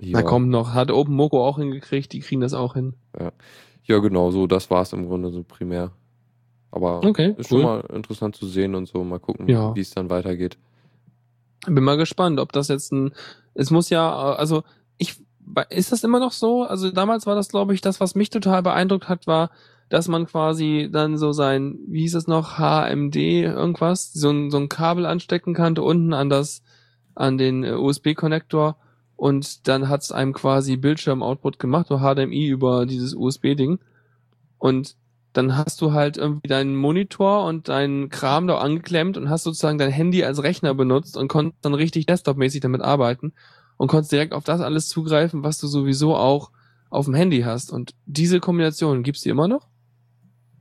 Na 0.00 0.22
komm 0.22 0.48
noch, 0.50 0.74
hat 0.74 0.90
OpenMoko 0.90 1.46
auch 1.46 1.58
hingekriegt, 1.58 2.12
die 2.12 2.20
kriegen 2.20 2.40
das 2.40 2.52
auch 2.52 2.74
hin. 2.74 2.94
Ja, 3.86 3.98
genau, 3.98 4.30
so, 4.30 4.46
das 4.46 4.70
war 4.70 4.82
es 4.82 4.92
im 4.92 5.06
Grunde 5.06 5.30
so 5.30 5.42
primär. 5.42 5.92
Aber 6.70 7.04
Okay, 7.04 7.34
ist 7.38 7.50
cool. 7.52 7.60
schon 7.60 7.62
mal 7.62 7.80
interessant 7.94 8.34
zu 8.36 8.46
sehen 8.46 8.74
und 8.74 8.86
so, 8.88 9.04
mal 9.04 9.20
gucken, 9.20 9.48
Ja. 9.48 9.74
wie 9.74 9.80
es 9.80 9.90
dann 9.90 10.10
weitergeht. 10.10 10.58
Bin 11.66 11.84
mal 11.84 11.96
gespannt, 11.96 12.40
ob 12.40 12.52
das 12.52 12.68
jetzt 12.68 12.92
ein, 12.92 13.12
es 13.54 13.70
muss 13.70 13.88
ja, 13.90 14.34
also 14.34 14.64
ich, 14.98 15.16
ist 15.70 15.92
das 15.92 16.04
immer 16.04 16.18
noch 16.18 16.32
so? 16.32 16.64
Also 16.64 16.90
damals 16.90 17.26
war 17.26 17.34
das, 17.36 17.48
glaube 17.48 17.72
ich, 17.74 17.80
das, 17.80 18.00
was 18.00 18.14
mich 18.14 18.28
total 18.28 18.62
beeindruckt 18.62 19.08
hat, 19.08 19.26
war, 19.26 19.50
dass 19.88 20.08
man 20.08 20.26
quasi 20.26 20.88
dann 20.90 21.18
so 21.18 21.32
sein, 21.32 21.78
wie 21.86 22.00
hieß 22.02 22.14
es 22.14 22.26
noch, 22.26 22.58
HMD 22.58 23.16
irgendwas, 23.16 24.12
so 24.12 24.30
ein, 24.30 24.50
so 24.50 24.58
ein 24.58 24.68
Kabel 24.68 25.06
anstecken 25.06 25.54
kannte 25.54 25.82
unten 25.82 26.12
an 26.12 26.28
das, 26.28 26.62
an 27.14 27.38
den 27.38 27.64
äh, 27.64 27.72
USB-Konnektor 27.72 28.76
und 29.16 29.68
dann 29.68 29.88
hat's 29.88 30.10
einem 30.12 30.32
quasi 30.32 30.76
Bildschirm-Output 30.76 31.58
gemacht, 31.58 31.90
oder 31.90 32.14
HDMI 32.14 32.46
über 32.48 32.86
dieses 32.86 33.14
USB-Ding 33.14 33.78
und 34.58 34.96
dann 35.34 35.56
hast 35.56 35.80
du 35.80 35.92
halt 35.92 36.16
irgendwie 36.16 36.48
deinen 36.48 36.76
Monitor 36.76 37.44
und 37.44 37.68
deinen 37.68 38.08
Kram 38.08 38.46
da 38.46 38.58
angeklemmt 38.58 39.16
und 39.16 39.28
hast 39.28 39.42
sozusagen 39.42 39.78
dein 39.78 39.90
Handy 39.90 40.24
als 40.24 40.42
Rechner 40.42 40.74
benutzt 40.74 41.16
und 41.16 41.28
konntest 41.28 41.64
dann 41.64 41.74
richtig 41.74 42.06
desktopmäßig 42.06 42.60
damit 42.60 42.80
arbeiten 42.80 43.32
und 43.76 43.88
konntest 43.88 44.12
direkt 44.12 44.32
auf 44.32 44.44
das 44.44 44.60
alles 44.60 44.88
zugreifen, 44.88 45.42
was 45.42 45.58
du 45.58 45.66
sowieso 45.66 46.14
auch 46.14 46.50
auf 46.88 47.06
dem 47.06 47.14
Handy 47.14 47.42
hast. 47.42 47.72
Und 47.72 47.94
diese 48.06 48.38
Kombination 48.38 49.02
gibt's 49.02 49.22
die 49.22 49.28
immer 49.28 49.48
noch? 49.48 49.66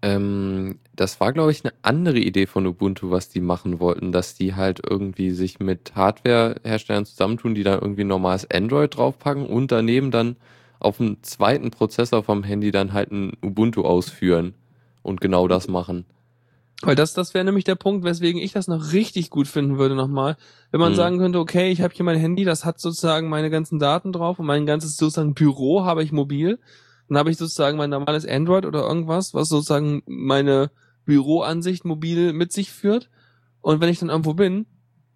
Ähm, 0.04 0.80
das 0.96 1.20
war, 1.22 1.34
glaube 1.34 1.52
ich, 1.52 1.64
eine 1.66 1.74
andere 1.82 2.20
Idee 2.20 2.46
von 2.46 2.68
Ubuntu, 2.68 3.10
was 3.12 3.30
die 3.30 3.42
machen 3.42 3.80
wollten, 3.80 4.12
dass 4.12 4.36
die 4.36 4.54
halt 4.56 4.82
irgendwie 4.88 5.32
sich 5.32 5.60
mit 5.62 5.96
Hardware-Herstellern 5.96 7.06
zusammentun, 7.06 7.56
die 7.56 7.64
dann 7.64 7.80
irgendwie 7.82 8.04
normales 8.04 8.50
Android 8.52 8.96
draufpacken 8.98 9.48
und 9.48 9.72
daneben 9.72 10.12
dann 10.12 10.36
auf 10.80 10.98
dem 10.98 11.24
zweiten 11.24 11.72
Prozessor 11.72 12.24
vom 12.24 12.44
Handy 12.44 12.72
dann 12.72 12.94
halt 12.94 13.12
ein 13.12 13.34
Ubuntu 13.44 13.84
ausführen 13.84 14.54
und 15.04 15.22
genau 15.22 15.48
das 15.48 15.68
machen. 15.70 16.06
Weil 16.82 16.96
das, 16.96 17.14
das 17.14 17.34
wäre 17.34 17.46
nämlich 17.46 17.64
der 17.64 17.76
Punkt, 17.76 18.04
weswegen 18.04 18.42
ich 18.42 18.52
das 18.52 18.68
noch 18.68 18.92
richtig 18.92 19.30
gut 19.30 19.48
finden 19.48 19.78
würde 19.78 19.96
nochmal. 19.96 20.36
Wenn 20.72 20.82
man 20.82 20.92
Mhm. 20.92 20.98
sagen 20.98 21.18
könnte, 21.18 21.40
okay, 21.40 21.72
ich 21.72 21.82
habe 21.82 21.94
hier 21.94 22.04
mein 22.04 22.20
Handy, 22.20 22.44
das 22.44 22.66
hat 22.66 22.80
sozusagen 22.82 23.30
meine 23.30 23.50
ganzen 23.50 23.80
Daten 23.80 24.12
drauf 24.12 24.38
und 24.40 24.46
mein 24.46 24.66
ganzes 24.66 24.98
sozusagen 24.98 25.34
Büro 25.34 25.86
habe 25.86 26.04
ich 26.04 26.12
mobil. 26.12 26.60
Dann 27.10 27.18
habe 27.18 27.32
ich 27.32 27.38
sozusagen 27.38 27.78
mein 27.78 27.90
normales 27.90 28.26
Android 28.26 28.66
oder 28.66 28.82
irgendwas, 28.88 29.34
was 29.34 29.50
sozusagen 29.50 30.04
meine 30.06 30.72
Büroansicht 31.06 31.86
mobil 31.86 32.34
mit 32.34 32.52
sich 32.52 32.72
führt. 32.72 33.10
Und 33.62 33.82
wenn 33.82 33.90
ich 33.90 34.00
dann 34.00 34.10
irgendwo 34.10 34.34
bin, 34.34 34.66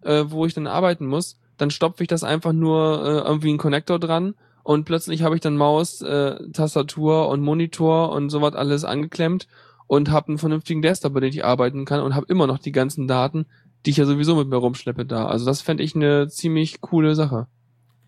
äh, 0.02 0.24
wo 0.28 0.46
ich 0.46 0.54
dann 0.54 0.66
arbeiten 0.66 1.06
muss, 1.06 1.38
dann 1.56 1.70
stopfe 1.70 2.02
ich 2.02 2.08
das 2.08 2.24
einfach 2.24 2.52
nur 2.52 3.04
äh, 3.04 3.26
irgendwie 3.26 3.48
einen 3.48 3.58
Connector 3.58 3.98
dran 3.98 4.34
und 4.68 4.84
plötzlich 4.84 5.22
habe 5.22 5.34
ich 5.34 5.40
dann 5.40 5.56
Maus, 5.56 6.02
äh, 6.02 6.36
Tastatur 6.52 7.28
und 7.30 7.40
Monitor 7.40 8.12
und 8.12 8.28
sowas 8.28 8.54
alles 8.54 8.84
angeklemmt 8.84 9.48
und 9.86 10.10
habe 10.10 10.28
einen 10.28 10.38
vernünftigen 10.38 10.82
Desktop, 10.82 11.14
bei 11.14 11.20
dem 11.20 11.30
ich 11.30 11.42
arbeiten 11.42 11.84
kann 11.86 12.00
und 12.00 12.14
habe 12.14 12.26
immer 12.28 12.46
noch 12.46 12.58
die 12.58 12.70
ganzen 12.70 13.08
Daten, 13.08 13.46
die 13.86 13.90
ich 13.90 13.96
ja 13.96 14.04
sowieso 14.04 14.36
mit 14.36 14.48
mir 14.48 14.56
rumschleppe 14.56 15.06
da. 15.06 15.26
Also 15.26 15.46
das 15.46 15.62
fände 15.62 15.82
ich 15.82 15.96
eine 15.96 16.28
ziemlich 16.28 16.82
coole 16.82 17.14
Sache. 17.14 17.46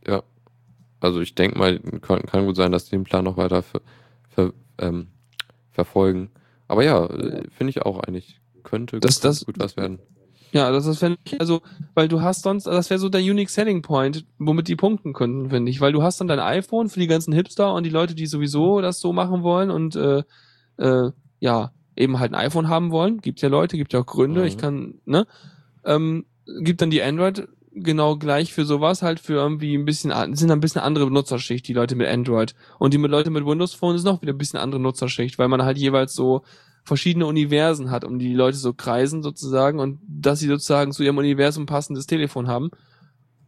Ja. 0.06 0.22
Also 1.01 1.20
ich 1.20 1.34
denke 1.34 1.59
mal, 1.59 1.78
kann, 2.03 2.22
kann 2.22 2.46
gut 2.46 2.57
sein, 2.57 2.72
dass 2.72 2.84
die 2.84 2.90
den 2.90 3.05
Plan 3.05 3.24
noch 3.24 3.36
weiter 3.36 3.62
ver, 3.62 3.80
ver, 4.28 4.53
ähm, 4.78 5.09
verfolgen. 5.70 6.30
Aber 6.68 6.84
ja, 6.84 7.07
äh, 7.07 7.42
finde 7.51 7.70
ich 7.70 7.82
auch 7.82 8.01
eigentlich. 8.01 8.38
Könnte 8.62 9.01
Das- 9.01 9.20
das- 9.20 9.46
gut 9.46 9.59
was 9.59 9.76
werden. 9.76 9.98
Ja, 10.53 10.70
das, 10.72 10.84
das 10.84 10.98
fände 10.98 11.16
ich, 11.24 11.40
also, 11.40 11.62
weil 11.94 12.09
du 12.09 12.22
hast 12.22 12.42
sonst, 12.42 12.64
das 12.66 12.90
wäre 12.90 12.98
so 12.98 13.09
der 13.09 13.20
Unique 13.20 13.48
Selling 13.51 13.82
Point, 13.82 14.26
womit 14.38 14.66
die 14.68 14.74
punkten 14.76 15.12
könnten, 15.12 15.48
finde 15.51 15.70
ich. 15.70 15.80
Weil 15.80 15.92
du 15.92 16.03
hast 16.03 16.20
dann 16.20 16.26
dein 16.28 16.40
iPhone 16.40 16.88
für 16.88 16.98
die 16.98 17.07
ganzen 17.07 17.32
Hipster 17.32 17.72
und 17.72 17.84
die 17.84 17.90
Leute, 17.90 18.14
die 18.16 18.26
sowieso 18.26 18.80
das 18.80 18.98
so 19.01 19.12
machen 19.12 19.42
wollen 19.44 19.70
und 19.70 19.94
äh, 19.96 20.24
äh, 20.78 21.12
ja, 21.38 21.70
eben 21.96 22.18
halt 22.18 22.32
ein 22.34 22.46
iPhone 22.46 22.68
haben 22.68 22.90
wollen. 22.90 23.18
Gibt 23.20 23.40
ja 23.42 23.48
Leute, 23.48 23.76
gibt 23.76 23.92
ja 23.92 24.01
auch 24.01 24.07
Gründe, 24.07 24.40
Mhm. 24.40 24.46
ich 24.46 24.59
kann, 24.59 24.94
ne? 25.07 25.26
Ähm, 25.84 26.26
gibt 26.62 26.82
dann 26.82 26.90
die 26.90 27.03
Android 27.03 27.46
genau 27.72 28.16
gleich 28.16 28.52
für 28.52 28.64
sowas, 28.64 29.02
halt 29.02 29.20
für 29.20 29.34
irgendwie 29.34 29.74
ein 29.76 29.84
bisschen, 29.84 30.12
sind 30.36 30.50
ein 30.50 30.60
bisschen 30.60 30.80
andere 30.80 31.06
Benutzerschicht, 31.06 31.66
die 31.68 31.72
Leute 31.72 31.96
mit 31.96 32.08
Android. 32.08 32.54
Und 32.78 32.94
die 32.94 32.98
mit 32.98 33.10
Leute 33.10 33.30
mit 33.30 33.46
Windows 33.46 33.74
Phone 33.74 33.96
ist 33.96 34.04
noch 34.04 34.22
wieder 34.22 34.32
ein 34.32 34.38
bisschen 34.38 34.58
andere 34.58 34.80
Nutzerschicht, 34.80 35.38
weil 35.38 35.48
man 35.48 35.62
halt 35.62 35.78
jeweils 35.78 36.14
so 36.14 36.42
verschiedene 36.82 37.26
Universen 37.26 37.90
hat, 37.90 38.04
um 38.04 38.18
die 38.18 38.34
Leute 38.34 38.56
so 38.56 38.72
kreisen 38.72 39.22
sozusagen 39.22 39.78
und 39.78 40.00
dass 40.08 40.40
sie 40.40 40.48
sozusagen 40.48 40.92
zu 40.92 41.02
ihrem 41.02 41.18
Universum 41.18 41.66
passendes 41.66 42.06
Telefon 42.06 42.48
haben. 42.48 42.70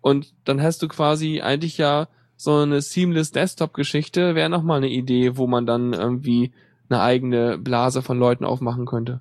Und 0.00 0.34
dann 0.44 0.62
hast 0.62 0.82
du 0.82 0.88
quasi 0.88 1.40
eigentlich 1.40 1.78
ja 1.78 2.08
so 2.36 2.56
eine 2.56 2.82
seamless 2.82 3.30
Desktop-Geschichte, 3.30 4.34
wäre 4.34 4.50
nochmal 4.50 4.78
eine 4.78 4.90
Idee, 4.90 5.36
wo 5.36 5.46
man 5.46 5.64
dann 5.64 5.92
irgendwie 5.92 6.52
eine 6.88 7.00
eigene 7.00 7.56
Blase 7.58 8.02
von 8.02 8.18
Leuten 8.18 8.44
aufmachen 8.44 8.84
könnte. 8.84 9.20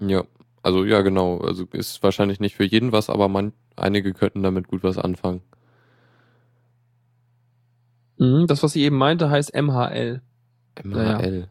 Ja, 0.00 0.24
also 0.62 0.84
ja, 0.84 1.00
genau. 1.02 1.38
Also 1.38 1.64
ist 1.72 2.02
wahrscheinlich 2.02 2.40
nicht 2.40 2.56
für 2.56 2.64
jeden 2.64 2.92
was, 2.92 3.10
aber 3.10 3.28
man, 3.28 3.52
einige 3.78 4.12
könnten 4.14 4.42
damit 4.42 4.68
gut 4.68 4.82
was 4.82 4.98
anfangen. 4.98 5.42
Mhm, 8.18 8.46
Das, 8.46 8.62
was 8.62 8.74
ich 8.76 8.82
eben 8.82 8.96
meinte, 8.96 9.30
heißt 9.30 9.54
MHL. 9.54 10.20
MHL. 10.84 11.48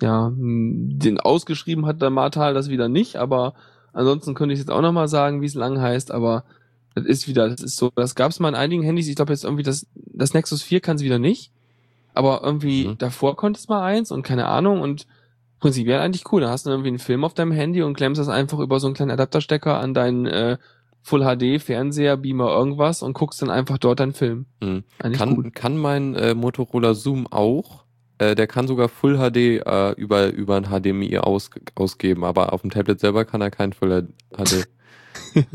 Ja, 0.00 0.28
m, 0.28 0.98
den 0.98 1.18
ausgeschrieben 1.20 1.86
hat 1.86 2.00
der 2.02 2.10
Martal 2.10 2.54
das 2.54 2.68
wieder 2.68 2.88
nicht, 2.88 3.16
aber 3.16 3.54
ansonsten 3.92 4.34
könnte 4.34 4.52
ich 4.52 4.60
jetzt 4.60 4.70
auch 4.70 4.80
nochmal 4.80 5.08
sagen, 5.08 5.40
wie 5.42 5.46
es 5.46 5.54
lang 5.54 5.80
heißt, 5.80 6.12
aber 6.12 6.44
das 6.94 7.04
ist 7.04 7.28
wieder, 7.28 7.48
das 7.48 7.60
ist 7.62 7.76
so, 7.76 7.90
das 7.96 8.14
gab 8.14 8.30
es 8.30 8.38
mal 8.40 8.48
in 8.48 8.54
einigen 8.54 8.82
Handys, 8.82 9.08
ich 9.08 9.16
glaube 9.16 9.32
jetzt 9.32 9.44
irgendwie 9.44 9.62
das, 9.64 9.86
das 9.94 10.34
Nexus 10.34 10.62
4 10.62 10.80
kann 10.80 10.96
es 10.96 11.02
wieder 11.02 11.18
nicht, 11.18 11.50
aber 12.14 12.42
irgendwie 12.44 12.88
Mhm. 12.88 12.98
davor 12.98 13.36
konnte 13.36 13.58
es 13.58 13.68
mal 13.68 13.82
eins 13.84 14.12
und 14.12 14.22
keine 14.22 14.46
Ahnung 14.46 14.80
und 14.80 15.06
prinzipiell 15.60 15.98
eigentlich 16.00 16.30
cool, 16.32 16.40
da 16.42 16.50
hast 16.50 16.66
du 16.66 16.70
irgendwie 16.70 16.88
einen 16.88 16.98
Film 17.00 17.24
auf 17.24 17.34
deinem 17.34 17.52
Handy 17.52 17.82
und 17.82 17.94
klemmst 17.94 18.20
das 18.20 18.28
einfach 18.28 18.60
über 18.60 18.78
so 18.78 18.86
einen 18.86 18.94
kleinen 18.94 19.10
Adapterstecker 19.12 19.78
an 19.80 19.94
deinen 19.94 20.26
äh, 20.26 20.58
Full 21.02 21.22
HD 21.24 21.60
Fernseher, 21.62 22.16
Beamer 22.16 22.50
irgendwas 22.50 23.02
und 23.02 23.12
guckst 23.14 23.40
dann 23.40 23.50
einfach 23.50 23.78
dort 23.78 24.00
deinen 24.00 24.12
Film. 24.12 24.46
Mhm. 24.62 24.84
Eigentlich 24.98 25.18
gut. 25.34 25.44
Kann, 25.44 25.52
kann 25.54 25.76
mein 25.78 26.14
äh, 26.14 26.34
Motorola 26.34 26.94
Zoom 26.94 27.26
auch, 27.28 27.84
Äh, 28.18 28.34
der 28.34 28.46
kann 28.48 28.66
sogar 28.66 28.88
Full 28.88 29.16
HD 29.16 29.36
äh, 29.64 29.92
über, 29.92 30.32
über 30.32 30.56
ein 30.56 30.64
HDMI 30.64 31.18
aus, 31.18 31.50
ausgeben, 31.76 32.24
aber 32.24 32.52
auf 32.52 32.62
dem 32.62 32.70
Tablet 32.70 32.98
selber 33.00 33.24
kann 33.24 33.40
er 33.40 33.50
kein 33.50 33.72
Full 33.72 34.08
HD. 34.36 34.66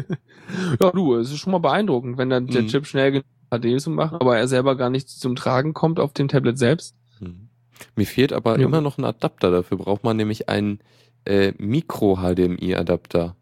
Ja, 0.81 0.91
du, 0.91 1.15
es 1.15 1.31
ist 1.31 1.37
schon 1.39 1.51
mal 1.51 1.59
beeindruckend, 1.59 2.17
wenn 2.17 2.29
dann 2.29 2.47
der 2.47 2.63
Mhm. 2.63 2.67
Chip 2.67 2.85
schnell 2.85 3.11
genug 3.11 3.25
HD 3.49 3.81
zu 3.81 3.89
machen, 3.89 4.17
aber 4.19 4.37
er 4.37 4.47
selber 4.47 4.75
gar 4.75 4.89
nicht 4.89 5.07
zum 5.09 5.35
Tragen 5.35 5.73
kommt 5.73 5.99
auf 5.99 6.13
dem 6.13 6.27
Tablet 6.27 6.57
selbst. 6.57 6.95
Hm. 7.19 7.49
Mir 7.95 8.05
fehlt 8.05 8.33
aber 8.33 8.59
Ja. 8.59 8.65
immer 8.65 8.81
noch 8.81 8.97
ein 8.97 9.05
Adapter. 9.05 9.51
Dafür 9.51 9.77
braucht 9.77 10.03
man 10.03 10.17
nämlich 10.17 10.49
einen 10.49 10.79
äh, 11.25 11.53
Micro-HDMI-Adapter. 11.57 13.35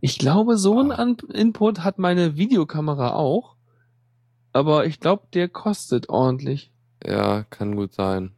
Ich 0.00 0.18
glaube, 0.18 0.56
so 0.56 0.78
ein 0.80 0.92
Ah. 0.92 0.96
An 0.96 1.16
Input 1.32 1.80
hat 1.80 1.98
meine 1.98 2.36
Videokamera 2.36 3.14
auch, 3.14 3.56
aber 4.52 4.86
ich 4.86 5.00
glaube, 5.00 5.24
der 5.34 5.48
kostet 5.48 6.08
ordentlich. 6.08 6.70
Ja, 7.04 7.44
kann 7.44 7.76
gut 7.76 7.94
sein. 7.94 8.32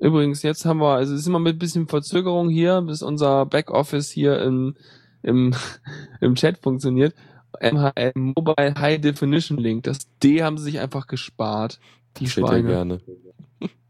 Übrigens, 0.00 0.42
jetzt 0.42 0.64
haben 0.64 0.80
wir, 0.80 0.94
also 0.96 1.14
es 1.14 1.20
ist 1.20 1.26
immer 1.26 1.38
mit 1.38 1.58
bisschen 1.58 1.86
Verzögerung 1.86 2.50
hier, 2.50 2.80
bis 2.82 3.02
unser 3.02 3.46
Backoffice 3.46 4.10
hier 4.10 4.40
im, 4.42 4.74
im, 5.22 5.54
im 6.20 6.34
Chat 6.34 6.58
funktioniert. 6.58 7.14
MHL 7.60 8.12
Mobile 8.14 8.74
High 8.78 9.00
Definition 9.00 9.58
Link. 9.58 9.84
Das 9.84 9.98
D 10.22 10.42
haben 10.42 10.58
sie 10.58 10.64
sich 10.64 10.80
einfach 10.80 11.06
gespart. 11.06 11.78
Die 12.16 12.26
Steht 12.26 12.44
ja 12.44 12.48
Schweine. 12.48 12.68
gerne. 12.68 13.00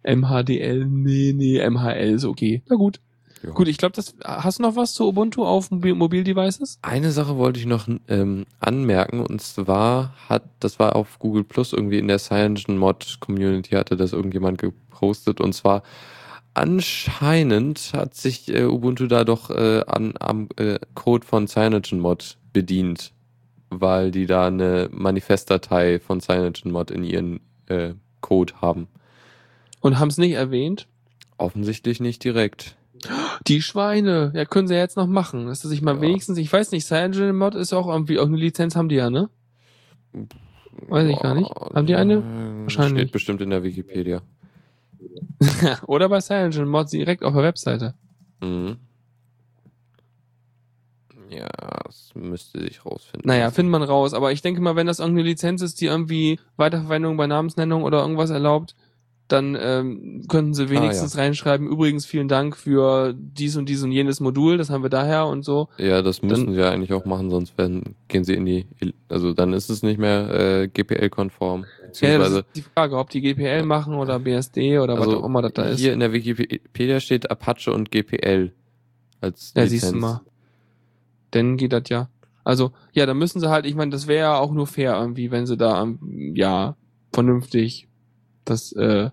MHDL, 0.04 0.84
nee, 0.84 1.32
nee, 1.34 1.68
MHL 1.68 2.10
ist 2.14 2.24
okay. 2.24 2.62
Na 2.68 2.76
gut. 2.76 3.00
Ja. 3.42 3.50
Gut, 3.50 3.66
ich 3.66 3.76
glaube, 3.76 3.94
das 3.94 4.14
hast 4.24 4.58
du 4.58 4.62
noch 4.62 4.76
was 4.76 4.94
zu 4.94 5.08
Ubuntu 5.08 5.44
auf 5.44 5.70
Mobil 5.70 5.94
Mobildevices? 5.94 6.78
Eine 6.82 7.10
Sache 7.10 7.36
wollte 7.36 7.58
ich 7.58 7.66
noch 7.66 7.88
ähm, 8.08 8.46
anmerken 8.60 9.20
und 9.20 9.42
zwar 9.42 10.14
hat, 10.28 10.44
das 10.60 10.78
war 10.78 10.94
auf 10.94 11.18
Google 11.18 11.44
Plus 11.44 11.72
irgendwie 11.72 11.98
in 11.98 12.08
der 12.08 12.18
CyanogenMod 12.18 13.18
Community 13.20 13.70
hatte 13.70 13.96
das 13.96 14.12
irgendjemand 14.12 14.58
gepostet 14.58 15.40
und 15.40 15.54
zwar 15.54 15.82
anscheinend 16.54 17.92
hat 17.94 18.14
sich 18.14 18.48
äh, 18.54 18.64
Ubuntu 18.64 19.06
da 19.06 19.24
doch 19.24 19.50
äh, 19.50 19.82
an, 19.86 20.14
am 20.20 20.48
äh, 20.56 20.78
Code 20.94 21.26
von 21.26 21.48
CyanogenMod 21.48 22.38
bedient, 22.52 23.12
weil 23.70 24.10
die 24.10 24.26
da 24.26 24.46
eine 24.46 24.88
Manifestdatei 24.92 25.98
von 25.98 26.20
CyanogenMod 26.20 26.90
in 26.90 27.04
ihren 27.04 27.40
äh, 27.66 27.94
Code 28.20 28.54
haben. 28.60 28.88
Und 29.80 29.98
haben 29.98 30.08
es 30.08 30.18
nicht 30.18 30.34
erwähnt? 30.34 30.86
Offensichtlich 31.38 31.98
nicht 31.98 32.22
direkt. 32.22 32.76
Die 33.48 33.62
Schweine, 33.62 34.32
ja, 34.34 34.44
können 34.44 34.68
sie 34.68 34.74
ja 34.74 34.80
jetzt 34.80 34.96
noch 34.96 35.06
machen. 35.06 35.46
Dass 35.46 35.62
sich 35.62 35.82
mal 35.82 35.96
Ja. 35.96 36.00
wenigstens, 36.00 36.38
ich 36.38 36.52
weiß 36.52 36.70
nicht, 36.72 36.86
CyanogenMod 36.86 37.54
ist 37.54 37.72
auch 37.72 37.88
irgendwie, 37.88 38.14
irgendeine 38.14 38.44
Lizenz 38.44 38.76
haben 38.76 38.88
die 38.88 38.94
ja, 38.96 39.10
ne? 39.10 39.28
Weiß 40.88 41.08
ich 41.08 41.18
gar 41.20 41.34
nicht. 41.34 41.50
Haben 41.50 41.86
die 41.86 41.96
eine? 41.96 42.14
Äh, 42.14 42.62
Wahrscheinlich. 42.64 43.02
Steht 43.02 43.12
bestimmt 43.12 43.40
in 43.40 43.50
der 43.50 43.62
Wikipedia. 43.62 44.22
Oder 45.86 46.08
bei 46.08 46.20
CyanogenMod 46.20 46.92
direkt 46.92 47.24
auf 47.24 47.34
der 47.34 47.42
Webseite. 47.42 47.94
Mhm. 48.40 48.76
Ja, 51.30 51.48
das 51.86 52.10
müsste 52.14 52.60
sich 52.60 52.84
rausfinden. 52.84 53.26
Naja, 53.26 53.50
findet 53.50 53.72
man 53.72 53.82
raus. 53.82 54.12
Aber 54.12 54.32
ich 54.32 54.42
denke 54.42 54.60
mal, 54.60 54.76
wenn 54.76 54.86
das 54.86 54.98
irgendeine 54.98 55.28
Lizenz 55.28 55.62
ist, 55.62 55.80
die 55.80 55.86
irgendwie 55.86 56.38
Weiterverwendung 56.56 57.16
bei 57.16 57.26
Namensnennung 57.26 57.84
oder 57.84 58.02
irgendwas 58.02 58.28
erlaubt, 58.30 58.74
dann 59.28 59.56
ähm, 59.58 60.24
könnten 60.28 60.52
sie 60.52 60.68
wenigstens 60.68 61.16
reinschreiben, 61.16 61.66
übrigens 61.66 62.04
vielen 62.04 62.28
Dank 62.28 62.56
für 62.56 63.14
dies 63.16 63.56
und 63.56 63.68
dies 63.68 63.82
und 63.82 63.90
jenes 63.92 64.20
Modul, 64.20 64.58
das 64.58 64.68
haben 64.68 64.82
wir 64.82 64.90
daher 64.90 65.26
und 65.26 65.42
so. 65.44 65.68
Ja, 65.78 66.02
das 66.02 66.22
müssen 66.22 66.52
sie 66.52 66.60
ja 66.60 66.70
eigentlich 66.70 66.92
auch 66.92 67.06
machen, 67.06 67.30
sonst 67.30 67.56
werden, 67.56 67.94
gehen 68.08 68.24
sie 68.24 68.34
in 68.34 68.44
die, 68.44 68.66
also 69.08 69.32
dann 69.32 69.54
ist 69.54 69.70
es 69.70 69.82
nicht 69.82 69.98
mehr 69.98 70.62
äh, 70.62 70.68
GPL-konform. 70.68 71.64
Ja, 72.00 72.18
das 72.18 72.30
ist 72.32 72.44
die 72.56 72.62
Frage, 72.62 72.98
ob 72.98 73.10
die 73.10 73.20
GPL 73.20 73.64
machen 73.64 73.94
oder 73.94 74.18
BSD 74.18 74.78
oder 74.78 74.94
was 74.98 75.06
auch 75.06 75.12
also 75.12 75.26
immer 75.26 75.42
das 75.42 75.52
da 75.54 75.62
ist. 75.64 75.80
hier 75.80 75.92
in 75.92 76.00
der 76.00 76.12
Wikipedia 76.12 77.00
steht 77.00 77.30
Apache 77.30 77.72
und 77.72 77.90
GPL 77.90 78.52
als 79.20 79.52
Ja, 79.56 79.62
Lizenz. 79.62 79.82
siehst 79.82 79.94
du 79.94 79.98
mal. 79.98 80.20
Dann 81.30 81.56
geht 81.56 81.72
das 81.72 81.84
ja. 81.88 82.08
Also, 82.44 82.72
ja, 82.92 83.06
dann 83.06 83.18
müssen 83.18 83.40
sie 83.40 83.48
halt, 83.48 83.66
ich 83.66 83.74
meine, 83.74 83.90
das 83.92 84.06
wäre 84.08 84.20
ja 84.20 84.38
auch 84.38 84.52
nur 84.52 84.66
fair 84.66 84.98
irgendwie, 84.98 85.30
wenn 85.30 85.46
sie 85.46 85.56
da, 85.56 85.82
ähm, 85.82 86.32
ja, 86.34 86.76
vernünftig 87.12 87.88
das 88.44 88.72
äh, 88.72 89.10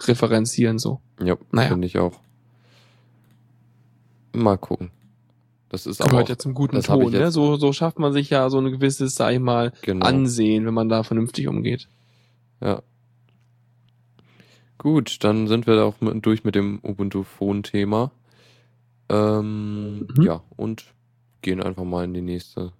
referenzieren 0.00 0.78
so. 0.78 1.00
Ja, 1.22 1.36
Naja. 1.50 1.68
finde 1.68 1.86
ich 1.86 1.98
auch. 1.98 2.20
Mal 4.32 4.56
gucken. 4.58 4.90
Das 5.70 5.86
ist 5.86 6.00
aber 6.00 6.10
Gehört 6.10 6.24
auch, 6.26 6.28
ja 6.30 6.38
zum 6.38 6.54
guten 6.54 6.80
Ton, 6.82 7.12
ne? 7.12 7.30
So, 7.30 7.56
so 7.56 7.72
schafft 7.72 7.98
man 7.98 8.12
sich 8.12 8.30
ja 8.30 8.48
so 8.48 8.58
ein 8.58 8.70
gewisses, 8.70 9.14
sag 9.14 9.32
ich 9.34 9.40
mal, 9.40 9.72
genau. 9.82 10.06
Ansehen, 10.06 10.64
wenn 10.64 10.72
man 10.74 10.88
da 10.88 11.02
vernünftig 11.02 11.46
umgeht. 11.48 11.88
Ja. 12.60 12.82
Gut, 14.78 15.24
dann 15.24 15.48
sind 15.48 15.66
wir 15.66 15.74
da 15.74 15.84
auch 15.84 16.00
mit, 16.00 16.24
durch 16.24 16.44
mit 16.44 16.54
dem 16.54 16.78
Ubuntu-Phone-Thema. 16.82 18.12
Ähm, 19.08 20.06
Mhm. 20.16 20.22
Ja, 20.22 20.42
und 20.56 20.84
gehen 21.42 21.62
einfach 21.62 21.84
mal 21.84 22.04
in 22.04 22.14
die 22.14 22.22
nächste 22.22 22.72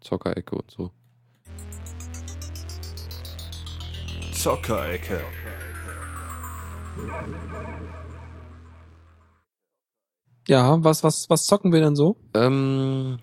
Zockerecke 0.00 0.56
und 0.56 0.70
so. 0.70 0.90
Zockerecke. 4.40 5.20
Ja, 10.48 10.82
was, 10.82 11.04
was, 11.04 11.28
was 11.28 11.44
zocken 11.46 11.72
wir 11.72 11.80
denn 11.80 11.94
so? 11.94 12.16
Ähm, 12.34 13.18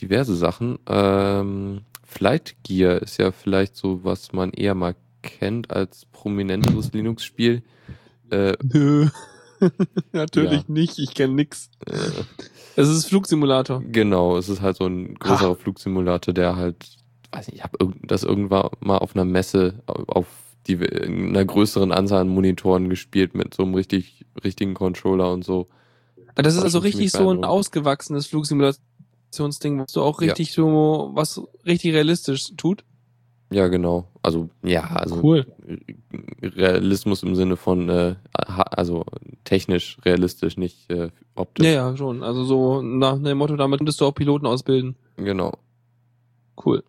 diverse 0.00 0.36
Sachen. 0.36 0.78
Ähm, 0.86 1.82
Flight 2.04 2.56
Gear 2.62 3.00
ist 3.02 3.18
ja 3.18 3.32
vielleicht 3.32 3.76
so, 3.76 4.04
was 4.04 4.32
man 4.32 4.50
eher 4.52 4.74
mal 4.74 4.94
kennt 5.22 5.70
als 5.70 6.04
prominenteres 6.12 6.92
Linux-Spiel. 6.92 7.62
Äh, 8.30 8.54
Nö. 8.62 9.08
Natürlich 10.12 10.52
Ja. 10.52 10.64
nicht, 10.68 10.98
ich 10.98 11.14
kenne 11.14 11.32
nix. 11.34 11.70
äh, 11.86 11.94
Es 12.76 12.88
ist 12.88 13.06
Flugsimulator. 13.06 13.82
Genau, 13.90 14.36
es 14.36 14.50
ist 14.50 14.60
halt 14.60 14.76
so 14.76 14.84
ein 14.86 15.14
größerer 15.14 15.56
Flugsimulator, 15.56 16.34
der 16.34 16.56
halt, 16.56 16.95
weiß 17.32 17.48
nicht, 17.48 17.56
ich 17.58 17.62
habe 17.64 17.92
das 18.02 18.22
irgendwann 18.22 18.70
mal 18.80 18.98
auf 18.98 19.14
einer 19.14 19.24
Messe 19.24 19.82
auf 19.86 20.26
die, 20.66 20.74
in 20.74 21.28
einer 21.28 21.44
größeren 21.44 21.92
Anzahl 21.92 22.22
an 22.22 22.28
Monitoren 22.28 22.88
gespielt 22.88 23.34
mit 23.34 23.54
so 23.54 23.62
einem 23.62 23.74
richtig, 23.74 24.26
richtigen 24.42 24.74
Controller 24.74 25.32
und 25.32 25.44
so. 25.44 25.68
Ah, 26.34 26.42
Das 26.42 26.54
ist 26.56 26.62
also 26.62 26.80
richtig 26.80 27.12
so 27.12 27.30
ein 27.30 27.44
ausgewachsenes 27.44 28.26
Flugsimulationsding, 28.26 29.80
was 29.80 29.92
so 29.92 30.02
auch 30.02 30.20
Ja. 30.20 30.28
richtig 30.28 30.52
so, 30.52 31.10
was 31.14 31.40
richtig 31.64 31.94
realistisch 31.94 32.52
tut. 32.56 32.84
Ja, 33.50 33.68
genau. 33.68 34.08
Also, 34.22 34.48
ja, 34.64 34.82
also 34.82 35.20
Cool. 35.22 35.46
Realismus 36.42 37.22
im 37.22 37.36
Sinne 37.36 37.56
von, 37.56 37.88
äh, 37.88 38.16
also 38.34 39.04
technisch 39.44 39.98
realistisch, 40.04 40.56
nicht 40.56 40.90
äh, 40.90 41.10
optisch. 41.36 41.64
Ja, 41.64 41.72
ja, 41.72 41.96
schon. 41.96 42.24
Also 42.24 42.42
so 42.44 42.82
nach 42.82 43.22
dem 43.22 43.38
Motto, 43.38 43.54
damit 43.56 43.78
könntest 43.78 44.00
du 44.00 44.06
auch 44.06 44.14
Piloten 44.14 44.46
ausbilden. 44.46 44.96
Genau. 45.16 45.52
Cool. 46.64 46.82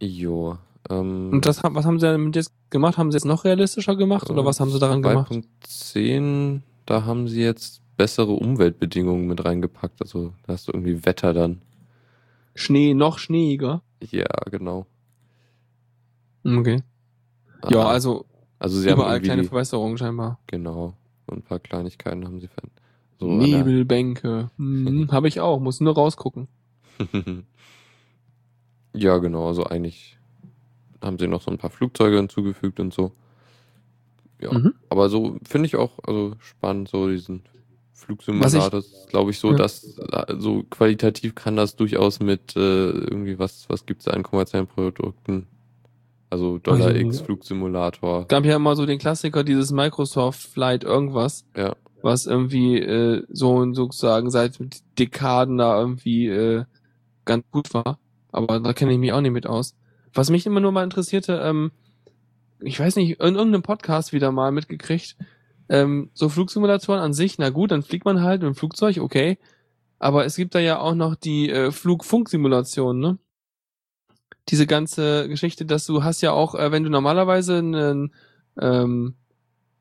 Jo. 0.00 0.58
Ähm, 0.88 1.30
Und 1.32 1.46
das, 1.46 1.62
was 1.62 1.84
haben 1.84 2.00
sie 2.00 2.06
damit 2.06 2.36
jetzt 2.36 2.52
gemacht? 2.70 2.96
Haben 2.98 3.10
sie 3.12 3.16
jetzt 3.16 3.24
noch 3.26 3.44
realistischer 3.44 3.96
gemacht 3.96 4.30
oder 4.30 4.44
was 4.44 4.60
haben 4.60 4.70
sie 4.70 4.78
daran 4.78 5.02
gemacht? 5.02 5.30
2.10, 5.64 6.60
da 6.86 7.04
haben 7.04 7.28
sie 7.28 7.42
jetzt 7.42 7.82
bessere 7.96 8.32
Umweltbedingungen 8.32 9.26
mit 9.26 9.44
reingepackt. 9.44 10.00
Also 10.00 10.32
da 10.46 10.54
hast 10.54 10.68
du 10.68 10.72
irgendwie 10.72 11.04
Wetter 11.04 11.34
dann. 11.34 11.60
Schnee, 12.54 12.94
noch 12.94 13.18
schneeiger. 13.18 13.82
Ja, 14.10 14.24
genau. 14.50 14.86
Okay. 16.44 16.82
Ja, 17.68 17.80
Ah, 17.82 17.90
also 17.90 18.24
also 18.58 18.78
sie 18.78 18.90
überall 18.90 19.16
haben 19.16 19.22
kleine 19.22 19.44
Verbesserungen 19.44 19.98
scheinbar. 19.98 20.38
genau 20.46 20.94
so 21.28 21.36
ein 21.36 21.42
paar 21.42 21.58
Kleinigkeiten 21.58 22.24
haben 22.26 22.40
sie 22.40 22.48
ver 22.48 22.62
so 23.18 23.26
Nebelbänke. 23.30 24.50
Hm, 24.56 25.08
Habe 25.12 25.28
ich 25.28 25.40
auch, 25.40 25.60
muss 25.60 25.80
nur 25.80 25.94
rausgucken. 25.94 26.48
ja, 28.94 29.18
genau. 29.18 29.46
Also 29.48 29.64
eigentlich 29.66 30.18
haben 31.02 31.18
sie 31.18 31.28
noch 31.28 31.42
so 31.42 31.50
ein 31.50 31.58
paar 31.58 31.70
Flugzeuge 31.70 32.16
hinzugefügt 32.16 32.80
und 32.80 32.92
so. 32.92 33.12
Ja, 34.40 34.52
Mhm. 34.52 34.74
aber 34.88 35.08
so 35.08 35.38
finde 35.48 35.66
ich 35.66 35.76
auch 35.76 35.98
also 36.06 36.34
spannend 36.40 36.88
so 36.88 37.08
diesen 37.08 37.42
Flugsimulator. 37.92 38.70
Das 38.70 38.86
ist, 38.86 39.08
glaube 39.10 39.30
ich, 39.30 39.38
so, 39.38 39.50
Ja. 39.52 39.56
dass 39.58 39.82
so 40.38 40.62
qualitativ 40.70 41.34
kann 41.34 41.56
das 41.56 41.76
durchaus 41.76 42.20
mit 42.20 42.56
äh, 42.56 42.60
irgendwie 42.90 43.38
was 43.38 43.68
was 43.68 43.84
gibt's 43.86 44.06
da 44.06 44.12
an 44.12 44.22
kommerziellen 44.22 44.66
Produkten. 44.66 45.46
Also 46.30 46.58
Dollar 46.58 46.86
Also, 46.88 46.98
X 46.98 47.20
Flugsimulator. 47.20 48.26
gab 48.28 48.44
ja 48.44 48.56
immer 48.56 48.76
so 48.76 48.86
den 48.86 48.98
Klassiker, 48.98 49.42
dieses 49.44 49.72
Microsoft 49.72 50.40
Flight 50.40 50.84
irgendwas, 50.84 51.44
Ja, 51.56 51.74
was 52.02 52.24
irgendwie 52.26 52.78
äh, 52.78 53.24
so 53.28 53.72
sozusagen 53.74 54.30
seit 54.30 54.58
Dekaden 54.98 55.58
da 55.58 55.78
irgendwie 55.78 56.28
äh, 56.28 56.64
ganz 57.24 57.44
gut 57.50 57.74
war. 57.74 57.98
Aber 58.32 58.60
da 58.60 58.72
kenne 58.72 58.92
ich 58.92 58.98
mich 58.98 59.12
auch 59.12 59.20
nicht 59.20 59.32
mit 59.32 59.46
aus. 59.46 59.76
Was 60.12 60.30
mich 60.30 60.46
immer 60.46 60.60
nur 60.60 60.72
mal 60.72 60.84
interessierte, 60.84 61.40
ähm, 61.44 61.72
ich 62.60 62.78
weiß 62.78 62.96
nicht, 62.96 63.20
in 63.20 63.34
irgendeinem 63.34 63.62
Podcast 63.62 64.12
wieder 64.12 64.32
mal 64.32 64.52
mitgekriegt, 64.52 65.16
ähm, 65.68 66.10
so 66.14 66.28
Flugsimulatoren 66.28 67.00
an 67.00 67.12
sich, 67.12 67.38
na 67.38 67.50
gut, 67.50 67.70
dann 67.70 67.82
fliegt 67.82 68.04
man 68.04 68.22
halt 68.22 68.42
mit 68.42 68.48
dem 68.48 68.54
Flugzeug, 68.56 68.98
okay. 68.98 69.38
Aber 69.98 70.24
es 70.24 70.36
gibt 70.36 70.54
da 70.54 70.58
ja 70.58 70.78
auch 70.80 70.94
noch 70.94 71.14
die 71.14 71.50
äh, 71.50 71.70
Flugfunksimulation, 71.70 72.98
ne? 72.98 73.18
Diese 74.48 74.66
ganze 74.66 75.28
Geschichte, 75.28 75.64
dass 75.64 75.86
du 75.86 76.02
hast 76.02 76.22
ja 76.22 76.32
auch, 76.32 76.54
äh, 76.54 76.72
wenn 76.72 76.82
du 76.82 76.90
normalerweise 76.90 77.58
einen 77.58 78.12
ähm, 78.60 79.14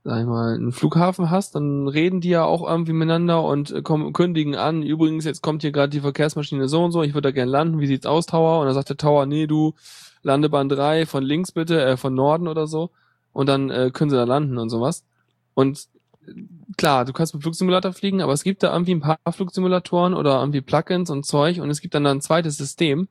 sag 0.09 0.21
ich 0.21 0.25
mal, 0.25 0.55
einen 0.55 0.71
Flughafen 0.71 1.29
hast, 1.29 1.53
dann 1.53 1.87
reden 1.87 2.19
die 2.19 2.29
ja 2.29 2.43
auch 2.43 2.67
irgendwie 2.67 2.93
miteinander 2.93 3.43
und 3.43 3.69
äh, 3.69 3.83
kommen, 3.83 4.11
kündigen 4.11 4.55
an, 4.55 4.81
übrigens, 4.81 5.23
jetzt 5.23 5.43
kommt 5.43 5.61
hier 5.61 5.71
gerade 5.71 5.91
die 5.91 5.99
Verkehrsmaschine 5.99 6.67
so 6.67 6.83
und 6.83 6.91
so, 6.91 7.03
ich 7.03 7.13
würde 7.13 7.27
da 7.27 7.31
gerne 7.31 7.51
landen, 7.51 7.79
wie 7.79 7.85
sieht's 7.85 8.07
aus, 8.07 8.25
Tower? 8.25 8.59
Und 8.59 8.65
dann 8.65 8.73
sagt 8.73 8.89
der 8.89 8.97
Tower, 8.97 9.27
nee, 9.27 9.45
du, 9.45 9.75
Landebahn 10.23 10.67
3 10.67 11.05
von 11.05 11.23
links 11.23 11.51
bitte, 11.51 11.83
äh, 11.85 11.95
von 11.95 12.15
Norden 12.15 12.47
oder 12.47 12.65
so. 12.65 12.89
Und 13.33 13.47
dann 13.47 13.69
äh, 13.69 13.91
können 13.93 14.09
sie 14.09 14.15
da 14.15 14.23
landen 14.23 14.57
und 14.57 14.71
sowas. 14.71 15.05
Und 15.53 15.87
äh, 16.25 16.33
klar, 16.75 17.05
du 17.05 17.13
kannst 17.13 17.35
mit 17.35 17.43
Flugsimulator 17.43 17.93
fliegen, 17.93 18.21
aber 18.21 18.33
es 18.33 18.43
gibt 18.43 18.63
da 18.63 18.73
irgendwie 18.73 18.95
ein 18.95 19.01
paar 19.01 19.19
Flugsimulatoren 19.29 20.15
oder 20.15 20.39
irgendwie 20.39 20.61
Plugins 20.61 21.11
und 21.11 21.23
Zeug 21.23 21.61
und 21.61 21.69
es 21.69 21.81
gibt 21.81 21.93
dann 21.93 22.07
ein 22.07 22.21
zweites 22.21 22.57
System, 22.57 23.09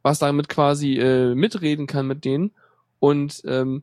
was 0.00 0.18
damit 0.18 0.48
quasi 0.48 0.94
äh, 0.94 1.34
mitreden 1.34 1.86
kann 1.86 2.06
mit 2.06 2.24
denen 2.24 2.52
und 3.00 3.42
ähm, 3.44 3.82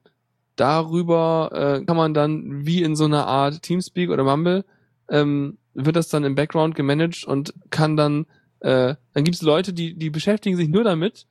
darüber 0.59 1.49
äh, 1.53 1.85
kann 1.85 1.97
man 1.97 2.13
dann 2.13 2.65
wie 2.65 2.83
in 2.83 2.95
so 2.95 3.05
einer 3.05 3.27
Art 3.27 3.61
Teamspeak 3.61 4.09
oder 4.09 4.23
Mumble 4.23 4.65
ähm, 5.09 5.57
wird 5.73 5.95
das 5.95 6.09
dann 6.09 6.23
im 6.23 6.35
Background 6.35 6.75
gemanagt 6.75 7.23
und 7.25 7.53
kann 7.69 7.95
dann 7.95 8.25
äh, 8.59 8.95
dann 9.13 9.23
gibt 9.23 9.35
es 9.35 9.41
Leute, 9.41 9.73
die 9.73 9.95
die 9.95 10.09
beschäftigen 10.09 10.57
sich 10.57 10.69
nur 10.69 10.83
damit, 10.83 11.25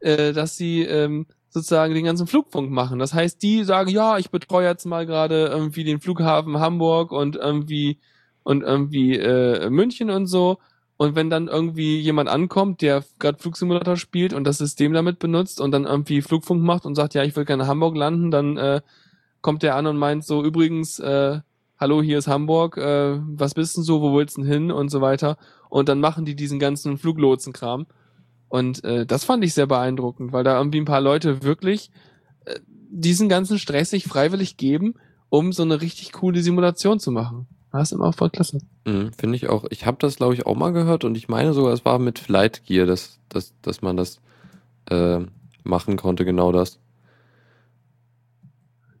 äh, 0.00 0.32
dass 0.32 0.56
sie 0.56 0.82
ähm, 0.82 1.26
sozusagen 1.50 1.94
den 1.94 2.04
ganzen 2.04 2.26
Flugfunk 2.26 2.70
machen. 2.70 2.98
Das 2.98 3.14
heißt, 3.14 3.42
die 3.42 3.64
sagen, 3.64 3.90
ja, 3.90 4.18
ich 4.18 4.30
betreue 4.30 4.66
jetzt 4.66 4.84
mal 4.84 5.06
gerade 5.06 5.46
irgendwie 5.46 5.84
den 5.84 6.00
Flughafen 6.00 6.58
Hamburg 6.58 7.12
und 7.12 7.36
irgendwie 7.36 7.98
und 8.42 8.62
irgendwie 8.62 9.16
äh, 9.16 9.70
München 9.70 10.10
und 10.10 10.26
so. 10.26 10.58
Und 10.98 11.14
wenn 11.14 11.30
dann 11.30 11.46
irgendwie 11.46 12.00
jemand 12.00 12.28
ankommt, 12.28 12.82
der 12.82 13.04
gerade 13.20 13.38
Flugsimulator 13.38 13.96
spielt 13.96 14.32
und 14.32 14.42
das 14.42 14.58
System 14.58 14.92
damit 14.92 15.20
benutzt 15.20 15.60
und 15.60 15.70
dann 15.70 15.84
irgendwie 15.84 16.22
Flugfunk 16.22 16.60
macht 16.62 16.84
und 16.84 16.96
sagt, 16.96 17.14
ja, 17.14 17.22
ich 17.22 17.36
will 17.36 17.44
gerne 17.44 17.62
in 17.62 17.68
Hamburg 17.68 17.96
landen, 17.96 18.32
dann 18.32 18.56
äh, 18.56 18.80
kommt 19.40 19.62
der 19.62 19.76
an 19.76 19.86
und 19.86 19.96
meint 19.96 20.24
so, 20.24 20.44
übrigens, 20.44 20.98
äh, 20.98 21.38
hallo, 21.78 22.02
hier 22.02 22.18
ist 22.18 22.26
Hamburg, 22.26 22.78
äh, 22.78 23.20
was 23.28 23.54
bist 23.54 23.76
denn 23.76 23.84
so, 23.84 24.02
wo 24.02 24.16
willst 24.16 24.38
denn 24.38 24.44
hin 24.44 24.72
und 24.72 24.88
so 24.88 25.00
weiter. 25.00 25.36
Und 25.70 25.88
dann 25.88 26.00
machen 26.00 26.24
die 26.24 26.34
diesen 26.34 26.58
ganzen 26.58 26.98
Fluglotsenkram. 26.98 27.86
Und 28.48 28.82
äh, 28.82 29.06
das 29.06 29.24
fand 29.24 29.44
ich 29.44 29.54
sehr 29.54 29.68
beeindruckend, 29.68 30.32
weil 30.32 30.42
da 30.42 30.58
irgendwie 30.58 30.80
ein 30.80 30.84
paar 30.84 31.00
Leute 31.00 31.44
wirklich 31.44 31.92
äh, 32.44 32.58
diesen 32.90 33.28
ganzen 33.28 33.60
Stress 33.60 33.90
sich 33.90 34.02
freiwillig 34.02 34.56
geben, 34.56 34.94
um 35.28 35.52
so 35.52 35.62
eine 35.62 35.80
richtig 35.80 36.12
coole 36.12 36.42
Simulation 36.42 36.98
zu 36.98 37.12
machen. 37.12 37.46
Das 37.72 37.92
ist 37.92 37.92
immer 37.92 38.12
voll 38.12 38.30
klasse. 38.30 38.58
Mhm, 38.86 39.12
Finde 39.18 39.36
ich 39.36 39.48
auch. 39.48 39.64
Ich 39.70 39.84
habe 39.86 39.98
das, 40.00 40.16
glaube 40.16 40.34
ich, 40.34 40.46
auch 40.46 40.56
mal 40.56 40.72
gehört 40.72 41.04
und 41.04 41.16
ich 41.16 41.28
meine 41.28 41.52
sogar, 41.52 41.72
es 41.72 41.84
war 41.84 41.98
mit 41.98 42.18
Flight 42.18 42.64
Gear, 42.64 42.86
dass, 42.86 43.18
dass, 43.28 43.52
dass 43.62 43.82
man 43.82 43.96
das 43.96 44.20
äh, 44.90 45.20
machen 45.64 45.96
konnte, 45.96 46.24
genau 46.24 46.50
das. 46.52 46.78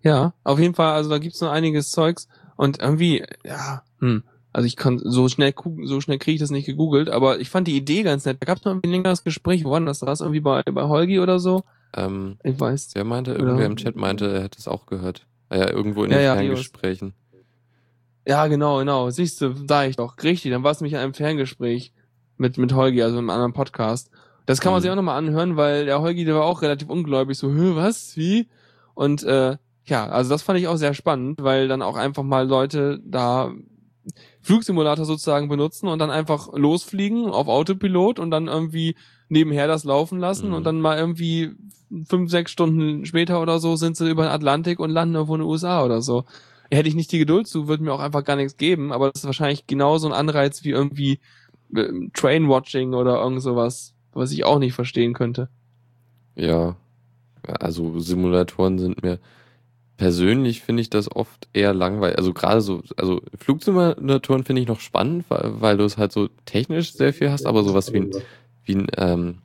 Ja, 0.02 0.32
auf 0.44 0.58
jeden 0.58 0.74
Fall, 0.74 0.92
also 0.92 1.10
da 1.10 1.18
gibt's 1.18 1.40
noch 1.40 1.50
einiges 1.50 1.90
Zeugs 1.90 2.28
und 2.56 2.80
irgendwie, 2.80 3.24
ja, 3.44 3.82
hm, 4.00 4.22
also 4.52 4.66
ich 4.66 4.76
kann 4.76 4.98
so 5.02 5.28
schnell 5.28 5.54
so 5.84 6.00
schnell 6.00 6.18
kriege 6.18 6.34
ich 6.36 6.40
das 6.40 6.50
nicht 6.50 6.66
gegoogelt, 6.66 7.10
aber 7.10 7.40
ich 7.40 7.50
fand 7.50 7.68
die 7.68 7.76
Idee 7.76 8.02
ganz 8.02 8.24
nett. 8.24 8.38
Da 8.40 8.46
gab's 8.46 8.64
noch 8.64 8.72
ein 8.72 8.82
längeres 8.90 9.24
Gespräch, 9.24 9.64
wo 9.64 9.70
war 9.70 9.80
das? 9.80 10.00
War 10.02 10.08
das 10.08 10.20
irgendwie 10.20 10.40
bei, 10.40 10.62
bei 10.62 10.84
Holgi 10.84 11.20
oder 11.20 11.38
so? 11.38 11.64
Ähm, 11.94 12.38
Ich 12.44 12.58
weiß. 12.58 12.90
wer 12.94 13.04
meinte, 13.04 13.32
Oder- 13.34 13.40
irgendwer 13.40 13.66
im 13.66 13.76
Chat 13.76 13.96
meinte, 13.96 14.30
er 14.32 14.42
hätte 14.42 14.58
es 14.58 14.68
auch 14.68 14.86
gehört. 14.86 15.26
Ja, 15.50 15.68
irgendwo 15.70 16.04
in 16.04 16.10
Ja, 16.10 16.18
den 16.18 16.24
ja, 16.24 16.34
Ferngesprächen. 16.34 17.08
Ja, 17.08 17.27
genau, 18.48 18.78
genau. 18.78 19.10
Siehst 19.10 19.40
du, 19.40 19.50
da 19.54 19.84
ich 19.84 19.96
doch. 19.96 20.16
Richtig, 20.22 20.52
dann 20.52 20.62
war 20.62 20.72
es 20.72 20.80
nämlich 20.80 20.92
in 20.92 20.98
einem 20.98 21.14
Ferngespräch 21.14 21.92
mit, 22.36 22.58
mit 22.58 22.74
Holgi, 22.74 23.02
also 23.02 23.18
im 23.18 23.30
anderen 23.30 23.52
Podcast. 23.52 24.10
Das 24.46 24.60
kann 24.60 24.72
man 24.72 24.80
Mhm. 24.80 24.82
sich 24.82 24.90
auch 24.90 24.96
nochmal 24.96 25.18
anhören, 25.18 25.56
weil 25.56 25.86
der 25.86 26.00
Holgi, 26.00 26.24
der 26.24 26.34
war 26.34 26.44
auch 26.44 26.62
relativ 26.62 26.88
ungläubig, 26.88 27.36
so, 27.38 27.48
Hö, 27.48 27.74
was, 27.76 28.16
wie? 28.16 28.48
Und 28.94 29.22
äh, 29.24 29.56
ja, 29.84 30.06
also 30.06 30.30
das 30.30 30.42
fand 30.42 30.58
ich 30.58 30.68
auch 30.68 30.76
sehr 30.76 30.94
spannend, 30.94 31.42
weil 31.42 31.68
dann 31.68 31.82
auch 31.82 31.96
einfach 31.96 32.22
mal 32.22 32.46
Leute 32.46 33.00
da 33.04 33.52
Flugsimulator 34.42 35.04
sozusagen 35.04 35.48
benutzen 35.48 35.88
und 35.88 35.98
dann 35.98 36.10
einfach 36.10 36.48
losfliegen 36.54 37.26
auf 37.26 37.48
Autopilot 37.48 38.18
und 38.18 38.30
dann 38.30 38.48
irgendwie 38.48 38.94
nebenher 39.28 39.66
das 39.66 39.84
laufen 39.84 40.18
lassen 40.18 40.48
Mhm. 40.48 40.54
und 40.54 40.64
dann 40.64 40.80
mal 40.80 40.98
irgendwie 40.98 41.52
fünf, 42.08 42.30
sechs 42.30 42.50
Stunden 42.52 43.04
später 43.04 43.40
oder 43.42 43.58
so 43.58 43.76
sind 43.76 43.96
sie 43.96 44.08
über 44.10 44.22
den 44.24 44.32
Atlantik 44.32 44.78
und 44.80 44.90
landen 44.90 45.14
irgendwo 45.14 45.34
in 45.34 45.40
den 45.40 45.48
USA 45.48 45.84
oder 45.84 46.00
so. 46.02 46.24
Hätte 46.70 46.88
ich 46.88 46.94
nicht 46.94 47.12
die 47.12 47.18
Geduld 47.18 47.46
zu, 47.46 47.68
würde 47.68 47.82
mir 47.82 47.92
auch 47.92 48.00
einfach 48.00 48.24
gar 48.24 48.36
nichts 48.36 48.56
geben, 48.56 48.92
aber 48.92 49.10
das 49.10 49.22
ist 49.22 49.26
wahrscheinlich 49.26 49.66
genauso 49.66 50.06
ein 50.06 50.12
Anreiz 50.12 50.64
wie 50.64 50.70
irgendwie 50.70 51.20
äh, 51.74 51.88
Train-Watching 52.12 52.94
oder 52.94 53.20
irgend 53.22 53.42
sowas, 53.42 53.94
was 54.12 54.32
ich 54.32 54.44
auch 54.44 54.58
nicht 54.58 54.74
verstehen 54.74 55.14
könnte. 55.14 55.48
Ja, 56.36 56.76
also 57.42 57.98
Simulatoren 57.98 58.78
sind 58.78 59.02
mir 59.02 59.18
persönlich 59.98 60.62
finde 60.62 60.80
ich 60.80 60.88
das 60.88 61.14
oft 61.14 61.48
eher 61.52 61.74
langweilig. 61.74 62.16
Also 62.16 62.32
gerade 62.32 62.62
so, 62.62 62.82
also 62.96 63.20
Flugsimulatoren 63.36 64.44
finde 64.44 64.62
ich 64.62 64.68
noch 64.68 64.80
spannend, 64.80 65.26
weil, 65.28 65.60
weil 65.60 65.76
du 65.76 65.84
es 65.84 65.98
halt 65.98 66.12
so 66.12 66.28
technisch 66.46 66.94
sehr 66.94 67.12
viel 67.12 67.30
hast, 67.30 67.46
aber 67.46 67.64
sowas 67.64 67.92
wie 67.92 67.98
ein, 67.98 68.12
wie 68.64 68.76
ein 68.76 68.86
ähm, 68.96 69.38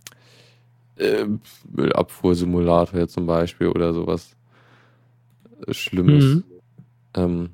äh, 0.97 1.25
Müllabfuhrsimulator 1.71 2.99
jetzt 2.99 3.13
zum 3.13 3.25
Beispiel 3.25 3.67
oder 3.67 3.93
sowas 3.93 4.35
äh, 5.67 5.73
Schlimmes. 5.73 6.23
Mhm. 6.23 6.43
Ähm, 7.15 7.51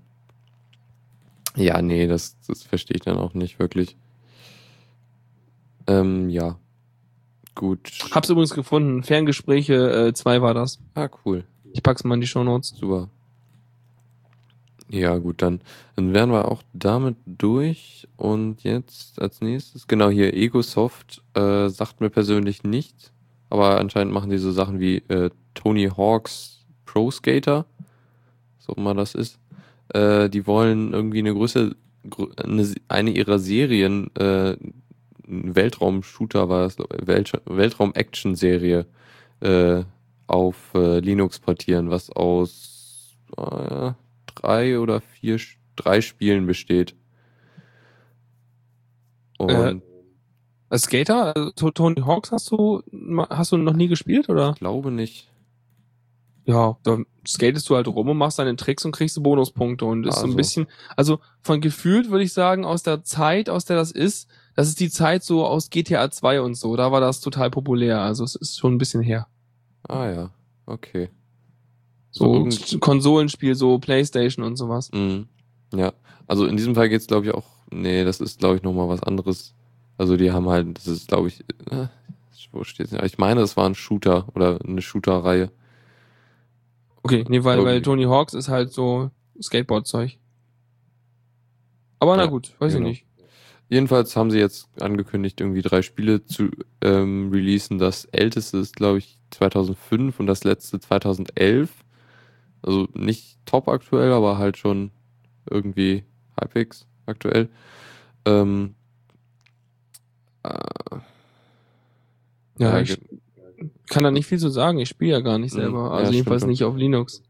ja, 1.55 1.81
nee, 1.81 2.07
das, 2.07 2.37
das 2.47 2.63
verstehe 2.63 2.95
ich 2.95 3.03
dann 3.03 3.17
auch 3.17 3.33
nicht 3.33 3.59
wirklich. 3.59 3.97
Ähm, 5.87 6.29
ja. 6.29 6.57
Gut. 7.55 7.91
Hab's 8.11 8.29
übrigens 8.29 8.53
gefunden. 8.53 9.03
Ferngespräche 9.03 10.11
2 10.13 10.41
war 10.41 10.53
das. 10.53 10.79
Ah, 10.93 11.09
cool. 11.25 11.43
Ich 11.73 11.83
pack's 11.83 12.03
mal 12.03 12.15
in 12.15 12.21
die 12.21 12.27
Shownotes. 12.27 12.69
Super. 12.69 13.09
Ja, 14.91 15.17
gut, 15.17 15.43
dann, 15.43 15.61
dann 15.95 16.13
wären 16.13 16.31
wir 16.31 16.47
auch 16.47 16.63
damit 16.73 17.15
durch. 17.25 18.07
Und 18.17 18.63
jetzt 18.63 19.21
als 19.21 19.39
nächstes, 19.39 19.87
genau 19.87 20.09
hier, 20.09 20.33
Egosoft 20.33 21.21
äh, 21.35 21.69
sagt 21.69 22.01
mir 22.01 22.09
persönlich 22.09 22.63
nichts, 22.63 23.11
aber 23.51 23.79
anscheinend 23.79 24.13
machen 24.13 24.31
die 24.31 24.39
so 24.39 24.51
Sachen 24.51 24.79
wie 24.79 24.97
äh, 25.09 25.29
Tony 25.53 25.89
Hawks 25.95 26.65
Pro 26.85 27.11
Skater, 27.11 27.65
so 28.57 28.73
immer 28.73 28.95
das 28.95 29.13
ist. 29.13 29.37
Äh, 29.93 30.29
die 30.29 30.45
wollen 30.47 30.93
irgendwie 30.93 31.19
eine 31.19 31.33
größere, 31.33 31.75
grö- 32.07 32.37
eine, 32.41 32.73
eine 32.87 33.11
ihrer 33.11 33.39
Serien, 33.39 34.13
äh, 34.15 34.55
Weltraum-Shooter 35.31 36.49
war 36.49 36.67
ich, 36.67 36.77
Welt, 37.07 37.33
Weltraum-Action-Serie 37.45 38.85
äh, 39.41 39.83
auf 40.27 40.55
äh, 40.73 40.99
Linux 40.99 41.39
portieren, 41.39 41.89
was 41.89 42.09
aus 42.09 43.15
äh, 43.37 43.91
drei 44.35 44.79
oder 44.79 45.01
vier, 45.01 45.37
drei 45.75 46.01
Spielen 46.01 46.45
besteht. 46.47 46.95
Und 49.37 49.81
Äh, 50.71 50.77
Skater, 50.77 51.35
also 51.35 51.51
To- 51.51 51.71
Tony 51.71 52.01
Hawks 52.01 52.31
hast 52.31 52.51
du 52.51 52.83
hast 53.29 53.51
du 53.51 53.57
noch 53.57 53.73
nie 53.73 53.87
gespielt 53.87 54.29
oder? 54.29 54.53
glaube 54.53 54.91
nicht. 54.91 55.27
Ja, 56.49 56.77
da 56.83 56.97
skatest 57.27 57.69
du 57.69 57.75
halt 57.75 57.87
rum 57.87 58.09
und 58.09 58.17
machst 58.17 58.39
deine 58.39 58.55
Tricks 58.55 58.83
und 58.83 58.91
kriegst 58.91 59.15
du 59.15 59.21
Bonuspunkte 59.21 59.85
und 59.85 60.05
ist 60.07 60.15
so 60.15 60.21
Also. 60.21 60.33
ein 60.33 60.35
bisschen, 60.35 60.67
also 60.95 61.19
von 61.41 61.61
gefühlt 61.61 62.09
würde 62.09 62.23
ich 62.23 62.33
sagen, 62.33 62.65
aus 62.65 62.81
der 62.81 63.03
Zeit, 63.03 63.49
aus 63.51 63.65
der 63.65 63.75
das 63.77 63.91
ist, 63.91 64.27
das 64.55 64.67
ist 64.67 64.79
die 64.79 64.89
Zeit 64.89 65.23
so 65.23 65.45
aus 65.45 65.69
GTA 65.69 66.09
2 66.09 66.41
und 66.41 66.55
so, 66.55 66.75
da 66.75 66.91
war 66.91 67.01
das 67.01 67.21
total 67.21 67.51
populär, 67.51 68.01
also 68.01 68.23
es 68.23 68.33
ist 68.35 68.57
schon 68.57 68.73
ein 68.73 68.77
bisschen 68.79 69.03
her. 69.03 69.27
Ah 69.87 70.09
ja, 70.09 70.29
okay. 70.65 71.09
So 72.11 72.33
irgend- 72.33 72.81
Konsolenspiel, 72.81 73.53
so 73.53 73.77
Playstation 73.77 74.43
und 74.43 74.55
sowas. 74.55 74.89
Mhm. 74.91 75.27
Ja, 75.75 75.93
also 76.25 76.47
in 76.47 76.57
diesem 76.57 76.73
Fall 76.73 76.89
geht's 76.89 77.05
glaube 77.05 77.27
ich 77.27 77.33
auch, 77.33 77.45
nee, 77.69 78.03
das 78.03 78.19
ist 78.21 78.39
glaube 78.39 78.55
ich 78.55 78.63
nochmal 78.63 78.89
was 78.89 79.03
anderes. 79.03 79.53
Also 79.99 80.17
die 80.17 80.31
haben 80.31 80.49
halt, 80.49 80.77
das 80.77 80.87
ist 80.87 81.07
glaube 81.09 81.27
ich, 81.27 81.41
äh, 81.69 81.87
wo 82.51 82.63
steht's? 82.63 82.89
denn? 82.89 83.05
Ich 83.05 83.19
meine, 83.19 83.41
es 83.41 83.55
war 83.55 83.67
ein 83.69 83.75
Shooter 83.75 84.25
oder 84.33 84.57
eine 84.65 84.81
Shooter-Reihe. 84.81 85.51
Okay, 87.03 87.25
nee, 87.29 87.43
weil, 87.43 87.57
weil 87.63 87.77
Okay. 87.77 87.81
Tony 87.81 88.03
Hawks 88.03 88.33
ist 88.33 88.49
halt 88.49 88.71
so 88.71 89.11
Skateboard-Zeug. 89.41 90.17
Aber 91.99 92.17
na 92.17 92.23
Ja, 92.23 92.29
gut, 92.29 92.53
weiß 92.59 92.73
genau. 92.73 92.89
ich 92.89 92.99
nicht. 92.99 93.05
Jedenfalls 93.69 94.15
haben 94.15 94.31
sie 94.31 94.39
jetzt 94.39 94.67
angekündigt, 94.81 95.39
irgendwie 95.41 95.61
drei 95.61 95.81
Spiele 95.83 96.25
zu 96.25 96.49
ähm, 96.81 97.29
releasen. 97.31 97.77
Das 97.77 98.05
älteste 98.05 98.57
ist, 98.57 98.75
glaube 98.75 98.97
ich, 98.97 99.19
2005 99.31 100.19
und 100.19 100.25
das 100.27 100.43
letzte 100.43 100.79
2011. 100.79 101.71
Also 102.63 102.87
nicht 102.93 103.37
top 103.45 103.67
aktuell, 103.69 104.11
aber 104.13 104.37
halt 104.37 104.57
schon 104.57 104.91
irgendwie 105.49 106.03
halbwegs 106.39 106.87
aktuell. 107.05 107.49
Ähm, 108.25 108.75
äh, 110.43 110.99
Ja, 112.57 112.79
ich 112.81 112.97
kann 113.89 114.03
da 114.03 114.11
nicht 114.11 114.27
viel 114.27 114.39
zu 114.39 114.49
sagen, 114.49 114.79
ich 114.79 114.89
spiele 114.89 115.11
ja 115.11 115.19
gar 115.19 115.37
nicht 115.37 115.53
Mhm, 115.53 115.59
selber, 115.59 115.85
ja, 115.85 115.91
also 115.91 116.11
jedenfalls 116.13 116.45
nicht 116.45 116.63
auf 116.63 116.75
Linux. 116.75 117.21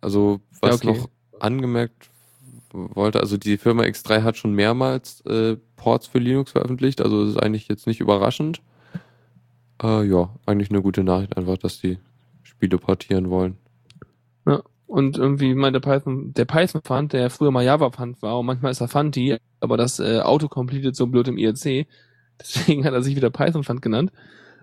Also, 0.00 0.40
was 0.60 0.82
Ja, 0.82 0.90
okay. 0.90 0.98
noch 0.98 1.10
angemerkt 1.40 2.10
wollte, 2.72 3.20
also 3.20 3.36
die 3.36 3.58
Firma 3.58 3.84
X3 3.84 4.22
hat 4.22 4.36
schon 4.36 4.52
mehrmals 4.52 5.20
äh, 5.22 5.56
Ports 5.76 6.06
für 6.06 6.18
Linux 6.18 6.52
veröffentlicht, 6.52 7.00
also 7.00 7.22
es 7.22 7.30
ist 7.30 7.42
eigentlich 7.42 7.68
jetzt 7.68 7.86
nicht 7.86 8.00
überraschend. 8.00 8.60
Äh, 9.82 10.04
ja, 10.08 10.30
eigentlich 10.46 10.70
eine 10.70 10.82
gute 10.82 11.04
Nachricht 11.04 11.36
einfach, 11.36 11.58
dass 11.58 11.80
die 11.80 11.98
Spiele 12.42 12.78
portieren 12.78 13.30
wollen. 13.30 13.58
Und 14.86 15.18
irgendwie 15.18 15.54
meinte 15.54 15.80
Python, 15.80 16.32
der 16.32 16.44
Python-Fund, 16.44 17.12
der 17.12 17.28
früher 17.30 17.50
mal 17.50 17.64
Java-Fund 17.64 18.22
war, 18.22 18.38
und 18.38 18.46
manchmal 18.46 18.70
ist 18.70 18.80
er 18.80 18.88
Fundy, 18.88 19.36
aber 19.60 19.76
das 19.76 19.98
äh, 19.98 20.20
Autocompleted 20.20 20.94
so 20.94 21.08
blöd 21.08 21.26
im 21.28 21.38
IRC, 21.38 21.86
deswegen 22.40 22.84
hat 22.84 22.94
er 22.94 23.02
sich 23.02 23.16
wieder 23.16 23.30
Python-Fund 23.30 23.82
genannt, 23.82 24.12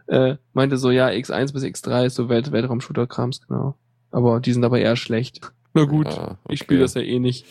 äh, 0.07 0.35
meinte 0.53 0.77
so, 0.77 0.91
ja, 0.91 1.07
X1 1.07 1.53
bis 1.53 1.63
X3 1.63 2.05
ist 2.07 2.15
so 2.15 2.29
Welt 2.29 2.51
Weltraum-Shooter-Krams, 2.51 3.41
genau. 3.47 3.75
Aber 4.11 4.39
die 4.39 4.53
sind 4.53 4.63
aber 4.65 4.79
eher 4.79 4.95
schlecht. 4.95 5.51
Na 5.73 5.85
gut, 5.85 6.07
Ja, 6.07 6.37
ich 6.49 6.59
spiele 6.59 6.79
okay. 6.81 6.83
das 6.85 6.93
ja 6.95 7.01
eh 7.01 7.19
nicht. 7.19 7.45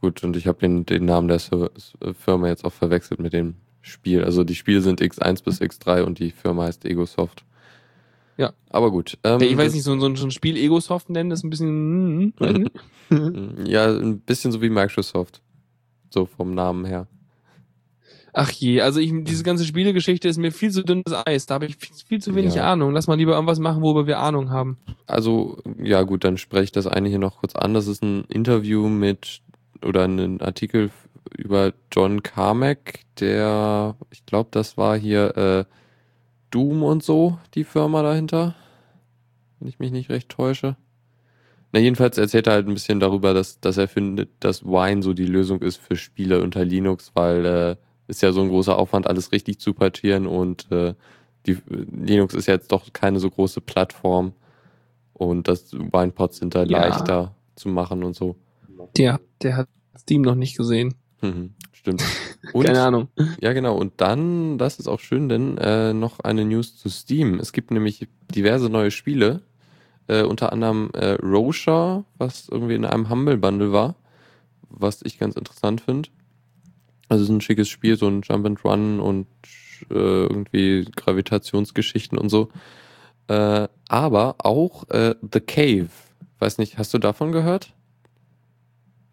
Gut, 0.00 0.22
und 0.24 0.36
ich 0.36 0.46
habe 0.46 0.58
den, 0.60 0.86
den 0.86 1.04
Namen 1.04 1.28
der 1.28 1.40
Firma 1.40 2.46
jetzt 2.48 2.64
auch 2.64 2.72
verwechselt 2.72 3.20
mit 3.20 3.32
dem 3.32 3.56
Spiel. 3.82 4.24
Also 4.24 4.44
die 4.44 4.54
Spiele 4.54 4.80
sind 4.80 5.00
X1 5.02 5.42
bis 5.44 5.60
X3 5.60 6.02
und 6.02 6.18
die 6.18 6.30
Firma 6.30 6.64
heißt 6.64 6.84
Egosoft. 6.84 7.44
Ja. 8.36 8.52
Aber 8.70 8.90
gut. 8.92 9.18
Ähm, 9.24 9.40
ich 9.40 9.56
weiß 9.56 9.66
das- 9.66 9.74
nicht, 9.74 9.82
so, 9.82 9.98
so, 10.14 10.24
ein- 10.24 10.30
Spiel 10.30 10.56
Egosoft 10.56 11.10
nennen, 11.10 11.30
ist 11.32 11.42
ein 11.44 11.50
bisschen, 11.50 12.32
hm, 12.38 12.62
nicht. 13.10 13.68
Ja, 13.68 13.86
ein 13.90 14.20
bisschen 14.20 14.52
so 14.52 14.62
wie 14.62 14.70
Microsoft. 14.70 15.42
So 16.10 16.26
vom 16.26 16.54
Namen 16.54 16.84
her. 16.84 17.06
Ach 18.40 18.52
je, 18.52 18.82
also 18.82 19.00
ich, 19.00 19.12
diese 19.24 19.42
ganze 19.42 19.64
Spielegeschichte 19.64 20.28
ist 20.28 20.38
mir 20.38 20.52
viel 20.52 20.70
zu 20.70 20.84
dünnes 20.84 21.12
Eis. 21.26 21.46
Da 21.46 21.54
habe 21.54 21.66
ich 21.66 21.74
viel, 21.76 21.96
viel 22.06 22.22
zu 22.22 22.36
wenig 22.36 22.54
Ja. 22.54 22.70
Ahnung. 22.70 22.92
Lass 22.92 23.08
mal 23.08 23.16
lieber 23.16 23.32
irgendwas 23.32 23.58
machen, 23.58 23.82
worüber 23.82 24.06
wir 24.06 24.20
Ahnung 24.20 24.50
haben. 24.50 24.78
Also, 25.08 25.58
ja 25.82 26.02
gut, 26.02 26.22
dann 26.22 26.38
spreche 26.38 26.62
ich 26.62 26.72
das 26.72 26.86
eine 26.86 27.08
hier 27.08 27.18
noch 27.18 27.38
kurz 27.38 27.56
an. 27.56 27.74
Das 27.74 27.88
ist 27.88 28.00
ein 28.00 28.22
Interview 28.26 28.86
mit 28.88 29.40
oder 29.84 30.04
ein 30.04 30.40
Artikel 30.40 30.92
über 31.36 31.72
John 31.90 32.22
Carmack, 32.22 33.00
der, 33.18 33.96
ich 34.10 34.24
glaube, 34.24 34.50
das 34.52 34.76
war 34.76 34.96
hier 34.96 35.36
äh, 35.36 35.64
Doom 36.52 36.84
und 36.84 37.02
so, 37.02 37.38
die 37.54 37.64
Firma 37.64 38.02
dahinter. 38.02 38.54
Wenn 39.58 39.68
ich 39.68 39.80
mich 39.80 39.90
nicht 39.90 40.10
recht 40.10 40.28
täusche. 40.28 40.76
Na, 41.72 41.80
jedenfalls 41.80 42.16
erzählt 42.18 42.46
er 42.46 42.52
halt 42.52 42.68
ein 42.68 42.74
bisschen 42.74 43.00
darüber, 43.00 43.34
dass, 43.34 43.58
dass 43.58 43.78
er 43.78 43.88
findet, 43.88 44.30
dass 44.38 44.64
Wine 44.64 45.02
so 45.02 45.12
die 45.12 45.26
Lösung 45.26 45.60
ist 45.60 45.78
für 45.78 45.96
Spiele 45.96 46.40
unter 46.40 46.64
Linux, 46.64 47.10
weil 47.14 47.44
äh, 47.44 47.76
ist 48.08 48.22
ja 48.22 48.32
so 48.32 48.40
ein 48.42 48.48
großer 48.48 48.76
Aufwand, 48.76 49.06
alles 49.06 49.32
richtig 49.32 49.60
zu 49.60 49.74
portieren 49.74 50.26
und 50.26 50.70
äh, 50.72 50.94
die, 51.46 51.58
Linux 51.68 52.34
ist 52.34 52.46
ja 52.46 52.54
jetzt 52.54 52.72
doch 52.72 52.92
keine 52.92 53.20
so 53.20 53.30
große 53.30 53.60
Plattform 53.60 54.32
und 55.12 55.46
das 55.48 55.72
Winepods 55.72 56.38
sind 56.38 56.54
da 56.54 56.64
Ja. 56.64 56.80
leichter 56.80 57.34
zu 57.54 57.68
machen 57.68 58.02
und 58.02 58.16
so. 58.16 58.36
Der, 58.96 59.20
der 59.42 59.56
hat 59.56 59.68
Steam 59.98 60.22
noch 60.22 60.34
nicht 60.34 60.56
gesehen. 60.56 60.94
Mhm, 61.20 61.54
stimmt. 61.72 62.02
Und, 62.52 62.64
Keine 62.64 62.80
Ahnung. 62.80 63.08
Ja, 63.40 63.52
genau. 63.52 63.76
Und 63.76 63.94
dann, 64.00 64.56
das 64.56 64.78
ist 64.78 64.86
auch 64.86 65.00
schön, 65.00 65.28
denn 65.28 65.58
äh, 65.58 65.92
noch 65.92 66.20
eine 66.20 66.44
News 66.44 66.76
zu 66.78 66.88
Steam. 66.88 67.40
Es 67.40 67.52
gibt 67.52 67.72
nämlich 67.72 68.06
diverse 68.34 68.70
neue 68.70 68.90
Spiele, 68.92 69.42
äh, 70.06 70.22
unter 70.22 70.52
anderem 70.52 70.90
äh, 70.94 71.14
Rosha, 71.14 72.04
was 72.16 72.48
irgendwie 72.48 72.76
in 72.76 72.84
einem 72.84 73.10
Humble 73.10 73.36
Bundle 73.36 73.72
war, 73.72 73.96
was 74.70 75.02
ich 75.02 75.18
ganz 75.18 75.34
interessant 75.34 75.80
finde. 75.80 76.08
Also 77.08 77.24
es 77.24 77.30
ist 77.30 77.34
ein 77.36 77.40
schickes 77.40 77.68
Spiel, 77.68 77.96
so 77.96 78.08
ein 78.08 78.22
Jump 78.22 78.46
and 78.46 78.64
Run 78.64 79.00
und 79.00 79.26
äh, 79.90 79.94
irgendwie 79.94 80.84
Gravitationsgeschichten 80.96 82.18
und 82.18 82.28
so. 82.28 82.50
Äh, 83.28 83.68
aber 83.88 84.36
auch 84.38 84.88
äh, 84.90 85.14
The 85.32 85.40
Cave. 85.40 85.88
Weiß 86.38 86.58
nicht, 86.58 86.78
hast 86.78 86.94
du 86.94 86.98
davon 86.98 87.32
gehört? 87.32 87.74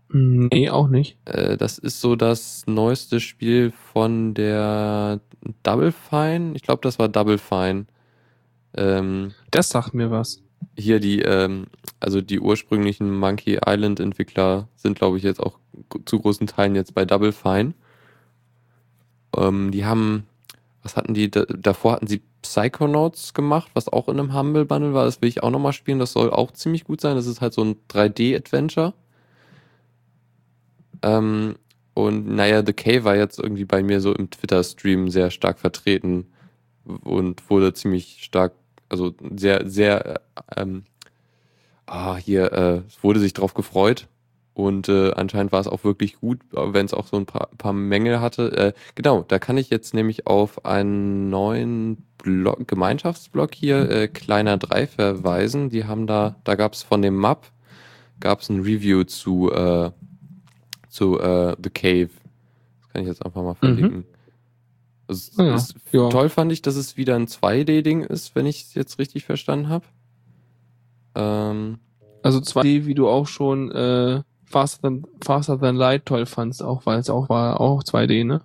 Nee, 0.10 0.70
auch 0.70 0.88
nicht. 0.88 1.18
Äh, 1.26 1.58
das 1.58 1.78
ist 1.78 2.00
so 2.02 2.16
das 2.16 2.64
neueste 2.68 3.20
Spiel 3.20 3.72
von 3.72 4.34
der 4.34 5.20
Double 5.64 5.92
Fine. 5.92 6.54
Ich 6.56 6.62
glaube, 6.62 6.82
das 6.84 7.00
war 7.00 7.10
Double 7.10 7.38
Fine. 7.38 7.86
Ähm, 8.76 9.34
Das 9.52 9.70
sagt 9.70 9.94
mir 9.94 10.12
was. 10.12 10.44
hier 10.78 11.00
die, 11.00 11.22
ähm, 11.22 11.68
also 12.00 12.22
die 12.22 12.40
ursprünglichen 12.40 13.12
Monkey 13.18 13.60
Island 13.66 14.00
Entwickler 14.00 14.70
sind, 14.76 14.98
glaube 14.98 15.18
ich, 15.18 15.24
jetzt 15.24 15.40
auch 15.40 15.60
zu 16.06 16.20
großen 16.20 16.48
Teilen 16.48 16.76
jetzt 16.76 16.94
bei 16.94 17.06
Double 17.06 17.32
Fine. 17.32 17.74
Ähm, 19.38 19.72
die 19.72 19.86
haben, 19.86 20.26
was 20.84 20.96
hatten 20.96 21.14
die? 21.14 21.30
Da, 21.32 21.46
davor 21.46 21.94
hatten 21.94 22.08
sie 22.08 22.22
Psychonauts 22.42 23.34
gemacht, 23.34 23.72
was 23.74 23.88
auch 23.88 24.08
in 24.08 24.20
einem 24.20 24.34
Humble 24.34 24.66
Bundle 24.66 24.94
war. 24.94 25.06
Das 25.06 25.22
will 25.22 25.30
ich 25.30 25.44
auch 25.44 25.50
nochmal 25.50 25.74
spielen. 25.74 26.00
Das 26.00 26.14
soll 26.14 26.30
auch 26.30 26.52
ziemlich 26.52 26.84
gut 26.86 27.02
sein. 27.02 27.16
Das 27.16 27.26
ist 27.28 27.42
halt 27.42 27.54
so 27.54 27.64
ein 27.64 27.76
3D-Adventure. 27.90 28.94
Ähm, 31.02 31.56
und 31.94 32.28
naja, 32.28 32.64
The 32.66 32.74
Cave 32.74 33.04
war 33.06 33.16
jetzt 33.16 33.40
irgendwie 33.40 33.66
bei 33.66 33.82
mir 33.82 34.02
so 34.02 34.14
im 34.14 34.30
Twitter-Stream 34.30 35.10
sehr 35.10 35.32
stark 35.32 35.60
vertreten 35.60 36.28
und 36.86 37.50
wurde 37.50 37.74
ziemlich 37.74 38.20
stark, 38.22 38.54
also 38.90 39.14
sehr, 39.36 39.68
sehr, 39.70 40.16
äh, 40.16 40.20
ähm, 40.58 40.84
ah, 41.86 42.16
hier, 42.18 42.52
äh, 42.52 42.82
wurde 43.02 43.20
sich 43.20 43.34
drauf 43.34 43.54
gefreut. 43.54 44.08
Und 44.56 44.88
äh, 44.88 45.12
anscheinend 45.12 45.52
war 45.52 45.60
es 45.60 45.68
auch 45.68 45.84
wirklich 45.84 46.16
gut, 46.22 46.40
wenn 46.52 46.86
es 46.86 46.94
auch 46.94 47.08
so 47.08 47.18
ein 47.18 47.26
paar, 47.26 47.50
paar 47.58 47.74
Mängel 47.74 48.22
hatte. 48.22 48.52
Äh, 48.58 48.74
genau, 48.96 49.24
da 49.28 49.38
kann 49.38 49.58
ich 49.58 49.70
jetzt 49.70 49.94
nämlich 49.94 50.28
auf 50.28 50.66
einen 50.66 51.30
neuen 51.30 51.98
Blog, 52.18 52.66
Gemeinschaftsblog 52.66 53.54
hier, 53.54 53.90
äh, 53.92 54.08
Kleiner 54.08 54.58
3, 54.58 54.88
verweisen. 54.88 55.70
Die 55.70 55.84
haben 55.84 56.08
da, 56.08 56.38
da 56.46 56.56
gab 56.56 56.72
es 56.74 56.84
von 56.84 57.02
dem 57.02 57.20
Map, 57.20 57.52
gab 58.22 58.40
es 58.40 58.50
ein 58.50 58.62
Review 58.62 59.04
zu, 59.04 59.52
äh, 59.52 59.92
zu 60.90 61.20
äh, 61.20 61.56
The 61.62 61.70
Cave. 61.70 62.10
Das 62.80 62.90
kann 62.94 63.02
ich 63.02 63.08
jetzt 63.10 63.26
einfach 63.26 63.44
mal 63.44 63.56
verlinken. 63.56 64.06
Es 65.10 65.38
Ah 65.38 65.44
ja, 65.44 65.56
ist, 65.56 65.76
ja. 65.92 66.08
Toll 66.10 66.30
fand 66.30 66.52
ich, 66.54 66.62
dass 66.62 66.78
es 66.78 66.96
wieder 66.96 67.16
ein 67.18 67.28
2D-Ding 67.28 68.04
ist, 68.04 68.36
wenn 68.36 68.46
ich 68.46 68.62
es 68.64 68.74
jetzt 68.74 69.00
richtig 69.00 69.26
verstanden 69.26 69.68
habe. 69.68 69.86
Ähm, 71.14 71.80
Also 72.24 72.40
2D, 72.40 72.86
wie 72.86 72.96
du 72.96 73.08
auch 73.10 73.28
schon 73.28 73.70
äh, 73.72 74.24
Faster 74.46 74.82
Than, 74.84 75.06
Faster 75.24 75.60
Than 75.60 75.76
Light 75.76 76.06
toll 76.06 76.26
fandst, 76.26 76.64
auch 76.64 76.86
weil 76.86 77.00
es 77.00 77.10
auch 77.10 77.30
war 77.30 77.60
auch 77.60 77.84
2D, 77.84 78.26
ne? 78.26 78.42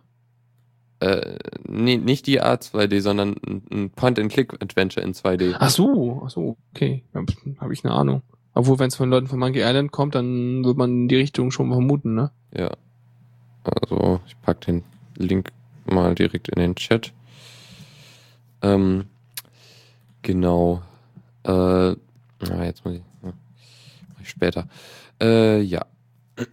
äh, 1.00 1.38
nee, 1.66 1.96
nicht 1.96 2.26
die 2.26 2.40
Art 2.40 2.62
2D, 2.62 3.00
sondern 3.00 3.36
ein, 3.70 3.90
Point-and-Click-Adventure 3.90 5.04
in 5.04 5.14
2D. 5.14 5.56
Ach 5.58 5.70
so, 5.70 6.22
ach 6.24 6.30
so, 6.30 6.56
okay. 6.74 7.02
Habe 7.58 7.72
ich 7.72 7.84
eine 7.84 7.94
Ahnung. 7.94 8.22
Obwohl, 8.52 8.78
wenn 8.78 8.88
es 8.88 8.96
von 8.96 9.08
Leuten 9.08 9.26
von 9.26 9.38
Monkey 9.38 9.60
Island 9.60 9.92
kommt, 9.92 10.14
dann 10.14 10.64
wird 10.64 10.76
man 10.76 11.08
die 11.08 11.16
Richtung 11.16 11.50
schon 11.50 11.70
vermuten, 11.70 12.14
ne? 12.14 12.30
Ja. 12.54 12.70
Also, 13.64 14.20
ich 14.26 14.40
pack 14.42 14.60
den 14.62 14.84
Link 15.16 15.50
mal 15.86 16.14
direkt 16.14 16.48
in 16.48 16.60
den 16.60 16.74
Chat. 16.74 17.12
Ähm, 18.62 19.06
genau. 20.22 20.82
Äh, 21.44 21.50
na, 21.50 22.64
jetzt 22.64 22.84
muss 22.84 22.96
ich. 22.96 23.02
Ja, 23.22 23.32
mach 24.14 24.20
ich 24.20 24.28
später. 24.28 24.66
Äh, 25.20 25.60
ja. 25.60 25.86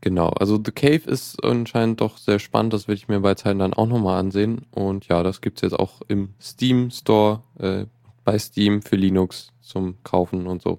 Genau, 0.00 0.28
also 0.28 0.60
The 0.64 0.70
Cave 0.70 1.10
ist 1.10 1.42
anscheinend 1.42 2.00
doch 2.00 2.18
sehr 2.18 2.38
spannend, 2.38 2.72
das 2.72 2.86
werde 2.86 2.98
ich 2.98 3.08
mir 3.08 3.18
bei 3.20 3.34
Zeiten 3.34 3.58
dann 3.58 3.74
auch 3.74 3.88
nochmal 3.88 4.20
ansehen. 4.20 4.64
Und 4.70 5.08
ja, 5.08 5.24
das 5.24 5.40
gibt's 5.40 5.60
jetzt 5.60 5.72
auch 5.78 6.02
im 6.06 6.34
Steam 6.40 6.90
Store, 6.90 7.42
äh, 7.58 7.86
bei 8.24 8.38
Steam 8.38 8.80
für 8.80 8.94
Linux 8.94 9.48
zum 9.60 9.96
Kaufen 10.04 10.46
und 10.46 10.62
so. 10.62 10.78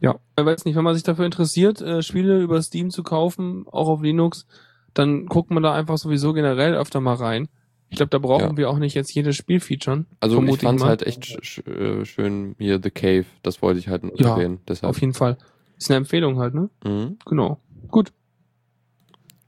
Ja. 0.00 0.20
Ich 0.38 0.44
weiß 0.44 0.64
nicht, 0.66 0.76
wenn 0.76 0.84
man 0.84 0.94
sich 0.94 1.02
dafür 1.02 1.24
interessiert, 1.24 1.80
äh, 1.80 2.00
Spiele 2.02 2.40
über 2.40 2.62
Steam 2.62 2.90
zu 2.90 3.02
kaufen, 3.02 3.66
auch 3.66 3.88
auf 3.88 4.02
Linux, 4.02 4.46
dann 4.94 5.26
guckt 5.26 5.50
man 5.50 5.64
da 5.64 5.74
einfach 5.74 5.98
sowieso 5.98 6.32
generell 6.32 6.74
öfter 6.74 7.00
mal 7.00 7.14
rein. 7.16 7.48
Ich 7.90 7.96
glaube, 7.96 8.10
da 8.10 8.18
brauchen 8.18 8.50
Ja. 8.50 8.56
wir 8.56 8.70
auch 8.70 8.78
nicht 8.78 8.94
jetzt 8.94 9.12
jedes 9.12 9.34
Spiel 9.34 9.58
featuren. 9.58 10.06
Also 10.20 10.40
ich 10.42 10.60
fand's 10.60 10.82
mal. 10.82 10.90
halt 10.90 11.02
echt 11.02 11.24
sch 11.26 11.38
sch 11.42 11.58
äh, 11.66 12.04
schön 12.04 12.54
hier 12.58 12.80
The 12.80 12.90
Cave, 12.90 13.24
das 13.42 13.62
wollte 13.62 13.80
ich 13.80 13.88
halt 13.88 14.04
Ja, 14.16 14.36
erwähnen. 14.36 14.60
Deshalb. 14.68 14.90
Auf 14.90 15.00
jeden 15.00 15.14
Fall. 15.14 15.38
Ist 15.78 15.90
eine 15.90 15.98
Empfehlung 15.98 16.38
halt, 16.38 16.54
ne? 16.54 16.70
Mhm. 16.84 17.18
Genau. 17.24 17.60
Gut. 17.88 18.12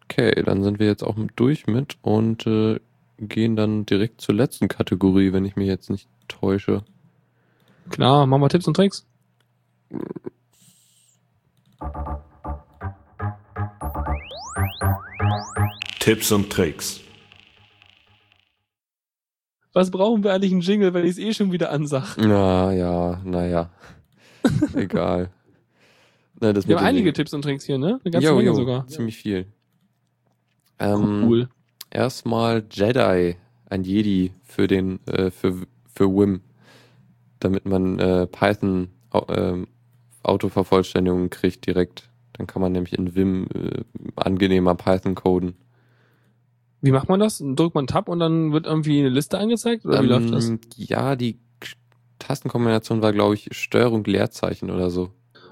Okay, 0.05 0.43
dann 0.43 0.62
sind 0.62 0.78
wir 0.78 0.86
jetzt 0.86 1.02
auch 1.02 1.16
mit 1.16 1.32
durch 1.36 1.66
mit 1.66 1.97
und 2.02 2.47
äh, 2.47 2.81
gehen 3.19 3.57
dann 3.57 3.86
direkt 3.86 4.20
zur 4.20 4.35
letzten 4.35 4.69
Kategorie, 4.69 5.32
wenn 5.32 5.44
ich 5.44 5.57
mich 5.57 5.69
jetzt 5.69 5.90
nicht 5.90 6.09
täusche. 6.28 6.85
Klar, 7.90 8.27
machen 8.27 8.43
wir 8.43 8.48
Tipps 8.48 8.66
und 8.66 8.74
Tricks. 8.74 9.07
Tipps 15.98 16.32
und 16.32 16.51
Tricks. 16.51 17.01
Was 19.73 19.90
brauchen 19.90 20.24
wir 20.24 20.32
eigentlich 20.32 20.52
einen 20.52 20.62
Jingle, 20.62 20.94
wenn 20.94 21.05
ich 21.05 21.12
es 21.12 21.19
eh 21.19 21.32
schon 21.32 21.52
wieder 21.52 21.70
ansag? 21.70 22.16
Na 22.16 22.73
ja, 22.73 23.20
naja. 23.24 23.70
Egal. 24.74 25.31
Na, 26.40 26.52
das 26.52 26.66
Wir 26.66 26.76
haben 26.76 26.86
einige 26.86 27.12
Tipps 27.12 27.34
und 27.34 27.42
Tricks 27.42 27.64
hier, 27.64 27.78
ne? 27.78 28.00
Eine 28.02 28.10
ganze 28.10 28.28
Jo, 28.28 28.36
Menge 28.36 28.48
jo, 28.48 28.54
sogar. 28.54 28.86
Ziemlich 28.86 29.16
viel. 29.16 29.46
Ähm, 30.78 31.24
Cool. 31.28 31.48
Erstmal 31.90 32.64
Jedi, 32.70 33.36
ein 33.68 33.84
Jedi 33.84 34.32
für 34.44 34.66
den, 34.66 35.06
äh, 35.06 35.30
für, 35.30 35.54
für 35.92 36.08
Wim. 36.08 36.40
Damit 37.40 37.66
man 37.66 37.98
äh, 37.98 38.26
Python 38.26 38.88
au, 39.10 39.26
ähm, 39.28 39.66
Autovervollständigungen 40.22 41.30
kriegt 41.30 41.66
direkt. 41.66 42.08
Dann 42.34 42.46
kann 42.46 42.62
man 42.62 42.72
nämlich 42.72 42.96
in 42.98 43.14
Vim 43.14 43.46
äh, 43.54 43.82
angenehmer 44.16 44.74
Python 44.74 45.14
coden. 45.14 45.54
Wie 46.80 46.92
macht 46.92 47.08
man 47.08 47.20
das? 47.20 47.42
Drückt 47.44 47.74
man 47.74 47.86
Tab 47.86 48.08
und 48.08 48.18
dann 48.20 48.52
wird 48.52 48.66
irgendwie 48.66 49.00
eine 49.00 49.10
Liste 49.10 49.38
angezeigt? 49.38 49.84
Oder 49.84 50.02
wie 50.02 50.06
läuft 50.06 50.32
das? 50.32 50.48
Ähm, 50.48 50.60
Ja, 50.76 51.16
die 51.16 51.38
Tastenkombination 52.18 53.02
war, 53.02 53.12
glaube 53.12 53.34
ich, 53.34 53.48
Steuerung 53.52 54.04
Leerzeichen 54.04 54.70
oder 54.70 54.90
so. 54.90 55.10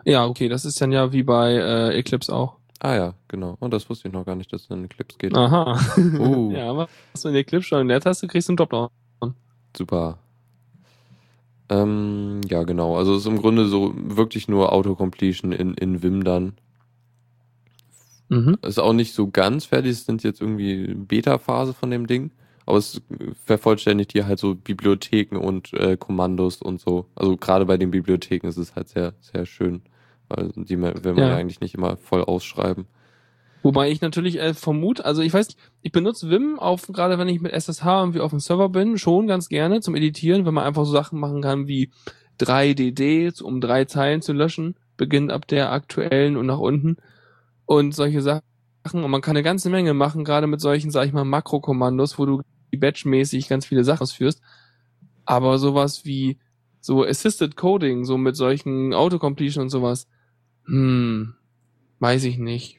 Ja, 0.08 0.24
okay, 0.24 0.48
das 0.48 0.64
ist 0.64 0.80
dann 0.80 0.90
ja 0.90 1.12
wie 1.12 1.22
bei 1.22 1.52
äh, 1.52 1.98
Eclipse 1.98 2.34
auch. 2.34 2.56
Ah 2.80 2.94
ja, 2.94 3.14
genau. 3.28 3.58
Und 3.60 3.74
das 3.74 3.90
wusste 3.90 4.08
ich 4.08 4.14
noch 4.14 4.24
gar 4.24 4.36
nicht, 4.36 4.50
dass 4.50 4.62
es 4.62 4.70
in 4.70 4.86
Eclipse 4.86 5.18
geht. 5.18 5.36
Aha. 5.36 5.78
Oh. 6.18 6.50
ja, 6.54 6.70
aber 6.70 6.88
was 7.12 7.20
du 7.20 7.28
in 7.28 7.34
Eclipse 7.34 7.68
schon 7.68 7.82
in 7.82 7.88
der 7.88 8.00
Taste 8.00 8.26
kriegst 8.26 8.48
du 8.48 8.52
einen 8.52 8.56
Dropdown. 8.56 8.88
Super. 9.76 10.18
Ähm, 11.68 12.40
ja, 12.48 12.62
genau. 12.62 12.96
Also 12.96 13.16
es 13.16 13.20
ist 13.20 13.26
im 13.26 13.36
Grunde 13.36 13.66
so 13.66 13.92
wirklich 13.94 14.48
nur 14.48 14.72
Autocompletion 14.72 15.52
in, 15.52 15.74
in 15.74 16.02
Vim 16.02 16.24
dann. 16.24 16.54
Mhm. 18.30 18.56
Ist 18.62 18.80
auch 18.80 18.94
nicht 18.94 19.12
so 19.12 19.28
ganz 19.28 19.66
fertig, 19.66 19.92
es 19.92 20.06
sind 20.06 20.22
jetzt 20.22 20.40
irgendwie 20.40 20.94
Beta-Phase 20.94 21.74
von 21.74 21.90
dem 21.90 22.06
Ding. 22.06 22.30
Aber 22.64 22.78
es 22.78 23.02
vervollständigt 23.44 24.12
hier 24.12 24.26
halt 24.26 24.38
so 24.38 24.54
Bibliotheken 24.54 25.36
und 25.36 25.74
äh, 25.74 25.98
Kommandos 25.98 26.62
und 26.62 26.80
so. 26.80 27.04
Also 27.14 27.36
gerade 27.36 27.66
bei 27.66 27.76
den 27.76 27.90
Bibliotheken 27.90 28.48
ist 28.48 28.56
es 28.56 28.74
halt 28.74 28.88
sehr, 28.88 29.12
sehr 29.20 29.44
schön. 29.44 29.82
Weil 30.28 30.50
die 30.54 30.80
will 30.80 31.14
man 31.14 31.16
Ja. 31.16 31.36
eigentlich 31.36 31.60
nicht 31.60 31.74
immer 31.74 31.96
voll 31.96 32.22
ausschreiben. 32.22 32.86
Wobei 33.62 33.90
ich 33.90 34.00
natürlich 34.00 34.38
äh, 34.38 34.54
vermute, 34.54 35.04
also 35.04 35.20
ich 35.20 35.32
weiß, 35.34 35.56
ich 35.82 35.92
benutze 35.92 36.30
Vim 36.30 36.58
auf, 36.58 36.86
gerade 36.86 37.18
wenn 37.18 37.28
ich 37.28 37.40
mit 37.40 37.52
SSH 37.52 37.84
irgendwie 37.86 38.20
auf 38.20 38.30
dem 38.30 38.40
Server 38.40 38.68
bin, 38.68 38.98
schon 38.98 39.26
ganz 39.26 39.48
gerne 39.48 39.80
zum 39.80 39.96
Editieren, 39.96 40.46
wenn 40.46 40.54
man 40.54 40.64
einfach 40.64 40.84
so 40.84 40.92
Sachen 40.92 41.18
machen 41.18 41.42
kann 41.42 41.66
wie 41.66 41.90
3DD, 42.40 43.42
um 43.42 43.60
drei 43.60 43.84
Zeilen 43.84 44.22
zu 44.22 44.32
löschen, 44.32 44.76
beginnt 44.96 45.32
ab 45.32 45.48
der 45.48 45.72
aktuellen 45.72 46.36
und 46.36 46.46
nach 46.46 46.58
unten 46.58 46.98
und 47.66 47.94
solche 47.94 48.22
Sachen. 48.22 48.42
Und 48.92 49.10
man 49.10 49.20
kann 49.20 49.36
eine 49.36 49.42
ganze 49.42 49.70
Menge 49.70 49.92
machen, 49.92 50.24
gerade 50.24 50.46
mit 50.46 50.60
solchen, 50.60 50.90
sag 50.90 51.06
ich 51.06 51.12
mal, 51.12 51.24
Makrokommandos, 51.24 52.18
wo 52.18 52.26
du 52.26 52.42
batchmäßig 52.76 53.48
ganz 53.48 53.66
viele 53.66 53.82
Sachen 53.84 54.02
ausführst. 54.02 54.40
Aber 55.24 55.58
sowas 55.58 56.04
wie 56.04 56.38
so 56.80 57.04
Assisted 57.04 57.56
Coding, 57.56 58.04
so 58.04 58.16
mit 58.16 58.36
solchen 58.36 58.94
Autocompletion 58.94 59.64
und 59.64 59.68
sowas, 59.70 60.06
hm, 60.68 61.34
weiß 61.98 62.24
ich 62.24 62.38
nicht 62.38 62.78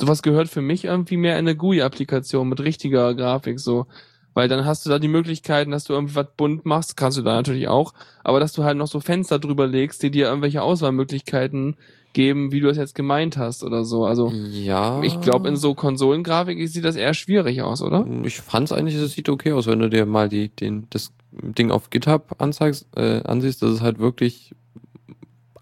sowas 0.00 0.22
gehört 0.22 0.48
für 0.48 0.62
mich 0.62 0.84
irgendwie 0.84 1.16
mehr 1.16 1.34
in 1.34 1.46
eine 1.46 1.56
GUI-Applikation 1.56 2.48
mit 2.48 2.60
richtiger 2.60 3.14
Grafik 3.14 3.60
so. 3.60 3.86
Weil 4.32 4.48
dann 4.48 4.64
hast 4.64 4.86
du 4.86 4.90
da 4.90 5.00
die 5.00 5.08
Möglichkeiten, 5.08 5.72
dass 5.72 5.84
du 5.84 5.92
irgendwie 5.92 6.14
was 6.14 6.28
bunt 6.36 6.64
machst, 6.64 6.96
kannst 6.96 7.18
du 7.18 7.22
da 7.22 7.34
natürlich 7.34 7.66
auch, 7.66 7.92
aber 8.22 8.38
dass 8.38 8.52
du 8.52 8.62
halt 8.62 8.76
noch 8.76 8.86
so 8.86 9.00
Fenster 9.00 9.40
drüber 9.40 9.66
legst, 9.66 10.04
die 10.04 10.10
dir 10.10 10.28
irgendwelche 10.28 10.62
Auswahlmöglichkeiten 10.62 11.76
geben, 12.12 12.52
wie 12.52 12.60
du 12.60 12.68
es 12.68 12.76
jetzt 12.76 12.94
gemeint 12.94 13.36
hast 13.36 13.64
oder 13.64 13.84
so. 13.84 14.04
Also 14.04 14.32
Ja. 14.32 15.02
ich 15.02 15.20
glaube, 15.20 15.48
in 15.48 15.56
so 15.56 15.74
Konsolengrafik 15.74 16.66
sieht 16.68 16.84
das 16.84 16.94
eher 16.94 17.14
schwierig 17.14 17.62
aus, 17.62 17.82
oder? 17.82 18.06
Ich 18.24 18.40
fand's 18.40 18.70
eigentlich, 18.70 18.94
es 18.94 19.12
sieht 19.12 19.28
okay 19.28 19.52
aus, 19.52 19.66
wenn 19.66 19.80
du 19.80 19.90
dir 19.90 20.06
mal 20.06 20.28
die, 20.28 20.48
den, 20.48 20.86
das 20.90 21.12
Ding 21.32 21.72
auf 21.72 21.90
GitHub 21.90 22.36
anzeigst, 22.38 22.86
äh, 22.96 23.22
ansiehst, 23.24 23.62
das 23.62 23.74
ist 23.74 23.80
halt 23.80 23.98
wirklich 23.98 24.54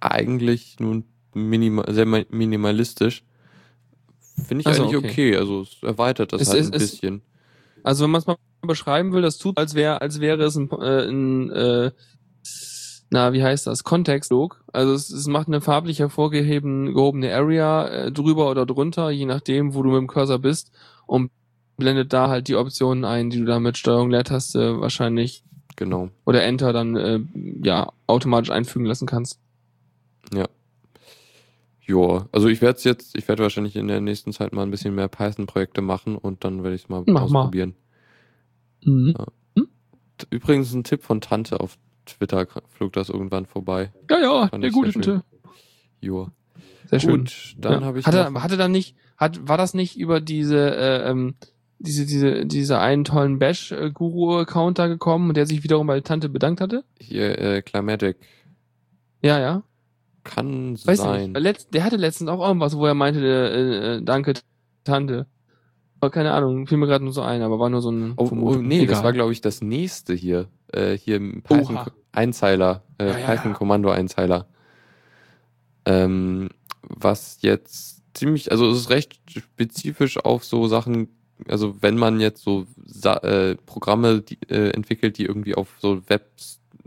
eigentlich 0.01 0.79
nur 0.79 1.05
minima, 1.35 1.85
sehr 1.89 2.07
mi- 2.07 2.27
minimalistisch. 2.31 3.23
Finde 4.47 4.63
ich 4.63 4.67
Ach 4.67 4.75
so, 4.75 4.85
eigentlich 4.85 4.97
okay. 4.97 5.11
okay. 5.11 5.37
Also 5.37 5.63
es 5.63 5.83
erweitert 5.83 6.33
das 6.33 6.43
Es 6.43 6.49
halt 6.51 6.59
ein 6.67 6.73
es- 6.73 6.79
bisschen. 6.91 7.23
Also 7.83 8.05
wenn 8.05 8.11
man 8.11 8.21
es 8.21 8.27
mal 8.27 8.37
beschreiben 8.63 9.13
will, 9.13 9.23
das 9.23 9.39
tut, 9.39 9.57
als 9.57 9.75
wäre, 9.75 10.01
als 10.01 10.21
wäre 10.21 10.43
es 10.45 10.57
ein, 10.57 10.71
äh, 10.71 11.09
ein 11.09 11.51
äh, 11.51 11.91
na, 13.11 13.33
wie 13.33 13.43
heißt 13.43 13.67
das? 13.67 13.85
Kontextlog. 13.85 14.63
Also 14.73 14.93
es, 14.93 15.11
es 15.11 15.27
macht 15.27 15.47
eine 15.49 15.61
farblich 15.61 15.99
hervorgehobene 15.99 16.93
gehobene 16.93 17.35
Area 17.35 17.89
äh, 17.89 18.13
drüber 18.13 18.51
oder 18.51 18.67
drunter, 18.67 19.11
je 19.11 19.25
nachdem, 19.27 19.75
wo 19.75 19.83
du 19.83 19.91
mit 19.91 19.99
dem 19.99 20.07
Cursor 20.09 20.39
bist 20.39 20.71
und 21.07 21.31
blendet 21.79 22.13
da 22.13 22.29
halt 22.29 22.49
die 22.49 22.57
Optionen 22.57 23.05
ein, 23.05 23.31
die 23.31 23.39
du 23.39 23.45
da 23.45 23.61
mit 23.61 23.79
Steuerung 23.79 24.11
Leertaste 24.11 24.81
wahrscheinlich 24.81 25.43
Genau. 25.77 26.11
oder 26.27 26.43
Enter 26.43 26.73
dann 26.73 26.97
äh, 26.97 27.21
ja 27.63 27.93
automatisch 28.09 28.51
einfügen 28.51 28.85
lassen 28.85 29.07
kannst. 29.07 29.39
Ja, 30.35 30.47
also 31.91 32.49
ich 32.49 32.61
werde 32.61 32.77
es 32.77 32.85
jetzt, 32.85 33.17
ich 33.17 33.27
werde 33.29 33.43
wahrscheinlich 33.43 33.75
in 33.77 33.89
der 33.89 34.01
nächsten 34.01 34.33
Zeit 34.33 34.53
mal 34.53 34.63
ein 34.63 34.71
bisschen 34.71 34.95
mehr 34.95 35.09
Python-Projekte 35.09 35.81
machen 35.81 36.17
und 36.17 36.45
dann 36.45 36.63
werde 36.63 36.77
ich 36.77 36.83
es 36.85 36.89
mal 36.89 37.03
Mach 37.07 37.29
mal. 37.29 37.41
ausprobieren. 37.41 37.75
Mhm. 38.85 39.15
Übrigens 40.31 40.73
ein 40.75 40.85
Tipp 40.85 41.03
von 41.05 41.21
Tante 41.21 41.61
auf 41.61 41.79
Twitter 42.05 42.47
flog 42.69 42.93
das 42.93 43.09
irgendwann 43.09 43.47
vorbei. 43.47 43.93
Ja, 44.11 44.21
ja, 44.21 44.49
Fand 44.49 44.65
der 44.65 44.71
gute. 44.71 44.91
Tinte. 44.93 45.23
Joa. 46.01 46.33
Sehr 46.87 47.01
schön. 47.01 47.11
Gut, 47.21 47.55
dann 47.59 47.81
Ja. 47.81 47.87
habe 47.87 47.99
ich 48.01 48.07
hatte, 48.07 48.33
hatte 48.43 48.57
dann 48.57 48.73
nicht, 48.73 48.97
hat, 49.17 49.47
war 49.47 49.57
das 49.57 49.75
nicht 49.75 49.97
über 49.99 50.21
diese, 50.21 50.75
äh, 50.77 51.09
ähm, 51.11 51.35
diese, 51.79 52.05
diese, 52.07 52.47
diese 52.47 52.79
einen 52.81 53.05
tollen 53.05 53.39
Bash-Guru-Account 53.39 54.79
da 54.79 54.89
gekommen 54.89 55.29
und 55.29 55.37
der 55.37 55.47
sich 55.47 55.63
wiederum 55.63 55.87
bei 55.87 56.01
Tante 56.01 56.29
bedankt 56.29 56.61
hatte? 56.61 56.85
hier 57.01 57.39
äh, 57.39 57.63
Climatic 57.63 58.17
Ja, 59.23 59.39
ja. 59.39 59.63
Kann 60.29 60.79
Weiß 60.85 60.99
sein. 60.99 61.33
nicht. 61.33 61.75
Der 61.75 61.85
hatte 61.85 61.97
letztens 61.97 62.31
auch 62.31 62.47
irgendwas, 62.47 62.77
wo 62.77 62.87
er 62.87 62.95
meinte, 62.95 63.21
äh, 63.21 63.97
äh, 63.97 64.03
danke, 64.03 64.35
Tante. 64.85 65.27
Aber 66.01 66.11
keine 66.11 66.33
Ahnung, 66.33 66.67
fiel 66.67 66.79
mir 66.79 66.87
gerade 66.87 67.03
nur 67.03 67.13
so 67.13 67.23
ein, 67.23 67.43
aber 67.43 67.59
war 67.59 67.71
nur 67.71 67.83
so 67.83 67.91
ein. 67.91 68.13
Oh, 68.17 68.29
oh 68.31 68.55
nee, 68.55 68.87
das 68.87 68.99
Egal. 68.99 69.05
war 69.05 69.13
glaube 69.13 69.33
ich 69.33 69.41
das 69.41 69.61
nächste 69.63 70.15
hier. 70.15 70.47
Äh, 70.73 70.97
hier 70.97 71.17
im 71.17 71.43
Python. 71.43 71.81
Einzeiler, 72.13 72.83
äh, 72.99 73.07
Ja, 73.07 73.19
ja, 73.19 73.27
Python 73.27 73.53
ja. 73.53 73.57
Kommando 73.57 73.91
Einzeiler. 73.91 74.47
Ähm, 75.85 76.49
was 76.83 77.39
jetzt 77.43 78.03
ziemlich, 78.15 78.51
also 78.51 78.71
es 78.71 78.79
ist 78.79 78.91
recht 78.91 79.19
spezifisch 79.29 80.19
auf 80.25 80.45
so 80.45 80.67
Sachen, 80.69 81.09
also 81.49 81.77
wenn 81.81 81.97
man 81.97 82.21
jetzt 82.21 82.43
so 82.43 82.67
Sa 82.85 83.17
äh, 83.19 83.57
Programme 83.67 84.21
die, 84.21 84.39
äh, 84.49 84.71
entwickelt, 84.71 85.19
die 85.19 85.25
irgendwie 85.25 85.55
auf 85.55 85.77
so 85.79 86.03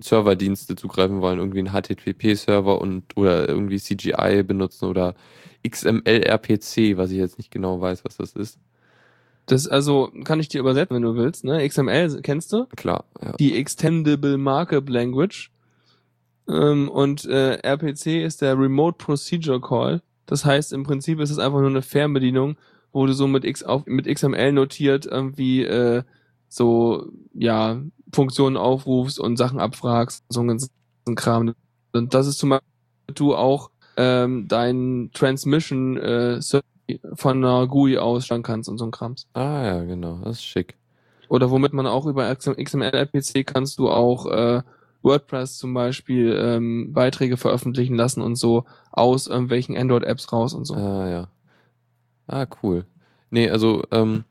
Web-Server-Dienste 0.01 0.75
zugreifen 0.75 1.21
wollen, 1.21 1.39
irgendwie 1.39 1.59
einen 1.59 1.71
HTTP-Server 1.71 2.81
und 2.81 3.03
oder 3.15 3.47
irgendwie 3.47 3.79
CGI 3.79 4.43
benutzen 4.43 4.85
oder 4.85 5.15
XML-RPC, 5.67 6.97
was 6.97 7.11
ich 7.11 7.17
jetzt 7.17 7.37
nicht 7.37 7.51
genau 7.51 7.79
weiß, 7.79 8.03
was 8.03 8.17
das 8.17 8.33
ist. 8.33 8.59
Das, 9.45 9.67
also, 9.67 10.11
kann 10.23 10.39
ich 10.39 10.49
dir 10.49 10.59
übersetzen, 10.59 10.95
wenn 10.95 11.03
du 11.03 11.15
willst, 11.15 11.43
ne? 11.43 11.67
XML 11.67 12.21
kennst 12.21 12.53
du? 12.53 12.65
Klar, 12.75 13.05
ja. 13.21 13.33
die 13.33 13.57
Extendable 13.57 14.37
Markup 14.37 14.89
Language. 14.89 15.51
Ähm, 16.47 16.89
und 16.89 17.25
äh, 17.25 17.55
RPC 17.61 18.23
ist 18.23 18.41
der 18.41 18.57
Remote 18.57 18.97
Procedure 18.97 19.61
Call. 19.61 20.01
Das 20.25 20.45
heißt, 20.45 20.73
im 20.73 20.83
Prinzip 20.83 21.19
ist 21.19 21.31
es 21.31 21.39
einfach 21.39 21.59
nur 21.59 21.69
eine 21.69 21.81
Fernbedienung, 21.81 22.55
wo 22.91 23.05
du 23.05 23.13
so 23.13 23.27
mit 23.27 23.45
X 23.45 23.63
auf, 23.63 23.85
mit 23.85 24.07
XML 24.07 24.51
notiert 24.51 25.05
irgendwie 25.05 25.63
äh, 25.63 26.03
so 26.51 27.07
ja 27.33 27.81
Funktionen 28.13 28.57
aufrufst 28.57 29.19
und 29.19 29.37
Sachen 29.37 29.59
abfragst, 29.59 30.25
so 30.29 30.41
ein 30.41 30.47
ganzen 30.47 30.69
Kram. 31.15 31.53
Und 31.93 32.13
das 32.13 32.27
ist 32.27 32.39
zum 32.39 32.49
Beispiel, 32.49 32.67
du 33.15 33.35
auch 33.35 33.71
ähm, 33.95 34.47
dein 34.47 35.11
Transmission 35.13 35.97
äh, 35.97 36.39
von 37.13 37.37
einer 37.37 37.67
GUI 37.67 37.97
aus 37.97 38.25
steuern 38.25 38.43
kannst 38.43 38.69
und 38.69 38.77
so 38.77 38.85
ein 38.85 38.91
Krams. 38.91 39.27
Ah 39.33 39.63
ja, 39.63 39.83
genau, 39.83 40.19
das 40.23 40.37
ist 40.37 40.45
schick. 40.45 40.75
Oder 41.29 41.49
womit 41.51 41.71
man 41.71 41.87
auch 41.87 42.05
über 42.05 42.35
XML-RPC 42.35 43.45
kannst 43.45 43.79
du 43.79 43.89
auch 43.89 44.25
äh, 44.25 44.61
WordPress 45.01 45.57
zum 45.57 45.73
Beispiel 45.73 46.37
ähm, 46.37 46.91
Beiträge 46.91 47.37
veröffentlichen 47.37 47.95
lassen 47.95 48.21
und 48.21 48.35
so 48.35 48.65
aus 48.91 49.27
irgendwelchen 49.27 49.77
Android-Apps 49.77 50.33
raus 50.33 50.53
und 50.53 50.65
so. 50.65 50.75
Ah, 50.75 51.09
ja. 51.09 51.27
Ah, 52.27 52.45
cool. 52.61 52.85
Nee, 53.29 53.49
also, 53.49 53.83
ähm, 53.91 54.25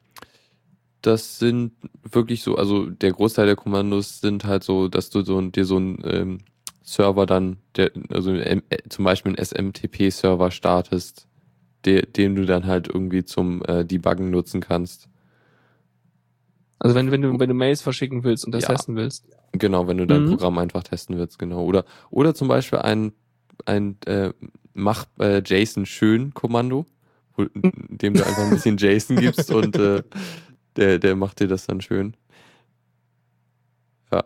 das 1.02 1.38
sind 1.38 1.72
wirklich 2.10 2.42
so, 2.42 2.56
also 2.56 2.86
der 2.90 3.12
Großteil 3.12 3.46
der 3.46 3.56
Kommandos 3.56 4.20
sind 4.20 4.44
halt 4.44 4.64
so, 4.64 4.88
dass 4.88 5.10
du 5.10 5.22
so 5.22 5.40
dir 5.40 5.64
so 5.64 5.76
einen 5.76 5.98
ähm, 6.04 6.38
Server 6.82 7.26
dann, 7.26 7.58
der, 7.76 7.90
also 8.10 8.32
äh, 8.34 8.60
zum 8.88 9.04
Beispiel 9.04 9.30
einen 9.30 9.38
SMTP-Server 9.44 10.50
startest, 10.50 11.26
der, 11.84 12.02
den 12.02 12.34
du 12.34 12.44
dann 12.46 12.66
halt 12.66 12.88
irgendwie 12.88 13.24
zum 13.24 13.62
äh, 13.66 13.84
Debuggen 13.84 14.30
nutzen 14.30 14.60
kannst. 14.60 15.08
Also 16.78 16.94
wenn, 16.94 17.10
wenn 17.10 17.22
du 17.22 17.38
wenn 17.38 17.48
du 17.48 17.54
Mails 17.54 17.82
verschicken 17.82 18.24
willst 18.24 18.44
und 18.46 18.52
das 18.52 18.62
Ja. 18.62 18.68
testen 18.68 18.96
willst. 18.96 19.24
Genau, 19.52 19.86
wenn 19.88 19.98
du 19.98 20.06
dein 20.06 20.22
Mhm. 20.24 20.30
Programm 20.30 20.58
einfach 20.58 20.82
testen 20.82 21.18
willst, 21.18 21.38
genau. 21.38 21.64
Oder, 21.64 21.84
oder 22.10 22.34
zum 22.34 22.48
Beispiel 22.48 22.78
ein, 22.80 23.12
ein 23.66 23.96
äh, 24.06 24.32
Mach 24.72 25.06
äh, 25.18 25.42
JSON 25.44 25.84
schön 25.84 26.32
Kommando, 26.32 26.86
wo, 27.36 27.44
dem 27.54 28.14
du 28.14 28.24
einfach 28.24 28.42
ein 28.44 28.50
bisschen 28.50 28.76
JSON 28.78 29.18
gibst 29.18 29.50
und 29.50 29.76
äh, 29.78 30.02
der, 30.76 30.98
der 30.98 31.16
macht 31.16 31.40
dir 31.40 31.48
das 31.48 31.66
dann 31.66 31.80
schön. 31.80 32.16
Ja, 34.12 34.22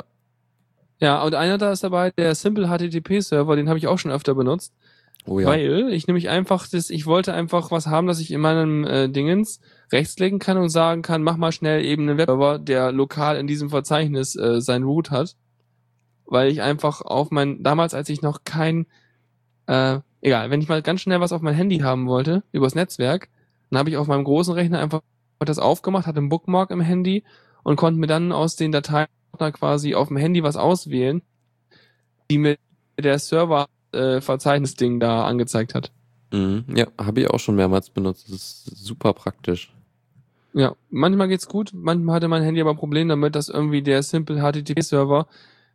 Ja, 1.00 1.22
und 1.22 1.34
einer 1.34 1.58
da 1.58 1.72
ist 1.72 1.84
dabei, 1.84 2.10
der 2.10 2.34
Simple 2.34 2.68
HTTP 2.68 3.20
Server, 3.20 3.56
den 3.56 3.68
habe 3.68 3.78
ich 3.78 3.86
auch 3.86 3.98
schon 3.98 4.10
öfter 4.10 4.34
benutzt, 4.34 4.72
oh 5.26 5.38
ja. 5.40 5.46
weil 5.46 5.92
ich 5.92 6.06
nämlich 6.06 6.28
einfach 6.28 6.66
das, 6.68 6.90
ich 6.90 7.06
wollte 7.06 7.34
einfach 7.34 7.70
was 7.70 7.86
haben, 7.86 8.06
dass 8.06 8.20
ich 8.20 8.30
in 8.30 8.40
meinem 8.40 8.84
äh, 8.84 9.08
Dingens 9.08 9.60
rechtsklicken 9.92 10.38
kann 10.38 10.56
und 10.56 10.70
sagen 10.70 11.02
kann, 11.02 11.22
mach 11.22 11.36
mal 11.36 11.52
schnell 11.52 11.84
eben 11.84 12.08
einen 12.08 12.18
Webserver, 12.18 12.58
der 12.58 12.92
lokal 12.92 13.36
in 13.36 13.46
diesem 13.46 13.70
Verzeichnis 13.70 14.36
äh, 14.36 14.60
sein 14.60 14.84
Root 14.84 15.10
hat, 15.10 15.36
weil 16.24 16.50
ich 16.50 16.62
einfach 16.62 17.02
auf 17.02 17.30
mein 17.30 17.62
damals, 17.62 17.94
als 17.94 18.08
ich 18.08 18.22
noch 18.22 18.44
kein 18.44 18.86
äh, 19.66 19.98
egal, 20.24 20.50
wenn 20.50 20.60
ich 20.60 20.68
mal 20.68 20.82
ganz 20.82 21.02
schnell 21.02 21.20
was 21.20 21.32
auf 21.32 21.42
mein 21.42 21.54
Handy 21.54 21.78
haben 21.78 22.08
wollte 22.08 22.42
übers 22.50 22.74
Netzwerk, 22.74 23.28
dann 23.70 23.78
habe 23.78 23.90
ich 23.90 23.96
auf 23.96 24.06
meinem 24.06 24.24
großen 24.24 24.54
Rechner 24.54 24.80
einfach 24.80 25.02
das 25.48 25.58
aufgemacht, 25.58 26.06
hatte 26.06 26.18
einen 26.18 26.28
Bookmark 26.28 26.70
im 26.70 26.80
Handy 26.80 27.24
und 27.62 27.76
konnte 27.76 27.98
mir 28.00 28.06
dann 28.06 28.32
aus 28.32 28.56
den 28.56 28.72
Dateien 28.72 29.08
quasi 29.38 29.94
auf 29.94 30.08
dem 30.08 30.16
Handy 30.16 30.42
was 30.42 30.56
auswählen, 30.56 31.22
die 32.30 32.38
mir 32.38 32.56
der 32.98 33.18
Server 33.18 33.66
äh, 33.92 34.20
Verzeichnisding 34.20 35.00
da 35.00 35.24
angezeigt 35.24 35.74
hat. 35.74 35.90
Mhm. 36.32 36.64
Ja, 36.74 36.86
habe 36.98 37.20
ich 37.20 37.30
auch 37.30 37.40
schon 37.40 37.56
mehrmals 37.56 37.90
benutzt. 37.90 38.28
Das 38.28 38.34
ist 38.36 38.64
super 38.76 39.12
praktisch. 39.12 39.72
Ja, 40.52 40.76
manchmal 40.90 41.28
geht's 41.28 41.48
gut, 41.48 41.72
manchmal 41.74 42.16
hatte 42.16 42.28
mein 42.28 42.44
Handy 42.44 42.60
aber 42.60 42.76
Probleme 42.76 43.10
damit, 43.10 43.34
dass 43.34 43.48
irgendwie 43.48 43.82
der 43.82 44.04
Simple 44.04 44.40
HTTP-Server 44.40 45.26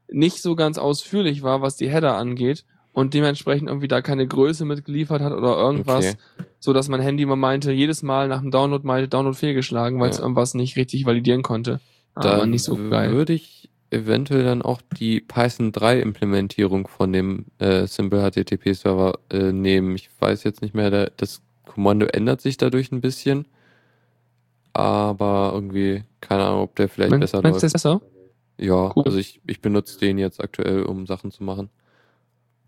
nicht 0.09 0.41
so 0.41 0.55
ganz 0.55 0.77
ausführlich 0.77 1.43
war, 1.43 1.61
was 1.61 1.75
die 1.75 1.89
Header 1.89 2.15
angeht 2.15 2.65
und 2.99 3.13
dementsprechend 3.13 3.67
irgendwie 3.69 3.87
da 3.87 4.01
keine 4.01 4.27
Größe 4.27 4.65
mitgeliefert 4.65 5.21
hat 5.21 5.33
oder 5.33 5.57
irgendwas, 5.57 6.05
Okay. 6.05 6.17
so 6.59 6.73
dass 6.73 6.89
mein 6.89 7.01
Handy 7.01 7.23
immer 7.23 7.35
meinte, 7.35 7.71
jedes 7.71 8.03
Mal 8.03 8.27
nach 8.27 8.41
dem 8.41 8.51
Download 8.51 8.85
meinte 8.85 9.07
Download 9.07 9.37
fehlgeschlagen, 9.37 9.99
weil 9.99 10.09
es 10.09 10.17
Ja. 10.17 10.23
irgendwas 10.23 10.53
nicht 10.53 10.75
richtig 10.75 11.05
validieren 11.05 11.41
konnte. 11.41 11.79
Da 12.15 12.33
Aber 12.33 12.45
nicht 12.45 12.63
so 12.63 12.75
geil. 12.89 13.11
würde 13.13 13.33
ich 13.33 13.69
eventuell 13.91 14.43
dann 14.43 14.61
auch 14.61 14.81
die 14.99 15.21
Python 15.21 15.71
3 15.71 15.99
Implementierung 16.01 16.87
von 16.87 17.11
dem 17.13 17.45
äh, 17.59 17.87
Simple 17.87 18.19
HTTP 18.29 18.73
Server 18.73 19.17
äh, 19.31 19.51
nehmen. 19.51 19.95
Ich 19.95 20.09
weiß 20.19 20.43
jetzt 20.43 20.61
nicht 20.61 20.75
mehr, 20.75 20.91
der, 20.91 21.11
das 21.17 21.41
Kommando 21.65 22.05
ändert 22.07 22.41
sich 22.41 22.57
dadurch 22.57 22.91
ein 22.91 23.01
bisschen. 23.01 23.45
Aber 24.73 25.51
irgendwie, 25.53 26.03
keine 26.21 26.43
Ahnung, 26.45 26.61
ob 26.61 26.75
der 26.75 26.89
vielleicht 26.89 27.11
Mein, 27.11 27.19
besser 27.19 27.41
läuft. 27.41 27.63
das 27.63 27.73
besser? 27.73 28.01
Ja, 28.57 28.91
Cool. 28.95 29.03
also 29.05 29.17
ich, 29.17 29.41
ich 29.47 29.61
benutze 29.61 29.99
den 29.99 30.17
jetzt 30.17 30.41
aktuell, 30.43 30.83
um 30.83 31.05
Sachen 31.07 31.31
zu 31.31 31.43
machen. 31.43 31.69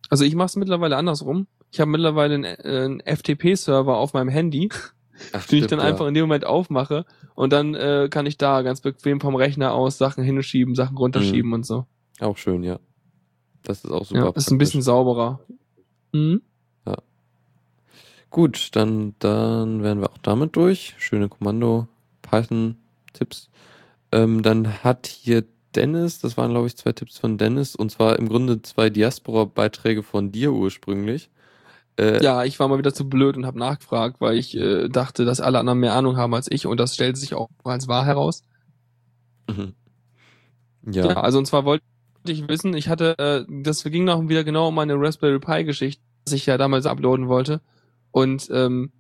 Also 0.10 0.24
ich 0.26 0.36
mache 0.36 0.48
es 0.48 0.56
mittlerweile 0.56 0.98
andersrum. 0.98 1.48
Ich 1.72 1.80
habe 1.80 1.90
mittlerweile 1.92 2.36
einen, 2.36 2.44
äh, 2.44 2.84
einen 2.86 3.00
FTP-Server 3.02 3.98
auf 3.98 4.14
meinem 4.14 4.30
Handy, 4.30 4.70
Ach, 5.34 5.46
den 5.48 5.60
ich 5.60 5.68
dann 5.68 5.80
ja. 5.80 5.86
einfach 5.86 6.08
in 6.08 6.14
dem 6.14 6.24
Moment 6.24 6.46
aufmache 6.46 7.06
und 7.36 7.54
dann 7.54 7.76
äh, 7.76 8.08
kann 8.12 8.26
ich 8.26 8.38
da 8.38 8.62
ganz 8.62 8.82
bequem 8.82 9.22
vom 9.22 9.36
Rechner 9.36 9.74
aus 9.74 9.98
Sachen 9.98 10.24
hinschieben, 10.24 10.76
Sachen 10.76 10.98
runterschieben 10.98 11.54
und 11.54 11.66
so. 11.66 11.86
Auch 12.20 12.38
schön, 12.38 12.64
ja. 12.64 12.80
Das 13.64 13.86
ist 13.86 13.92
auch 13.92 14.06
super 14.06 14.20
Ja, 14.20 14.28
ist 14.30 14.30
ein 14.30 14.34
praktisch. 14.34 14.58
bisschen 14.58 14.82
sauberer. 14.82 15.40
Mhm. 16.12 16.42
Gut, 18.32 18.70
dann, 18.78 19.14
dann 19.20 19.84
wären 19.84 20.00
wir 20.00 20.10
auch 20.10 20.18
damit 20.20 20.56
durch. 20.56 20.96
Schöne 20.98 21.28
Kommando, 21.28 21.90
Python-Tipps. 22.22 23.50
Ähm, 24.14 24.42
dann 24.42 24.86
hat 24.86 25.08
hier 25.08 25.44
Dennis, 25.76 26.20
das 26.20 26.38
waren 26.38 26.52
glaube 26.52 26.68
ich 26.68 26.78
zwei 26.78 26.92
Tipps 26.92 27.18
von 27.18 27.38
Dennis, 27.38 27.76
und 27.76 27.92
zwar 27.92 28.18
im 28.20 28.28
Grunde 28.30 28.62
zwei 28.62 28.90
Diaspora-Beiträge 28.90 30.04
von 30.04 30.32
dir 30.32 30.54
ursprünglich. 30.54 31.30
Äh, 31.98 32.24
Ja, 32.24 32.44
ich 32.44 32.60
war 32.60 32.68
mal 32.68 32.78
wieder 32.78 32.94
zu 32.94 33.10
blöd 33.10 33.38
und 33.38 33.46
habe 33.46 33.60
nachgefragt, 33.60 34.18
weil 34.20 34.38
ich 34.38 34.56
äh, 34.58 34.90
dachte, 34.90 35.26
dass 35.26 35.42
alle 35.42 35.60
anderen 35.60 35.80
mehr 35.80 35.94
Ahnung 35.94 36.18
haben 36.18 36.34
als 36.34 36.50
ich 36.50 36.66
und 36.68 36.80
das 36.80 36.96
stellte 36.96 37.20
sich 37.20 37.34
auch 37.34 37.50
als 37.64 37.88
wahr 37.88 38.06
heraus. 38.06 38.44
mhm. 39.48 39.74
Ja, 40.84 41.08
ja. 41.10 41.22
also 41.22 41.38
und 41.38 41.46
zwar 41.46 41.64
wollte 41.66 41.84
ich 42.26 42.48
wissen, 42.48 42.74
ich 42.76 42.88
hatte, 42.88 43.18
äh, 43.18 43.46
das 43.64 43.84
ging 43.84 44.04
noch 44.04 44.28
wieder 44.28 44.44
genau 44.44 44.70
um 44.70 44.76
meine 44.76 44.96
Raspberry 44.96 45.40
Pi 45.40 45.64
Geschichte, 45.64 46.02
was 46.26 46.34
ich 46.34 46.46
ja 46.46 46.58
damals 46.58 46.86
uploaden 46.86 47.28
wollte. 47.28 47.62
Und 48.12 48.50
ähm, 48.52 48.92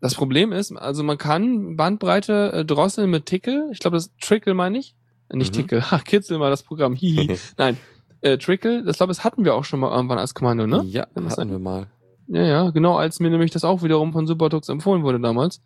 das 0.00 0.14
Problem 0.14 0.52
ist, 0.52 0.72
also 0.76 1.02
man 1.02 1.18
kann 1.18 1.76
Bandbreite 1.76 2.52
äh, 2.52 2.64
drosseln 2.64 3.10
mit 3.10 3.26
Tickle. 3.26 3.68
Ich 3.72 3.80
glaube, 3.80 3.96
das 3.96 4.14
Trickle 4.20 4.54
meine 4.54 4.78
ich. 4.78 4.94
Nicht 5.32 5.54
Mhm. 5.54 5.60
Tickle, 5.60 5.90
ha, 5.90 5.98
kitzel 5.98 6.38
mal 6.38 6.50
das 6.50 6.62
Programm. 6.62 6.94
Hihi. 6.94 7.36
Nein, 7.58 7.76
äh, 8.20 8.38
Trickle, 8.38 8.82
das 8.82 8.96
glaube, 8.96 9.10
das 9.10 9.24
hatten 9.24 9.44
wir 9.44 9.54
auch 9.54 9.64
schon 9.64 9.80
mal 9.80 9.94
irgendwann 9.94 10.18
als 10.18 10.34
Kommando, 10.34 10.66
ne? 10.66 10.82
ja, 10.86 11.06
das 11.14 11.38
hatten 11.38 11.50
wir 11.50 11.58
mal. 11.58 11.86
Ja, 12.26 12.42
ja, 12.42 12.70
genau, 12.70 12.96
als 12.96 13.20
mir 13.20 13.30
nämlich 13.30 13.52
das 13.52 13.64
auch 13.64 13.82
wiederum 13.82 14.12
von 14.12 14.26
Supertux 14.26 14.68
empfohlen 14.68 15.02
wurde 15.02 15.20
damals. 15.20 15.62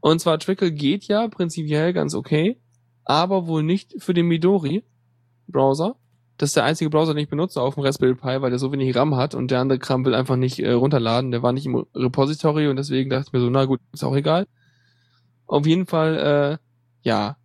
Und 0.00 0.20
zwar 0.20 0.38
Trickle 0.38 0.72
geht 0.72 1.04
ja 1.04 1.28
prinzipiell 1.28 1.92
ganz 1.92 2.14
okay, 2.14 2.60
aber 3.04 3.46
wohl 3.46 3.62
nicht 3.62 3.94
für 3.98 4.14
den 4.14 4.26
Midori 4.26 4.84
Browser. 5.48 5.96
Das 6.38 6.50
ist 6.50 6.56
der 6.56 6.64
einzige 6.64 6.90
Browser, 6.90 7.14
den 7.14 7.22
ich 7.22 7.28
benutze 7.28 7.60
auf 7.60 7.74
dem 7.74 7.84
Raspberry 7.84 8.14
Pi, 8.14 8.42
weil 8.42 8.50
der 8.50 8.58
so 8.58 8.72
wenig 8.72 8.94
RAM 8.96 9.16
hat 9.16 9.34
und 9.34 9.50
der 9.50 9.60
andere 9.60 9.78
Kram 9.78 10.04
will 10.04 10.14
einfach 10.14 10.36
nicht 10.36 10.58
äh, 10.58 10.72
runterladen. 10.72 11.30
Der 11.30 11.42
war 11.42 11.52
nicht 11.52 11.66
im 11.66 11.86
Repository 11.94 12.68
und 12.68 12.76
deswegen 12.76 13.10
dachte 13.10 13.26
ich 13.28 13.32
mir 13.32 13.40
so, 13.40 13.50
na 13.50 13.64
gut, 13.64 13.80
ist 13.92 14.04
auch 14.04 14.16
egal. 14.16 14.46
Auf 15.46 15.66
jeden 15.66 15.86
Fall, 15.86 16.58
äh, 16.62 17.08
ja. 17.08 17.36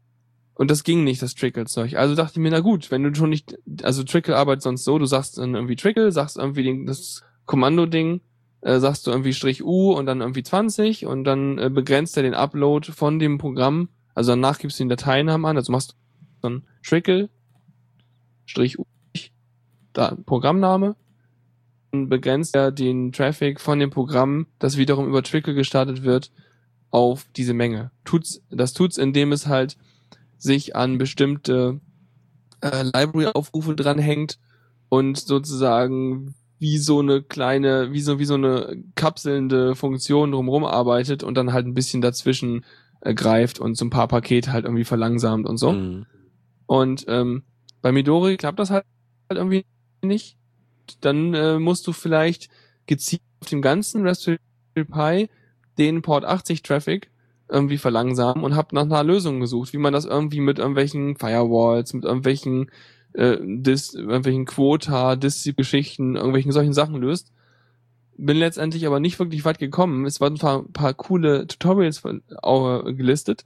Und 0.57 0.71
das 0.71 0.83
ging 0.83 1.03
nicht, 1.03 1.21
das 1.21 1.35
Trickle-Zeug. 1.35 1.97
Also 1.97 2.15
dachte 2.15 2.33
ich 2.33 2.39
mir, 2.39 2.49
na 2.49 2.61
gut, 2.61 2.89
wenn 2.89 3.03
du 3.03 3.13
schon 3.13 3.29
nicht, 3.29 3.59
also 3.83 4.03
Trickle 4.03 4.35
arbeitet 4.35 4.63
sonst 4.63 4.85
so, 4.85 4.97
du 4.97 5.05
sagst 5.05 5.37
dann 5.37 5.53
irgendwie 5.53 5.75
Trickle, 5.75 6.11
sagst 6.11 6.35
irgendwie 6.35 6.63
den, 6.63 6.87
das 6.87 7.21
Kommando-Ding, 7.45 8.21
äh, 8.61 8.79
sagst 8.79 9.05
du 9.05 9.11
irgendwie 9.11 9.33
Strich 9.33 9.63
U 9.63 9.93
und 9.93 10.07
dann 10.07 10.21
irgendwie 10.21 10.41
20 10.41 11.05
und 11.05 11.25
dann 11.25 11.59
äh, 11.59 11.69
begrenzt 11.69 12.17
er 12.17 12.23
den 12.23 12.33
Upload 12.33 12.91
von 12.91 13.19
dem 13.19 13.37
Programm. 13.37 13.89
Also 14.15 14.31
danach 14.31 14.57
gibst 14.57 14.79
du 14.79 14.83
den 14.83 14.89
Dateinamen 14.89 15.45
an, 15.45 15.57
also 15.57 15.71
machst 15.71 15.91
du 15.91 15.95
dann 16.41 16.63
Trickle, 16.83 17.29
Strich 18.47 18.79
U, 18.79 18.85
da 19.93 20.17
Programmname, 20.25 20.95
dann 21.91 22.09
begrenzt 22.09 22.55
er 22.55 22.71
den 22.71 23.11
Traffic 23.11 23.61
von 23.61 23.77
dem 23.77 23.91
Programm, 23.91 24.47
das 24.57 24.77
wiederum 24.77 25.07
über 25.07 25.21
Trickle 25.21 25.53
gestartet 25.53 26.01
wird, 26.01 26.31
auf 26.89 27.27
diese 27.35 27.53
Menge. 27.53 27.91
Tut's, 28.05 28.41
das 28.49 28.73
tut's, 28.73 28.97
indem 28.97 29.31
es 29.31 29.45
halt 29.45 29.77
sich 30.37 30.75
an 30.75 30.97
bestimmte 30.97 31.79
äh, 32.61 32.83
Library-Aufrufe 32.83 33.75
dranhängt 33.75 34.39
und 34.89 35.17
sozusagen 35.17 36.35
wie 36.59 36.77
so 36.77 36.99
eine 36.99 37.21
kleine, 37.21 37.91
wie 37.93 38.01
so, 38.01 38.19
wie 38.19 38.25
so 38.25 38.33
eine 38.33 38.83
kapselnde 38.95 39.75
Funktion 39.75 40.31
drumherum 40.31 40.65
arbeitet 40.65 41.23
und 41.23 41.35
dann 41.35 41.53
halt 41.53 41.67
ein 41.67 41.73
bisschen 41.73 42.01
dazwischen 42.01 42.65
äh, 43.01 43.13
greift 43.13 43.59
und 43.59 43.75
so 43.75 43.85
ein 43.85 43.89
paar 43.89 44.07
Pakete 44.07 44.51
halt 44.51 44.65
irgendwie 44.65 44.83
verlangsamt 44.83 45.47
und 45.47 45.57
so. 45.57 45.71
Mhm. 45.73 46.05
Und 46.65 47.05
ähm, 47.07 47.43
bei 47.81 47.91
Midori 47.91 48.37
klappt 48.37 48.59
das 48.59 48.71
halt, 48.71 48.85
halt 49.29 49.37
irgendwie 49.37 49.65
nicht. 50.01 50.37
Dann 51.01 51.33
äh, 51.33 51.59
musst 51.59 51.85
du 51.85 51.93
vielleicht 51.93 52.49
gezielt 52.87 53.21
auf 53.41 53.49
dem 53.49 53.61
ganzen 53.61 54.05
Raspberry 54.07 54.39
Pi 54.75 55.29
den 55.77 56.01
Port 56.01 56.25
80 56.25 56.63
Traffic 56.63 57.11
irgendwie 57.49 57.77
verlangsamen 57.77 58.43
und 58.43 58.55
hab 58.55 58.73
nach 58.73 58.83
einer 58.83 59.03
Lösung 59.03 59.39
gesucht, 59.39 59.73
wie 59.73 59.77
man 59.77 59.93
das 59.93 60.05
irgendwie 60.05 60.41
mit 60.41 60.59
irgendwelchen 60.59 61.15
Firewalls, 61.15 61.93
mit 61.93 62.03
irgendwelchen 62.03 62.69
äh, 63.13 63.37
Dis, 63.41 63.93
irgendwelchen 63.93 64.45
Quota, 64.45 65.15
Dis-Geschichten, 65.15 66.15
irgendwelchen 66.15 66.51
solchen 66.51 66.73
Sachen 66.73 66.95
löst. 66.95 67.31
Bin 68.17 68.37
letztendlich 68.37 68.85
aber 68.85 68.99
nicht 68.99 69.19
wirklich 69.19 69.45
weit 69.45 69.59
gekommen. 69.59 70.05
Es 70.05 70.19
waren 70.19 70.33
ein 70.33 70.39
paar, 70.39 70.63
paar 70.63 70.93
coole 70.93 71.47
Tutorials 71.47 72.03
äh, 72.03 72.93
gelistet, 72.93 73.45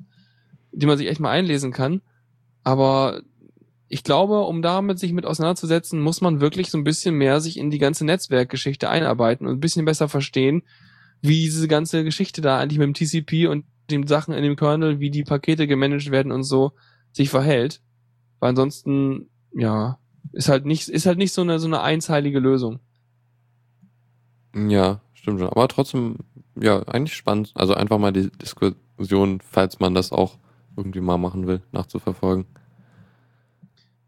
die 0.72 0.86
man 0.86 0.98
sich 0.98 1.07
echt 1.07 1.19
mal 1.19 1.32
einlesen 1.32 1.72
kann. 1.72 2.02
Aber 2.64 3.22
ich 3.88 4.03
glaube, 4.03 4.41
um 4.41 4.61
damit 4.61 4.99
sich 4.99 5.11
mit 5.11 5.26
auseinanderzusetzen, 5.26 5.99
muss 5.99 6.22
man 6.22 6.40
wirklich 6.40 6.72
so 6.72 6.78
ein 6.78 6.86
bisschen 6.86 7.15
mehr 7.15 7.41
sich 7.41 7.57
in 7.57 7.69
die 7.69 7.78
ganze 7.78 8.06
Netzwerkgeschichte 8.06 8.90
einarbeiten 8.90 9.45
und 9.45 9.53
ein 9.53 9.60
bisschen 9.60 9.84
besser 9.84 10.07
verstehen, 10.07 10.64
wie 11.22 11.41
diese 11.41 11.68
ganze 11.68 12.03
Geschichte 12.03 12.41
da 12.41 12.57
eigentlich 12.57 12.80
mit 12.80 12.88
dem 12.88 12.94
TCP 12.94 13.48
und 13.48 13.65
den 13.91 14.07
Sachen 14.07 14.34
in 14.34 14.43
dem 14.43 14.55
Kernel, 14.55 14.99
wie 14.99 15.11
die 15.11 15.23
Pakete 15.23 15.68
gemanagt 15.68 16.11
werden 16.11 16.31
und 16.31 16.43
so 16.43 16.73
sich 17.11 17.30
verhält. 17.30 17.81
Weil 18.39 18.49
ansonsten, 18.49 19.30
ja, 19.53 19.99
ist 20.31 20.49
halt 20.49 20.65
nicht, 20.65 20.89
ist 20.89 21.05
halt 21.05 21.18
nicht 21.18 21.34
so 21.34 21.41
eine, 21.41 21.59
so 21.59 21.68
eine 21.68 21.81
einzeilige 21.81 22.39
Lösung. 22.39 22.80
Ja, 24.55 25.01
stimmt 25.13 25.39
schon. 25.39 25.49
Aber 25.49 25.68
trotzdem, 25.68 26.18
ja, 26.55 26.81
eigentlich 26.84 27.15
spannend. 27.15 27.51
Also 27.55 27.73
einfach 27.73 27.97
mal 27.97 28.13
die 28.13 28.31
Diskussion, 28.31 29.41
falls 29.41 29.80
man 29.80 29.93
das 29.93 30.11
auch 30.11 30.38
irgendwie 30.76 31.01
mal 31.01 31.18
machen 31.18 31.47
will, 31.47 31.61
nachzuverfolgen. 31.72 32.45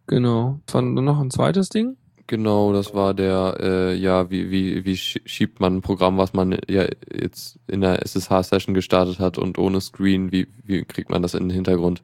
Genau. 0.07 0.59
Von 0.67 0.93
noch 0.93 1.19
ein 1.19 1.31
zweites 1.31 1.69
Ding? 1.69 1.97
Genau, 2.27 2.71
das 2.71 2.93
war 2.93 3.13
der, 3.13 3.57
äh, 3.59 3.95
ja, 3.95 4.29
wie, 4.29 4.49
wie, 4.49 4.85
wie 4.85 4.93
schie- 4.95 5.21
schiebt 5.25 5.59
man 5.59 5.77
ein 5.77 5.81
Programm, 5.81 6.17
was 6.17 6.33
man 6.33 6.57
ja 6.69 6.85
jetzt 7.13 7.59
in 7.67 7.81
der 7.81 8.01
SSH-Session 8.01 8.73
gestartet 8.73 9.19
hat 9.19 9.37
und 9.37 9.57
ohne 9.57 9.81
Screen, 9.81 10.31
wie, 10.31 10.47
wie 10.63 10.83
kriegt 10.85 11.09
man 11.09 11.21
das 11.21 11.33
in 11.33 11.43
den 11.43 11.49
Hintergrund? 11.55 12.01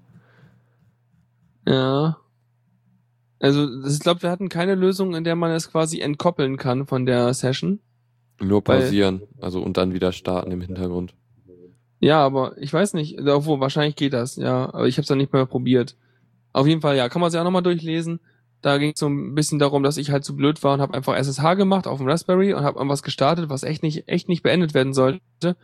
Ja. 1.68 2.18
Also, 3.40 3.68
ich 3.88 4.00
glaube, 4.00 4.22
wir 4.24 4.30
hatten 4.32 4.50
keine 4.50 4.76
Lösung, 4.76 5.16
in 5.16 5.24
der 5.24 5.36
man 5.36 5.52
es 5.52 5.72
quasi 5.72 6.02
entkoppeln 6.02 6.58
kann 6.58 6.86
von 6.86 7.06
der 7.06 7.34
Session. 7.34 7.80
Nur 8.42 8.62
Weil- 8.66 8.82
pausieren, 8.82 9.22
also 9.40 9.62
und 9.62 9.78
dann 9.78 9.94
wieder 9.94 10.12
starten 10.12 10.52
im 10.52 10.62
Hintergrund. 10.62 11.14
Ja, 12.02 12.20
aber 12.26 12.58
ich 12.58 12.72
weiß 12.72 12.94
nicht, 12.94 13.20
obwohl, 13.22 13.60
wahrscheinlich 13.60 13.96
geht 13.98 14.14
das, 14.14 14.38
ja, 14.38 14.66
aber 14.74 14.88
ich 14.88 14.96
habe 14.96 15.02
es 15.02 15.08
dann 15.08 15.18
nicht 15.18 15.34
mehr 15.34 15.46
probiert. 15.46 15.96
Auf 16.54 16.66
jeden 16.66 16.82
Fall, 16.82 16.96
ja, 16.96 17.10
kann 17.10 17.22
man 17.22 17.30
sich 17.30 17.40
auch 17.40 17.44
nochmal 17.44 17.62
durchlesen. 17.62 18.20
Da 18.62 18.78
ging 18.78 18.92
es 18.94 19.00
so 19.00 19.08
ein 19.08 19.36
bisschen 19.36 19.60
darum, 19.60 19.84
dass 19.84 19.98
ich 19.98 20.12
halt 20.12 20.26
zu 20.26 20.36
blöd 20.36 20.64
war 20.64 20.74
und 20.74 20.82
habe 20.82 20.94
einfach 20.94 21.16
SSH 21.16 21.56
gemacht 21.56 21.88
auf 21.88 22.00
dem 22.00 22.08
Raspberry 22.08 22.54
und 22.54 22.64
habe 22.64 22.78
irgendwas 22.78 23.04
gestartet, 23.04 23.50
was 23.50 23.64
echt 23.64 23.84
nicht, 23.84 24.08
echt 24.08 24.28
nicht 24.28 24.44
beendet 24.44 24.74
werden 24.74 24.94
sollte. 24.94 25.56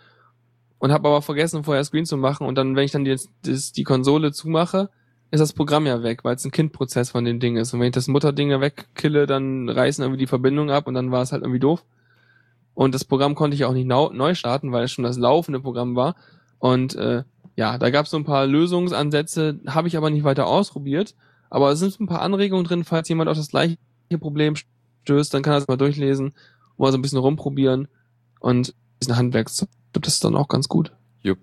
Und 0.78 0.92
habe 0.92 1.08
aber 1.08 1.22
vergessen, 1.22 1.64
vorher 1.64 1.84
Screen 1.84 2.06
zu 2.06 2.18
machen. 2.18 2.48
Und 2.48 2.56
dann, 2.56 2.76
wenn 2.76 2.86
ich 2.86 2.92
dann 2.92 3.06
jetzt 3.06 3.30
das, 3.44 3.72
die 3.72 3.84
Konsole 3.84 4.32
zumache, 4.32 4.90
ist 5.32 5.40
das 5.40 5.54
Programm 5.54 5.86
ja 5.86 6.04
weg, 6.04 6.24
weil 6.24 6.36
es 6.36 6.46
ein 6.46 6.52
Kindprozess 6.52 7.10
von 7.10 7.26
dem 7.26 7.40
Ding 7.40 7.58
ist. 7.58 7.74
Und 7.74 7.80
wenn 7.80 7.88
ich 7.88 7.94
das 7.94 8.08
Mutterding 8.08 8.52
ja 8.52 8.62
wegkille, 8.62 9.26
dann 9.26 9.70
reißen 9.70 10.04
irgendwie 10.04 10.20
die 10.20 10.28
Verbindung 10.28 10.70
ab 10.70 10.88
und 10.88 10.94
dann 10.94 11.12
war 11.12 11.22
es 11.22 11.32
halt 11.32 11.42
irgendwie 11.42 11.60
doof. 11.60 11.84
Und 12.74 12.94
das 12.94 13.06
Programm 13.06 13.36
konnte 13.36 13.56
ich 13.56 13.66
auch 13.66 13.74
nicht 13.74 13.88
neu 13.88 14.36
starten, 14.36 14.72
weil 14.72 14.84
es 14.84 14.92
schon 14.92 15.04
das 15.04 15.18
laufende 15.18 15.60
Programm 15.60 15.96
war. 15.96 16.16
Und 16.60 16.96
äh, 16.96 17.24
ja, 17.56 17.78
da 17.78 17.90
gab 17.90 18.06
es 18.06 18.12
so 18.12 18.18
ein 18.18 18.26
paar 18.26 18.46
Lösungsansätze, 18.46 19.60
habe 19.68 19.88
ich 19.88 19.98
aber 19.98 20.10
nicht 20.10 20.26
weiter 20.26 20.48
ausprobiert. 20.48 21.16
Aber 21.56 21.72
es 21.72 21.80
sind 21.80 21.98
ein 22.02 22.08
paar 22.08 22.22
Anregungen 22.22 22.66
drin, 22.66 22.84
falls 22.84 23.08
jemand 23.08 23.30
auf 23.30 23.38
das 23.38 23.48
gleiche 23.48 23.78
Problem 24.20 24.56
stößt, 25.06 25.34
dann 25.34 25.42
kann 25.42 25.54
er 25.54 25.60
es 25.60 25.70
mal 25.70 25.78
durchlesen. 25.78 26.34
mal 26.78 26.92
so 26.92 26.98
ein 26.98 27.02
bisschen 27.02 27.18
rumprobieren 27.18 27.88
und 28.42 28.68
ein 28.68 29.00
bisschen 29.00 29.16
Handwerkszeug. 29.16 29.70
Das 29.94 30.16
ist 30.16 30.26
dann 30.26 30.36
auch 30.36 30.50
ganz 30.50 30.68
gut. 30.68 30.92
Jupp. 31.24 31.40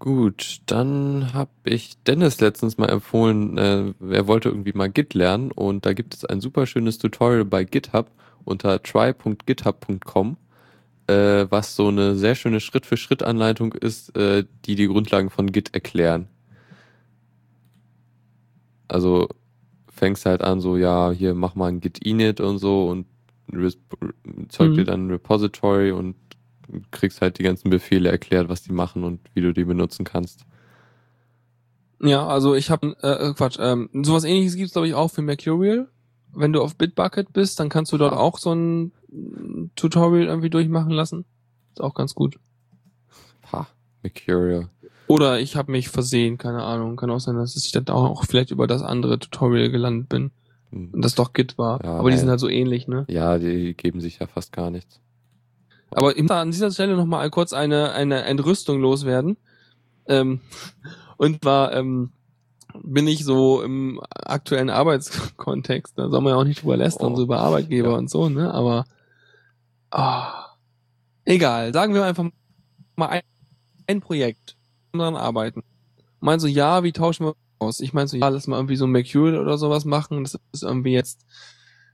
Gut, 0.00 0.58
dann 0.66 1.32
habe 1.34 1.52
ich 1.62 1.96
Dennis 2.02 2.40
letztens 2.40 2.78
mal 2.78 2.88
empfohlen, 2.88 3.56
äh, 3.56 3.94
er 4.10 4.26
wollte 4.26 4.48
irgendwie 4.48 4.72
mal 4.72 4.90
Git 4.90 5.14
lernen 5.14 5.52
und 5.52 5.86
da 5.86 5.92
gibt 5.92 6.12
es 6.12 6.24
ein 6.24 6.40
super 6.40 6.66
schönes 6.66 6.98
Tutorial 6.98 7.44
bei 7.44 7.62
GitHub 7.62 8.10
unter 8.44 8.82
try.github.com, 8.82 10.36
äh, 11.06 11.46
was 11.48 11.76
so 11.76 11.86
eine 11.86 12.16
sehr 12.16 12.34
schöne 12.34 12.58
Schritt-für-Schritt-Anleitung 12.58 13.72
ist, 13.72 14.16
äh, 14.16 14.46
die 14.64 14.74
die 14.74 14.88
Grundlagen 14.88 15.30
von 15.30 15.52
Git 15.52 15.74
erklären. 15.74 16.26
Also 18.88 19.28
fängst 19.88 20.26
halt 20.26 20.42
an, 20.42 20.60
so, 20.60 20.76
ja, 20.76 21.10
hier 21.10 21.34
mach 21.34 21.54
mal 21.54 21.68
ein 21.68 21.80
Git 21.80 21.98
init 22.04 22.40
und 22.40 22.58
so 22.58 22.88
und 22.88 23.06
zeug 24.48 24.74
dir 24.74 24.82
Mhm. 24.82 24.86
dann 24.86 25.06
ein 25.06 25.10
Repository 25.10 25.92
und 25.92 26.16
kriegst 26.90 27.20
halt 27.22 27.38
die 27.38 27.44
ganzen 27.44 27.70
Befehle 27.70 28.10
erklärt, 28.10 28.48
was 28.48 28.62
die 28.62 28.72
machen 28.72 29.04
und 29.04 29.20
wie 29.34 29.40
du 29.40 29.52
die 29.54 29.64
benutzen 29.64 30.04
kannst. 30.04 30.44
Ja, 32.00 32.26
also 32.26 32.54
ich 32.54 32.70
habe 32.70 32.96
äh, 33.02 33.30
äh, 33.30 33.34
Quatsch, 33.34 33.56
ähm, 33.58 33.88
sowas 34.02 34.24
ähnliches 34.24 34.56
gibt's 34.56 34.72
glaube 34.72 34.88
ich 34.88 34.94
auch 34.94 35.08
für 35.10 35.22
Mercurial. 35.22 35.88
Wenn 36.34 36.52
du 36.52 36.60
auf 36.62 36.76
Bitbucket 36.76 37.32
bist, 37.32 37.58
dann 37.60 37.70
kannst 37.70 37.92
du 37.92 37.96
dort 37.98 38.12
auch 38.12 38.36
so 38.38 38.52
ein 38.54 38.92
mm, 39.08 39.70
Tutorial 39.76 40.26
irgendwie 40.26 40.50
durchmachen 40.50 40.90
lassen. 40.92 41.24
Ist 41.72 41.80
auch 41.80 41.94
ganz 41.94 42.14
gut. 42.14 42.38
Ha, 43.52 43.66
Mercurial. 44.02 44.68
Oder 45.08 45.38
ich 45.40 45.54
habe 45.56 45.70
mich 45.72 45.88
versehen, 45.88 46.36
keine 46.38 46.62
Ahnung. 46.64 46.96
Kann 46.96 47.10
auch 47.10 47.20
sein, 47.20 47.36
dass 47.36 47.54
ich 47.56 47.70
dann 47.72 47.86
auch 47.88 48.24
vielleicht 48.24 48.50
über 48.50 48.66
das 48.66 48.82
andere 48.82 49.18
Tutorial 49.18 49.70
gelandet 49.70 50.08
bin 50.08 50.30
Hm. 50.70 50.90
und 50.92 51.02
das 51.04 51.14
doch 51.14 51.32
Git 51.32 51.58
war. 51.58 51.82
Ja, 51.84 51.92
Aber 51.92 52.10
die 52.10 52.14
nein. 52.16 52.20
sind 52.20 52.30
halt 52.30 52.40
so 52.40 52.48
ähnlich, 52.48 52.88
ne? 52.88 53.04
Ja, 53.08 53.38
die 53.38 53.74
geben 53.74 54.00
sich 54.00 54.18
ja 54.18 54.26
fast 54.26 54.52
gar 54.52 54.70
nichts. 54.70 55.00
Aber 55.92 56.16
ich 56.16 56.22
muss 56.22 56.30
an 56.32 56.50
dieser 56.50 56.72
Stelle 56.72 56.96
noch 56.96 57.06
mal 57.06 57.30
kurz 57.30 57.52
eine, 57.52 57.92
eine 57.92 58.22
Entrüstung 58.22 58.80
loswerden. 58.80 59.36
Ähm, 60.08 60.40
und 61.18 61.40
zwar 61.42 61.72
ähm, 61.72 62.10
bin 62.82 63.06
ich 63.06 63.24
so 63.24 63.62
im 63.62 64.00
aktuellen 64.10 64.68
Arbeitskontext, 64.70 65.96
da 65.96 66.10
soll 66.10 66.20
man 66.20 66.32
ja 66.32 66.38
auch 66.38 66.44
nicht 66.44 66.62
drüber 66.62 66.76
lästern, 66.76 67.12
Oh. 67.12 67.16
so 67.16 67.22
über 67.22 67.38
Arbeitgeber 67.38 67.90
Ja. 67.92 67.96
und 67.96 68.10
so, 68.10 68.28
ne? 68.28 68.52
Aber 68.52 68.84
ah, 69.90 70.46
egal, 71.24 71.72
sagen 71.72 71.94
wir 71.94 72.04
einfach 72.04 72.24
mal 72.96 73.06
ein, 73.06 73.22
ein 73.86 74.00
Projekt, 74.00 74.55
dran 74.92 75.16
arbeiten. 75.16 75.62
Meinen 76.20 76.40
so, 76.40 76.46
ja, 76.46 76.82
wie 76.82 76.92
tauschen 76.92 77.26
wir 77.26 77.34
aus? 77.58 77.80
Ich 77.80 77.92
meine 77.92 78.08
so, 78.08 78.16
ja, 78.16 78.28
lass 78.28 78.46
mal 78.46 78.56
irgendwie 78.56 78.76
so 78.76 78.86
Mercurial 78.86 79.38
oder 79.38 79.58
sowas 79.58 79.84
machen. 79.84 80.24
Das 80.24 80.38
ist 80.52 80.62
irgendwie 80.62 80.92
jetzt 80.92 81.26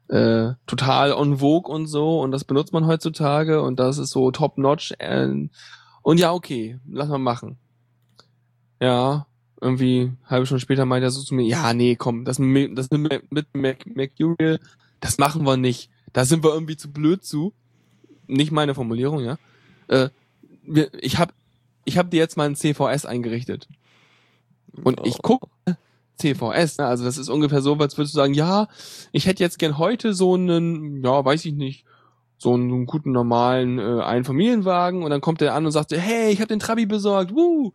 äh, 0.08 0.52
total 0.66 1.12
on 1.12 1.38
vogue 1.38 1.72
und 1.72 1.86
so. 1.86 2.20
Und 2.20 2.30
das 2.32 2.44
benutzt 2.44 2.72
man 2.72 2.86
heutzutage. 2.86 3.62
Und 3.62 3.80
das 3.80 3.98
ist 3.98 4.10
so 4.10 4.30
top 4.30 4.58
notch 4.58 4.94
äh, 4.98 5.28
und 6.02 6.18
ja 6.18 6.32
okay 6.32 6.78
lass 6.88 7.08
mal 7.08 7.18
machen. 7.18 7.58
Ja 8.80 9.26
irgendwie 9.60 10.12
halbe 10.26 10.44
Stunde 10.44 10.60
später 10.60 10.84
meint 10.84 11.04
er 11.04 11.12
so 11.12 11.22
zu 11.22 11.36
mir 11.36 11.44
ja 11.44 11.72
nee 11.72 11.94
komm 11.94 12.24
das 12.24 12.40
mit 12.40 12.76
das 12.76 12.90
mit, 12.90 13.32
mit 13.54 13.86
Mercurial 13.86 14.58
das 15.02 15.18
machen 15.18 15.44
wir 15.44 15.58
nicht. 15.58 15.90
Da 16.14 16.24
sind 16.24 16.44
wir 16.44 16.54
irgendwie 16.54 16.76
zu 16.76 16.90
blöd 16.90 17.24
zu. 17.24 17.52
Nicht 18.26 18.52
meine 18.52 18.74
Formulierung 18.74 19.22
ja. 19.22 19.36
Äh, 19.88 20.08
wir, 20.62 20.90
ich 20.94 21.18
hab 21.18 21.34
ich 21.84 21.98
hab 21.98 22.10
dir 22.10 22.18
jetzt 22.18 22.36
mal 22.36 22.46
ein 22.46 22.56
CVS 22.56 23.04
eingerichtet 23.06 23.68
und 24.84 25.00
ich 25.04 25.18
guck 25.22 25.48
CVS, 26.18 26.78
ne? 26.78 26.86
also 26.86 27.04
das 27.04 27.18
ist 27.18 27.28
ungefähr 27.28 27.62
so, 27.62 27.74
als 27.74 27.96
würdest 27.98 28.14
du 28.14 28.18
sagen, 28.18 28.34
ja, 28.34 28.68
ich 29.10 29.26
hätte 29.26 29.42
jetzt 29.42 29.58
gern 29.58 29.78
heute 29.78 30.14
so 30.14 30.34
einen, 30.34 31.02
ja, 31.02 31.24
weiß 31.24 31.44
ich 31.44 31.54
nicht, 31.54 31.84
so 32.38 32.54
einen, 32.54 32.70
so 32.70 32.76
einen 32.76 32.86
guten 32.86 33.12
normalen 33.12 33.78
äh, 33.78 34.02
Einfamilienwagen 34.02 35.02
und 35.02 35.10
dann 35.10 35.20
kommt 35.20 35.40
der 35.40 35.54
an 35.54 35.66
und 35.66 35.72
sagt, 35.72 35.92
hey, 35.92 36.30
ich 36.30 36.40
habe 36.40 36.48
den 36.48 36.60
Trabi 36.60 36.86
besorgt, 36.86 37.34
wuh! 37.34 37.72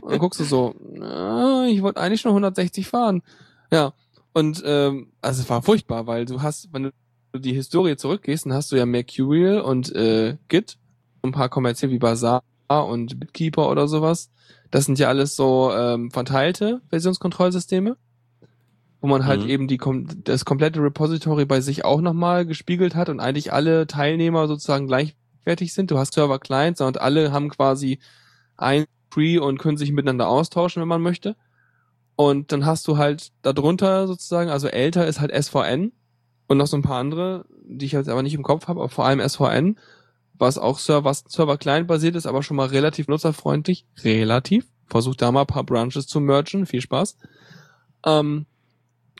Und 0.00 0.10
dann 0.10 0.18
guckst 0.18 0.40
du 0.40 0.44
so, 0.44 0.74
na, 0.80 1.66
ich 1.68 1.82
wollte 1.82 2.00
eigentlich 2.00 2.24
nur 2.24 2.32
160 2.32 2.86
fahren. 2.86 3.22
Ja, 3.70 3.92
und 4.32 4.62
ähm, 4.64 5.12
also 5.20 5.42
es 5.42 5.50
war 5.50 5.62
furchtbar, 5.62 6.06
weil 6.06 6.24
du 6.24 6.40
hast, 6.40 6.72
wenn 6.72 6.84
du 6.84 7.38
die 7.38 7.52
Historie 7.52 7.96
zurückgehst, 7.96 8.46
dann 8.46 8.54
hast 8.54 8.72
du 8.72 8.76
ja 8.76 8.86
Mercurial 8.86 9.60
und 9.60 9.94
äh, 9.94 10.36
Git, 10.48 10.78
ein 11.22 11.32
paar 11.32 11.48
kommerziell 11.48 11.90
wie 11.90 11.98
Bazaar 11.98 12.42
und 12.80 13.18
Bitkeeper 13.20 13.70
oder 13.70 13.88
sowas. 13.88 14.30
Das 14.70 14.86
sind 14.86 14.98
ja 14.98 15.08
alles 15.08 15.36
so 15.36 15.70
ähm, 15.72 16.10
verteilte 16.10 16.80
Versionskontrollsysteme, 16.88 17.96
wo 19.00 19.06
man 19.06 19.26
halt 19.26 19.42
Mhm. 19.42 19.48
eben 19.48 19.68
die 19.68 19.80
das 20.24 20.44
komplette 20.44 20.80
Repository 20.82 21.44
bei 21.44 21.60
sich 21.60 21.84
auch 21.84 22.00
nochmal 22.00 22.46
gespiegelt 22.46 22.94
hat 22.94 23.08
und 23.08 23.20
eigentlich 23.20 23.52
alle 23.52 23.86
Teilnehmer 23.86 24.48
sozusagen 24.48 24.86
gleichwertig 24.86 25.72
sind. 25.74 25.90
Du 25.90 25.98
hast 25.98 26.14
Server-Clients 26.14 26.80
und 26.80 27.00
alle 27.00 27.32
haben 27.32 27.48
quasi 27.50 27.98
ein 28.56 28.86
Tree 29.10 29.38
und 29.38 29.58
können 29.58 29.76
sich 29.76 29.92
miteinander 29.92 30.28
austauschen, 30.28 30.80
wenn 30.80 30.88
man 30.88 31.02
möchte. 31.02 31.36
Und 32.16 32.52
dann 32.52 32.66
hast 32.66 32.86
du 32.88 32.96
halt 32.98 33.32
darunter 33.42 34.06
sozusagen, 34.06 34.50
also 34.50 34.68
älter 34.68 35.06
ist 35.06 35.20
halt 35.20 35.32
SVN 35.32 35.92
und 36.46 36.58
noch 36.58 36.66
so 36.66 36.76
ein 36.76 36.82
paar 36.82 36.98
andere, 36.98 37.44
die 37.64 37.86
ich 37.86 37.92
jetzt 37.92 38.08
aber 38.08 38.22
nicht 38.22 38.34
im 38.34 38.42
Kopf 38.42 38.68
habe, 38.68 38.80
aber 38.80 38.88
vor 38.88 39.06
allem 39.06 39.20
SVN, 39.26 39.78
was 40.38 40.58
auch 40.58 40.78
Server, 40.78 41.14
Server-Client 41.14 41.86
basiert 41.86 42.16
ist, 42.16 42.26
aber 42.26 42.42
schon 42.42 42.56
mal 42.56 42.68
relativ 42.68 43.08
nutzerfreundlich. 43.08 43.86
Relativ. 44.02 44.66
Versucht 44.86 45.22
da 45.22 45.32
mal 45.32 45.42
ein 45.42 45.46
paar 45.46 45.64
Branches 45.64 46.06
zu 46.06 46.20
mergen. 46.20 46.66
Viel 46.66 46.80
Spaß. 46.80 47.16
Ähm, 48.04 48.46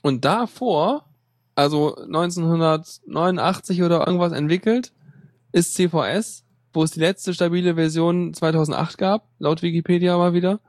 und 0.02 0.24
davor, 0.24 1.06
also 1.54 1.94
1989 1.96 3.82
oder 3.82 4.06
irgendwas 4.06 4.32
entwickelt, 4.32 4.92
ist 5.52 5.74
CVS, 5.74 6.44
wo 6.72 6.82
es 6.82 6.92
die 6.92 7.00
letzte 7.00 7.34
stabile 7.34 7.74
Version 7.74 8.34
2008 8.34 8.98
gab, 8.98 9.28
laut 9.38 9.62
Wikipedia 9.62 10.16
mal 10.16 10.32
wieder. 10.32 10.60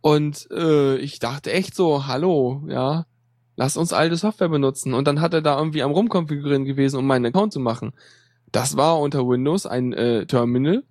Und 0.00 0.48
äh, 0.52 0.96
ich 0.98 1.18
dachte 1.18 1.52
echt 1.52 1.74
so, 1.74 2.06
hallo, 2.06 2.62
ja, 2.68 3.06
lass 3.56 3.76
uns 3.76 3.92
alte 3.92 4.16
Software 4.16 4.48
benutzen. 4.48 4.94
Und 4.94 5.08
dann 5.08 5.20
hat 5.20 5.34
er 5.34 5.42
da 5.42 5.58
irgendwie 5.58 5.82
am 5.82 5.90
rumkonfigurieren 5.90 6.64
gewesen, 6.64 6.98
um 6.98 7.06
meinen 7.06 7.26
Account 7.26 7.52
zu 7.52 7.60
machen. 7.60 7.92
Das 8.52 8.76
war 8.76 9.00
unter 9.00 9.26
Windows 9.28 9.66
ein 9.66 9.92
äh, 9.92 10.26
Terminal. 10.26 10.84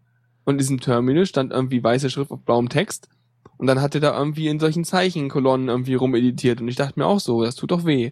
Und 0.43 0.53
in 0.55 0.57
diesem 0.59 0.79
Terminal 0.79 1.25
stand 1.25 1.51
irgendwie 1.51 1.83
weiße 1.83 2.09
Schrift 2.09 2.31
auf 2.31 2.41
blauem 2.41 2.69
Text. 2.69 3.09
Und 3.57 3.67
dann 3.67 3.81
hat 3.81 3.95
er 3.95 4.01
da 4.01 4.17
irgendwie 4.17 4.47
in 4.47 4.59
solchen 4.59 4.83
Zeichenkolonnen 4.83 5.69
irgendwie 5.69 5.95
rumeditiert. 5.95 6.61
Und 6.61 6.67
ich 6.67 6.75
dachte 6.75 6.99
mir 6.99 7.05
auch 7.05 7.19
so, 7.19 7.43
das 7.43 7.55
tut 7.55 7.71
doch 7.71 7.85
weh. 7.85 8.11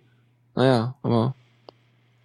Naja, 0.56 0.95
aber 1.03 1.36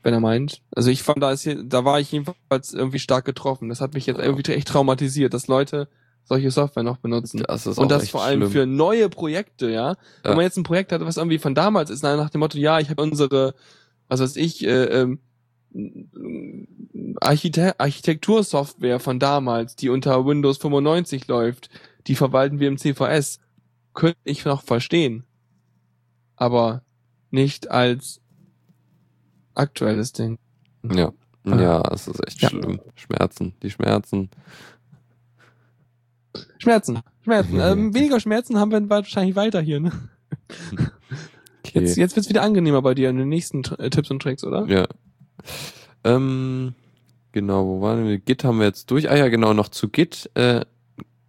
wenn 0.02 0.14
er 0.14 0.20
meint. 0.20 0.62
Also 0.74 0.90
ich 0.90 1.02
fand, 1.02 1.22
da, 1.22 1.32
ist 1.32 1.42
hier, 1.42 1.62
da 1.62 1.84
war 1.84 1.98
ich 2.00 2.12
jedenfalls 2.12 2.72
irgendwie 2.72 3.00
stark 3.00 3.24
getroffen. 3.24 3.68
Das 3.68 3.80
hat 3.80 3.94
mich 3.94 4.06
jetzt 4.06 4.20
irgendwie 4.20 4.50
echt 4.52 4.68
traumatisiert, 4.68 5.34
dass 5.34 5.48
Leute 5.48 5.88
solche 6.24 6.50
Software 6.50 6.82
noch 6.84 6.98
benutzen. 6.98 7.42
Das 7.46 7.66
ist 7.66 7.78
Und 7.78 7.90
das 7.90 8.08
vor 8.10 8.22
allem 8.22 8.40
schlimm. 8.42 8.50
für 8.52 8.66
neue 8.66 9.08
Projekte, 9.08 9.70
ja. 9.70 9.96
Wenn 10.22 10.30
Ja. 10.32 10.36
man 10.36 10.44
jetzt 10.44 10.56
ein 10.56 10.62
Projekt 10.62 10.92
hat, 10.92 11.00
was 11.00 11.16
irgendwie 11.16 11.38
von 11.38 11.54
damals 11.54 11.90
ist, 11.90 12.02
nach 12.02 12.30
dem 12.30 12.38
Motto, 12.40 12.58
ja, 12.58 12.78
ich 12.80 12.90
habe 12.90 13.02
unsere, 13.02 13.54
was 14.08 14.20
weiß 14.20 14.36
ich, 14.36 14.64
äh, 14.64 14.84
ähm, 14.84 15.18
Archite 17.20 17.78
Architektursoftware 17.78 19.00
von 19.00 19.18
damals, 19.18 19.76
die 19.76 19.88
unter 19.88 20.24
Windows 20.26 20.58
95 20.58 21.26
läuft, 21.28 21.70
die 22.06 22.14
verwalten 22.14 22.60
wir 22.60 22.68
im 22.68 22.78
CVS. 22.78 23.38
Könnte 23.94 24.18
ich 24.24 24.44
noch 24.44 24.62
verstehen. 24.62 25.24
Aber 26.36 26.82
nicht 27.30 27.70
als 27.70 28.20
aktuelles 29.54 30.12
Ding. 30.12 30.38
Ja. 30.82 31.12
Ah. 31.44 31.60
Ja, 31.60 31.82
es 31.92 32.06
ist 32.06 32.24
echt 32.26 32.42
Ja. 32.42 32.48
schlimm. 32.50 32.80
Schmerzen, 32.94 33.54
die 33.62 33.70
Schmerzen. 33.70 34.30
Schmerzen. 36.58 37.00
Schmerzen. 37.22 37.58
ähm, 37.60 37.94
weniger 37.94 38.20
Schmerzen 38.20 38.58
haben 38.58 38.70
wir 38.70 38.88
wahrscheinlich 38.88 39.36
weiter 39.36 39.60
hier, 39.60 39.80
ne? 39.80 39.92
Okay. 41.66 41.80
Jetzt, 41.80 41.96
jetzt 41.98 42.16
wird's 42.16 42.30
wieder 42.30 42.42
angenehmer 42.42 42.80
bei 42.80 42.94
dir 42.94 43.10
in 43.10 43.18
den 43.18 43.28
nächsten 43.28 43.62
äh, 43.78 43.90
Tipps 43.90 44.10
und 44.10 44.22
Tricks, 44.22 44.42
oder? 44.42 44.64
Ja. 44.68 44.86
Ähm, 46.04 46.74
genau, 47.32 47.66
wo 47.66 47.80
waren 47.80 48.06
wir? 48.06 48.18
Git 48.18 48.44
haben 48.44 48.58
wir 48.58 48.66
jetzt 48.66 48.90
durch. 48.90 49.10
Ah 49.10 49.16
ja, 49.16 49.28
genau, 49.28 49.52
noch 49.52 49.68
zu 49.68 49.88
Git. 49.88 50.30
Äh, 50.34 50.64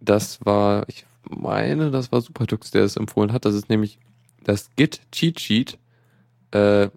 das 0.00 0.44
war, 0.44 0.88
ich 0.88 1.06
meine, 1.28 1.90
das 1.90 2.12
war 2.12 2.20
Superdux, 2.20 2.70
der 2.70 2.84
es 2.84 2.96
empfohlen 2.96 3.32
hat. 3.32 3.44
Das 3.44 3.54
ist 3.54 3.68
nämlich 3.68 3.98
das 4.44 4.70
Git 4.76 5.00
Cheat 5.12 5.40
Sheet, 5.40 5.78
äh, 6.52 6.88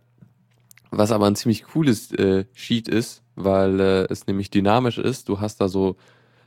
was 0.92 1.12
aber 1.12 1.28
ein 1.28 1.36
ziemlich 1.36 1.64
cooles 1.64 2.12
äh, 2.14 2.46
Sheet 2.54 2.88
ist, 2.88 3.22
weil 3.36 3.80
äh, 3.80 4.08
es 4.10 4.28
nämlich 4.28 4.50
dynamisch 4.50 4.98
ist. 4.98 5.30
Du 5.30 5.40
hast 5.40 5.60
da 5.60 5.68
so 5.68 5.96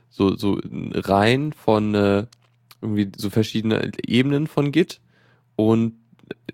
so 0.09 0.35
so 0.35 0.59
Reihen 0.63 1.53
von 1.53 1.93
äh, 1.93 2.25
irgendwie 2.81 3.11
so 3.17 3.29
verschiedene 3.29 3.91
Ebenen 4.05 4.47
von 4.47 4.71
Git 4.71 5.01
und 5.55 5.93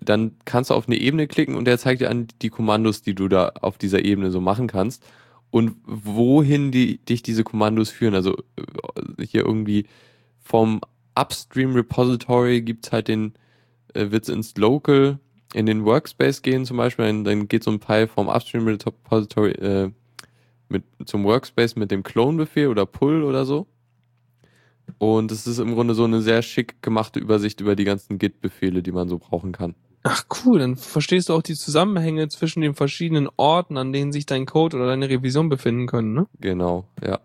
dann 0.00 0.32
kannst 0.44 0.70
du 0.70 0.74
auf 0.74 0.86
eine 0.86 0.96
Ebene 0.96 1.26
klicken 1.26 1.54
und 1.54 1.64
der 1.64 1.78
zeigt 1.78 2.00
dir 2.00 2.10
an 2.10 2.28
die 2.42 2.50
Kommandos, 2.50 3.02
die 3.02 3.14
du 3.14 3.28
da 3.28 3.52
auf 3.60 3.78
dieser 3.78 4.04
Ebene 4.04 4.30
so 4.30 4.40
machen 4.40 4.66
kannst 4.66 5.04
und 5.50 5.76
wohin 5.84 6.70
die, 6.72 6.98
dich 6.98 7.22
diese 7.22 7.44
Kommandos 7.44 7.90
führen. 7.90 8.14
Also 8.14 8.36
äh, 8.56 9.24
hier 9.24 9.44
irgendwie 9.44 9.86
vom 10.42 10.80
Upstream 11.14 11.74
Repository 11.74 12.60
gibt's 12.62 12.92
halt 12.92 13.08
den, 13.08 13.34
äh, 13.94 14.10
wird's 14.10 14.28
ins 14.28 14.56
Local, 14.56 15.18
in 15.54 15.66
den 15.66 15.84
Workspace 15.84 16.42
gehen 16.42 16.64
zum 16.64 16.76
Beispiel, 16.76 17.06
dann, 17.06 17.24
dann 17.24 17.48
geht 17.48 17.62
so 17.62 17.70
ein 17.70 17.78
Pfeil 17.78 18.08
vom 18.08 18.28
Upstream 18.28 18.66
Repository 18.66 19.52
äh, 19.52 19.90
mit, 20.68 20.82
zum 21.06 21.24
Workspace 21.24 21.76
mit 21.76 21.90
dem 21.90 22.02
Clone-Befehl 22.02 22.68
oder 22.68 22.86
Pull 22.86 23.22
oder 23.22 23.44
so. 23.44 23.66
Und 24.98 25.32
es 25.32 25.46
ist 25.46 25.58
im 25.58 25.74
Grunde 25.74 25.94
so 25.94 26.04
eine 26.04 26.22
sehr 26.22 26.42
schick 26.42 26.80
gemachte 26.82 27.20
Übersicht 27.20 27.60
über 27.60 27.76
die 27.76 27.84
ganzen 27.84 28.18
Git-Befehle, 28.18 28.82
die 28.82 28.92
man 28.92 29.08
so 29.08 29.18
brauchen 29.18 29.52
kann. 29.52 29.74
Ach 30.02 30.24
cool, 30.44 30.58
dann 30.58 30.76
verstehst 30.76 31.28
du 31.28 31.34
auch 31.34 31.42
die 31.42 31.54
Zusammenhänge 31.54 32.28
zwischen 32.28 32.60
den 32.60 32.74
verschiedenen 32.74 33.28
Orten, 33.36 33.78
an 33.78 33.92
denen 33.92 34.12
sich 34.12 34.26
dein 34.26 34.44
Code 34.44 34.76
oder 34.76 34.86
deine 34.86 35.08
Revision 35.08 35.48
befinden 35.48 35.86
können, 35.86 36.12
ne? 36.12 36.26
Genau, 36.40 36.86
ja. 37.02 37.20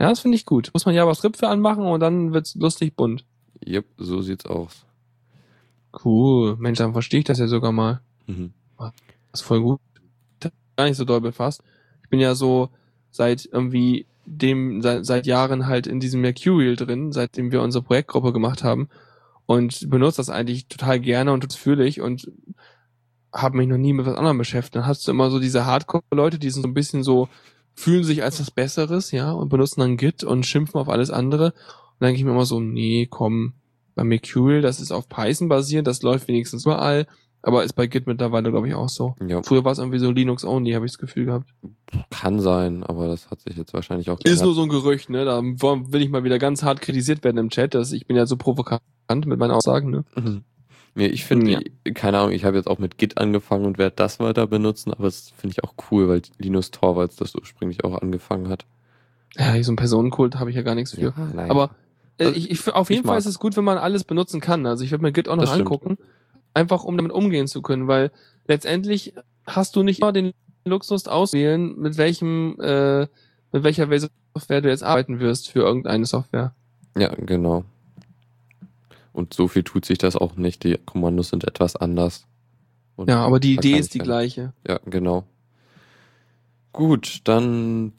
Ja, 0.00 0.08
das 0.08 0.20
finde 0.20 0.36
ich 0.36 0.46
gut. 0.46 0.70
Muss 0.72 0.86
man 0.86 0.94
JavaScript 0.94 1.36
für 1.36 1.48
anmachen 1.48 1.84
und 1.84 2.00
dann 2.00 2.32
wird's 2.32 2.54
lustig 2.54 2.96
bunt. 2.96 3.24
Yep, 3.66 3.84
so 3.98 4.22
sieht's 4.22 4.46
aus. 4.46 4.84
Cool. 6.04 6.56
Mensch, 6.58 6.78
dann 6.78 6.92
verstehe 6.92 7.20
ich 7.20 7.26
das 7.26 7.38
ja 7.38 7.46
sogar 7.46 7.72
mal. 7.72 8.00
Mhm. 8.26 8.52
Das 8.78 8.92
ist 9.40 9.42
voll 9.42 9.60
gut. 9.60 9.80
Gar 10.76 10.86
nicht 10.86 10.96
so 10.96 11.04
doll 11.04 11.20
befasst. 11.20 11.62
Ich 12.02 12.08
bin 12.08 12.20
ja 12.20 12.34
so 12.34 12.70
seit 13.10 13.48
irgendwie 13.50 14.06
dem, 14.26 14.82
seit, 14.82 15.04
seit 15.06 15.26
Jahren 15.26 15.66
halt 15.66 15.86
in 15.86 16.00
diesem 16.00 16.20
Mercurial 16.20 16.76
drin, 16.76 17.12
seitdem 17.12 17.52
wir 17.52 17.62
unsere 17.62 17.84
Projektgruppe 17.84 18.32
gemacht 18.32 18.64
haben 18.64 18.88
und 19.46 19.90
benutze 19.90 20.18
das 20.18 20.30
eigentlich 20.30 20.68
total 20.68 21.00
gerne 21.00 21.32
und 21.32 21.44
ausführlich 21.46 22.00
und 22.00 22.30
habe 23.32 23.56
mich 23.56 23.68
noch 23.68 23.76
nie 23.78 23.92
mit 23.92 24.06
was 24.06 24.16
anderem 24.16 24.38
beschäftigt. 24.38 24.76
Dann 24.76 24.86
hast 24.86 25.06
du 25.06 25.10
immer 25.10 25.30
so 25.30 25.40
diese 25.40 25.66
Hardcore-Leute, 25.66 26.38
die 26.38 26.50
sind 26.50 26.62
so 26.62 26.68
ein 26.68 26.74
bisschen 26.74 27.02
so, 27.02 27.28
fühlen 27.74 28.04
sich 28.04 28.22
als 28.22 28.40
was 28.40 28.50
Besseres, 28.50 29.10
ja, 29.10 29.32
und 29.32 29.48
benutzen 29.48 29.80
dann 29.80 29.96
Git 29.96 30.22
und 30.22 30.46
schimpfen 30.46 30.80
auf 30.80 30.88
alles 30.88 31.10
andere. 31.10 31.46
Und 31.46 31.52
dann 32.00 32.08
denke 32.08 32.18
ich 32.18 32.24
mir 32.24 32.30
immer 32.30 32.46
so, 32.46 32.60
nee, 32.60 33.06
komm, 33.10 33.54
bei 33.94 34.04
Mercurial, 34.04 34.62
das 34.62 34.80
ist 34.80 34.92
auf 34.92 35.08
Python 35.08 35.48
basierend, 35.48 35.86
das 35.86 36.02
läuft 36.02 36.28
wenigstens 36.28 36.64
überall, 36.64 37.06
aber 37.44 37.64
ist 37.64 37.74
bei 37.74 37.86
Git 37.86 38.06
mittlerweile, 38.06 38.50
glaube 38.50 38.68
ich, 38.68 38.74
auch 38.74 38.88
so. 38.88 39.14
Ja, 39.26 39.42
Früher 39.42 39.64
war 39.64 39.72
es 39.72 39.78
irgendwie 39.78 39.98
so 39.98 40.10
Linux-only, 40.10 40.72
habe 40.72 40.86
ich 40.86 40.92
das 40.92 40.98
Gefühl 40.98 41.26
gehabt. 41.26 41.50
kann 42.10 42.40
sein, 42.40 42.82
aber 42.82 43.06
das 43.08 43.30
hat 43.30 43.40
sich 43.40 43.56
jetzt 43.56 43.72
wahrscheinlich 43.74 44.10
auch 44.10 44.18
Ist 44.24 44.42
nur 44.42 44.54
so 44.54 44.62
ein 44.62 44.68
Gerücht, 44.68 45.10
ne? 45.10 45.24
Da 45.24 45.40
will 45.42 46.02
ich 46.02 46.10
mal 46.10 46.24
wieder 46.24 46.38
ganz 46.38 46.62
hart 46.62 46.80
kritisiert 46.80 47.22
werden 47.24 47.38
im 47.38 47.50
Chat. 47.50 47.74
Dass 47.74 47.92
ich 47.92 48.06
bin 48.06 48.16
ja 48.16 48.26
so 48.26 48.36
provokant 48.36 48.82
mit 49.26 49.38
meinen 49.38 49.50
Aussagen, 49.52 49.90
ne? 49.90 50.04
Mhm. 50.16 50.42
Nee, 50.96 51.06
ich 51.06 51.24
finde, 51.24 51.50
Ja. 51.50 51.60
keine 51.92 52.18
Ahnung, 52.18 52.30
ich 52.32 52.44
habe 52.44 52.56
jetzt 52.56 52.68
auch 52.68 52.78
mit 52.78 52.98
Git 52.98 53.18
angefangen 53.18 53.64
und 53.64 53.78
werde 53.78 53.96
das 53.96 54.20
weiter 54.20 54.46
benutzen, 54.46 54.92
aber 54.92 55.04
das 55.04 55.32
finde 55.36 55.54
ich 55.58 55.64
auch 55.64 55.74
cool, 55.90 56.08
weil 56.08 56.22
Linus 56.38 56.70
Torvalds 56.70 57.16
das 57.16 57.34
ursprünglich 57.34 57.82
auch 57.84 58.00
angefangen 58.00 58.48
hat. 58.48 58.64
Ja, 59.36 59.60
so 59.64 59.72
ein 59.72 59.76
Personenkult 59.76 60.36
habe 60.38 60.50
ich 60.50 60.56
ja 60.56 60.62
gar 60.62 60.76
nichts 60.76 60.92
für. 60.94 61.12
nein. 61.34 61.50
Aber 61.50 61.70
äh, 62.18 62.26
Also, 62.26 62.36
ich, 62.36 62.48
ich, 62.52 62.72
auf 62.72 62.90
jeden 62.90 63.00
ich 63.00 63.06
Fall 63.06 63.14
mag- 63.16 63.18
ist 63.18 63.26
es 63.26 63.40
gut, 63.40 63.56
wenn 63.56 63.64
man 63.64 63.76
alles 63.76 64.04
benutzen 64.04 64.40
kann. 64.40 64.64
Also 64.66 64.84
ich 64.84 64.92
werde 64.92 65.02
mir 65.02 65.10
Git 65.10 65.28
auch 65.28 65.34
noch 65.34 65.42
Das 65.42 65.54
stimmt. 65.54 65.98
Einfach 66.54 66.84
um 66.84 66.96
damit 66.96 67.12
umgehen 67.12 67.46
zu 67.48 67.62
können, 67.62 67.88
weil 67.88 68.10
letztendlich 68.46 69.14
hast 69.46 69.76
du 69.76 69.82
nicht 69.82 70.00
immer 70.00 70.12
den 70.12 70.32
Luxus 70.64 71.06
auswählen, 71.06 71.78
mit 71.78 71.96
welchem, 71.98 72.56
äh, 72.60 73.00
mit 73.52 73.64
welcher 73.64 73.88
Version 73.88 74.10
Software 74.34 74.62
du 74.62 74.68
jetzt 74.68 74.82
arbeiten 74.82 75.20
wirst 75.20 75.50
für 75.50 75.60
irgendeine 75.60 76.06
Software. 76.06 76.54
ja, 76.96 77.14
genau. 77.14 77.64
Und 79.12 79.32
so 79.32 79.46
viel 79.46 79.62
tut 79.62 79.84
sich 79.84 79.98
das 79.98 80.16
auch 80.16 80.34
nicht. 80.34 80.64
Die 80.64 80.76
Kommandos 80.76 81.28
sind 81.28 81.44
etwas 81.44 81.76
anders. 81.76 82.26
Und 82.96 83.08
Ja, 83.08 83.24
aber 83.24 83.38
die 83.38 83.54
Idee 83.54 83.78
ist 83.78 83.94
die 83.94 84.00
gleiche. 84.00 84.52
Ja, 84.66 84.80
genau. 84.86 85.24
Gut, 86.72 87.20
dann 87.22 87.92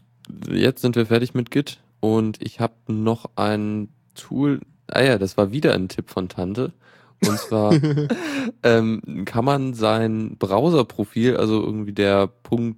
jetzt 0.49 0.82
sind 0.82 0.98
wir 0.98 1.06
fertig 1.06 1.34
mit 1.34 1.52
Git 1.52 1.80
und 2.02 2.41
ich 2.41 2.60
habe 2.60 2.73
noch 2.88 3.30
ein 3.38 3.88
Tool. 4.15 4.60
Ah 4.88 5.03
ja, 5.03 5.18
das 5.18 5.38
war 5.38 5.53
wieder 5.53 5.73
ein 5.73 5.88
Tipp 5.88 6.10
von 6.10 6.27
Tante. 6.27 6.73
Und 7.26 7.40
zwar 7.40 7.74
ähm, 8.64 9.02
kann 9.26 9.46
man 9.46 9.74
sein 9.74 10.36
Browserprofil, 10.38 11.38
also 11.38 11.62
irgendwie 11.64 11.94
der 11.94 12.30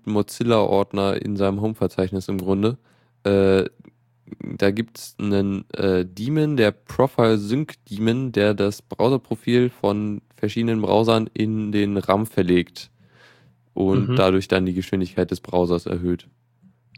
.mozilla-Ordner 0.05 1.21
in 1.21 1.35
seinem 1.37 1.61
Home-Verzeichnis 1.61 2.27
im 2.27 2.37
Grunde, 2.37 2.77
äh, 3.23 3.65
da 4.41 4.71
gibt's 4.71 5.15
einen 5.19 5.63
äh, 5.71 6.05
Daemon, 6.05 6.57
der 6.57 6.71
Profile 6.71 7.37
Sync 7.37 7.75
Daemon, 7.89 8.31
der 8.33 8.53
das 8.53 8.81
Browserprofil 8.81 9.69
von 9.69 10.21
verschiedenen 10.35 10.81
Browsern 10.81 11.29
in 11.33 11.71
den 11.71 11.97
RAM 11.97 12.25
verlegt 12.25 12.91
und 13.73 14.09
Mhm. 14.09 14.15
dadurch 14.15 14.47
dann 14.47 14.65
die 14.65 14.73
Geschwindigkeit 14.73 15.31
des 15.31 15.39
Browsers 15.39 15.85
erhöht. 15.85 16.27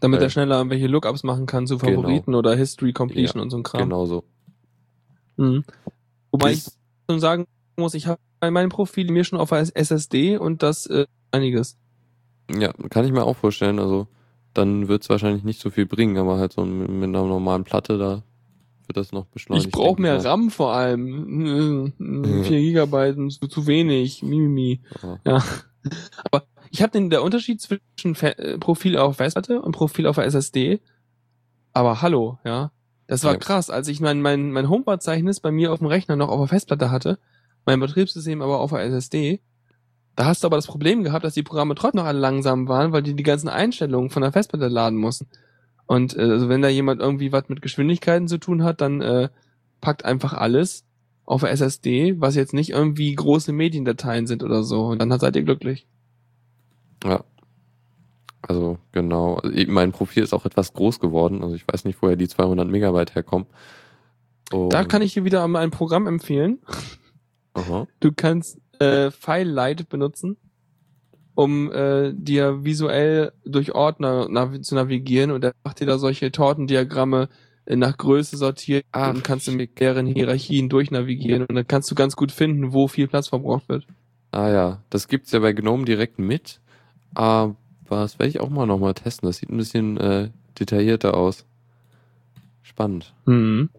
Damit 0.01 0.21
Äh, 0.21 0.23
er 0.25 0.29
schneller 0.29 0.57
irgendwelche 0.57 0.87
Lookups 0.87 1.23
machen 1.23 1.45
kann 1.45 1.67
zu 1.67 1.77
genau. 1.77 2.01
Favoriten 2.01 2.33
oder 2.33 2.55
History 2.55 2.93
Completion 2.93 3.41
und 3.41 3.49
so 3.49 3.57
ein 3.57 3.63
Kram. 3.63 3.83
Genauso. 3.83 4.23
Mhm. 5.37 5.63
Wobei 6.31 6.53
ich 6.53 6.65
schon 7.09 7.19
sagen 7.19 7.47
muss, 7.75 7.93
ich 7.95 8.07
habe 8.07 8.19
bei 8.39 8.51
meinem 8.51 8.69
Profil 8.69 9.11
mir 9.11 9.23
schon 9.23 9.39
auf 9.39 9.51
SSD 9.51 10.37
und 10.37 10.61
das 10.61 10.85
äh, 10.85 11.07
einiges. 11.31 11.77
Ja, 12.51 12.71
kann 12.89 13.05
ich 13.05 13.11
mir 13.11 13.23
auch 13.23 13.35
vorstellen. 13.35 13.79
Also 13.79 14.07
dann 14.53 14.87
wird's 14.87 15.09
wahrscheinlich 15.09 15.43
nicht 15.43 15.59
so 15.59 15.69
viel 15.69 15.85
bringen, 15.85 16.17
aber 16.17 16.37
halt 16.37 16.53
so 16.53 16.65
mit 16.65 16.89
mit 16.89 17.09
einer 17.09 17.23
normalen 17.23 17.63
Platte, 17.63 17.97
da 17.97 18.23
wird 18.87 18.97
das 18.97 19.11
noch 19.11 19.25
beschleunigt. 19.25 19.67
ich 19.67 19.71
brauche 19.71 20.01
mehr 20.01 20.15
mal. 20.17 20.27
RAM 20.27 20.49
vor 20.49 20.73
allem. 20.73 21.93
Mhm. 21.97 22.43
4 22.43 22.59
Gigabyte, 22.59 23.31
zu, 23.31 23.47
zu 23.47 23.67
wenig. 23.67 24.23
Mimimi. 24.23 24.81
Ja. 25.01 25.19
Ja. 25.25 25.43
Aber 26.23 26.43
ich 26.71 26.81
habe 26.81 26.91
den 26.91 27.09
der 27.09 27.23
Unterschied 27.23 27.61
zwischen 27.61 28.15
Fe 28.15 28.37
äh, 28.37 28.57
Profil 28.57 28.97
auf 28.97 29.17
Festplatte 29.17 29.61
und 29.61 29.71
Profil 29.71 30.07
auf 30.07 30.17
SSD. 30.17 30.81
Aber 31.73 32.01
hallo, 32.01 32.39
ja. 32.43 32.71
Das 33.09 33.23
war 33.23 33.33
Ja. 33.33 33.39
krass, 33.39 33.71
als 33.71 33.87
ich 33.87 34.01
mein, 34.01 34.21
mein, 34.21 34.51
mein 34.51 34.69
Home-Verzeichnis 34.69 35.39
bei 35.39 35.51
mir 35.51 35.73
auf 35.73 35.79
dem 35.79 35.87
Rechner 35.87 36.15
noch 36.15 36.29
auf 36.29 36.39
der 36.41 36.47
Festplatte 36.47 36.91
hatte, 36.91 37.17
mein 37.65 37.79
Betriebssystem 37.79 38.41
aber 38.43 38.59
auf 38.59 38.69
der 38.69 38.81
SSD. 38.81 39.41
Da 40.15 40.25
hast 40.25 40.43
du 40.43 40.47
aber 40.47 40.57
das 40.57 40.67
Problem 40.67 41.03
gehabt, 41.03 41.25
dass 41.25 41.33
die 41.33 41.41
Programme 41.41 41.73
trotzdem 41.73 42.01
noch 42.01 42.07
alle 42.07 42.19
langsam 42.19 42.67
waren, 42.67 42.91
weil 42.91 43.01
die 43.01 43.15
die 43.15 43.23
ganzen 43.23 43.49
Einstellungen 43.49 44.11
von 44.11 44.21
der 44.21 44.31
Festplatte 44.31 44.67
laden 44.67 44.99
mussten. 44.99 45.27
Und 45.87 46.15
äh, 46.15 46.21
also 46.21 46.49
wenn 46.49 46.61
da 46.61 46.67
jemand 46.67 47.01
irgendwie 47.01 47.31
was 47.31 47.49
mit 47.49 47.63
Geschwindigkeiten 47.63 48.27
zu 48.27 48.37
tun 48.37 48.63
hat, 48.63 48.79
dann 48.79 49.01
äh, 49.01 49.29
packt 49.81 50.05
einfach 50.05 50.33
alles 50.33 50.85
auf 51.25 51.41
der 51.41 51.51
SSD, 51.51 52.21
was 52.21 52.35
jetzt 52.35 52.53
nicht 52.53 52.69
irgendwie 52.69 53.15
große 53.15 53.53
Mediendateien 53.53 54.27
sind 54.27 54.43
oder 54.43 54.61
so. 54.61 54.85
Und 54.85 54.99
dann 54.99 55.19
seid 55.19 55.35
ihr 55.35 55.43
glücklich. 55.43 55.87
Ja. 57.03 57.23
Also 58.41 58.77
genau. 58.91 59.35
Also, 59.35 59.57
mein 59.67 59.91
Profil 59.91 60.23
ist 60.23 60.33
auch 60.33 60.45
etwas 60.45 60.73
groß 60.73 60.99
geworden. 60.99 61.43
Also 61.43 61.55
ich 61.55 61.65
weiß 61.67 61.85
nicht, 61.85 62.01
woher 62.01 62.15
die 62.15 62.27
200 62.27 62.67
Megabyte 62.67 63.15
herkommen. 63.15 63.47
Da 64.69 64.83
kann 64.83 65.01
ich 65.01 65.13
dir 65.13 65.25
wieder 65.25 65.47
mal 65.47 65.61
ein 65.61 65.71
Programm 65.71 66.07
empfehlen. 66.07 66.59
Aha. 67.53 67.87
Du 67.99 68.11
kannst 68.11 68.59
äh, 68.79 69.11
FileLight 69.11 69.89
benutzen, 69.89 70.37
um 71.35 71.71
äh, 71.71 72.13
dir 72.15 72.63
visuell 72.63 73.31
durch 73.45 73.75
Ordner 73.75 74.27
nav 74.29 74.59
zu 74.61 74.75
navigieren 74.75 75.31
und 75.31 75.43
er 75.43 75.53
macht 75.63 75.79
dir 75.79 75.85
da 75.85 75.99
solche 75.99 76.31
Tortendiagramme 76.31 77.29
äh, 77.65 77.75
nach 77.75 77.97
Größe 77.97 78.37
sortiert 78.37 78.85
Ach, 78.91 79.13
und 79.13 79.23
kannst 79.23 79.47
du 79.47 79.51
mit 79.51 79.79
deren 79.79 80.07
Hierarchien 80.07 80.69
durchnavigieren 80.69 81.45
und 81.45 81.55
dann 81.55 81.67
kannst 81.67 81.91
du 81.91 81.95
ganz 81.95 82.15
gut 82.15 82.31
finden, 82.31 82.73
wo 82.73 82.87
viel 82.87 83.07
Platz 83.07 83.27
verbraucht 83.27 83.69
wird. 83.69 83.85
Ah 84.31 84.49
ja, 84.49 84.83
das 84.89 85.07
gibt's 85.07 85.31
ja 85.31 85.39
bei 85.39 85.53
GNOME 85.53 85.85
direkt 85.85 86.19
mit. 86.19 86.59
Aber 87.13 87.55
das 87.97 88.19
werde 88.19 88.29
ich 88.29 88.39
auch 88.39 88.49
mal 88.49 88.65
nochmal 88.65 88.93
testen. 88.93 89.27
Das 89.27 89.37
sieht 89.37 89.49
ein 89.49 89.57
bisschen 89.57 89.97
äh, 89.97 90.29
detaillierter 90.59 91.15
aus. 91.15 91.45
Spannend. 92.61 93.13
Mhm. 93.25 93.69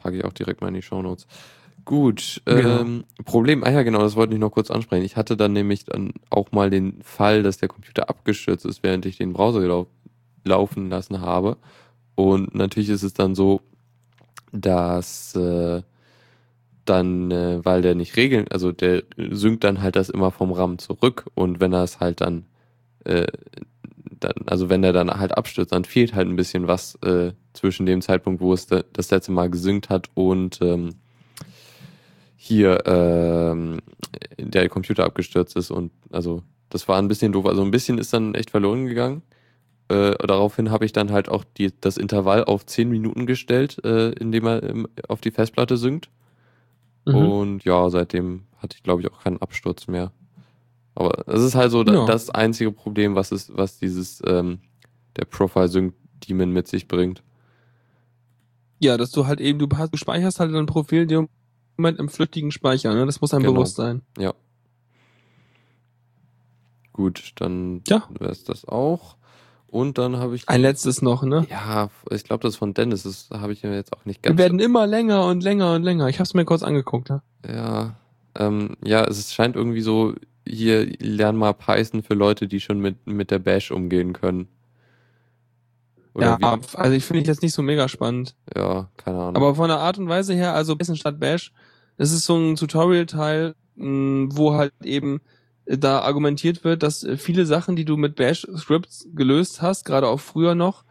Packe 0.00 0.16
ich 0.16 0.24
auch 0.24 0.32
direkt 0.32 0.60
mal 0.60 0.68
in 0.68 0.74
die 0.74 0.82
Shownotes. 0.82 1.26
Gut, 1.84 2.40
Genau. 2.44 2.80
ähm, 2.82 3.04
Problem, 3.24 3.64
ah 3.64 3.70
ja 3.70 3.82
genau, 3.82 3.98
das 3.98 4.14
wollte 4.14 4.32
ich 4.34 4.38
noch 4.38 4.52
kurz 4.52 4.70
ansprechen. 4.70 5.04
Ich 5.04 5.16
hatte 5.16 5.36
dann 5.36 5.52
nämlich 5.52 5.84
dann 5.86 6.12
auch 6.30 6.52
mal 6.52 6.70
den 6.70 7.02
Fall, 7.02 7.42
dass 7.42 7.58
der 7.58 7.68
Computer 7.68 8.08
abgestürzt 8.08 8.64
ist, 8.64 8.82
während 8.84 9.06
ich 9.06 9.16
den 9.16 9.32
Browser 9.32 9.60
gelau 9.60 9.88
laufen 10.44 10.88
lassen 10.88 11.20
habe. 11.20 11.56
Und 12.14 12.54
natürlich 12.54 12.90
ist 12.90 13.02
es 13.02 13.12
dann 13.12 13.34
so, 13.34 13.60
dass 14.52 15.34
äh, 15.34 15.82
dann, 16.88 17.30
äh, 17.30 17.64
weil 17.64 17.82
der 17.82 17.94
nicht 17.94 18.16
regeln, 18.16 18.46
also 18.50 18.72
der 18.72 19.02
synkt 19.16 19.64
dann 19.64 19.82
halt 19.82 19.96
das 19.96 20.08
immer 20.08 20.30
vom 20.30 20.52
RAM 20.52 20.78
zurück 20.78 21.26
und 21.34 21.60
wenn 21.60 21.72
er 21.72 21.84
es 21.84 22.00
halt 22.00 22.20
dann, 22.20 22.46
äh, 23.04 23.26
dann, 24.20 24.34
also 24.46 24.68
wenn 24.70 24.84
er 24.84 24.92
dann 24.92 25.10
halt 25.10 25.36
abstürzt, 25.36 25.72
dann 25.72 25.84
fehlt 25.84 26.14
halt 26.14 26.28
ein 26.28 26.36
bisschen 26.36 26.66
was 26.66 26.96
äh, 27.02 27.32
zwischen 27.52 27.86
dem 27.86 28.02
Zeitpunkt, 28.02 28.40
wo 28.40 28.52
es 28.52 28.66
da, 28.66 28.82
das 28.92 29.10
letzte 29.10 29.32
Mal 29.32 29.50
gesynkt 29.50 29.88
hat 29.90 30.08
und 30.14 30.60
ähm, 30.62 30.90
hier 32.36 32.86
ähm, 32.86 33.80
der 34.38 34.68
Computer 34.68 35.04
abgestürzt 35.04 35.56
ist 35.56 35.70
und 35.70 35.92
also 36.10 36.42
das 36.70 36.88
war 36.88 36.98
ein 36.98 37.08
bisschen 37.08 37.32
doof. 37.32 37.46
Also 37.46 37.62
ein 37.62 37.70
bisschen 37.70 37.98
ist 37.98 38.12
dann 38.12 38.34
echt 38.34 38.50
verloren 38.50 38.86
gegangen. 38.86 39.22
Äh, 39.88 40.14
daraufhin 40.26 40.70
habe 40.70 40.84
ich 40.84 40.92
dann 40.92 41.12
halt 41.12 41.28
auch 41.28 41.44
die, 41.44 41.72
das 41.80 41.96
Intervall 41.96 42.44
auf 42.44 42.66
10 42.66 42.90
Minuten 42.90 43.26
gestellt, 43.26 43.82
äh, 43.84 44.10
indem 44.10 44.46
er 44.46 44.62
ähm, 44.62 44.86
auf 45.08 45.20
die 45.20 45.30
Festplatte 45.30 45.76
synkt. 45.76 46.10
Mhm. 47.08 47.14
Und 47.32 47.64
ja, 47.64 47.88
seitdem 47.90 48.44
hatte 48.58 48.76
ich, 48.76 48.82
glaube 48.82 49.02
ich, 49.02 49.10
auch 49.10 49.22
keinen 49.22 49.40
Absturz 49.42 49.86
mehr. 49.88 50.12
Aber 50.94 51.28
es 51.28 51.42
ist 51.42 51.54
halt 51.54 51.70
so 51.70 51.84
Ja. 51.84 52.06
das 52.06 52.30
einzige 52.30 52.72
Problem, 52.72 53.14
was 53.14 53.30
ist, 53.32 53.56
was 53.56 53.78
dieses 53.78 54.22
ähm, 54.26 54.58
der 55.16 55.24
Profile 55.24 55.68
Sync 55.68 55.94
Demon 56.28 56.50
mit 56.52 56.66
sich 56.68 56.88
bringt. 56.88 57.22
Ja, 58.80 58.96
dass 58.96 59.10
du 59.12 59.26
halt 59.26 59.40
eben, 59.40 59.58
du, 59.58 59.68
hast, 59.76 59.92
du 59.92 59.96
speicherst 59.96 60.40
halt 60.40 60.52
dein 60.54 60.66
Profil 60.66 61.06
dir 61.06 61.28
Moment 61.76 62.00
im 62.00 62.08
flüchtigen 62.08 62.50
Speicher, 62.50 62.92
ne? 62.94 63.06
Das 63.06 63.20
muss 63.20 63.32
einem 63.32 63.42
Genau. 63.44 63.54
bewusst 63.54 63.76
sein. 63.76 64.02
Ja. 64.18 64.34
Gut, 66.92 67.32
dann 67.36 67.82
Ja. 67.88 68.08
wäre 68.18 68.32
es 68.32 68.42
das 68.44 68.64
auch. 68.66 69.16
Und 69.70 69.98
dann 69.98 70.16
habe 70.16 70.34
ich. 70.34 70.48
Ein 70.48 70.62
letztes 70.62 71.02
noch, 71.02 71.22
ne? 71.22 71.46
Ja, 71.50 71.90
ich 72.10 72.24
glaube, 72.24 72.42
das 72.42 72.56
von 72.56 72.72
Dennis. 72.74 73.02
Das 73.02 73.28
habe 73.32 73.52
ich 73.52 73.62
mir 73.62 73.74
jetzt 73.74 73.92
auch 73.92 74.04
nicht 74.06 74.24
Wir 74.24 74.30
ganz. 74.30 74.38
werden 74.38 74.60
immer 74.60 74.86
länger 74.86 75.26
und 75.26 75.42
länger 75.42 75.74
und 75.74 75.82
länger. 75.82 76.08
Ich 76.08 76.16
habe 76.16 76.24
es 76.24 76.34
mir 76.34 76.44
kurz 76.46 76.62
angeguckt. 76.62 77.10
Ja? 77.10 77.22
Ja, 77.46 77.96
ähm, 78.38 78.76
ja, 78.82 79.04
es 79.04 79.32
scheint 79.32 79.56
irgendwie 79.56 79.82
so, 79.82 80.14
hier 80.46 80.86
lern 81.00 81.36
mal 81.36 81.52
Python 81.52 82.02
für 82.02 82.14
Leute, 82.14 82.48
die 82.48 82.60
schon 82.60 82.80
mit, 82.80 83.06
mit 83.06 83.30
der 83.30 83.38
Bash 83.40 83.70
umgehen 83.70 84.14
können. 84.14 84.48
Oder 86.14 86.38
ja, 86.40 86.58
also 86.74 86.92
ich 86.92 87.04
finde 87.04 87.20
ich 87.20 87.28
jetzt 87.28 87.42
nicht 87.42 87.52
so 87.52 87.62
mega 87.62 87.88
spannend. 87.88 88.34
wie? 88.54 88.60
Ja, 88.60 88.88
keine 88.96 89.18
Ahnung. 89.18 89.36
Aber 89.36 89.54
von 89.54 89.68
der 89.68 89.78
Art 89.78 89.98
und 89.98 90.08
Weise 90.08 90.34
her, 90.34 90.54
also 90.54 90.76
Python 90.76 90.96
statt 90.96 91.20
Bash, 91.20 91.52
das 91.96 92.10
ist 92.12 92.24
so 92.24 92.36
ein 92.36 92.56
Tutorial-Teil, 92.56 93.54
mh, 93.76 94.28
wo 94.32 94.54
halt 94.54 94.72
eben 94.82 95.20
da 95.68 96.00
argumentiert 96.00 96.64
wird, 96.64 96.82
dass 96.82 97.04
äh, 97.04 97.16
viele 97.16 97.46
Sachen, 97.46 97.76
die 97.76 97.84
du 97.84 97.96
mit 97.96 98.16
Bash-Scripts 98.16 99.08
gelöst 99.14 99.60
hast, 99.62 99.84
gerade 99.84 100.08
auch 100.08 100.20
früher 100.20 100.54
noch, 100.54 100.84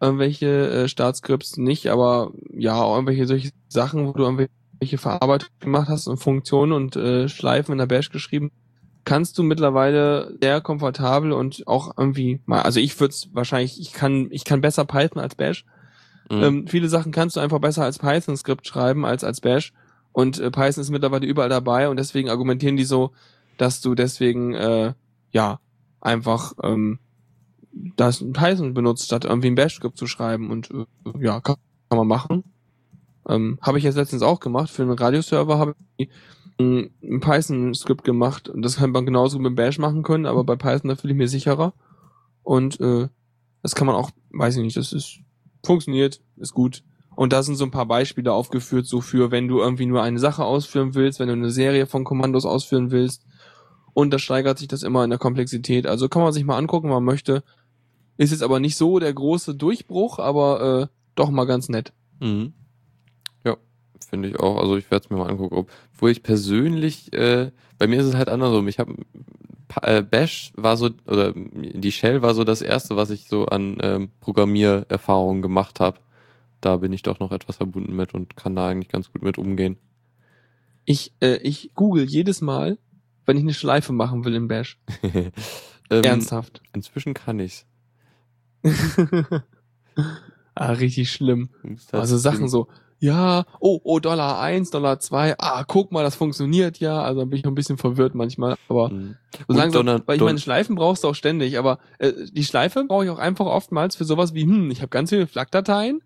irgendwelche 0.00 0.70
äh, 0.70 0.88
Startscripts 0.88 1.56
nicht, 1.56 1.88
aber 1.88 2.32
ja, 2.52 2.74
auch 2.74 2.94
irgendwelche 2.94 3.26
solche 3.26 3.50
Sachen, 3.68 4.06
wo 4.06 4.12
du 4.12 4.24
irgendwelche 4.24 4.98
Verarbeitung 4.98 5.50
gemacht 5.60 5.88
hast 5.88 6.06
und 6.06 6.18
Funktionen 6.18 6.72
und 6.72 6.96
äh, 6.96 7.28
Schleifen 7.28 7.72
in 7.72 7.78
der 7.78 7.86
Bash 7.86 8.10
geschrieben, 8.10 8.50
kannst 9.04 9.36
du 9.36 9.42
mittlerweile 9.42 10.36
sehr 10.40 10.60
komfortabel 10.60 11.32
und 11.32 11.66
auch 11.66 11.92
irgendwie 11.96 12.40
mal, 12.46 12.62
also 12.62 12.80
ich 12.80 12.98
würde 12.98 13.12
es 13.12 13.28
wahrscheinlich, 13.32 13.80
ich 13.80 13.92
kann, 13.92 14.28
ich 14.30 14.44
kann 14.44 14.62
besser 14.62 14.84
Python 14.84 15.22
als 15.22 15.34
Bash. 15.34 15.66
Mhm. 16.30 16.42
Ähm, 16.42 16.66
viele 16.66 16.88
Sachen 16.88 17.12
kannst 17.12 17.36
du 17.36 17.40
einfach 17.40 17.58
besser 17.58 17.84
als 17.84 17.98
Python-Skript 17.98 18.66
schreiben 18.66 19.04
als 19.04 19.22
als 19.22 19.42
Bash. 19.42 19.74
Und 20.12 20.38
äh, 20.38 20.50
Python 20.50 20.80
ist 20.80 20.90
mittlerweile 20.90 21.26
überall 21.26 21.48
dabei 21.48 21.88
und 21.88 21.98
deswegen 21.98 22.30
argumentieren 22.30 22.76
die 22.76 22.84
so, 22.84 23.12
dass 23.58 23.80
du 23.80 23.94
deswegen 23.94 24.54
äh, 24.54 24.94
ja 25.30 25.60
einfach 26.00 26.52
ähm, 26.62 26.98
das 27.96 28.24
Python 28.32 28.74
benutzt, 28.74 29.06
statt 29.06 29.24
irgendwie 29.24 29.48
ein 29.48 29.54
Bash-Skript 29.54 29.96
zu 29.96 30.06
schreiben. 30.06 30.50
Und 30.50 30.70
äh, 30.70 30.84
ja, 31.20 31.40
kann, 31.40 31.56
kann 31.88 31.98
man 31.98 32.08
machen. 32.08 32.44
Ähm, 33.28 33.58
habe 33.62 33.78
ich 33.78 33.84
jetzt 33.84 33.96
letztens 33.96 34.22
auch 34.22 34.40
gemacht. 34.40 34.70
Für 34.70 34.82
einen 34.82 34.92
Radioserver 34.92 35.58
habe 35.58 35.74
ich 35.96 36.08
ein 36.08 36.90
ein 37.02 37.20
Python-Skript 37.20 38.04
gemacht 38.04 38.48
und 38.48 38.62
das 38.62 38.76
kann 38.76 38.92
man 38.92 39.06
genauso 39.06 39.38
mit 39.38 39.56
Bash 39.56 39.78
machen 39.78 40.02
können, 40.02 40.26
aber 40.26 40.44
bei 40.44 40.56
Python 40.56 40.88
da 40.88 40.96
fühle 40.96 41.12
ich 41.12 41.18
mir 41.18 41.28
sicherer. 41.28 41.74
Und 42.42 42.80
äh, 42.80 43.08
das 43.62 43.74
kann 43.74 43.86
man 43.86 43.96
auch, 43.96 44.10
weiß 44.30 44.56
ich 44.56 44.62
nicht, 44.62 44.76
das 44.76 44.92
ist 44.92 45.20
funktioniert, 45.64 46.20
ist 46.36 46.54
gut. 46.54 46.84
Und 47.16 47.32
da 47.32 47.42
sind 47.42 47.54
so 47.54 47.64
ein 47.64 47.70
paar 47.70 47.86
Beispiele 47.86 48.32
aufgeführt, 48.32 48.86
so 48.86 49.00
für, 49.00 49.30
wenn 49.30 49.48
du 49.48 49.60
irgendwie 49.60 49.86
nur 49.86 50.02
eine 50.02 50.18
Sache 50.18 50.44
ausführen 50.44 50.94
willst, 50.94 51.20
wenn 51.20 51.28
du 51.28 51.34
eine 51.34 51.50
Serie 51.50 51.86
von 51.86 52.04
Kommandos 52.04 52.44
ausführen 52.44 52.90
willst. 52.90 53.24
Und 53.94 54.10
da 54.10 54.18
steigert 54.18 54.58
sich 54.58 54.68
das 54.68 54.82
immer 54.82 55.04
in 55.04 55.10
der 55.10 55.18
Komplexität. 55.18 55.86
Also 55.86 56.08
kann 56.08 56.22
man 56.22 56.32
sich 56.32 56.44
mal 56.44 56.58
angucken, 56.58 56.88
wenn 56.88 56.94
man 56.94 57.04
möchte. 57.04 57.44
Ist 58.16 58.32
jetzt 58.32 58.42
aber 58.42 58.60
nicht 58.60 58.76
so 58.76 58.98
der 58.98 59.12
große 59.12 59.54
Durchbruch, 59.54 60.18
aber 60.18 60.82
äh, 60.82 60.86
doch 61.14 61.30
mal 61.30 61.46
ganz 61.46 61.68
nett. 61.68 61.92
Mhm. 62.20 62.52
Ja, 63.44 63.56
finde 64.08 64.28
ich 64.28 64.38
auch. 64.38 64.58
Also 64.58 64.76
ich 64.76 64.90
werde 64.90 65.04
es 65.04 65.10
mir 65.10 65.16
mal 65.16 65.30
angucken. 65.30 65.66
Obwohl 65.92 66.10
ich 66.10 66.22
persönlich, 66.22 67.12
äh, 67.12 67.50
bei 67.78 67.86
mir 67.86 68.00
ist 68.00 68.06
es 68.06 68.14
halt 68.14 68.28
andersrum. 68.28 68.68
Ich 68.68 68.78
habe 68.78 68.94
äh, 69.82 70.02
Bash 70.02 70.52
war 70.56 70.76
so, 70.76 70.90
oder 71.06 71.32
die 71.34 71.92
Shell 71.92 72.22
war 72.22 72.34
so 72.34 72.44
das 72.44 72.62
erste, 72.62 72.96
was 72.96 73.10
ich 73.10 73.28
so 73.28 73.46
an 73.46 73.78
ähm, 73.80 74.10
Programmiererfahrungen 74.20 75.42
gemacht 75.42 75.80
habe. 75.80 75.98
Da 76.60 76.78
bin 76.78 76.92
ich 76.92 77.02
doch 77.02 77.18
noch 77.20 77.32
etwas 77.32 77.56
verbunden 77.56 77.94
mit 77.94 78.14
und 78.14 78.36
kann 78.36 78.56
da 78.56 78.68
eigentlich 78.68 78.88
ganz 78.88 79.12
gut 79.12 79.22
mit 79.22 79.38
umgehen. 79.38 79.76
Ich, 80.84 81.12
äh, 81.20 81.36
ich 81.36 81.72
google 81.74 82.04
jedes 82.04 82.40
Mal, 82.40 82.78
wenn 83.26 83.36
ich 83.36 83.42
eine 83.42 83.54
Schleife 83.54 83.92
machen 83.92 84.24
will 84.24 84.34
in 84.34 84.48
Bash. 84.48 84.78
ähm, 85.02 85.32
Ernsthaft. 86.04 86.60
Inzwischen 86.72 87.14
kann 87.14 87.38
ich's. 87.40 87.66
ah, 90.54 90.72
richtig 90.72 91.10
schlimm. 91.12 91.50
Also 91.92 92.16
Sachen 92.16 92.48
so, 92.48 92.68
ja, 93.00 93.44
oh, 93.60 93.80
oh, 93.84 93.98
Dollar 94.00 94.40
eins, 94.40 94.70
Dollar 94.70 94.98
zwei, 95.00 95.34
ah, 95.38 95.64
guck 95.64 95.92
mal, 95.92 96.02
das 96.02 96.14
funktioniert 96.16 96.78
ja. 96.78 97.02
Also 97.02 97.20
dann 97.20 97.28
bin 97.30 97.38
ich 97.38 97.44
noch 97.44 97.52
ein 97.52 97.56
bisschen 97.56 97.76
verwirrt 97.76 98.14
manchmal. 98.14 98.56
Aber 98.68 98.88
Mhm. 98.90 99.16
so 99.36 99.44
Und 99.48 99.56
langsam, 99.56 99.86
Donner- 99.86 100.02
weil 100.06 100.16
ich 100.16 100.22
meine, 100.22 100.38
Schleifen 100.38 100.74
brauchst 100.76 101.04
du 101.04 101.08
auch 101.08 101.14
ständig, 101.14 101.58
aber 101.58 101.78
äh, 101.98 102.12
die 102.32 102.44
Schleife 102.44 102.84
brauche 102.84 103.04
ich 103.04 103.10
auch 103.10 103.18
einfach 103.18 103.46
oftmals 103.46 103.96
für 103.96 104.04
sowas 104.04 104.32
wie, 104.34 104.44
hm, 104.44 104.70
ich 104.70 104.80
habe 104.80 104.88
ganz 104.88 105.10
viele 105.10 105.26
FLAC-Dateien 105.26 106.02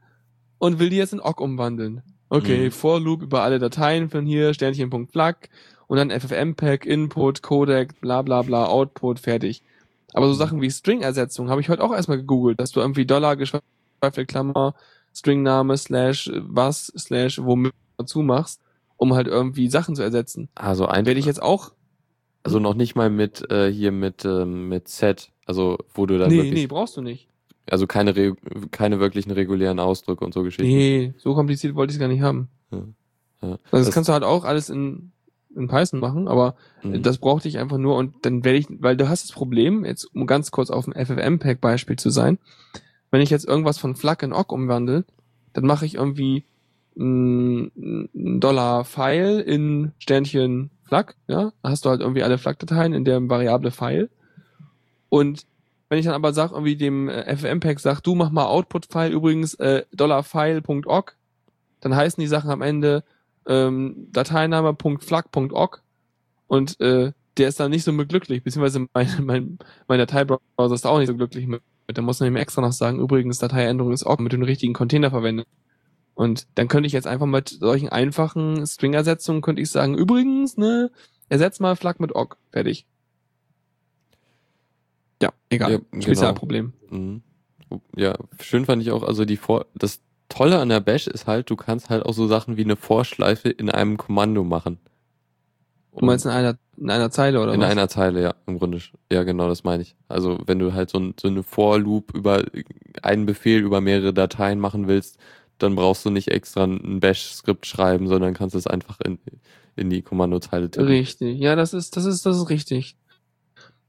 und 0.58 0.78
will 0.78 0.90
die 0.90 0.96
jetzt 0.96 1.12
in 1.12 1.20
OGG 1.20 1.40
umwandeln. 1.40 2.02
Okay, 2.30 2.66
Mhm. 2.66 2.70
for 2.72 3.00
Loop 3.00 3.22
über 3.22 3.42
alle 3.42 3.58
Dateien 3.58 4.10
von 4.10 4.26
hier, 4.26 4.52
Sternchen.FLAC 4.52 5.48
und 5.88 5.96
dann 5.96 6.10
FFmpeg, 6.10 6.86
Input, 6.86 7.42
Codec, 7.42 8.00
bla 8.00 8.22
bla 8.22 8.42
bla, 8.42 8.66
Output, 8.66 9.18
fertig. 9.18 9.62
Aber 10.14 10.26
so 10.28 10.34
Sachen 10.34 10.60
wie 10.62 10.70
String-Ersetzung 10.70 11.50
habe 11.50 11.60
ich 11.60 11.68
heute 11.68 11.82
auch 11.82 11.92
erstmal 11.92 12.18
gegoogelt, 12.18 12.60
dass 12.60 12.70
du 12.70 12.80
irgendwie 12.80 13.04
Dollar, 13.06 13.36
geschweifte 13.36 14.24
Klammer, 14.26 14.74
Stringname, 15.14 15.76
slash, 15.76 16.30
was, 16.34 16.86
slash, 16.96 17.40
womit 17.42 17.72
dazu 17.98 18.22
machst, 18.22 18.60
um 18.96 19.14
halt 19.14 19.26
irgendwie 19.26 19.68
Sachen 19.68 19.96
zu 19.96 20.02
ersetzen. 20.02 20.48
Also 20.54 20.86
ein, 20.86 21.04
Werde 21.06 21.18
ich 21.20 21.26
jetzt 21.26 21.42
auch, 21.42 21.72
also 22.44 22.58
noch 22.60 22.74
nicht 22.74 22.94
mal 22.94 23.10
mit 23.10 23.50
äh, 23.50 23.70
hier 23.70 23.92
mit 23.92 24.24
ähm, 24.24 24.68
mit 24.68 24.88
Set, 24.88 25.30
also 25.44 25.76
wo 25.92 26.06
du 26.06 26.18
dann 26.18 26.28
nee, 26.30 26.36
wirklich, 26.36 26.54
nee, 26.54 26.66
brauchst 26.66 26.96
du 26.96 27.02
nicht. 27.02 27.28
also 27.70 27.86
keine 27.86 28.14
Re 28.16 28.34
keine 28.70 29.00
wirklichen 29.00 29.30
regulären 29.32 29.78
Ausdrücke 29.80 30.24
und 30.24 30.32
so 30.32 30.42
Geschichten. 30.42 30.62
Nee, 30.66 31.12
so 31.18 31.34
kompliziert 31.34 31.74
wollte 31.74 31.90
ich 31.90 31.96
es 31.96 32.00
gar 32.00 32.08
nicht 32.08 32.22
haben. 32.22 32.48
Ja. 32.70 32.78
Ja. 33.42 33.48
Also 33.50 33.58
das, 33.70 33.86
Das- 33.86 33.94
kannst 33.94 34.08
du 34.08 34.12
halt 34.14 34.24
auch 34.24 34.44
alles 34.44 34.70
in, 34.70 35.12
in 35.58 35.68
Python 35.68 36.00
machen, 36.00 36.28
aber 36.28 36.54
Mhm. 36.82 37.02
das 37.02 37.18
brauchte 37.18 37.48
ich 37.48 37.58
einfach 37.58 37.76
nur 37.78 37.96
und 37.96 38.14
dann 38.22 38.44
werde 38.44 38.58
ich, 38.58 38.66
weil 38.80 38.96
du 38.96 39.08
hast 39.08 39.24
das 39.24 39.32
Problem, 39.32 39.84
jetzt 39.84 40.04
um 40.14 40.26
ganz 40.26 40.50
kurz 40.50 40.70
auf 40.70 40.84
dem 40.84 40.94
FFmpeg-Beispiel 40.94 41.96
zu 41.96 42.10
sein, 42.10 42.38
wenn 43.10 43.20
ich 43.20 43.30
jetzt 43.30 43.46
irgendwas 43.48 43.78
von 43.78 43.96
FLAC 43.96 44.22
in 44.22 44.32
OGG 44.32 44.52
umwandle, 44.52 45.04
dann 45.52 45.64
mache 45.66 45.84
ich 45.86 45.94
irgendwie 45.96 46.44
ein 46.96 47.70
ein 48.14 48.40
Dollar 48.40 48.84
File 48.84 49.40
in 49.40 49.92
Sternchen 49.98 50.70
FLAC, 50.84 51.14
ja, 51.26 51.52
da 51.62 51.68
hast 51.70 51.84
du 51.84 51.90
halt 51.90 52.00
irgendwie 52.00 52.22
alle 52.22 52.38
FLAC-Dateien 52.38 52.92
in 52.92 53.04
der 53.04 53.28
Variable 53.28 53.70
File 53.70 54.08
und 55.08 55.46
wenn 55.90 55.98
ich 55.98 56.04
dann 56.04 56.14
aber 56.14 56.34
sage, 56.34 56.52
irgendwie 56.54 56.76
dem 56.76 57.08
äh, 57.08 57.34
FFmpeg 57.34 57.80
sag, 57.80 58.02
du 58.02 58.14
mach 58.14 58.30
mal 58.30 58.44
Output-File 58.46 59.10
übrigens 59.10 59.54
äh, 59.54 59.84
$file.org, 59.96 61.16
dann 61.80 61.96
heißen 61.96 62.20
die 62.20 62.26
Sachen 62.26 62.50
am 62.50 62.60
Ende 62.60 63.04
ähm, 63.48 64.08
Dateiname.flag.org 64.12 65.82
und 66.46 66.80
äh, 66.80 67.12
der 67.36 67.48
ist 67.48 67.60
dann 67.60 67.70
nicht 67.70 67.84
so 67.84 67.92
mit 67.92 68.08
glücklich, 68.08 68.42
beziehungsweise 68.42 68.86
mein, 68.94 69.08
mein, 69.24 69.58
mein 69.88 69.98
Dateibrowser 69.98 70.74
ist 70.74 70.84
da 70.84 70.90
auch 70.90 70.98
nicht 70.98 71.08
so 71.08 71.16
glücklich 71.16 71.46
mit. 71.46 71.62
Da 71.86 72.02
muss 72.02 72.20
man 72.20 72.28
ihm 72.28 72.36
extra 72.36 72.60
noch 72.60 72.72
sagen, 72.72 73.00
übrigens 73.00 73.38
Dateiänderung 73.38 73.92
ist 73.92 74.04
org 74.04 74.20
mit 74.20 74.32
dem 74.32 74.42
richtigen 74.42 74.74
Container 74.74 75.10
verwendet. 75.10 75.46
Und 76.14 76.46
dann 76.56 76.68
könnte 76.68 76.86
ich 76.86 76.92
jetzt 76.92 77.06
einfach 77.06 77.26
mit 77.26 77.48
solchen 77.48 77.88
einfachen 77.88 78.66
String-Ersetzungen 78.66 79.40
könnte 79.40 79.62
ich 79.62 79.70
sagen, 79.70 79.96
übrigens, 79.96 80.58
ne, 80.58 80.90
ersetz 81.28 81.60
mal 81.60 81.76
Flag 81.76 81.98
mit 81.98 82.12
org. 82.12 82.36
Fertig. 82.50 82.86
Ja, 85.22 85.32
egal. 85.48 85.72
Ja, 85.72 85.78
genau. 85.90 86.02
Spezialproblem. 86.02 86.72
Mhm. 86.90 87.22
Ja, 87.96 88.18
schön 88.40 88.66
fand 88.66 88.82
ich 88.82 88.90
auch, 88.90 89.02
also 89.02 89.24
die 89.24 89.36
Vor 89.36 89.66
das 89.74 90.00
Tolle 90.28 90.58
an 90.58 90.68
der 90.68 90.80
Bash 90.80 91.06
ist 91.06 91.26
halt, 91.26 91.50
du 91.50 91.56
kannst 91.56 91.90
halt 91.90 92.04
auch 92.04 92.12
so 92.12 92.26
Sachen 92.26 92.56
wie 92.56 92.64
eine 92.64 92.76
Vorschleife 92.76 93.48
in 93.48 93.70
einem 93.70 93.96
Kommando 93.96 94.44
machen. 94.44 94.78
Du 95.96 96.04
meinst 96.04 96.26
in 96.26 96.30
einer, 96.30 96.56
in 96.76 96.90
einer 96.90 97.10
Zeile 97.10 97.40
oder 97.40 97.54
in 97.54 97.60
was? 97.60 97.70
einer 97.70 97.88
Zeile, 97.88 98.22
ja, 98.22 98.34
im 98.46 98.58
Grunde. 98.58 98.78
Ja, 99.10 99.24
genau, 99.24 99.48
das 99.48 99.64
meine 99.64 99.82
ich. 99.82 99.96
Also 100.06 100.38
wenn 100.46 100.58
du 100.58 100.74
halt 100.74 100.90
so, 100.90 100.98
ein, 100.98 101.14
so 101.20 101.28
eine 101.28 101.42
For-Loop 101.42 102.14
über 102.14 102.44
einen 103.02 103.26
Befehl 103.26 103.60
über 103.60 103.80
mehrere 103.80 104.12
Dateien 104.12 104.60
machen 104.60 104.86
willst, 104.86 105.18
dann 105.58 105.74
brauchst 105.74 106.04
du 106.04 106.10
nicht 106.10 106.28
extra 106.28 106.64
ein 106.64 107.00
Bash-Skript 107.00 107.66
schreiben, 107.66 108.06
sondern 108.06 108.34
kannst 108.34 108.54
es 108.54 108.68
einfach 108.68 109.00
in, 109.00 109.18
in 109.74 109.90
die 109.90 110.02
Kommandozeile 110.02 110.70
tippen. 110.70 110.86
Richtig. 110.86 111.38
Ja, 111.38 111.56
das 111.56 111.74
ist, 111.74 111.96
das 111.96 112.04
ist, 112.04 112.24
das 112.24 112.36
ist 112.36 112.48
richtig. 112.48 112.96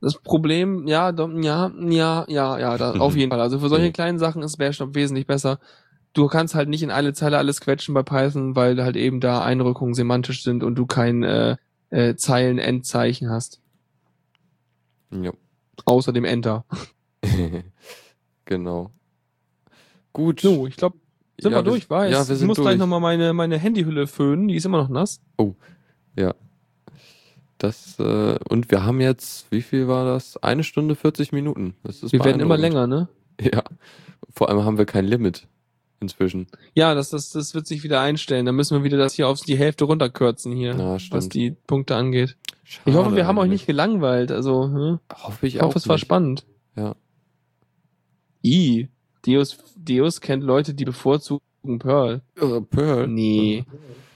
Das 0.01 0.17
Problem, 0.17 0.87
ja, 0.87 1.11
ja, 1.11 1.71
ja, 1.77 2.25
ja, 2.27 2.57
ja, 2.57 2.77
da, 2.77 2.91
auf 2.93 3.15
jeden 3.17 3.29
Fall. 3.29 3.41
Also 3.41 3.59
für 3.59 3.69
solche 3.69 3.91
kleinen 3.91 4.17
Sachen 4.17 4.41
ist 4.41 4.57
Bash 4.57 4.79
noch 4.79 4.95
wesentlich 4.95 5.27
besser. 5.27 5.59
Du 6.13 6.27
kannst 6.27 6.55
halt 6.55 6.69
nicht 6.69 6.83
in 6.83 6.91
eine 6.91 7.13
Zeile 7.13 7.37
alles 7.37 7.61
quetschen 7.61 7.93
bei 7.93 8.03
Python, 8.03 8.55
weil 8.55 8.81
halt 8.83 8.95
eben 8.95 9.19
da 9.19 9.43
Einrückungen 9.43 9.93
semantisch 9.93 10.43
sind 10.43 10.63
und 10.63 10.75
du 10.75 10.85
kein 10.85 11.23
äh, 11.23 11.57
äh, 11.91 12.15
Zeilenendzeichen 12.15 13.29
hast. 13.29 13.61
Ja. 15.11 15.31
Außer 15.85 16.11
dem 16.11 16.25
Enter. 16.25 16.65
genau. 18.45 18.91
Gut. 20.13 20.41
So, 20.41 20.67
ich 20.67 20.75
glaube, 20.75 20.97
sind 21.39 21.51
Ja, 21.51 21.59
wir 21.59 21.63
durch, 21.63 21.89
weiß. 21.89 22.11
Ja, 22.11 22.27
wir 22.27 22.33
ich 22.33 22.39
sind 22.39 22.47
muss 22.47 22.57
durch. 22.57 22.67
gleich 22.67 22.77
nochmal 22.77 22.99
meine, 22.99 23.33
meine 23.33 23.57
Handyhülle 23.57 24.07
föhnen, 24.07 24.47
die 24.47 24.55
ist 24.55 24.65
immer 24.65 24.79
noch 24.79 24.89
nass. 24.89 25.21
Das, 27.59 27.99
äh, 27.99 28.39
und 28.49 28.71
wir 28.71 28.85
haben 28.85 29.01
jetzt, 29.01 29.51
wie 29.51 29.61
viel 29.61 29.87
war 29.89 30.05
das? 30.05 30.37
Eine 30.37 30.63
Stunde 30.63 30.95
40 30.95 31.33
Minuten. 31.33 31.75
Das 31.83 32.01
ist 32.01 32.13
Wir 32.13 32.23
werden 32.23 32.39
immer 32.39 32.57
länger, 32.57 32.87
ne? 32.87 33.09
Ja. 33.41 33.63
Vor 34.29 34.49
allem 34.49 34.63
haben 34.63 34.77
wir 34.77 34.85
kein 34.85 35.05
Limit 35.05 35.47
inzwischen. 36.01 36.47
Ja, 36.73 36.95
das, 36.95 37.09
das, 37.09 37.29
das 37.31 37.53
wird 37.53 37.67
sich 37.67 37.83
wieder 37.83 38.01
einstellen. 38.01 38.45
Dann 38.45 38.55
müssen 38.55 38.77
wir 38.77 38.83
wieder 38.83 38.97
das 38.97 39.13
hier 39.13 39.27
auf 39.27 39.41
die 39.41 39.57
Hälfte 39.57 39.85
runterkürzen 39.85 40.51
hier, 40.53 40.75
Ja, 40.75 40.97
was 41.11 41.29
die 41.29 41.51
Punkte 41.67 41.95
angeht. 41.95 42.37
Schade 42.63 42.89
Ich 42.91 42.95
hoffe, 42.95 43.15
wir 43.15 43.25
haben 43.27 43.37
euch 43.37 43.43
eigentlich. 43.45 43.61
nicht 43.61 43.67
gelangweilt. 43.67 44.31
Also, 44.31 44.63
hm? 44.65 44.99
Hoffe 45.13 45.47
ich, 45.47 45.55
ich 45.55 45.61
auch. 45.61 45.67
hoffe, 45.67 45.79
es 45.79 45.87
war 45.87 45.95
nicht. 45.95 46.01
spannend. 46.05 46.45
Ja. 46.75 46.95
I. 48.43 48.87
Deus, 49.25 49.57
Deus 49.75 50.21
kennt 50.21 50.43
Leute, 50.43 50.73
die 50.73 50.85
bevorzugen 50.85 51.41
Pearl. 51.79 52.21
Äh, 52.39 52.61
Pearl. 52.61 53.07
Nee. 53.07 53.65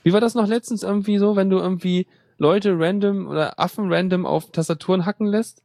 Wie 0.03 0.13
war 0.13 0.21
das 0.21 0.35
noch 0.35 0.47
letztens 0.47 0.83
irgendwie 0.83 1.17
so, 1.17 1.35
wenn 1.35 1.49
du 1.49 1.57
irgendwie 1.57 2.07
Leute 2.37 2.73
random 2.77 3.27
oder 3.27 3.59
Affen 3.59 3.91
random 3.91 4.25
auf 4.25 4.51
Tastaturen 4.51 5.05
hacken 5.05 5.27
lässt? 5.27 5.62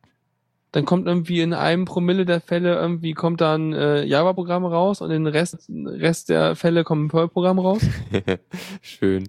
Dann 0.72 0.84
kommt 0.84 1.06
irgendwie 1.06 1.40
in 1.40 1.54
einem 1.54 1.86
Promille 1.86 2.26
der 2.26 2.40
Fälle 2.42 2.74
irgendwie 2.74 3.14
kommt 3.14 3.40
dann 3.40 3.72
äh, 3.72 4.04
Java-Programm 4.04 4.66
raus 4.66 5.00
und 5.00 5.10
in 5.10 5.24
den 5.24 5.32
Rest, 5.32 5.56
Rest 5.70 6.28
der 6.28 6.56
Fälle 6.56 6.84
kommt 6.84 7.06
ein 7.06 7.08
Perl-Programm 7.08 7.58
raus. 7.58 7.80
schön. 8.82 9.28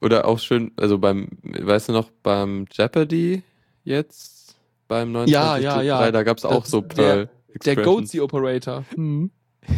Oder 0.00 0.26
auch 0.26 0.38
schön, 0.40 0.72
also 0.76 0.98
beim, 0.98 1.28
weißt 1.42 1.88
du 1.88 1.92
noch, 1.92 2.10
beim 2.22 2.66
Jeopardy 2.72 3.42
jetzt, 3.84 4.56
beim 4.88 5.12
29 5.12 5.32
Ja, 5.32 5.58
ja, 5.58 5.82
ja. 5.82 6.10
da 6.12 6.22
gab's 6.24 6.44
auch 6.44 6.62
Das- 6.62 6.70
so 6.70 6.82
Pearl. 6.82 7.26
Der 7.26 7.54
Expressions. 7.54 7.84
Goatsy 7.86 8.20
Operator. 8.20 8.84
Mhm. 8.96 9.30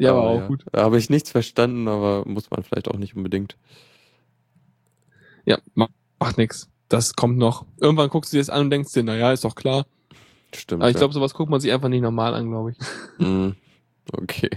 Ja, 0.00 0.12
war 0.12 0.22
Aber 0.24 0.30
auch 0.44 0.48
gut. 0.48 0.64
Da 0.72 0.82
habe 0.82 0.98
ich 0.98 1.08
nichts 1.08 1.30
verstanden, 1.30 1.86
aber 1.86 2.24
muss 2.26 2.50
man 2.50 2.64
vielleicht 2.64 2.88
auch 2.88 2.96
nicht 2.98 3.14
unbedingt. 3.14 3.56
Ja, 5.44 5.58
ma- 5.74 5.88
macht 6.18 6.36
nix. 6.36 6.68
Das 6.88 7.14
kommt 7.14 7.38
noch. 7.38 7.64
Irgendwann 7.80 8.10
guckst 8.10 8.32
du 8.32 8.36
dir 8.36 8.40
das 8.40 8.50
an 8.50 8.62
und 8.62 8.70
denkst 8.70 8.92
dir, 8.92 9.02
naja, 9.02 9.32
ist 9.32 9.44
doch 9.44 9.54
klar. 9.54 9.86
Stimmt. 10.54 10.82
Aber 10.82 10.90
ich 10.90 10.94
ja. 10.94 11.00
glaube, 11.00 11.14
sowas 11.14 11.34
guckt 11.34 11.50
man 11.50 11.60
sich 11.60 11.72
einfach 11.72 11.88
nicht 11.88 12.02
normal 12.02 12.34
an, 12.34 12.48
glaube 12.48 12.72
ich. 12.72 12.78
Mm, 13.18 13.52
Okay. 14.12 14.50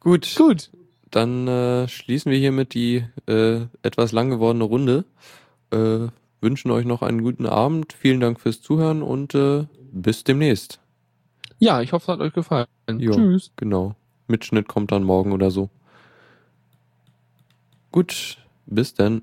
Gut, 0.00 0.34
Gut. 0.36 0.70
dann 1.10 1.48
äh, 1.48 1.88
schließen 1.88 2.30
wir 2.30 2.38
hiermit 2.38 2.74
die 2.74 3.04
äh, 3.26 3.62
etwas 3.82 4.12
lang 4.12 4.30
gewordene 4.30 4.64
Runde. 4.64 5.04
Äh, 5.70 6.08
wünschen 6.40 6.70
euch 6.70 6.84
noch 6.84 7.02
einen 7.02 7.22
guten 7.22 7.46
Abend. 7.46 7.92
Vielen 7.92 8.20
Dank 8.20 8.40
fürs 8.40 8.60
Zuhören 8.62 9.02
und 9.02 9.34
äh, 9.34 9.66
bis 9.92 10.24
demnächst. 10.24 10.80
Ja, 11.58 11.80
ich 11.80 11.92
hoffe, 11.92 12.04
es 12.04 12.08
hat 12.08 12.20
euch 12.20 12.34
gefallen. 12.34 12.66
Jo. 12.98 13.12
Tschüss. 13.12 13.52
Genau. 13.56 13.94
Mitschnitt 14.28 14.68
kommt 14.68 14.92
dann 14.92 15.04
morgen 15.04 15.32
oder 15.32 15.50
so. 15.50 15.70
Gut, 17.92 18.38
bis 18.66 18.94
dann. 18.94 19.22